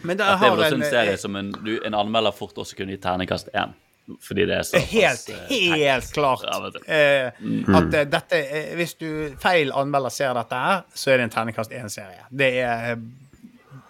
Men 0.03 0.19
det 0.19 0.25
At 0.27 0.41
det 0.41 0.47
er 0.47 0.55
vel 0.55 0.65
en, 0.67 0.81
en 0.81 0.89
serie 0.89 1.17
som 1.21 1.35
en, 1.39 1.51
du, 1.65 1.75
en 1.85 1.97
anmelder 1.97 2.35
fort 2.35 2.57
også 2.57 2.77
kunne 2.79 2.95
gi 2.95 3.01
terningkast 3.03 3.51
én. 3.53 3.75
Fordi 4.23 4.45
det 4.47 4.55
er 4.55 4.63
så 4.63 4.79
Helt, 4.79 5.29
helt 5.51 6.11
klart. 6.15 6.45
Ja. 6.47 6.69
Eh, 6.95 7.47
at 7.75 7.95
eh, 7.97 8.05
dette 8.07 8.39
eh, 8.39 8.69
Hvis 8.79 8.93
du 8.95 9.07
feil 9.41 9.73
anmelder 9.75 10.13
ser 10.15 10.31
dette 10.37 10.61
her, 10.63 10.85
så 10.95 11.11
er 11.11 11.19
det 11.19 11.27
en 11.27 11.33
terningkast 11.35 11.75
én-serie. 11.75 12.23
Det 12.31 12.51
er 12.63 13.01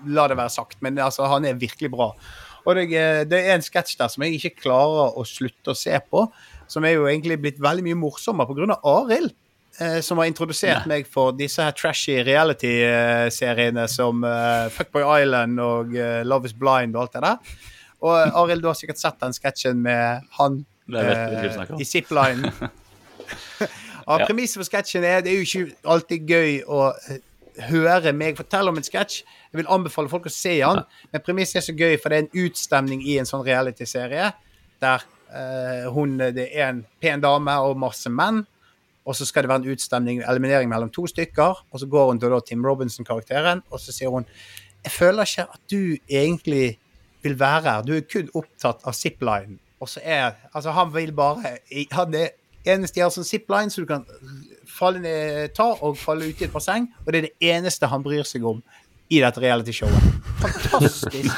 La 0.08 0.28
det 0.30 0.38
være 0.38 0.54
sagt. 0.54 0.78
Men 0.86 0.98
altså, 1.02 1.26
han 1.30 1.46
er 1.46 1.58
virkelig 1.58 1.92
bra. 1.94 2.12
Og 2.68 2.76
det, 2.76 2.90
eh, 2.98 3.24
det 3.30 3.44
er 3.46 3.56
en 3.56 3.66
sketsj 3.66 3.98
der 4.00 4.12
som 4.12 4.26
jeg 4.26 4.38
ikke 4.40 4.64
klarer 4.66 5.18
å 5.18 5.26
slutte 5.28 5.74
å 5.74 5.78
se 5.78 5.94
på. 6.12 6.26
Som 6.68 6.86
er 6.86 6.98
jo 6.98 7.08
egentlig 7.08 7.40
blitt 7.44 7.62
veldig 7.64 7.86
mye 7.86 8.00
morsommere 8.00 8.50
pga. 8.52 8.80
Arild. 8.84 9.36
Eh, 9.78 10.00
som 10.02 10.18
har 10.18 10.26
introdusert 10.26 10.88
meg 10.90 11.06
for 11.06 11.36
disse 11.38 11.62
her 11.62 11.74
trashy 11.78 12.16
reality-seriene 12.26 13.84
som 13.92 14.24
eh, 14.26 14.72
Fuckboy 14.74 15.06
Island 15.22 15.62
og 15.62 15.94
eh, 15.94 16.24
Love 16.26 16.50
Is 16.50 16.56
Blind 16.58 16.98
og 16.98 17.04
alt 17.04 17.14
det 17.14 17.22
der. 17.28 17.52
Og 18.02 18.16
Arild, 18.42 18.64
du 18.66 18.72
har 18.72 18.78
sikkert 18.78 19.02
sett 19.02 19.20
den 19.22 19.36
sketsjen 19.38 19.84
med 19.86 20.26
han 20.40 20.64
eh, 20.90 21.78
i 21.78 21.86
zipline. 21.86 22.50
ja. 23.62 24.18
Premisset 24.26 24.58
for 24.58 24.66
sketsjen 24.66 25.06
er 25.06 25.22
Det 25.22 25.34
er 25.34 25.44
jo 25.44 25.46
ikke 25.46 25.78
alltid 25.94 26.34
gøy 26.34 26.58
å 26.66 26.82
eh, 27.12 27.22
høre 27.70 28.14
meg 28.18 28.38
fortelle 28.42 28.74
om 28.74 28.82
en 28.82 28.90
sketsj. 28.90 29.22
Jeg 29.52 29.62
vil 29.62 29.70
anbefale 29.78 30.10
folk 30.10 30.26
å 30.26 30.34
se 30.34 30.58
den, 30.64 30.84
men 31.14 31.26
premisset 31.26 31.62
er 31.62 31.70
så 31.70 31.78
gøy, 31.78 32.00
for 32.02 32.10
det 32.10 32.18
er 32.18 32.26
en 32.26 32.46
utstemning 32.48 33.06
i 33.06 33.20
en 33.22 33.30
sånn 33.30 33.46
reality-serie 33.46 34.34
der 34.82 35.06
Uh, 35.28 35.92
hun 35.92 36.14
Det 36.18 36.46
er 36.56 36.70
en 36.70 36.78
pen 37.04 37.20
dame 37.20 37.52
og 37.60 37.74
masse 37.76 38.08
menn. 38.08 38.46
Og 39.08 39.16
så 39.16 39.26
skal 39.26 39.46
det 39.46 39.50
være 39.50 39.64
en 39.64 39.72
utstemning, 39.72 40.24
eliminering 40.28 40.70
mellom 40.70 40.90
to 40.92 41.08
stykker. 41.08 41.64
Og 41.72 41.80
så 41.80 41.88
går 41.88 42.10
hun 42.12 42.20
til 42.20 42.36
Tim 42.48 42.66
Robinson-karakteren, 42.66 43.64
og 43.72 43.80
så 43.80 43.96
sier 43.96 44.12
hun 44.12 44.26
Jeg 44.84 44.92
føler 44.92 45.24
ikke 45.24 45.48
at 45.54 45.62
du 45.72 45.98
egentlig 46.10 46.80
vil 47.24 47.40
være 47.40 47.62
her. 47.62 47.82
Du 47.82 47.94
er 47.94 48.04
kun 48.14 48.30
opptatt 48.36 48.84
av 48.86 48.94
zipline. 48.94 49.58
Og 49.80 49.90
så 49.90 50.00
er 50.04 50.32
Altså, 50.54 50.72
han 50.72 50.94
vil 50.94 51.14
bare 51.14 51.58
Han 51.92 52.14
er 52.14 52.30
eneste 52.66 53.00
gjør 53.00 53.10
som 53.10 53.24
zipline, 53.24 53.72
så 53.72 53.82
du 53.82 53.88
kan 53.88 54.06
falle 54.80 55.00
ned, 55.00 55.50
ta 55.56 55.64
og 55.64 55.98
falle 55.98 56.28
ut 56.28 56.42
i 56.42 56.44
et 56.44 56.54
basseng. 56.54 56.90
Og 57.06 57.14
det 57.14 57.18
er 57.18 57.28
det 57.28 57.54
eneste 57.56 57.88
han 57.88 58.04
bryr 58.04 58.24
seg 58.28 58.46
om 58.46 58.64
i 59.10 59.22
dette 59.24 59.40
realityshowet. 59.40 60.14
fantastisk. 60.42 61.32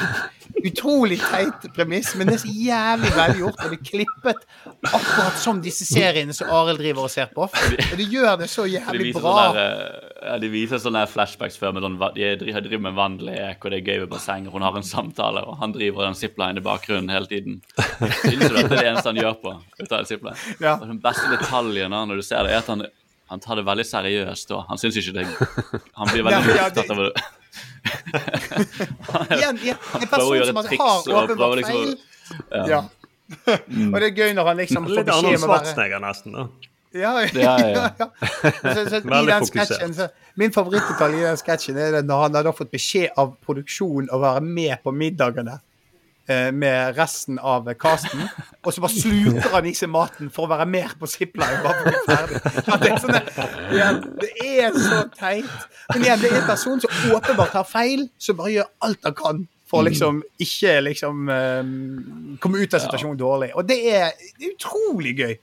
Utrolig 0.60 1.16
teit 1.22 1.62
premiss, 1.72 2.10
men 2.18 2.26
det 2.28 2.34
er 2.34 2.40
så 2.42 2.50
jævlig 2.52 3.10
velgjort. 3.16 3.60
Og 3.64 3.70
det 3.72 3.76
er 3.78 3.84
klippet 3.86 4.42
akkurat 4.90 5.38
som 5.40 5.60
disse 5.64 5.86
seriene 5.88 6.34
som 6.36 6.50
Arild 6.52 6.80
driver 6.82 7.06
og 7.06 7.12
ser 7.12 7.30
på. 7.32 7.46
Og 7.46 7.94
det 7.96 8.08
gjør 8.12 8.34
det 8.42 8.48
så 8.50 8.66
jævlig 8.68 9.06
de 9.06 9.12
bra. 9.16 9.22
sånne, 9.22 9.54
der, 9.54 9.86
eh, 9.86 10.26
ja, 10.26 10.34
de 10.42 10.50
viser 10.52 10.82
sånne 10.82 11.06
flashbacks 11.08 11.56
før 11.62 11.72
med 11.78 11.86
sånn, 11.86 11.96
de 12.18 12.28
driver 12.42 12.82
med 12.90 12.98
vannlek, 12.98 13.64
og 13.64 13.72
det 13.72 13.80
er 13.80 13.86
gøy 13.88 14.02
ved 14.04 14.10
bassenget. 14.12 14.52
Hun 14.52 14.66
har 14.66 14.76
en 14.76 14.84
samtale, 14.90 15.46
og 15.48 15.56
han 15.62 15.72
driver 15.72 16.10
den 16.10 16.18
zipline 16.18 16.60
i 16.60 16.66
bakgrunnen 16.66 17.08
hele 17.14 17.30
tiden. 17.30 17.60
Synes 18.26 18.48
du 18.50 18.56
at 18.60 18.66
det 18.66 18.66
er 18.66 18.76
det 18.76 18.86
eneste 18.90 19.14
han 19.14 19.22
gjør 19.22 19.38
på? 19.46 19.54
ut 19.80 19.92
av 19.92 19.98
en 20.02 20.10
zipline? 20.12 20.36
Ja. 20.60 20.74
Og 20.76 20.88
den 20.90 21.00
beste 21.00 21.30
detaljen 21.32 21.94
når 21.94 22.20
du 22.20 22.26
ser 22.26 22.44
det, 22.44 22.52
er 22.58 22.64
at 22.66 22.68
han, 22.74 22.84
han 23.32 23.40
tar 23.40 23.56
det 23.62 23.64
veldig 23.70 23.86
seriøst. 23.86 24.50
Og 24.58 24.66
Han 24.68 24.82
synes 24.82 24.98
ikke 25.00 25.14
det 25.22 25.26
Han 25.96 26.10
blir 26.10 26.26
veldig 26.26 26.56
Ja, 26.56 26.64
ja, 26.66 26.68
det- 26.68 26.84
opptatt 26.84 26.90
av 26.98 27.06
det. 27.06 27.28
Igjen, 29.36 29.58
igjen, 29.62 29.76
en 30.00 30.08
person 30.08 30.46
som 30.46 30.56
har 30.56 30.64
åpenbart 31.24 31.56
liksom 31.60 31.76
feil. 31.76 31.94
Ja. 32.50 32.64
Ja. 32.66 32.80
Og 33.92 33.96
det 34.00 34.08
er 34.10 34.16
gøy 34.18 34.34
når 34.36 34.48
han 34.50 34.58
liksom 34.60 34.88
får 34.88 35.04
beskjed 35.06 35.38
om 35.38 35.46
å 35.46 35.52
være 35.52 35.64
Schwarzenegger, 35.64 36.02
nesten. 36.02 36.34
da. 36.36 36.48
Ja, 36.90 37.12
ja, 37.22 37.28
Ja, 37.38 37.52
ja, 37.62 37.66
ja. 37.70 37.90
ja. 38.00 38.06
Så, 38.74 38.88
så, 38.90 38.98
i 38.98 39.06
Veldig 39.06 39.30
den 39.30 39.44
fokusert. 39.46 39.94
så, 39.94 40.08
min 40.42 40.52
favorittdetalj 40.54 41.20
i 41.20 41.26
den 41.28 41.38
sketsjen 41.38 41.78
er 41.78 41.92
det 41.98 42.04
når 42.08 42.24
han 42.24 42.38
har 42.40 42.56
fått 42.56 42.72
beskjed 42.74 43.14
av 43.20 43.36
produksjonen 43.46 44.10
å 44.10 44.18
være 44.22 44.42
med 44.42 44.82
på 44.82 44.90
middagene 44.94 45.60
med 46.54 46.96
resten 46.98 47.38
av 47.38 47.68
casten, 47.80 48.24
og 48.62 48.74
så 48.74 48.84
bare 48.84 48.96
sluker 48.96 49.48
han 49.54 49.68
i 49.70 49.74
seg 49.76 49.90
maten 49.92 50.32
for 50.32 50.46
å 50.46 50.52
være 50.52 50.66
mer 50.70 50.96
på 51.00 51.08
zipline. 51.10 51.60
Bare 51.64 51.78
for 51.78 51.86
å 51.86 51.94
bli 51.94 52.02
ferdig. 52.08 52.42
Det, 52.80 52.90
er 52.90 53.00
sånn, 53.04 53.16
ja, 53.76 53.92
det 54.20 54.32
er 54.50 54.76
så 54.76 55.00
teit. 55.16 55.70
Men 55.92 56.04
igjen, 56.06 56.20
det 56.22 56.32
er 56.32 56.42
en 56.42 56.50
person 56.50 56.82
som 56.84 57.16
åpenbart 57.16 57.56
har 57.60 57.68
feil, 57.68 58.06
som 58.18 58.38
bare 58.40 58.54
gjør 58.58 58.70
alt 58.88 59.10
han 59.10 59.18
kan 59.18 59.48
for 59.70 59.84
å 59.84 59.86
liksom 59.86 60.18
ikke 60.42 60.72
liksom 60.82 61.30
eh, 61.30 61.70
komme 62.42 62.62
ut 62.62 62.74
av 62.74 62.82
situasjonen 62.82 63.20
dårlig. 63.20 63.52
Og 63.54 63.68
det 63.68 63.78
er, 63.92 64.10
utrolig 64.50 65.14
gøy. 65.20 65.36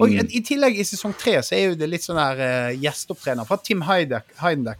Og 0.00 0.14
i, 0.14 0.20
i 0.38 0.40
tillegg 0.46 0.78
i 0.80 0.86
sesong 0.86 1.12
tre 1.18 1.36
så 1.44 1.56
er 1.56 1.66
jo 1.66 1.78
det 1.80 1.90
litt 1.90 2.04
sånn 2.06 2.16
her 2.16 2.38
uh, 2.40 2.70
gjesteopptrener 2.72 3.44
fra 3.44 3.58
Tim 3.60 3.82
Heideck, 3.84 4.30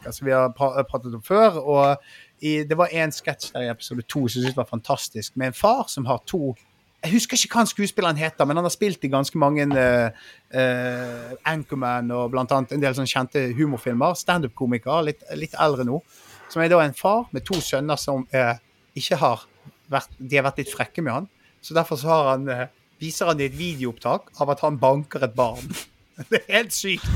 som 0.08 0.24
vi 0.24 0.32
har 0.32 0.54
pra 0.56 0.70
pratet 0.88 1.12
om 1.12 1.24
før. 1.24 1.58
Og 1.60 2.06
i, 2.40 2.62
det 2.64 2.76
var 2.78 2.92
en 2.92 3.12
sketsj 3.12 3.52
der 3.54 3.66
i 3.66 3.70
episode 3.70 4.02
to 4.08 4.24
som 4.24 4.40
jeg 4.40 4.48
syntes 4.48 4.56
var 4.58 4.68
fantastisk, 4.68 5.36
med 5.36 5.50
en 5.50 5.56
far 5.56 5.86
som 5.92 6.08
har 6.08 6.22
to 6.26 6.54
Jeg 7.00 7.14
husker 7.14 7.40
ikke 7.40 7.56
hva 7.56 7.62
skuespilleren 7.64 8.18
heter, 8.20 8.44
men 8.44 8.58
han 8.58 8.66
har 8.66 8.72
spilt 8.74 9.04
i 9.04 9.08
ganske 9.08 9.38
mange 9.40 9.64
uh, 9.72 10.10
uh, 10.52 11.30
Anchorman 11.48 12.10
og 12.12 12.26
blant 12.34 12.52
annet 12.52 12.74
en 12.76 12.82
del 12.82 12.92
sånn 12.98 13.08
kjente 13.08 13.46
humorfilmer. 13.56 14.18
Standup-komiker, 14.20 15.00
litt, 15.06 15.24
litt 15.32 15.56
eldre 15.56 15.86
nå. 15.88 16.02
Som 16.52 16.60
er 16.60 16.68
da 16.68 16.82
en 16.84 16.92
far 16.92 17.24
med 17.32 17.46
to 17.48 17.56
sønner 17.64 17.96
som 17.96 18.26
uh, 18.36 18.52
ikke 18.92 19.16
har 19.16 19.46
vært 19.88 20.12
De 20.18 20.36
har 20.36 20.44
vært 20.50 20.60
litt 20.60 20.74
frekke 20.74 21.00
med 21.06 21.14
han. 21.14 21.30
Så 21.64 21.72
derfor 21.78 21.96
så 21.96 22.12
har 22.12 22.30
han 22.34 22.68
viser 23.00 23.32
han 23.32 23.40
i 23.40 23.48
et 23.48 23.56
videoopptak 23.56 24.28
av 24.40 24.52
at 24.52 24.60
han 24.66 24.76
banker 24.80 25.24
et 25.24 25.36
barn. 25.36 25.72
Det 26.30 26.42
er 26.42 26.56
helt 26.60 26.74
sykt. 26.74 27.08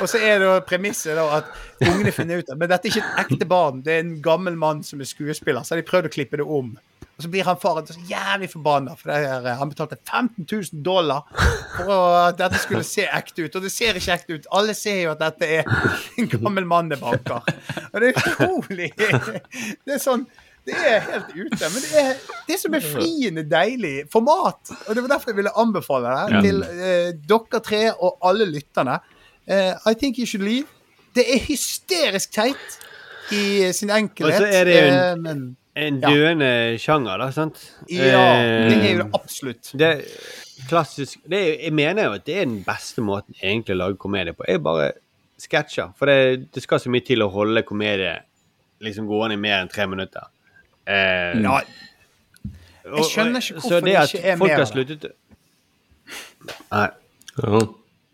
Og 0.00 0.06
så 0.10 0.20
er 0.22 0.42
det 0.42 0.50
premisset 0.68 1.16
da 1.18 1.24
at 1.40 1.50
ungene 1.86 2.12
finner 2.14 2.42
ut 2.42 2.50
at 2.52 2.58
Men 2.58 2.70
dette 2.70 2.88
er 2.88 2.92
ikke 2.92 3.06
et 3.06 3.24
ekte 3.24 3.48
barn, 3.48 3.82
det 3.86 3.96
er 3.96 4.04
en 4.04 4.16
gammel 4.22 4.56
mann 4.58 4.84
som 4.86 5.00
er 5.00 5.08
skuespiller. 5.08 5.64
Så 5.64 5.74
har 5.74 5.82
de 5.82 5.88
prøvd 5.88 6.10
å 6.10 6.14
klippe 6.14 6.40
det 6.40 6.46
om. 6.46 6.74
Og 7.20 7.24
så 7.24 7.28
blir 7.28 7.44
han 7.44 7.58
faren 7.60 7.84
så 7.84 7.98
jævlig 8.08 8.48
forbanna, 8.48 8.94
for 8.96 9.10
det 9.10 9.16
er, 9.28 9.48
han 9.60 9.68
betalte 9.68 9.98
15 10.08 10.46
000 10.46 10.84
dollar 10.84 11.26
for 11.74 11.90
at 12.16 12.38
dette 12.38 12.62
skulle 12.62 12.86
se 12.88 13.04
ekte 13.04 13.44
ut. 13.44 13.58
Og 13.58 13.66
det 13.66 13.72
ser 13.74 13.98
ikke 14.00 14.14
ekte 14.14 14.38
ut. 14.38 14.46
Alle 14.56 14.76
ser 14.78 15.02
jo 15.02 15.10
at 15.12 15.20
dette 15.20 15.50
er 15.58 15.68
en 16.16 16.30
gammel 16.32 16.64
mann 16.68 16.88
det 16.88 16.96
banker. 17.02 17.44
Og 17.90 18.00
det 18.00 18.14
er 18.14 18.22
utrolig 18.22 18.88
Det 18.96 19.98
er 19.98 20.00
sånn 20.00 20.24
det 20.68 20.76
er 20.76 21.00
helt 21.06 21.30
ute. 21.34 21.70
Men 21.72 21.84
det 21.84 22.02
er, 22.02 22.10
det 22.46 22.56
er 22.56 22.60
så 22.60 22.72
befriende 22.72 23.44
deilig 23.48 23.94
format. 24.12 24.74
Og 24.86 24.94
det 24.94 25.04
var 25.04 25.14
derfor 25.14 25.32
jeg 25.32 25.40
ville 25.40 25.54
anbefale 25.58 26.16
det 26.30 26.42
til 26.46 26.60
eh, 26.66 27.08
dere 27.32 27.62
tre 27.64 27.82
og 27.92 28.18
alle 28.30 28.48
lytterne. 28.50 28.98
Eh, 29.46 29.72
I 29.90 29.94
think 29.94 30.18
you 30.18 30.26
should 30.26 30.46
leave. 30.46 30.68
Det 31.16 31.24
er 31.26 31.40
hysterisk 31.48 32.32
teit 32.32 32.78
i 33.34 33.72
sin 33.72 33.90
enkelhet. 33.90 34.34
Og 34.34 34.38
så 34.38 34.60
er 34.60 34.68
det 34.68 34.76
jo 34.76 34.86
eh, 34.86 35.12
en, 35.12 35.22
men 35.24 35.42
en 35.80 36.00
ja. 36.02 36.10
døende 36.10 36.78
sjanger, 36.82 37.20
da, 37.22 37.28
sant? 37.34 37.60
Ja, 37.88 38.00
det 38.02 38.14
er 38.14 38.18
jo 38.18 38.80
Eh, 38.80 38.96
det 38.98 39.06
absolutt. 39.14 39.70
Det 39.72 39.86
er 39.86 40.00
klassisk 40.68 41.22
det 41.30 41.38
er, 41.38 41.52
Jeg 41.64 41.72
mener 41.72 42.04
jo 42.04 42.16
at 42.18 42.26
det 42.26 42.36
er 42.36 42.44
den 42.44 42.64
beste 42.66 43.02
måten 43.02 43.34
egentlig 43.42 43.76
å 43.76 43.80
lage 43.84 44.00
komedie 44.00 44.34
på. 44.36 44.44
Er 44.48 44.58
bare 44.58 44.92
sketsjer. 45.40 45.94
For 45.98 46.10
det, 46.10 46.50
det 46.54 46.62
skal 46.62 46.82
så 46.82 46.90
mye 46.92 47.06
til 47.06 47.22
å 47.22 47.30
holde 47.32 47.64
komedie 47.66 48.18
liksom 48.84 49.08
gående 49.08 49.38
i 49.38 49.40
mer 49.40 49.60
enn 49.60 49.72
tre 49.72 49.86
minutter. 49.88 50.28
Eh, 50.86 51.40
Ja, 51.40 51.60
jeg 52.96 53.04
skjønner 53.10 53.40
ikke 53.44 53.60
hvorfor 53.60 53.84
det 53.84 53.84
det 53.84 54.14
ikke 54.14 54.24
er 54.32 54.36
folk 54.40 54.48
mer 54.50 54.54
at 54.54 54.60
av 54.60 54.64
det. 54.64 54.72
sluttet 54.72 55.12
Nei. 56.72 56.88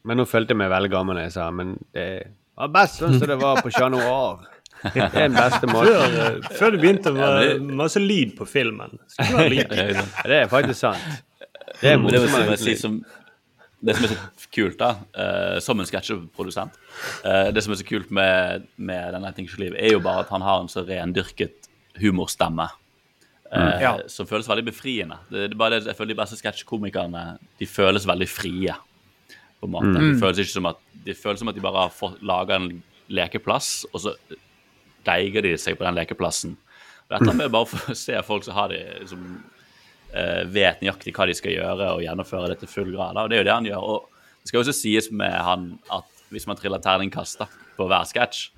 Men 0.07 0.21
nå 0.21 0.27
følte 0.29 0.53
jeg 0.55 0.61
meg 0.61 0.71
veldig 0.71 0.91
gammel 0.93 1.21
jeg 1.23 1.33
sa 1.35 1.49
men 1.55 1.77
det 1.97 2.09
var 2.57 2.71
best 2.75 3.01
sånn 3.01 3.17
som 3.19 3.29
det 3.29 3.39
var 3.41 3.63
på 3.65 3.71
Chat 3.75 3.91
Noir. 3.93 4.45
Det 4.85 5.03
er 5.03 5.29
den 5.29 5.35
beste 5.37 5.67
måten. 5.71 5.93
Før, 5.93 6.17
eh, 6.23 6.57
før 6.59 6.75
det 6.75 6.81
begynte 6.83 7.11
å 7.13 7.17
være 7.17 7.55
masse 7.81 8.01
lyd 8.01 8.35
på 8.37 8.47
filmen. 8.49 8.99
Lyd. 9.49 9.73
Det 10.31 10.37
er 10.43 10.51
faktisk 10.53 10.79
sant. 10.81 11.23
Det 11.81 11.91
er 11.91 11.97
det, 11.97 12.03
morsommere 12.05 12.77
som, 12.81 12.99
det 13.85 13.97
som 13.97 14.07
er 14.07 14.13
så 14.13 14.51
kult, 14.55 14.77
da, 14.81 14.91
eh, 15.17 15.57
som 15.65 15.81
en 15.83 15.89
sketsjeprodusent 15.89 16.77
eh, 17.25 17.49
Det 17.53 17.65
som 17.65 17.75
er 17.75 17.81
så 17.83 17.85
kult 17.89 18.13
med, 18.15 18.65
med 18.77 19.13
denne 19.17 19.33
Think 19.37 19.53
Liv, 19.61 19.75
er 19.77 19.93
jo 19.97 20.01
bare 20.05 20.23
at 20.25 20.33
han 20.33 20.45
har 20.47 20.63
en 20.63 20.71
så 20.73 20.85
rendyrket 20.89 21.66
humorstemme. 22.01 22.69
eh, 23.53 23.61
Mm. 23.61 23.81
Ja. 23.81 23.93
Som 24.09 24.27
føles 24.27 24.49
veldig 24.49 24.65
befriende. 24.67 25.19
Det, 25.31 25.51
det 25.51 25.59
bare 25.59 25.79
jeg 25.81 25.95
føler 25.97 26.15
De 26.15 26.21
beste 26.23 26.37
sketsjkomikerne 26.41 27.39
De 27.61 27.67
føles 27.67 28.07
veldig 28.07 28.29
frie. 28.29 28.75
på 29.61 29.67
en 29.67 29.71
måte. 29.73 29.93
Mm. 29.95 30.13
Det 30.15 30.21
føles 30.21 30.39
ikke 30.43 30.53
som 30.57 30.67
at 30.67 30.77
De 31.05 31.15
føles 31.15 31.39
som 31.39 31.49
at 31.49 31.55
de 31.55 31.61
bare 31.65 31.87
har 31.89 32.17
laga 32.23 32.57
en 32.57 32.83
lekeplass, 33.09 33.87
og 33.95 34.01
så 34.03 34.15
deiger 35.07 35.43
de 35.47 35.53
seg 35.57 35.77
på 35.79 35.85
den 35.87 35.95
lekeplassen. 35.95 36.57
Dette 37.09 37.33
med 37.39 37.53
bare 37.55 37.67
for 37.71 37.93
å 37.93 37.95
se 37.95 38.17
folk 38.27 38.43
som 38.43 38.57
har 38.57 38.69
de, 38.73 38.81
som 39.07 39.21
uh, 40.11 40.43
vet 40.51 40.81
nøyaktig 40.83 41.15
hva 41.15 41.27
de 41.31 41.37
skal 41.39 41.55
gjøre, 41.55 41.93
og 41.95 42.03
gjennomføre 42.03 42.49
det 42.51 42.59
til 42.65 42.69
full 42.73 42.91
grad. 42.97 43.15
Og 43.23 43.31
det 43.31 43.39
er 43.39 43.45
jo 43.45 43.47
det 43.47 43.55
han 43.55 43.69
gjør. 43.71 43.87
Og 43.95 44.09
det 44.43 44.51
skal 44.51 44.65
også 44.65 44.75
sies 44.75 45.11
med 45.15 45.31
han 45.47 45.69
at 45.95 46.11
hvis 46.35 46.49
man 46.51 46.59
triller 46.59 46.83
terningkast 46.83 47.45
på 47.79 47.87
hver 47.87 48.03
sketsj 48.11 48.49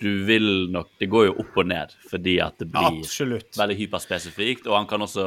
du 0.00 0.24
vil 0.28 0.68
nok 0.72 0.90
Det 1.00 1.08
går 1.08 1.28
jo 1.28 1.34
opp 1.42 1.56
og 1.62 1.68
ned 1.70 1.92
fordi 2.10 2.36
at 2.44 2.58
det 2.60 2.68
blir 2.72 3.00
Absolutt. 3.02 3.56
veldig 3.56 3.76
hyperspesifikt. 3.78 4.66
Og 4.68 4.76
han 4.76 4.88
kan 4.90 5.04
også 5.04 5.26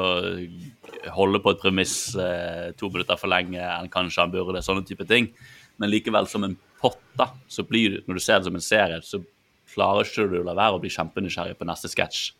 holde 1.16 1.42
på 1.44 1.54
et 1.56 1.62
premiss 1.64 1.96
eh, 2.16 2.70
to 2.78 2.92
minutter 2.94 3.20
for 3.20 3.32
lenge 3.32 3.60
enn 3.62 3.90
kanskje 3.92 4.26
han 4.26 4.34
burde. 4.34 4.64
Sånne 4.66 4.86
type 4.88 5.08
ting. 5.10 5.32
Men 5.80 5.92
likevel, 5.94 6.28
som 6.28 6.44
en 6.46 6.58
pott, 6.82 7.00
da, 7.18 7.30
så 7.48 7.64
blir 7.68 7.96
du, 7.96 8.02
når 8.08 8.20
du 8.20 8.24
ser 8.24 8.42
det 8.42 8.50
som 8.50 8.58
en 8.60 8.66
serie, 8.66 9.00
så 9.06 9.22
klarer 9.74 10.08
ikke 10.08 10.28
du 10.32 10.42
å 10.42 10.46
la 10.48 10.56
være 10.58 10.78
å 10.78 10.84
bli 10.84 10.92
kjempenysgjerrig 10.92 11.58
på 11.60 11.68
neste 11.70 11.92
sketsj. 11.92 12.34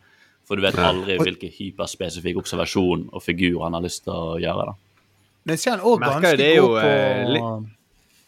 For 0.48 0.58
du 0.58 0.64
vet 0.64 0.78
aldri 0.82 1.16
hvilken 1.20 1.52
hyperspesifikk 1.54 2.40
observasjon 2.40 3.06
og 3.14 3.22
figur 3.22 3.60
han 3.64 3.76
har 3.76 3.84
lyst 3.84 4.04
til 4.06 4.14
å 4.16 4.38
gjøre. 4.42 4.72
da. 4.72 5.06
Men 5.46 5.60
så 5.60 5.70
er 5.70 5.76
han 5.78 5.86
òg 5.86 6.02
ganske 6.02 6.48
jo, 6.56 6.66
god 6.66 6.80
på 6.80 6.88
eh, 6.90 7.68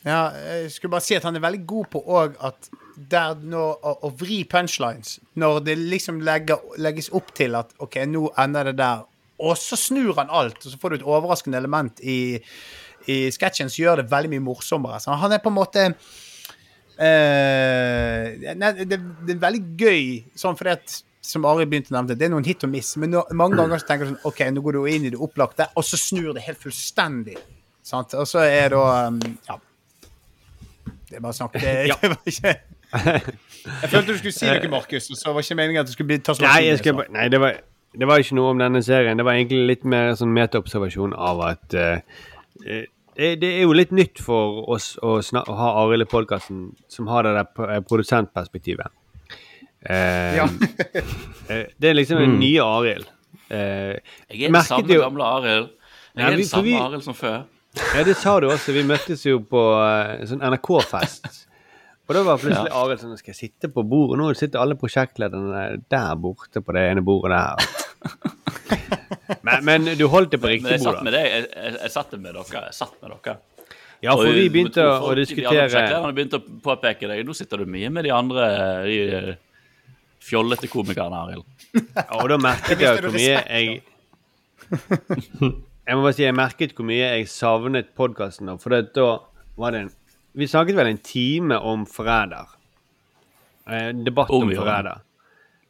Ja, 0.06 0.20
jeg 0.32 0.70
skulle 0.74 0.94
bare 0.94 1.06
si 1.06 1.18
at 1.18 1.26
han 1.26 1.36
er 1.38 1.44
veldig 1.44 1.64
god 1.68 1.90
på 1.92 2.02
òg 2.20 2.38
at 2.46 2.70
der 2.96 3.38
nå 3.48 3.62
å, 3.72 3.92
å 4.06 4.10
vri 4.18 4.42
punchlines 4.48 5.18
Når 5.38 5.60
det 5.66 5.76
liksom 5.80 6.20
legger, 6.24 6.60
legges 6.82 7.10
opp 7.16 7.32
til 7.36 7.56
at 7.58 7.72
OK, 7.82 7.98
nå 8.08 8.28
ender 8.40 8.70
det 8.70 8.76
der, 8.80 9.04
og 9.42 9.56
så 9.58 9.78
snur 9.78 10.14
han 10.18 10.30
alt, 10.30 10.60
og 10.60 10.70
så 10.70 10.80
får 10.80 10.92
du 10.92 10.98
et 11.00 11.06
overraskende 11.08 11.58
element 11.58 12.02
i, 12.04 12.38
i 13.10 13.16
sketsjen 13.34 13.70
som 13.72 13.82
gjør 13.82 14.02
det 14.02 14.10
veldig 14.12 14.30
mye 14.34 14.44
morsommere. 14.44 15.00
Så 15.02 15.16
han 15.18 15.34
er 15.34 15.42
på 15.42 15.50
en 15.50 15.56
måte 15.56 15.86
eh, 17.02 18.52
nei, 18.54 18.70
det, 18.84 19.00
det 19.00 19.34
er 19.34 19.40
veldig 19.46 19.64
gøy, 19.80 20.04
sånn 20.38 20.58
fordi 20.58 20.76
at 20.76 21.00
som 21.22 21.44
Ari 21.46 21.68
begynte 21.70 21.92
å 21.92 21.96
nevne, 22.00 22.16
det 22.18 22.26
er 22.26 22.32
noen 22.32 22.46
hit 22.46 22.64
og 22.66 22.72
miss. 22.72 22.96
Men 22.98 23.12
nå, 23.14 23.22
mange 23.38 23.58
ganger 23.60 23.78
så 23.78 23.88
tenker 23.88 24.08
du 24.08 24.12
sånn 24.12 24.30
OK, 24.30 24.40
nå 24.50 24.62
går 24.64 24.78
du 24.78 24.86
inn 24.90 25.06
i 25.06 25.12
det 25.14 25.20
opplagte, 25.22 25.68
og 25.78 25.86
så 25.86 25.98
snur 26.00 26.32
det 26.34 26.42
helt 26.48 26.58
fullstendig. 26.62 27.36
Sant? 27.86 28.14
Og 28.18 28.26
så 28.30 28.42
er 28.46 28.74
da 28.74 28.82
um, 29.08 29.20
Ja. 29.48 29.58
Det 31.08 31.18
er 31.18 31.22
bare 31.22 31.36
snakk. 31.36 31.58
Det, 31.62 31.72
det 31.90 32.08
var 32.10 32.30
ikke 32.30 32.54
Jeg 32.92 33.88
følte 33.90 34.12
du 34.12 34.18
skulle 34.18 34.34
si 34.34 34.46
noe, 34.48 34.68
Markus, 34.72 35.10
og 35.12 35.16
så 35.20 35.32
var 35.32 35.44
ikke 35.44 35.56
meningen 35.58 35.80
at 35.84 35.86
du 35.90 35.92
skulle 35.94 36.10
bli 36.12 36.18
ta 36.24 36.34
Nei, 36.42 36.64
jeg 36.66 36.80
skal, 36.82 37.04
nei 37.14 37.28
det, 37.32 37.38
var, 37.40 37.60
det 37.96 38.08
var 38.10 38.22
ikke 38.24 38.36
noe 38.38 38.50
om 38.54 38.58
denne 38.62 38.82
serien. 38.84 39.16
Det 39.20 39.24
var 39.28 39.38
egentlig 39.38 39.60
litt 39.70 39.84
mer 39.88 40.12
sånn 40.18 40.32
metaobservasjon 40.34 41.14
av 41.14 41.40
at 41.46 41.76
eh, 41.78 42.00
eh, 42.66 42.84
det, 43.16 43.30
det 43.42 43.50
er 43.58 43.62
jo 43.66 43.76
litt 43.76 43.92
nytt 43.94 44.20
for 44.24 44.62
oss 44.72 44.94
å, 45.04 45.18
å 45.20 45.56
ha 45.60 45.70
Arild 45.84 46.06
i 46.06 46.10
podkasten 46.10 46.66
som 46.90 47.08
har 47.12 47.26
det 47.28 47.34
der 47.38 47.70
eh, 47.76 47.80
produsentperspektivet. 47.86 48.90
Eh, 49.82 50.36
Ja. 50.40 50.46
eh, 51.52 51.66
det 51.78 51.90
er 51.92 51.96
liksom 51.98 52.20
den 52.22 52.38
nye 52.42 52.62
Arild. 52.64 53.08
Eh, 53.52 53.96
Jeg 54.32 54.48
er 54.48 54.52
den 54.52 54.62
samme 54.68 54.94
jo- 54.94 55.02
gamle 55.06 55.24
Arild. 55.38 55.70
Jeg 56.16 56.22
Ja, 56.24 56.28
er 56.32 56.36
vi- 56.36 56.42
den 56.42 56.48
for 56.50 56.62
vi- 56.66 56.76
samme 56.76 56.86
Arild 56.90 57.04
som 57.08 57.14
før. 57.14 57.42
Ja, 57.96 58.02
det 58.04 58.16
sa 58.20 58.34
du 58.40 58.50
også. 58.52 58.72
Vi 58.76 58.82
møttes 58.84 59.22
jo 59.24 59.38
på 59.48 59.60
uh, 59.80 60.18
en 60.20 60.26
sånn 60.28 60.42
NRK-fest. 60.44 61.46
Og 62.12 62.18
da 62.18 62.22
var 62.26 62.40
plutselig 62.42 62.72
Arild 62.76 63.00
sånn 63.00 63.16
Skal 63.16 63.32
jeg 63.32 63.38
sitte 63.38 63.70
på 63.72 63.84
bordet? 63.88 64.18
Nå 64.20 64.26
sitter 64.36 64.60
alle 64.60 64.76
prosjektlederne 64.76 65.62
der 65.88 66.18
borte 66.20 66.60
på 66.60 66.74
det 66.76 66.82
ene 66.90 67.04
bordet 67.04 67.38
der. 67.38 67.56
Men, 69.42 69.62
men 69.64 69.86
du 69.96 70.04
holdt 70.12 70.34
det 70.34 70.38
på 70.42 70.50
riktig 70.50 70.76
bord, 70.82 70.98
da. 71.06 71.20
jeg, 71.24 71.46
jeg, 71.48 71.72
jeg 71.78 71.90
satt 71.94 72.10
med 72.18 72.34
dere. 72.34 72.42
Jeg 72.52 72.74
satt 72.76 72.98
med 73.00 73.14
dere. 73.14 73.34
Ja, 74.02 74.12
for 74.12 74.28
Og 74.28 74.36
vi 74.36 74.50
begynte 74.52 74.84
å 74.84 75.08
De 75.14 75.22
diskutere 75.22 75.64
prosjektlederne 75.70 76.12
begynte 76.16 76.40
å 76.40 76.58
påpeke 76.66 77.08
deg. 77.08 77.22
Nå 77.24 77.36
sitter 77.38 77.62
du 77.62 77.70
mye 77.70 77.88
med 77.94 78.04
de 78.06 78.12
andre 78.12 78.48
de 78.84 78.98
eh, 79.06 79.30
fjollete 80.22 80.68
komikerne, 80.70 81.22
Arild. 81.22 81.46
Ja, 81.78 82.04
og 82.20 82.28
da 82.34 82.38
merket 82.44 82.82
jeg 82.82 83.00
hvor 83.00 83.16
mye 83.16 83.40
jeg 83.40 83.80
Jeg 85.82 85.98
må 85.98 86.04
bare 86.04 86.14
si 86.14 86.26
jeg 86.26 86.36
merket 86.38 86.76
hvor 86.76 86.86
mye 86.86 87.08
jeg 87.16 87.30
savnet 87.32 87.94
podkasten. 87.98 88.52
For 88.62 88.74
det, 88.74 88.92
da 88.98 89.16
var 89.58 89.74
det 89.74 89.86
en 89.86 89.92
Vi 90.34 90.46
snakket 90.48 90.76
vel 90.78 90.86
en 90.92 90.98
time 91.04 91.58
om 91.60 91.86
Forræder. 91.86 92.48
En 93.68 94.04
debatt 94.06 94.30
Om 94.32 94.42
om, 94.48 94.54
Forræder. 94.56 95.00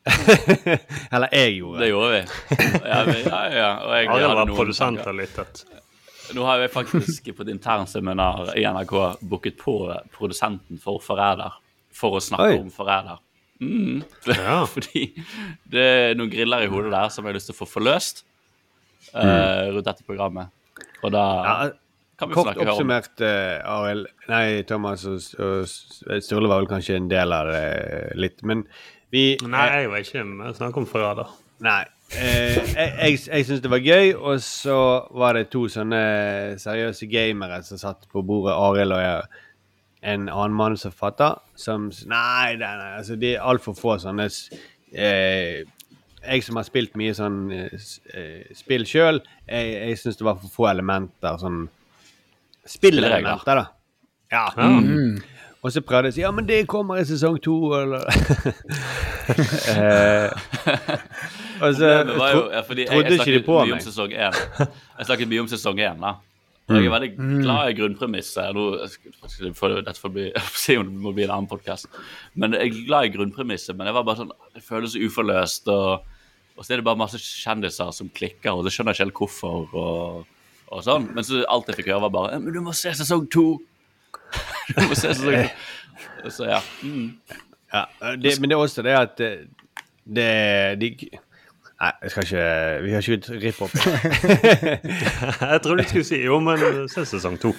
Eller 1.14 1.28
jeg 1.32 1.54
gjorde. 1.58 1.80
Det 1.82 1.88
gjorde 1.92 2.10
vi. 2.12 2.22
Ja, 2.84 3.02
vi- 3.06 3.22
ja, 3.26 3.42
ja. 3.54 3.68
Og 3.86 3.92
jeg 3.96 4.08
Arild 4.08 4.34
var 4.34 4.46
produsent 4.56 5.00
og 5.06 5.14
lyttet. 5.14 5.64
Nå 6.34 6.44
har 6.46 6.56
jeg 6.62 6.70
faktisk 6.72 7.28
på 7.36 7.42
et 7.44 7.48
internseminar 7.52 8.52
i 8.56 8.64
NRK 8.64 8.94
booket 9.28 9.56
på 9.60 9.74
produsenten 10.14 10.78
for 10.80 11.02
Forræder 11.04 11.58
for 11.94 12.16
å 12.16 12.22
snakke 12.24 12.54
Oi. 12.54 12.58
om 12.62 12.70
Forræder. 12.72 13.20
Mm. 13.60 14.02
Ja. 14.26 14.62
Fordi 14.74 15.04
det 15.70 15.82
er 15.86 16.14
noen 16.18 16.30
griller 16.32 16.64
i 16.64 16.70
hodet 16.72 16.90
der 16.94 17.08
som 17.12 17.24
jeg 17.26 17.34
har 17.34 17.38
lyst 17.38 17.50
til 17.50 17.56
å 17.58 17.60
få 17.64 17.68
forløst 17.78 18.24
eh, 19.14 19.22
Mm. 19.22 19.74
rundt 19.76 19.86
dette 19.90 20.06
programmet. 20.08 20.48
Og 21.02 21.12
da 21.12 21.24
vi 21.66 21.72
Kort 22.30 22.56
oppsummert, 22.56 23.14
uh, 23.20 23.58
Arild 23.74 24.06
Nei, 24.30 24.62
Thomas 24.68 25.04
og, 25.10 25.18
og 25.42 26.22
Sturle 26.22 26.50
var 26.50 26.62
vel 26.62 26.70
kanskje 26.70 27.00
en 27.00 27.10
del 27.10 27.34
av 27.34 27.50
det 27.50 27.64
litt, 28.20 28.44
men 28.46 28.62
vi 29.12 29.34
Nei, 29.44 29.66
jeg 29.82 29.90
var 29.92 30.04
ikke 30.06 30.24
med 30.24 30.52
å 30.52 30.56
snakke 30.56 30.80
om 30.80 30.86
forræder. 30.88 31.32
Nei. 31.62 31.82
Eh, 32.12 32.56
jeg 32.56 32.92
jeg, 32.96 33.18
jeg 33.26 33.46
syns 33.48 33.60
det 33.64 33.70
var 33.72 33.84
gøy, 33.84 34.14
og 34.16 34.40
så 34.44 34.78
var 35.16 35.36
det 35.36 35.50
to 35.52 35.66
sånne 35.72 36.02
seriøse 36.60 37.08
gamere 37.12 37.62
som 37.66 37.80
satt 37.80 38.08
på 38.12 38.24
bordet, 38.24 38.54
Arild 38.56 38.96
og 38.96 39.02
jeg, 39.02 39.42
en 40.02 40.26
annen 40.28 40.56
manusforfatter, 40.58 41.38
som 41.56 41.90
Nei, 42.10 42.56
nei, 42.58 42.72
nei 42.80 42.90
altså, 42.98 43.16
de 43.20 43.34
er 43.36 43.44
altfor 43.46 43.76
få 43.78 43.98
sånne 44.02 44.26
eh, 44.26 45.62
Jeg 46.22 46.46
som 46.46 46.58
har 46.58 46.66
spilt 46.66 46.96
mye 46.98 47.14
sånn 47.14 47.38
eh, 47.54 47.86
eh, 48.16 48.50
spill 48.58 48.84
sjøl, 48.88 49.22
jeg, 49.46 49.76
jeg 49.76 50.00
syns 50.00 50.18
det 50.18 50.26
var 50.26 50.40
for 50.42 50.56
få 50.56 50.68
elementer 50.72 51.38
sånn 51.42 51.64
Spillelementer, 52.68 53.54
da. 53.62 53.66
Ja. 54.32 54.46
Mm. 54.56 55.20
Og 55.62 55.70
så 55.70 55.78
prøvde 55.86 56.08
jeg 56.08 56.12
å 56.12 56.16
si 56.16 56.22
ja, 56.24 56.30
men 56.34 56.46
det 56.48 56.64
kommer 56.70 56.98
i 56.98 57.04
sesong 57.06 57.36
to, 57.42 57.54
eller 57.78 58.02
eh, 59.70 60.30
Og 61.62 61.76
så 61.78 61.90
jo, 62.02 62.40
ja, 62.50 62.62
trodde 62.66 62.82
jeg 62.86 63.18
ikke 63.20 63.34
de 63.36 63.42
på 63.46 63.58
meg. 63.68 63.82
sesong 63.84 64.10
én. 64.16 64.34
Jeg 64.58 65.06
snakket 65.06 65.30
mye 65.30 65.44
om 65.44 65.50
sesong 65.52 65.78
én, 65.82 66.00
da. 66.02 66.16
Og 66.70 66.78
jeg 66.78 66.86
er 66.88 66.94
veldig 66.94 67.10
Mm. 67.18 67.42
glad 67.42 67.68
i 67.70 67.76
grunnpremisset. 67.78 68.54
Dette 69.84 70.00
får 70.00 70.12
bli, 70.14 70.26
det 70.66 70.78
må 71.02 71.12
bli 71.14 71.24
en 71.26 71.34
annen 71.36 71.48
podkast. 71.50 71.86
Men 72.34 72.52
jeg 72.56 72.70
er 72.72 72.86
glad 72.86 73.04
i 73.10 73.12
grunnpremisset. 73.16 73.76
Men 73.76 73.86
jeg 73.90 73.94
var 73.98 74.04
bare 74.08 74.22
sånn, 74.22 74.32
det 74.54 74.62
føles 74.66 74.94
så 74.94 75.02
uforløst. 75.06 75.68
Og, 75.68 76.02
og 76.56 76.64
så 76.64 76.72
er 76.72 76.80
det 76.82 76.86
bare 76.88 76.98
masse 77.02 77.18
kjendiser 77.22 77.92
som 77.94 78.08
klikker, 78.14 78.54
og 78.54 78.64
så 78.66 78.72
skjønner 78.74 78.94
jeg 78.94 78.98
ikke 78.98 79.06
helt 79.06 79.20
hvorfor. 79.20 79.68
Og, 79.74 80.31
og 80.72 80.84
sånn. 80.86 81.08
Men 81.14 81.26
så 81.26 81.42
alt 81.52 81.68
jeg 81.70 81.80
fikk 81.80 81.90
høre, 81.92 82.04
var 82.06 82.14
bare 82.14 82.40
Men 82.42 82.54
du 82.54 82.60
må 82.64 82.74
se 82.76 82.92
sesong 82.98 83.26
to! 83.32 83.46
du 84.76 84.80
må 84.88 84.96
se 84.96 85.12
sesong 85.12 85.36
to. 85.44 85.68
Så, 86.32 86.46
ja. 86.48 86.58
Mm. 86.82 87.12
Ja, 87.72 87.84
det, 88.18 88.36
men 88.40 88.50
det 88.50 88.56
er 88.56 88.62
også 88.62 88.82
det 88.84 88.94
at 88.94 89.18
det, 89.18 89.30
det 90.06 90.26
de, 90.80 90.88
Nei, 91.82 91.90
jeg 92.04 92.12
skal 92.12 92.26
ikke 92.26 92.44
Vi 92.84 92.92
har 92.94 93.06
ikke 93.06 93.38
ripp 93.42 93.60
opp. 93.66 93.74
jeg 95.52 95.62
tror 95.64 95.78
du 95.78 95.84
skulle 95.88 96.06
si 96.06 96.20
jo, 96.22 96.38
men 96.42 96.62
se 96.90 97.04
sesong 97.10 97.38
to. 97.42 97.50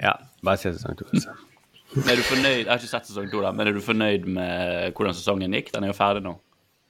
Ja, 0.00 0.14
bare 0.44 0.60
se 0.60 0.72
sesong 0.76 0.96
to. 0.96 1.08
Er 1.10 2.16
du 2.16 2.22
fornøyd, 2.24 2.62
Jeg 2.62 2.70
har 2.70 2.80
ikke 2.80 2.88
sett 2.88 3.10
sesong 3.10 3.28
to, 3.32 3.42
men 3.42 3.66
er 3.66 3.76
du 3.76 3.82
fornøyd 3.84 4.24
med 4.30 4.94
hvordan 4.96 5.16
sesongen 5.18 5.56
gikk? 5.58 5.72
Den 5.74 5.84
er 5.84 5.92
jo 5.92 5.98
ferdig 5.98 6.24
nå. 6.24 6.36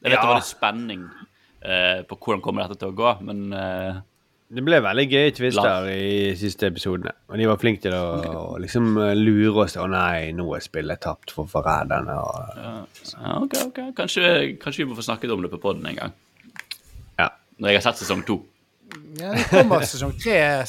Jeg 0.00 0.12
vet 0.12 0.16
Ja. 0.16 0.22
det 0.22 0.30
var 0.30 0.38
litt 0.38 0.50
spenning 0.50 1.02
uh, 1.08 2.00
på 2.06 2.16
hvordan 2.20 2.44
kommer 2.44 2.68
dette 2.68 2.78
til 2.80 2.92
å 2.92 2.96
gå, 2.96 3.10
men 3.26 3.50
eh, 3.52 3.98
Det 4.50 4.64
ble 4.66 4.80
veldig 4.82 5.04
gøye 5.06 5.32
twister 5.34 5.84
i 5.92 6.32
siste 6.38 6.66
episodene. 6.72 7.12
Og 7.30 7.38
de 7.38 7.46
var 7.46 7.58
flinke 7.62 7.84
til 7.84 7.94
å 7.94 8.56
liksom 8.58 8.96
lure 9.14 9.62
oss 9.62 9.76
til 9.76 9.84
Å 9.84 9.90
nei, 9.92 10.32
nå 10.34 10.48
er 10.56 10.64
spillet 10.64 10.98
tapt 11.04 11.30
for 11.34 11.46
forræderne. 11.50 12.16
Og... 12.18 12.56
ja, 12.58 12.72
ja, 13.12 13.36
ok, 13.36 13.54
ok. 13.68 13.78
Kanskje, 14.00 14.32
kanskje 14.62 14.82
vi 14.82 14.88
må 14.90 14.98
få 14.98 15.06
snakket 15.06 15.30
om 15.30 15.44
det 15.46 15.52
på 15.52 15.60
poden 15.62 15.86
en 15.86 16.00
gang. 16.00 16.16
Ja. 17.20 17.28
Når 17.62 17.70
jeg 17.72 17.78
har 17.78 17.86
sett 17.86 18.02
sesong 18.02 18.26
to. 18.26 18.40
Ja, 19.20 19.36
det 19.36 19.46
kommer 19.52 19.86
sesong 19.86 20.16
tre. 20.18 20.34
Jeg, 20.34 20.66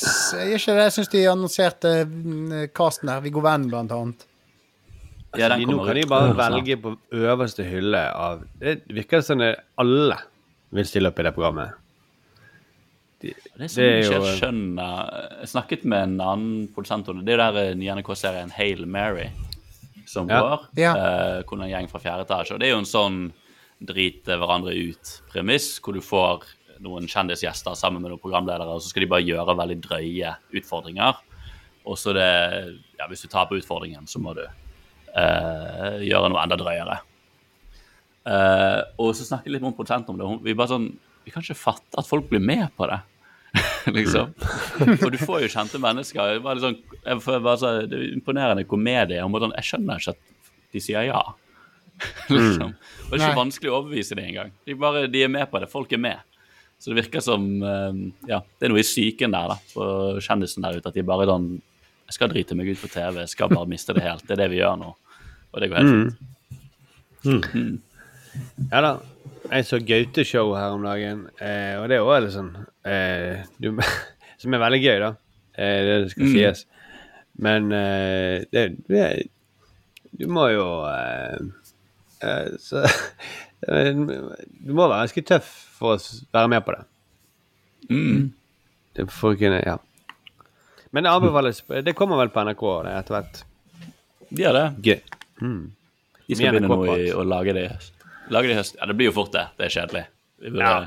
ikke 0.59 0.75
det? 0.77 0.85
Jeg 0.85 0.95
syns 0.99 1.11
de 1.15 1.25
annonserte 1.31 1.95
mm, 2.05 2.55
casten 2.77 3.09
her. 3.09 3.25
Viggo 3.25 3.41
Venn, 3.41 3.65
blant 3.71 3.97
annet. 3.97 4.27
Ja, 5.39 5.47
den 5.47 5.63
kommer. 5.63 5.77
nå 5.79 5.87
kan 5.87 5.97
de 5.97 6.07
bare 6.11 6.33
velge 6.37 6.77
på 6.83 6.93
øverste 7.15 7.63
hylle 7.63 8.01
av 8.11 8.41
Det 8.59 8.81
virker 8.91 9.23
som 9.23 9.39
det 9.39 9.53
alle 9.79 10.17
vil 10.75 10.87
stille 10.87 11.11
opp 11.11 11.21
i 11.21 11.25
det 11.25 11.31
programmet. 11.35 11.77
De, 13.21 13.33
Det 13.57 13.63
er 13.63 13.67
som 13.69 13.83
jeg 13.83 14.03
ikke 14.05 14.19
jeg 14.25 14.37
skjønner 14.39 15.11
Jeg 15.41 15.49
snakket 15.51 15.83
med 15.85 16.03
en 16.07 16.15
annen 16.25 16.67
produsent 16.73 17.07
om 17.11 17.19
det. 17.19 17.25
Det 17.29 17.33
er 17.35 17.43
der 17.43 17.59
eh, 17.69 17.75
nye 17.77 17.95
NRK-serien 17.99 18.51
Hail 18.55 18.85
Mary 18.89 19.27
som 20.09 20.27
Ja. 20.29 20.39
går. 20.41 20.63
Ja. 20.81 20.93
Uh, 20.95 21.43
hvor 21.45 21.57
det 21.57 21.61
er 21.61 21.67
en 21.67 21.73
gjeng 21.75 21.89
fra 21.91 21.99
fjerde 22.03 22.25
etasje. 22.25 22.53
Og 22.55 22.59
det 22.59 22.67
er 22.67 22.73
jo 22.73 22.79
en 22.81 22.89
sånn 22.89 23.19
drite 23.81 24.35
hverandre 24.37 24.73
ut-premiss, 24.75 25.79
hvor 25.81 25.93
du 25.93 26.01
får 26.01 26.43
noen 26.81 27.05
kjendisgjester 27.07 27.77
sammen 27.77 28.01
med 28.01 28.09
noen 28.11 28.19
programledere, 28.21 28.65
og 28.73 28.81
så 28.81 28.89
skal 28.89 29.05
de 29.05 29.09
bare 29.13 29.23
gjøre 29.25 29.55
veldig 29.57 29.77
drøye 29.85 30.33
utfordringer. 30.57 31.15
Og 31.85 31.97
så 31.97 32.13
det 32.17 32.27
Ja, 32.99 33.07
hvis 33.07 33.21
du 33.23 33.27
taper 33.29 33.57
utfordringen, 33.61 34.05
så 34.09 34.19
må 34.21 34.33
du 34.35 34.41
uh, 34.43 35.97
gjøre 36.01 36.29
noe 36.29 36.41
enda 36.43 36.57
drøyere. 36.59 36.99
Uh, 38.25 38.81
og 39.01 39.15
så 39.17 39.25
snakket 39.25 39.49
jeg 39.49 39.55
litt 39.55 39.63
med 39.63 39.71
en 39.71 39.77
produsent 39.79 40.09
om 40.09 40.17
det. 40.17 40.27
hun- 40.27 40.43
Vi 40.43 40.53
bare 40.53 40.67
sånn 40.69 40.91
Vi 41.25 41.31
kan 41.31 41.41
ikke 41.43 41.55
fatte 41.55 41.97
at 41.99 42.05
folk 42.07 42.27
blir 42.29 42.41
med 42.41 42.69
på 42.75 42.87
det. 42.89 42.99
liksom. 43.97 44.33
Og 45.03 45.11
du 45.11 45.17
får 45.19 45.43
jo 45.45 45.51
kjente 45.51 45.79
mennesker. 45.81 46.35
Det, 46.37 46.41
var 46.45 46.55
litt 46.57 46.65
sånn, 46.65 46.77
jeg 47.05 47.21
får 47.25 47.39
bare 47.43 47.59
så, 47.59 47.71
det 47.89 47.97
er 47.99 48.09
imponerende 48.15 48.63
komedie. 48.69 49.21
og 49.25 49.39
sånn, 49.43 49.55
Jeg 49.59 49.67
skjønner 49.71 49.99
ikke 50.03 50.13
at 50.15 50.21
de 50.71 50.81
sier 50.83 51.07
ja. 51.09 51.21
liksom. 52.31 52.71
Og 52.73 53.11
det 53.11 53.19
er 53.19 53.23
ikke 53.25 53.31
Nei. 53.33 53.39
vanskelig 53.43 53.71
å 53.71 53.79
overbevise 53.81 54.15
dem 54.17 54.29
engang. 54.31 54.53
De, 54.65 54.75
bare, 54.79 55.03
de 55.11 55.23
er 55.25 55.33
med 55.33 55.49
på 55.51 55.59
det. 55.61 55.67
Folk 55.71 55.91
er 55.93 56.01
med. 56.01 56.21
Så 56.81 56.89
det 56.89 57.03
virker 57.03 57.21
som 57.21 57.43
eh, 57.61 57.99
Ja, 58.31 58.39
det 58.57 58.65
er 58.65 58.71
noe 58.73 58.81
i 58.81 58.87
psyken 58.87 59.35
der, 59.35 59.51
da, 59.51 59.57
på 59.75 59.83
kjendisen 60.25 60.63
der 60.65 60.79
ute, 60.79 60.89
at 60.89 60.95
de 60.97 61.03
bare 61.05 61.27
sånn 61.29 61.51
Jeg 61.59 62.15
skal 62.17 62.31
drite 62.31 62.55
meg 62.57 62.71
ut 62.73 62.81
på 62.81 62.89
TV, 62.89 63.19
jeg 63.21 63.29
skal 63.35 63.51
bare 63.53 63.69
miste 63.69 63.93
det 63.93 64.01
helt. 64.07 64.23
Det 64.25 64.33
er 64.33 64.41
det 64.41 64.47
vi 64.55 64.57
gjør 64.63 64.79
nå. 64.81 64.89
Og 65.51 65.61
det 65.61 65.69
går 65.69 65.77
helt 65.81 65.91
Mm. 65.91 66.09
fint. 67.21 67.47
Mm. 67.53 67.75
Ja 68.71 68.79
da. 68.81 68.91
Jeg 69.51 69.65
så 69.67 69.79
Gaute-show 69.83 70.53
her 70.55 70.71
om 70.77 70.83
dagen, 70.85 71.25
eh, 71.43 71.73
og 71.81 71.89
det 71.91 71.97
er 71.97 72.05
òg 72.07 72.21
litt 72.23 72.35
sånn 72.37 72.51
eh, 72.87 73.41
du, 73.59 73.73
Som 74.41 74.55
er 74.55 74.61
veldig 74.63 74.79
gøy, 74.81 74.97
da. 75.03 75.09
Eh, 75.59 75.79
det 75.87 76.11
skal 76.13 76.27
Mm. 76.29 76.33
sies. 76.37 76.65
Men 77.41 77.71
eh, 77.75 78.45
det, 78.51 78.63
det 78.87 79.05
Du 80.19 80.25
må 80.31 80.47
jo 80.53 80.65
eh, 80.87 81.37
eh, 82.23 82.47
så, 82.59 82.85
Du 83.67 84.71
må 84.73 84.87
være 84.87 85.03
ganske 85.05 85.23
tøff 85.27 85.51
for 85.77 85.97
å 85.97 86.01
være 86.33 86.49
med 86.55 86.63
på 86.65 86.73
det. 86.77 86.81
Mm. 87.91 88.31
det 88.95 89.07
får 89.11 89.35
kunne, 89.39 89.59
ja. 89.65 89.77
Men 90.93 91.03
det 91.05 91.11
anbefales 91.11 91.63
Det 91.85 91.93
kommer 91.97 92.19
vel 92.21 92.29
på 92.33 92.43
NRK 92.45 92.63
etter 92.91 93.15
hvert. 93.17 93.43
De 94.31 94.43
gjør 94.45 94.57
det. 94.57 94.65
Gøy. 94.85 94.99
Mm. 95.41 95.61
De 96.27 96.35
skal 96.37 96.53
begynne 96.55 96.69
nå 96.71 96.95
i 96.95 97.09
å 97.11 97.23
lage 97.27 97.55
det 97.57 97.65
i 98.31 98.33
høst. 98.33 98.35
Lage 98.35 98.47
det 98.47 98.53
i 98.55 98.59
høst. 98.59 98.75
Ja, 98.79 98.85
det 98.87 98.95
blir 98.97 99.09
jo 99.11 99.13
fort 99.15 99.31
det. 99.35 99.45
Det 99.57 99.65
er 99.65 99.73
kjedelig. 99.75 100.03
Vi 100.41 100.49
burde, 100.49 100.69
Ja. 100.69 100.85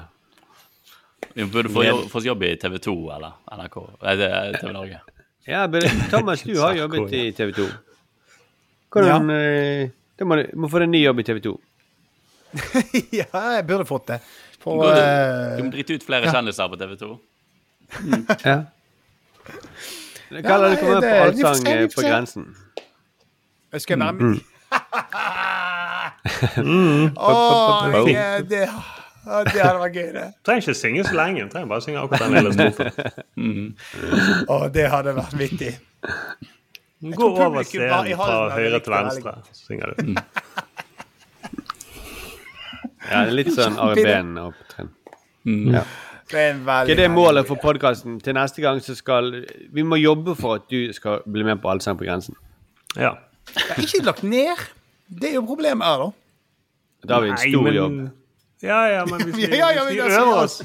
vi 1.35 1.45
burde 1.45 1.69
få, 1.73 1.85
jobb, 1.85 2.09
få 2.11 2.21
jobb 2.25 2.43
i 2.43 2.57
TV 2.57 2.79
2 2.79 2.95
eller 3.17 3.33
NRK. 3.53 3.77
Nei, 4.03 4.15
det 4.17 4.31
er 4.31 4.53
TV 4.61 4.73
Norge. 4.73 5.01
Ja, 5.47 5.67
men 5.67 5.83
Thomas, 6.11 6.43
du 6.43 6.55
har 6.61 6.75
jobbet 6.83 7.13
i 7.13 7.33
TV 7.33 7.53
2. 7.53 7.67
Hvordan 8.95 9.29
ja. 9.31 9.89
da 10.19 10.25
må 10.25 10.37
du 10.39 10.47
må 10.57 10.69
få 10.71 10.79
deg 10.79 10.87
en 10.89 10.93
ny 10.95 11.03
jobb 11.05 11.21
i 11.21 11.25
TV 11.27 11.41
2. 11.45 11.55
ja, 13.21 13.27
jeg 13.59 13.67
burde 13.67 13.85
fått 13.85 14.07
det. 14.13 14.21
På, 14.63 14.79
eh, 14.87 15.57
Du, 15.57 15.59
du 15.59 15.65
må 15.67 15.71
drite 15.75 15.95
ut 15.99 16.05
flere 16.07 16.25
ja. 16.31 16.33
kjendiser 16.33 16.69
på 16.73 16.77
TV 16.81 16.97
2. 16.97 17.19
Ja. 18.49 18.63
Kaller 20.43 20.71
du 20.73 20.77
kommer 20.81 21.01
det- 21.01 21.11
på 21.13 21.47
allsang 21.47 21.69
eh, 21.69 21.89
på 21.93 22.01
grensen? 22.03 22.47
Jeg 23.75 23.81
skal 23.85 23.99
være 23.99 24.13
Mm. 24.13 24.31
med. 24.31 24.41
Mm. 26.57 27.11
Åh, 27.17 28.09
jeg, 28.09 28.45
det, 28.49 28.63
det 28.65 29.61
hadde 29.61 29.81
vært 29.81 29.97
gøy, 29.99 30.07
det. 30.15 30.25
Trenger 30.47 30.63
ikke 30.65 30.75
synge 30.79 31.05
så 31.05 31.17
lenge. 31.19 31.49
Trenger 31.53 31.69
bare 31.69 31.85
synge 31.85 32.01
akkurat 32.01 32.25
den 32.25 32.39
lille 32.39 32.53
strofen. 32.55 32.87
Mm. 33.37 33.67
oh, 34.49 34.65
det 34.73 34.87
hadde 34.93 35.15
vært 35.19 35.37
vittig. 35.39 35.75
Gå 37.05 37.29
over 37.29 37.67
scenen 37.69 38.15
fra 38.17 38.39
høyre 38.57 38.81
til 38.81 38.97
venstre, 38.97 39.37
så 39.51 39.67
synger 39.69 39.93
du. 39.99 40.15
Ja, 43.05 43.19
det 43.21 43.35
er 43.35 43.35
litt 43.37 43.51
sånn 43.53 43.75
Ari 43.85 44.01
Behn-opptreden. 44.01 44.93
Ja. 45.75 45.83
Det 46.31 46.41
er 46.41 46.87
det 46.89 47.05
er 47.05 47.11
målet 47.13 47.45
for 47.45 47.61
podkasten. 47.61 48.17
Til 48.25 48.33
neste 48.33 48.63
gang 48.65 48.81
så 48.81 48.95
skal 48.97 49.45
Vi 49.77 49.85
må 49.85 49.99
jobbe 50.01 50.33
for 50.39 50.57
at 50.57 50.71
du 50.73 50.89
skal 50.97 51.21
bli 51.29 51.45
med 51.45 51.61
på 51.61 51.69
Allsang 51.69 51.99
på 52.01 52.07
grensen. 52.09 52.39
Ja. 52.97 53.13
Det 53.53 53.67
er 53.77 53.83
ikke 53.85 54.01
lagt 54.07 54.25
ned. 54.25 54.65
Det 55.21 55.31
er 55.31 55.35
jo 55.35 55.43
problemet 55.47 55.87
her, 55.87 55.99
da. 56.05 56.11
Da 57.09 57.15
har 57.15 57.23
vi 57.23 57.31
en 57.31 57.37
stor 57.43 57.63
men- 57.63 57.75
jobb. 57.75 57.99
Ja, 58.65 58.79
ja, 58.89 59.05
men 59.05 59.21
hvis 59.27 59.37
vi, 59.41 59.57
Ja, 59.59 59.69
ja, 59.77 59.85
hvis 59.85 59.95
vi 59.99 60.01
øver 60.17 60.39
oss 60.45 60.63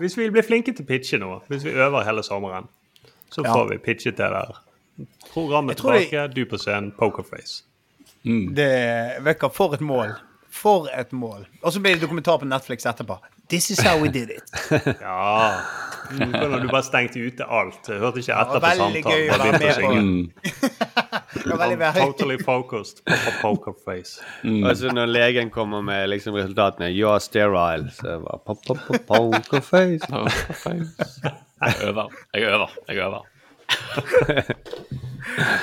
Hvis 0.00 0.16
vi 0.18 0.30
blir 0.34 0.42
flinke 0.42 0.72
til 0.74 0.84
å 0.84 0.88
pitche 0.88 1.18
nå, 1.20 1.28
hvis 1.48 1.62
vi 1.64 1.70
øver 1.70 2.02
hele 2.04 2.22
sommeren, 2.26 2.66
så 3.30 3.44
Ja. 3.44 3.52
får 3.54 3.68
vi 3.70 3.78
pitchet 3.78 4.16
det 4.16 4.30
der. 4.32 4.56
Programmet 5.32 5.78
Jeg 5.84 6.10
det- 6.10 6.34
du 6.34 6.44
på 6.46 6.58
scenen, 6.58 6.90
pokerface. 6.98 7.62
Det 8.24 9.22
vekker 9.22 9.52
For 9.52 9.74
et 9.74 9.80
mål. 9.80 10.14
For 10.50 10.88
et 10.92 11.12
mål. 11.12 11.46
Og 11.62 11.72
så 11.72 11.80
blir 11.80 11.94
det 11.94 12.02
dokumentar 12.02 12.38
på 12.38 12.44
Netflix 12.48 12.84
etterpå. 12.86 13.18
This 13.50 13.70
is 13.70 13.80
how 13.80 13.98
we 14.02 14.08
did 14.08 14.30
it. 14.30 14.42
Ja. 15.00 15.52
Mm, 16.10 16.30
Når 16.30 16.58
du 16.58 16.68
bare 16.68 16.82
stengte 16.82 17.20
ute 17.20 17.44
alt. 17.46 17.88
Jeg 17.88 17.98
hørte 17.98 18.18
ikke 18.18 18.34
etter 18.34 18.58
på 18.58 18.66
veldig 18.66 19.02
gøy 19.04 19.28
å 19.30 19.36
være 19.38 19.58
med 19.58 19.74
på. 19.82 19.90
Det 21.40 21.58
var 21.58 21.70
veldig. 21.70 21.90
totally 21.94 22.38
focused 22.44 23.02
på 23.06 23.32
poker 23.40 23.74
face. 23.84 24.22
Mm. 24.42 24.64
Altså 24.66 24.90
når 24.94 25.06
legen 25.06 25.50
kommer 25.50 25.82
med 25.86 26.08
liksom 26.10 26.34
resultatene 26.34 26.90
You 26.90 27.08
are 27.10 27.20
sterile. 27.20 27.90
Så 27.94 28.18
bare 28.24 28.40
pop, 28.46 28.62
pop, 28.66 28.82
pop, 28.88 29.06
poker 29.10 29.60
face. 29.60 30.10
Jeg 31.60 31.74
øver. 31.88 32.10
Jeg 32.34 32.42
øver. 32.42 32.76
Jeg 32.88 32.96
øver. 33.06 33.26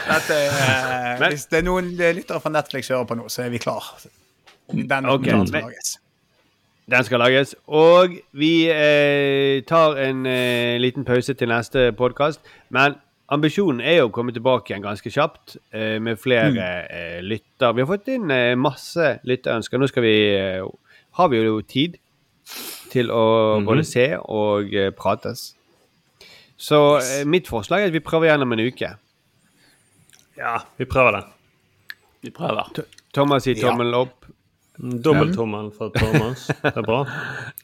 Dette, 0.07 0.41
eh, 0.47 1.27
hvis 1.27 1.45
det 1.51 1.59
er 1.59 1.68
noen 1.68 1.91
lyttere 1.99 2.39
fra 2.39 2.51
Netflix 2.55 2.91
hører 2.91 3.07
på 3.07 3.19
nå, 3.19 3.27
så 3.31 3.47
er 3.47 3.51
vi 3.51 3.59
klar. 3.64 3.84
Den 4.72 5.11
okay. 5.11 5.43
lages. 5.51 5.97
Den 6.88 7.03
skal 7.03 7.19
lages. 7.19 7.51
Og 7.68 8.14
vi 8.39 8.51
eh, 8.72 9.59
tar 9.68 9.97
en 9.99 10.22
eh, 10.30 10.77
liten 10.80 11.03
pause 11.07 11.34
til 11.35 11.49
neste 11.51 11.89
podkast. 11.99 12.39
Men 12.72 12.95
ambisjonen 13.34 13.81
er 13.84 13.97
jo 13.99 14.07
å 14.07 14.14
komme 14.15 14.31
tilbake 14.35 14.72
igjen 14.72 14.85
ganske 14.85 15.11
kjapt 15.11 15.57
eh, 15.76 15.97
med 15.99 16.19
flere 16.22 16.68
eh, 16.88 17.18
lytter. 17.26 17.76
Vi 17.76 17.84
har 17.84 17.89
fått 17.91 18.07
inn 18.14 18.31
eh, 18.31 18.53
masse 18.55 19.18
lytterønsker. 19.27 19.81
Nå 19.84 19.89
skal 19.91 20.05
vi, 20.07 20.15
eh, 20.39 20.64
har 21.19 21.31
vi 21.34 21.41
jo 21.43 21.59
tid 21.68 21.99
til 22.93 23.11
å 23.11 23.26
både 23.68 23.84
se 23.84 24.07
og 24.23 24.72
eh, 24.72 24.93
prates. 24.95 25.49
Så 26.57 26.80
eh, 27.01 27.26
mitt 27.27 27.51
forslag 27.51 27.84
er 27.84 27.91
at 27.91 27.97
vi 27.97 28.05
prøver 28.05 28.31
gjennom 28.31 28.55
en 28.55 28.64
uke. 28.64 28.93
Ja, 30.39 30.55
vi 30.80 30.88
prøver 30.88 31.19
det. 31.19 31.26
Vi 32.23 32.31
prøver. 32.31 32.72
Thomas 33.14 33.43
sier 33.43 33.59
Ja. 33.59 33.76
opp. 33.99 34.23
Dobbelttommel 34.77 35.71
for 35.77 35.89
Thomas. 35.95 36.47
Det 36.61 36.73
er 36.75 36.85
bra. 36.85 36.99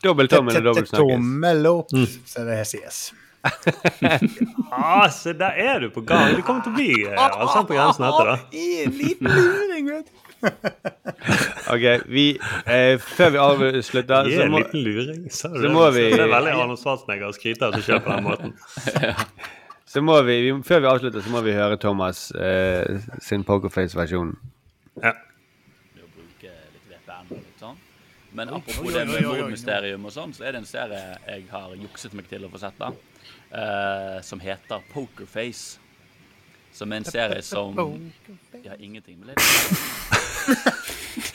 Dobbeltommel 0.03 0.57
og 0.57 0.63
dobbeltsnakkes. 0.71 1.13
Tommel 1.13 1.67
opp, 1.69 1.93
så 2.25 2.45
det 2.47 2.61
sies. 2.71 3.03
Ah, 4.71 5.09
se, 5.11 5.33
der 5.37 5.51
er 5.59 5.79
du 5.83 5.89
på 5.93 6.01
gang. 6.07 6.35
Du 6.37 6.41
kommer 6.47 6.63
til 6.63 6.71
å 6.71 6.75
bli 6.77 6.93
altså, 7.11 7.63
på 7.67 7.75
grensen 7.75 8.05
etter 8.07 8.29
det. 8.31 8.37
En 8.83 8.95
liten 8.97 9.27
luring, 9.29 9.89
vet 9.91 10.07
du. 10.07 10.19
Ok, 11.73 11.83
vi 12.11 12.23
eh, 12.67 12.97
Før 12.99 13.29
vi 13.31 13.39
avslutter, 13.39 14.27
så 14.33 14.47
må, 14.51 14.59
liten 14.63 14.81
luring. 14.83 15.21
så 15.31 15.47
så 15.53 15.61
det? 15.63 15.71
må 15.71 15.85
vi- 15.95 16.09
Det 16.11 16.19
er 16.25 16.31
veldig 16.33 16.55
Arne 16.63 16.75
Schwarzenegger 16.79 17.29
å 17.31 17.35
skryte 17.35 17.67
av 17.69 17.77
seg 17.77 17.85
selv 17.87 18.03
på 18.07 18.15
den 18.15 18.25
måten. 18.25 18.55
så 19.87 20.01
må 20.03 20.17
vi, 20.27 20.39
vi 20.49 20.55
Før 20.67 20.83
vi 20.83 20.89
avslutter, 20.91 21.21
så 21.23 21.31
må 21.31 21.43
vi 21.45 21.53
høre 21.55 21.77
Thomas 21.79 22.25
eh, 22.35 22.99
sin 23.23 23.43
Pokerface-versjon. 23.47 24.33
Ja. 25.03 25.13
å 25.15 26.09
bruke 26.17 26.51
litt 26.51 26.91
VPN 26.91 27.31
og 27.31 27.37
litt 27.39 27.63
sånn. 27.63 27.77
Men 28.33 28.49
apropos 28.49 28.93
det 28.93 29.05
med 29.05 29.27
mordmysterium 29.27 30.07
og 30.09 30.13
sånn, 30.15 30.33
så 30.33 30.47
er 30.47 30.55
det 30.55 30.63
en 30.63 30.69
serie 30.69 31.01
jeg 31.27 31.45
har 31.51 31.75
jukset 31.77 32.15
meg 32.17 32.25
til 32.31 32.47
å 32.47 32.51
få 32.53 32.61
sett, 32.63 32.79
da. 32.81 32.89
Uh, 33.53 34.17
som 34.25 34.41
heter 34.41 34.81
Pokerface. 34.89 35.82
Som 36.73 36.91
er 36.91 37.01
en 37.03 37.05
serie 37.05 37.41
som 37.45 37.75
Ja, 38.63 38.73
ingenting 38.79 39.19
med 39.19 39.27
det. 39.33 39.35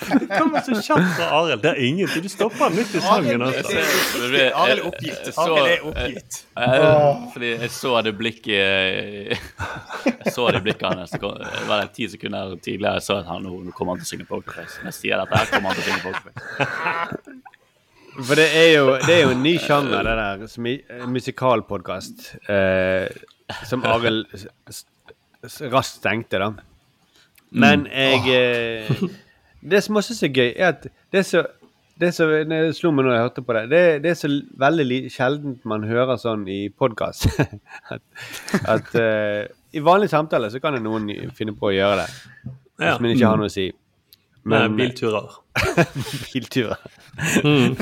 Det 0.08 0.26
kommer 0.38 0.60
så 0.64 0.74
kjapt 0.82 1.10
fra 1.16 1.26
Arild. 1.38 1.62
Det 1.62 1.70
er 1.70 1.80
ingenting. 1.86 2.22
Du 2.24 2.28
stopper 2.32 2.72
midt 2.74 2.94
i 2.94 3.00
sangen. 3.04 3.42
Arild 3.42 4.80
er 4.80 4.82
oppgitt. 4.88 5.30
Arild 5.38 5.68
er 5.70 5.84
oppgitt. 5.86 6.38
Eh, 6.58 7.22
Fordi 7.34 7.50
jeg 7.52 7.70
så 7.74 7.92
det 8.06 8.14
blikket 8.18 8.56
Jeg 10.08 10.32
så 10.34 10.48
det 10.56 10.62
blikket 10.66 10.88
hans. 10.88 11.14
Det 11.14 11.68
var 11.68 11.86
ti 11.94 12.08
sekunder 12.10 12.56
tidligere 12.64 12.98
jeg 12.98 13.06
så 13.08 13.20
at 13.22 13.30
han 13.30 13.46
nå 13.46 13.54
kommer 13.76 13.94
han 13.94 14.02
til 14.02 14.08
å 14.08 14.12
synge 14.14 14.28
Pokerface. 14.30 14.80
Når 14.82 14.90
jeg 14.92 14.98
sier 15.02 15.22
dette, 15.22 15.38
her 15.38 15.52
kommer 15.54 15.70
han 15.70 15.78
til 15.78 15.84
å 15.84 15.88
synge 15.92 16.04
Pokerface. 16.08 17.38
For 18.18 18.34
det 18.34 18.48
er 18.50 18.70
jo, 18.74 18.86
det 19.06 19.14
er 19.14 19.20
jo 19.28 19.34
en 19.36 19.42
ny 19.46 19.52
sjanger, 19.62 20.02
det 20.02 20.14
der. 20.18 20.46
som 20.50 20.66
eh, 20.66 21.04
Musikalpodkast. 21.06 22.32
Eh, 22.50 23.06
som 23.68 23.84
Arild 23.86 24.26
raskt 25.44 26.00
stengte, 26.00 26.40
da. 26.42 26.52
Men 27.50 27.86
jeg 27.88 28.26
eh, 28.34 29.08
Det 29.60 29.80
som 29.84 29.96
også 29.96 30.12
er 30.12 30.18
så 30.18 30.28
gøy, 30.28 30.50
er 30.52 30.74
at 30.74 30.88
det 31.12 31.24
så 31.26 31.46
det 31.98 32.12
så, 32.14 32.28
slo 32.78 32.92
meg 32.94 33.08
når 33.08 33.14
jeg 33.14 33.22
hørte 33.24 33.42
på 33.42 33.54
det. 33.56 33.62
Det, 33.72 33.80
det 34.04 34.10
er 34.12 34.18
så 34.18 34.28
veldig 34.62 34.98
sjeldent 35.10 35.64
man 35.66 35.86
hører 35.88 36.20
sånn 36.20 36.44
i 36.46 36.68
podkast. 36.70 37.26
at 37.94 38.04
at 38.70 38.92
uh, 38.94 39.50
i 39.74 39.82
vanlige 39.82 40.14
samtaler 40.14 40.52
så 40.52 40.60
kan 40.62 40.78
noen 40.82 41.10
finne 41.34 41.56
på 41.58 41.72
å 41.72 41.74
gjøre 41.74 42.04
det. 42.04 42.08
Ja. 42.78 42.92
Hvis 42.92 43.02
man 43.02 43.16
ikke 43.16 43.32
har 43.32 43.42
noe 43.42 43.50
å 43.50 43.52
si. 43.52 43.66
Med 44.48 44.78
bilturer. 44.78 45.40
bilturer. 46.32 46.78
Mm. 47.42 47.74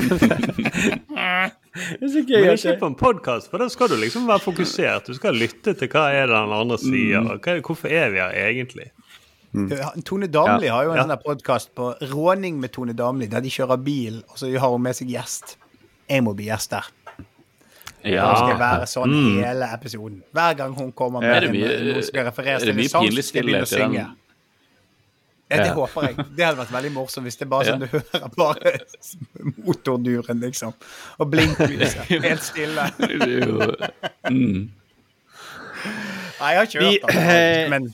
det 1.99 2.03
er 2.03 2.13
så 2.13 2.23
gøy. 2.27 2.41
Men 2.45 2.57
ikke 2.57 2.79
på 2.81 2.87
en 2.91 2.95
podkast, 2.99 3.49
for 3.51 3.57
da 3.63 3.67
skal 3.69 3.87
du 3.89 3.95
liksom 4.01 4.27
være 4.27 4.43
fokusert. 4.43 5.05
Du 5.07 5.13
skal 5.17 5.33
lytte 5.37 5.73
til 5.77 5.87
hva 5.93 6.07
er 6.13 6.27
det 6.27 6.35
den 6.35 6.53
andre 6.57 6.77
sier. 6.81 7.19
og 7.23 7.39
Hva 7.41 7.55
er, 7.57 7.61
hvorfor 7.61 7.87
er 7.91 8.09
vi 8.13 8.17
her 8.23 8.31
egentlig? 8.47 8.89
Mm. 9.53 9.69
Tone 10.05 10.27
Damli 10.27 10.67
Ja. 10.67 10.73
har 10.75 10.83
jo 10.83 10.91
en 10.91 10.97
Ja. 10.97 11.03
sånn 11.07 11.23
podkast 11.23 11.73
på 11.75 11.93
råning 12.11 12.59
med 12.59 12.71
Tone 12.73 12.93
Damli, 12.93 13.27
der 13.27 13.41
de 13.41 13.49
kjører 13.49 13.77
bil, 13.83 14.23
og 14.29 14.37
så 14.37 14.51
har 14.59 14.69
hun 14.69 14.81
med 14.83 14.93
seg 14.95 15.07
gjest. 15.09 15.55
Jeg 16.09 16.23
må 16.23 16.35
bli 16.35 16.45
gjest 16.49 16.69
der. 16.69 16.85
Ja. 18.05 18.27
Det 18.29 18.37
skal 18.37 18.59
være 18.59 18.85
sånn 18.87 19.15
hele 19.43 19.65
episoden. 19.73 20.21
Hver 20.33 20.53
gang 20.57 20.73
hun 20.77 20.91
kommer 20.91 21.19
med 21.21 21.29
Er 21.35 21.39
det 21.41 21.51
mye- 21.51 21.77
en- 21.79 21.85
noe 21.87 21.93
som 22.03 22.03
skal 22.03 22.25
refereres 22.25 22.61
er 22.61 22.65
til 22.71 22.79
en 22.79 22.89
sang, 22.89 23.11
skal 23.11 23.41
jeg 23.41 23.45
begynne 23.45 23.61
å 23.61 23.67
synge. 23.67 23.93
den? 23.93 24.15
Ja, 25.49 25.57
det 25.63 25.69
håper 25.77 26.01
jeg. 26.09 26.15
Det 26.35 26.43
hadde 26.45 26.57
vært 26.59 26.71
veldig 26.75 26.91
morsomt 26.91 27.23
hvis 27.29 27.37
det 27.39 27.47
bare 27.49 27.65
sånn 27.69 27.79
du 27.79 27.87
hører 27.87 28.31
bare 28.35 28.73
motorduren, 29.63 30.41
liksom. 30.43 30.73
Og 31.19 31.29
blinklyset. 31.31 32.03
Helt 32.11 32.43
stille. 32.43 32.89
Mm. 34.27 34.65
Nei, 36.39 36.49
jeg 36.51 36.57
har 36.57 36.65
ikke 36.67 36.79
Vi- 36.79 36.99
hørt 36.99 37.13
det, 37.15 37.69
men 37.71 37.85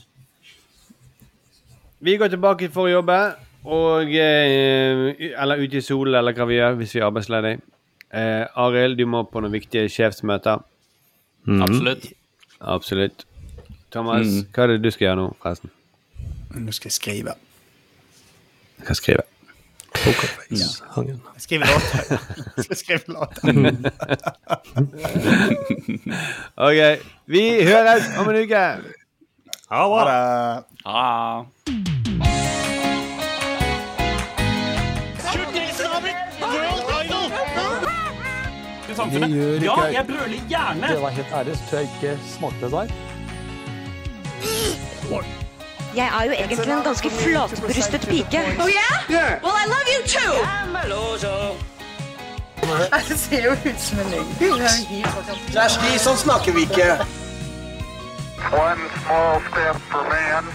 Vi 2.04 2.16
går 2.20 2.28
tilbake 2.34 2.68
for 2.74 2.88
å 2.88 2.92
jobbe, 2.98 3.18
og 3.64 4.10
eh, 4.12 5.14
Eller 5.40 5.62
ute 5.62 5.78
i 5.78 5.84
solen, 5.84 6.14
eller 6.18 6.34
hva 6.36 6.46
vi 6.50 6.58
gjør 6.58 6.74
hvis 6.80 6.92
vi 6.96 7.00
er 7.00 7.06
arbeidsledige. 7.06 7.60
Eh, 8.14 8.44
Arild, 8.60 8.98
du 8.98 9.06
må 9.06 9.22
på 9.30 9.40
noen 9.42 9.54
viktige 9.54 9.88
sjefsmøter. 9.90 10.60
Absolutt. 11.48 12.10
Absolutt. 12.60 13.24
Thomas, 13.94 14.26
Mm. 14.26 14.46
hva 14.52 14.62
er 14.64 14.66
det 14.74 14.82
du 14.82 14.90
skal 14.90 15.06
gjøre 15.08 15.16
nå, 15.22 15.30
forresten? 15.40 15.70
nå 16.54 16.72
skal 16.72 16.88
jeg 16.90 16.98
skrive. 16.98 17.32
Hva 18.82 18.94
skrive. 18.98 19.22
Pokerface-sangen. 19.94 21.20
Ja. 21.22 21.30
Jeg 22.56 22.64
skal 22.64 22.76
skrive 22.76 23.00
låter. 23.14 23.48
OK. 26.56 26.98
Vi 27.26 27.62
høres 27.64 28.02
om 28.18 28.28
en 28.28 28.36
uke. 28.42 28.56
Ha 29.70 29.82
det. 29.82 29.90
Ha 29.90 30.04
det. 30.04 30.04
det. 30.04 30.64
Ah. 30.84 31.44
Ja, 39.64 39.74
jeg 39.92 40.04
brøler 40.06 40.38
gjerne! 40.48 40.88
Det 40.88 41.02
var 41.02 41.08
helt 41.08 41.26
ærlig, 41.34 41.56
så 41.56 41.62
tror 41.70 41.78
jeg 41.78 41.88
ikke 41.94 42.18
smakte 42.28 42.70
der. 42.70 42.86
Jeg 45.96 46.06
er 46.06 46.24
jo 46.24 46.32
egentlig 46.32 46.72
en 46.72 46.82
ganske 46.82 47.10
flatbrystet 47.10 48.00
pike. 48.08 48.40
Oh 48.60 48.68
yeah? 48.68 49.42
Well, 49.44 49.56
I 49.62 49.66
love 49.74 49.86
you 49.94 50.00
too. 50.16 50.34
Det 53.08 53.18
ser 53.18 53.44
jo 53.44 53.50
ut 53.52 53.80
som 53.80 53.98
en 53.98 54.10
løgn. 54.10 54.26
Det 54.38 54.48
er 54.50 54.68
Kjersti, 55.52 55.98
sånn 56.02 56.16
snakker 56.18 56.56
vi 56.56 56.64
ikke. 56.66 56.88
One 58.52 58.88
small 59.04 59.42
step 59.50 59.76
for 59.90 60.08
man, 60.10 60.50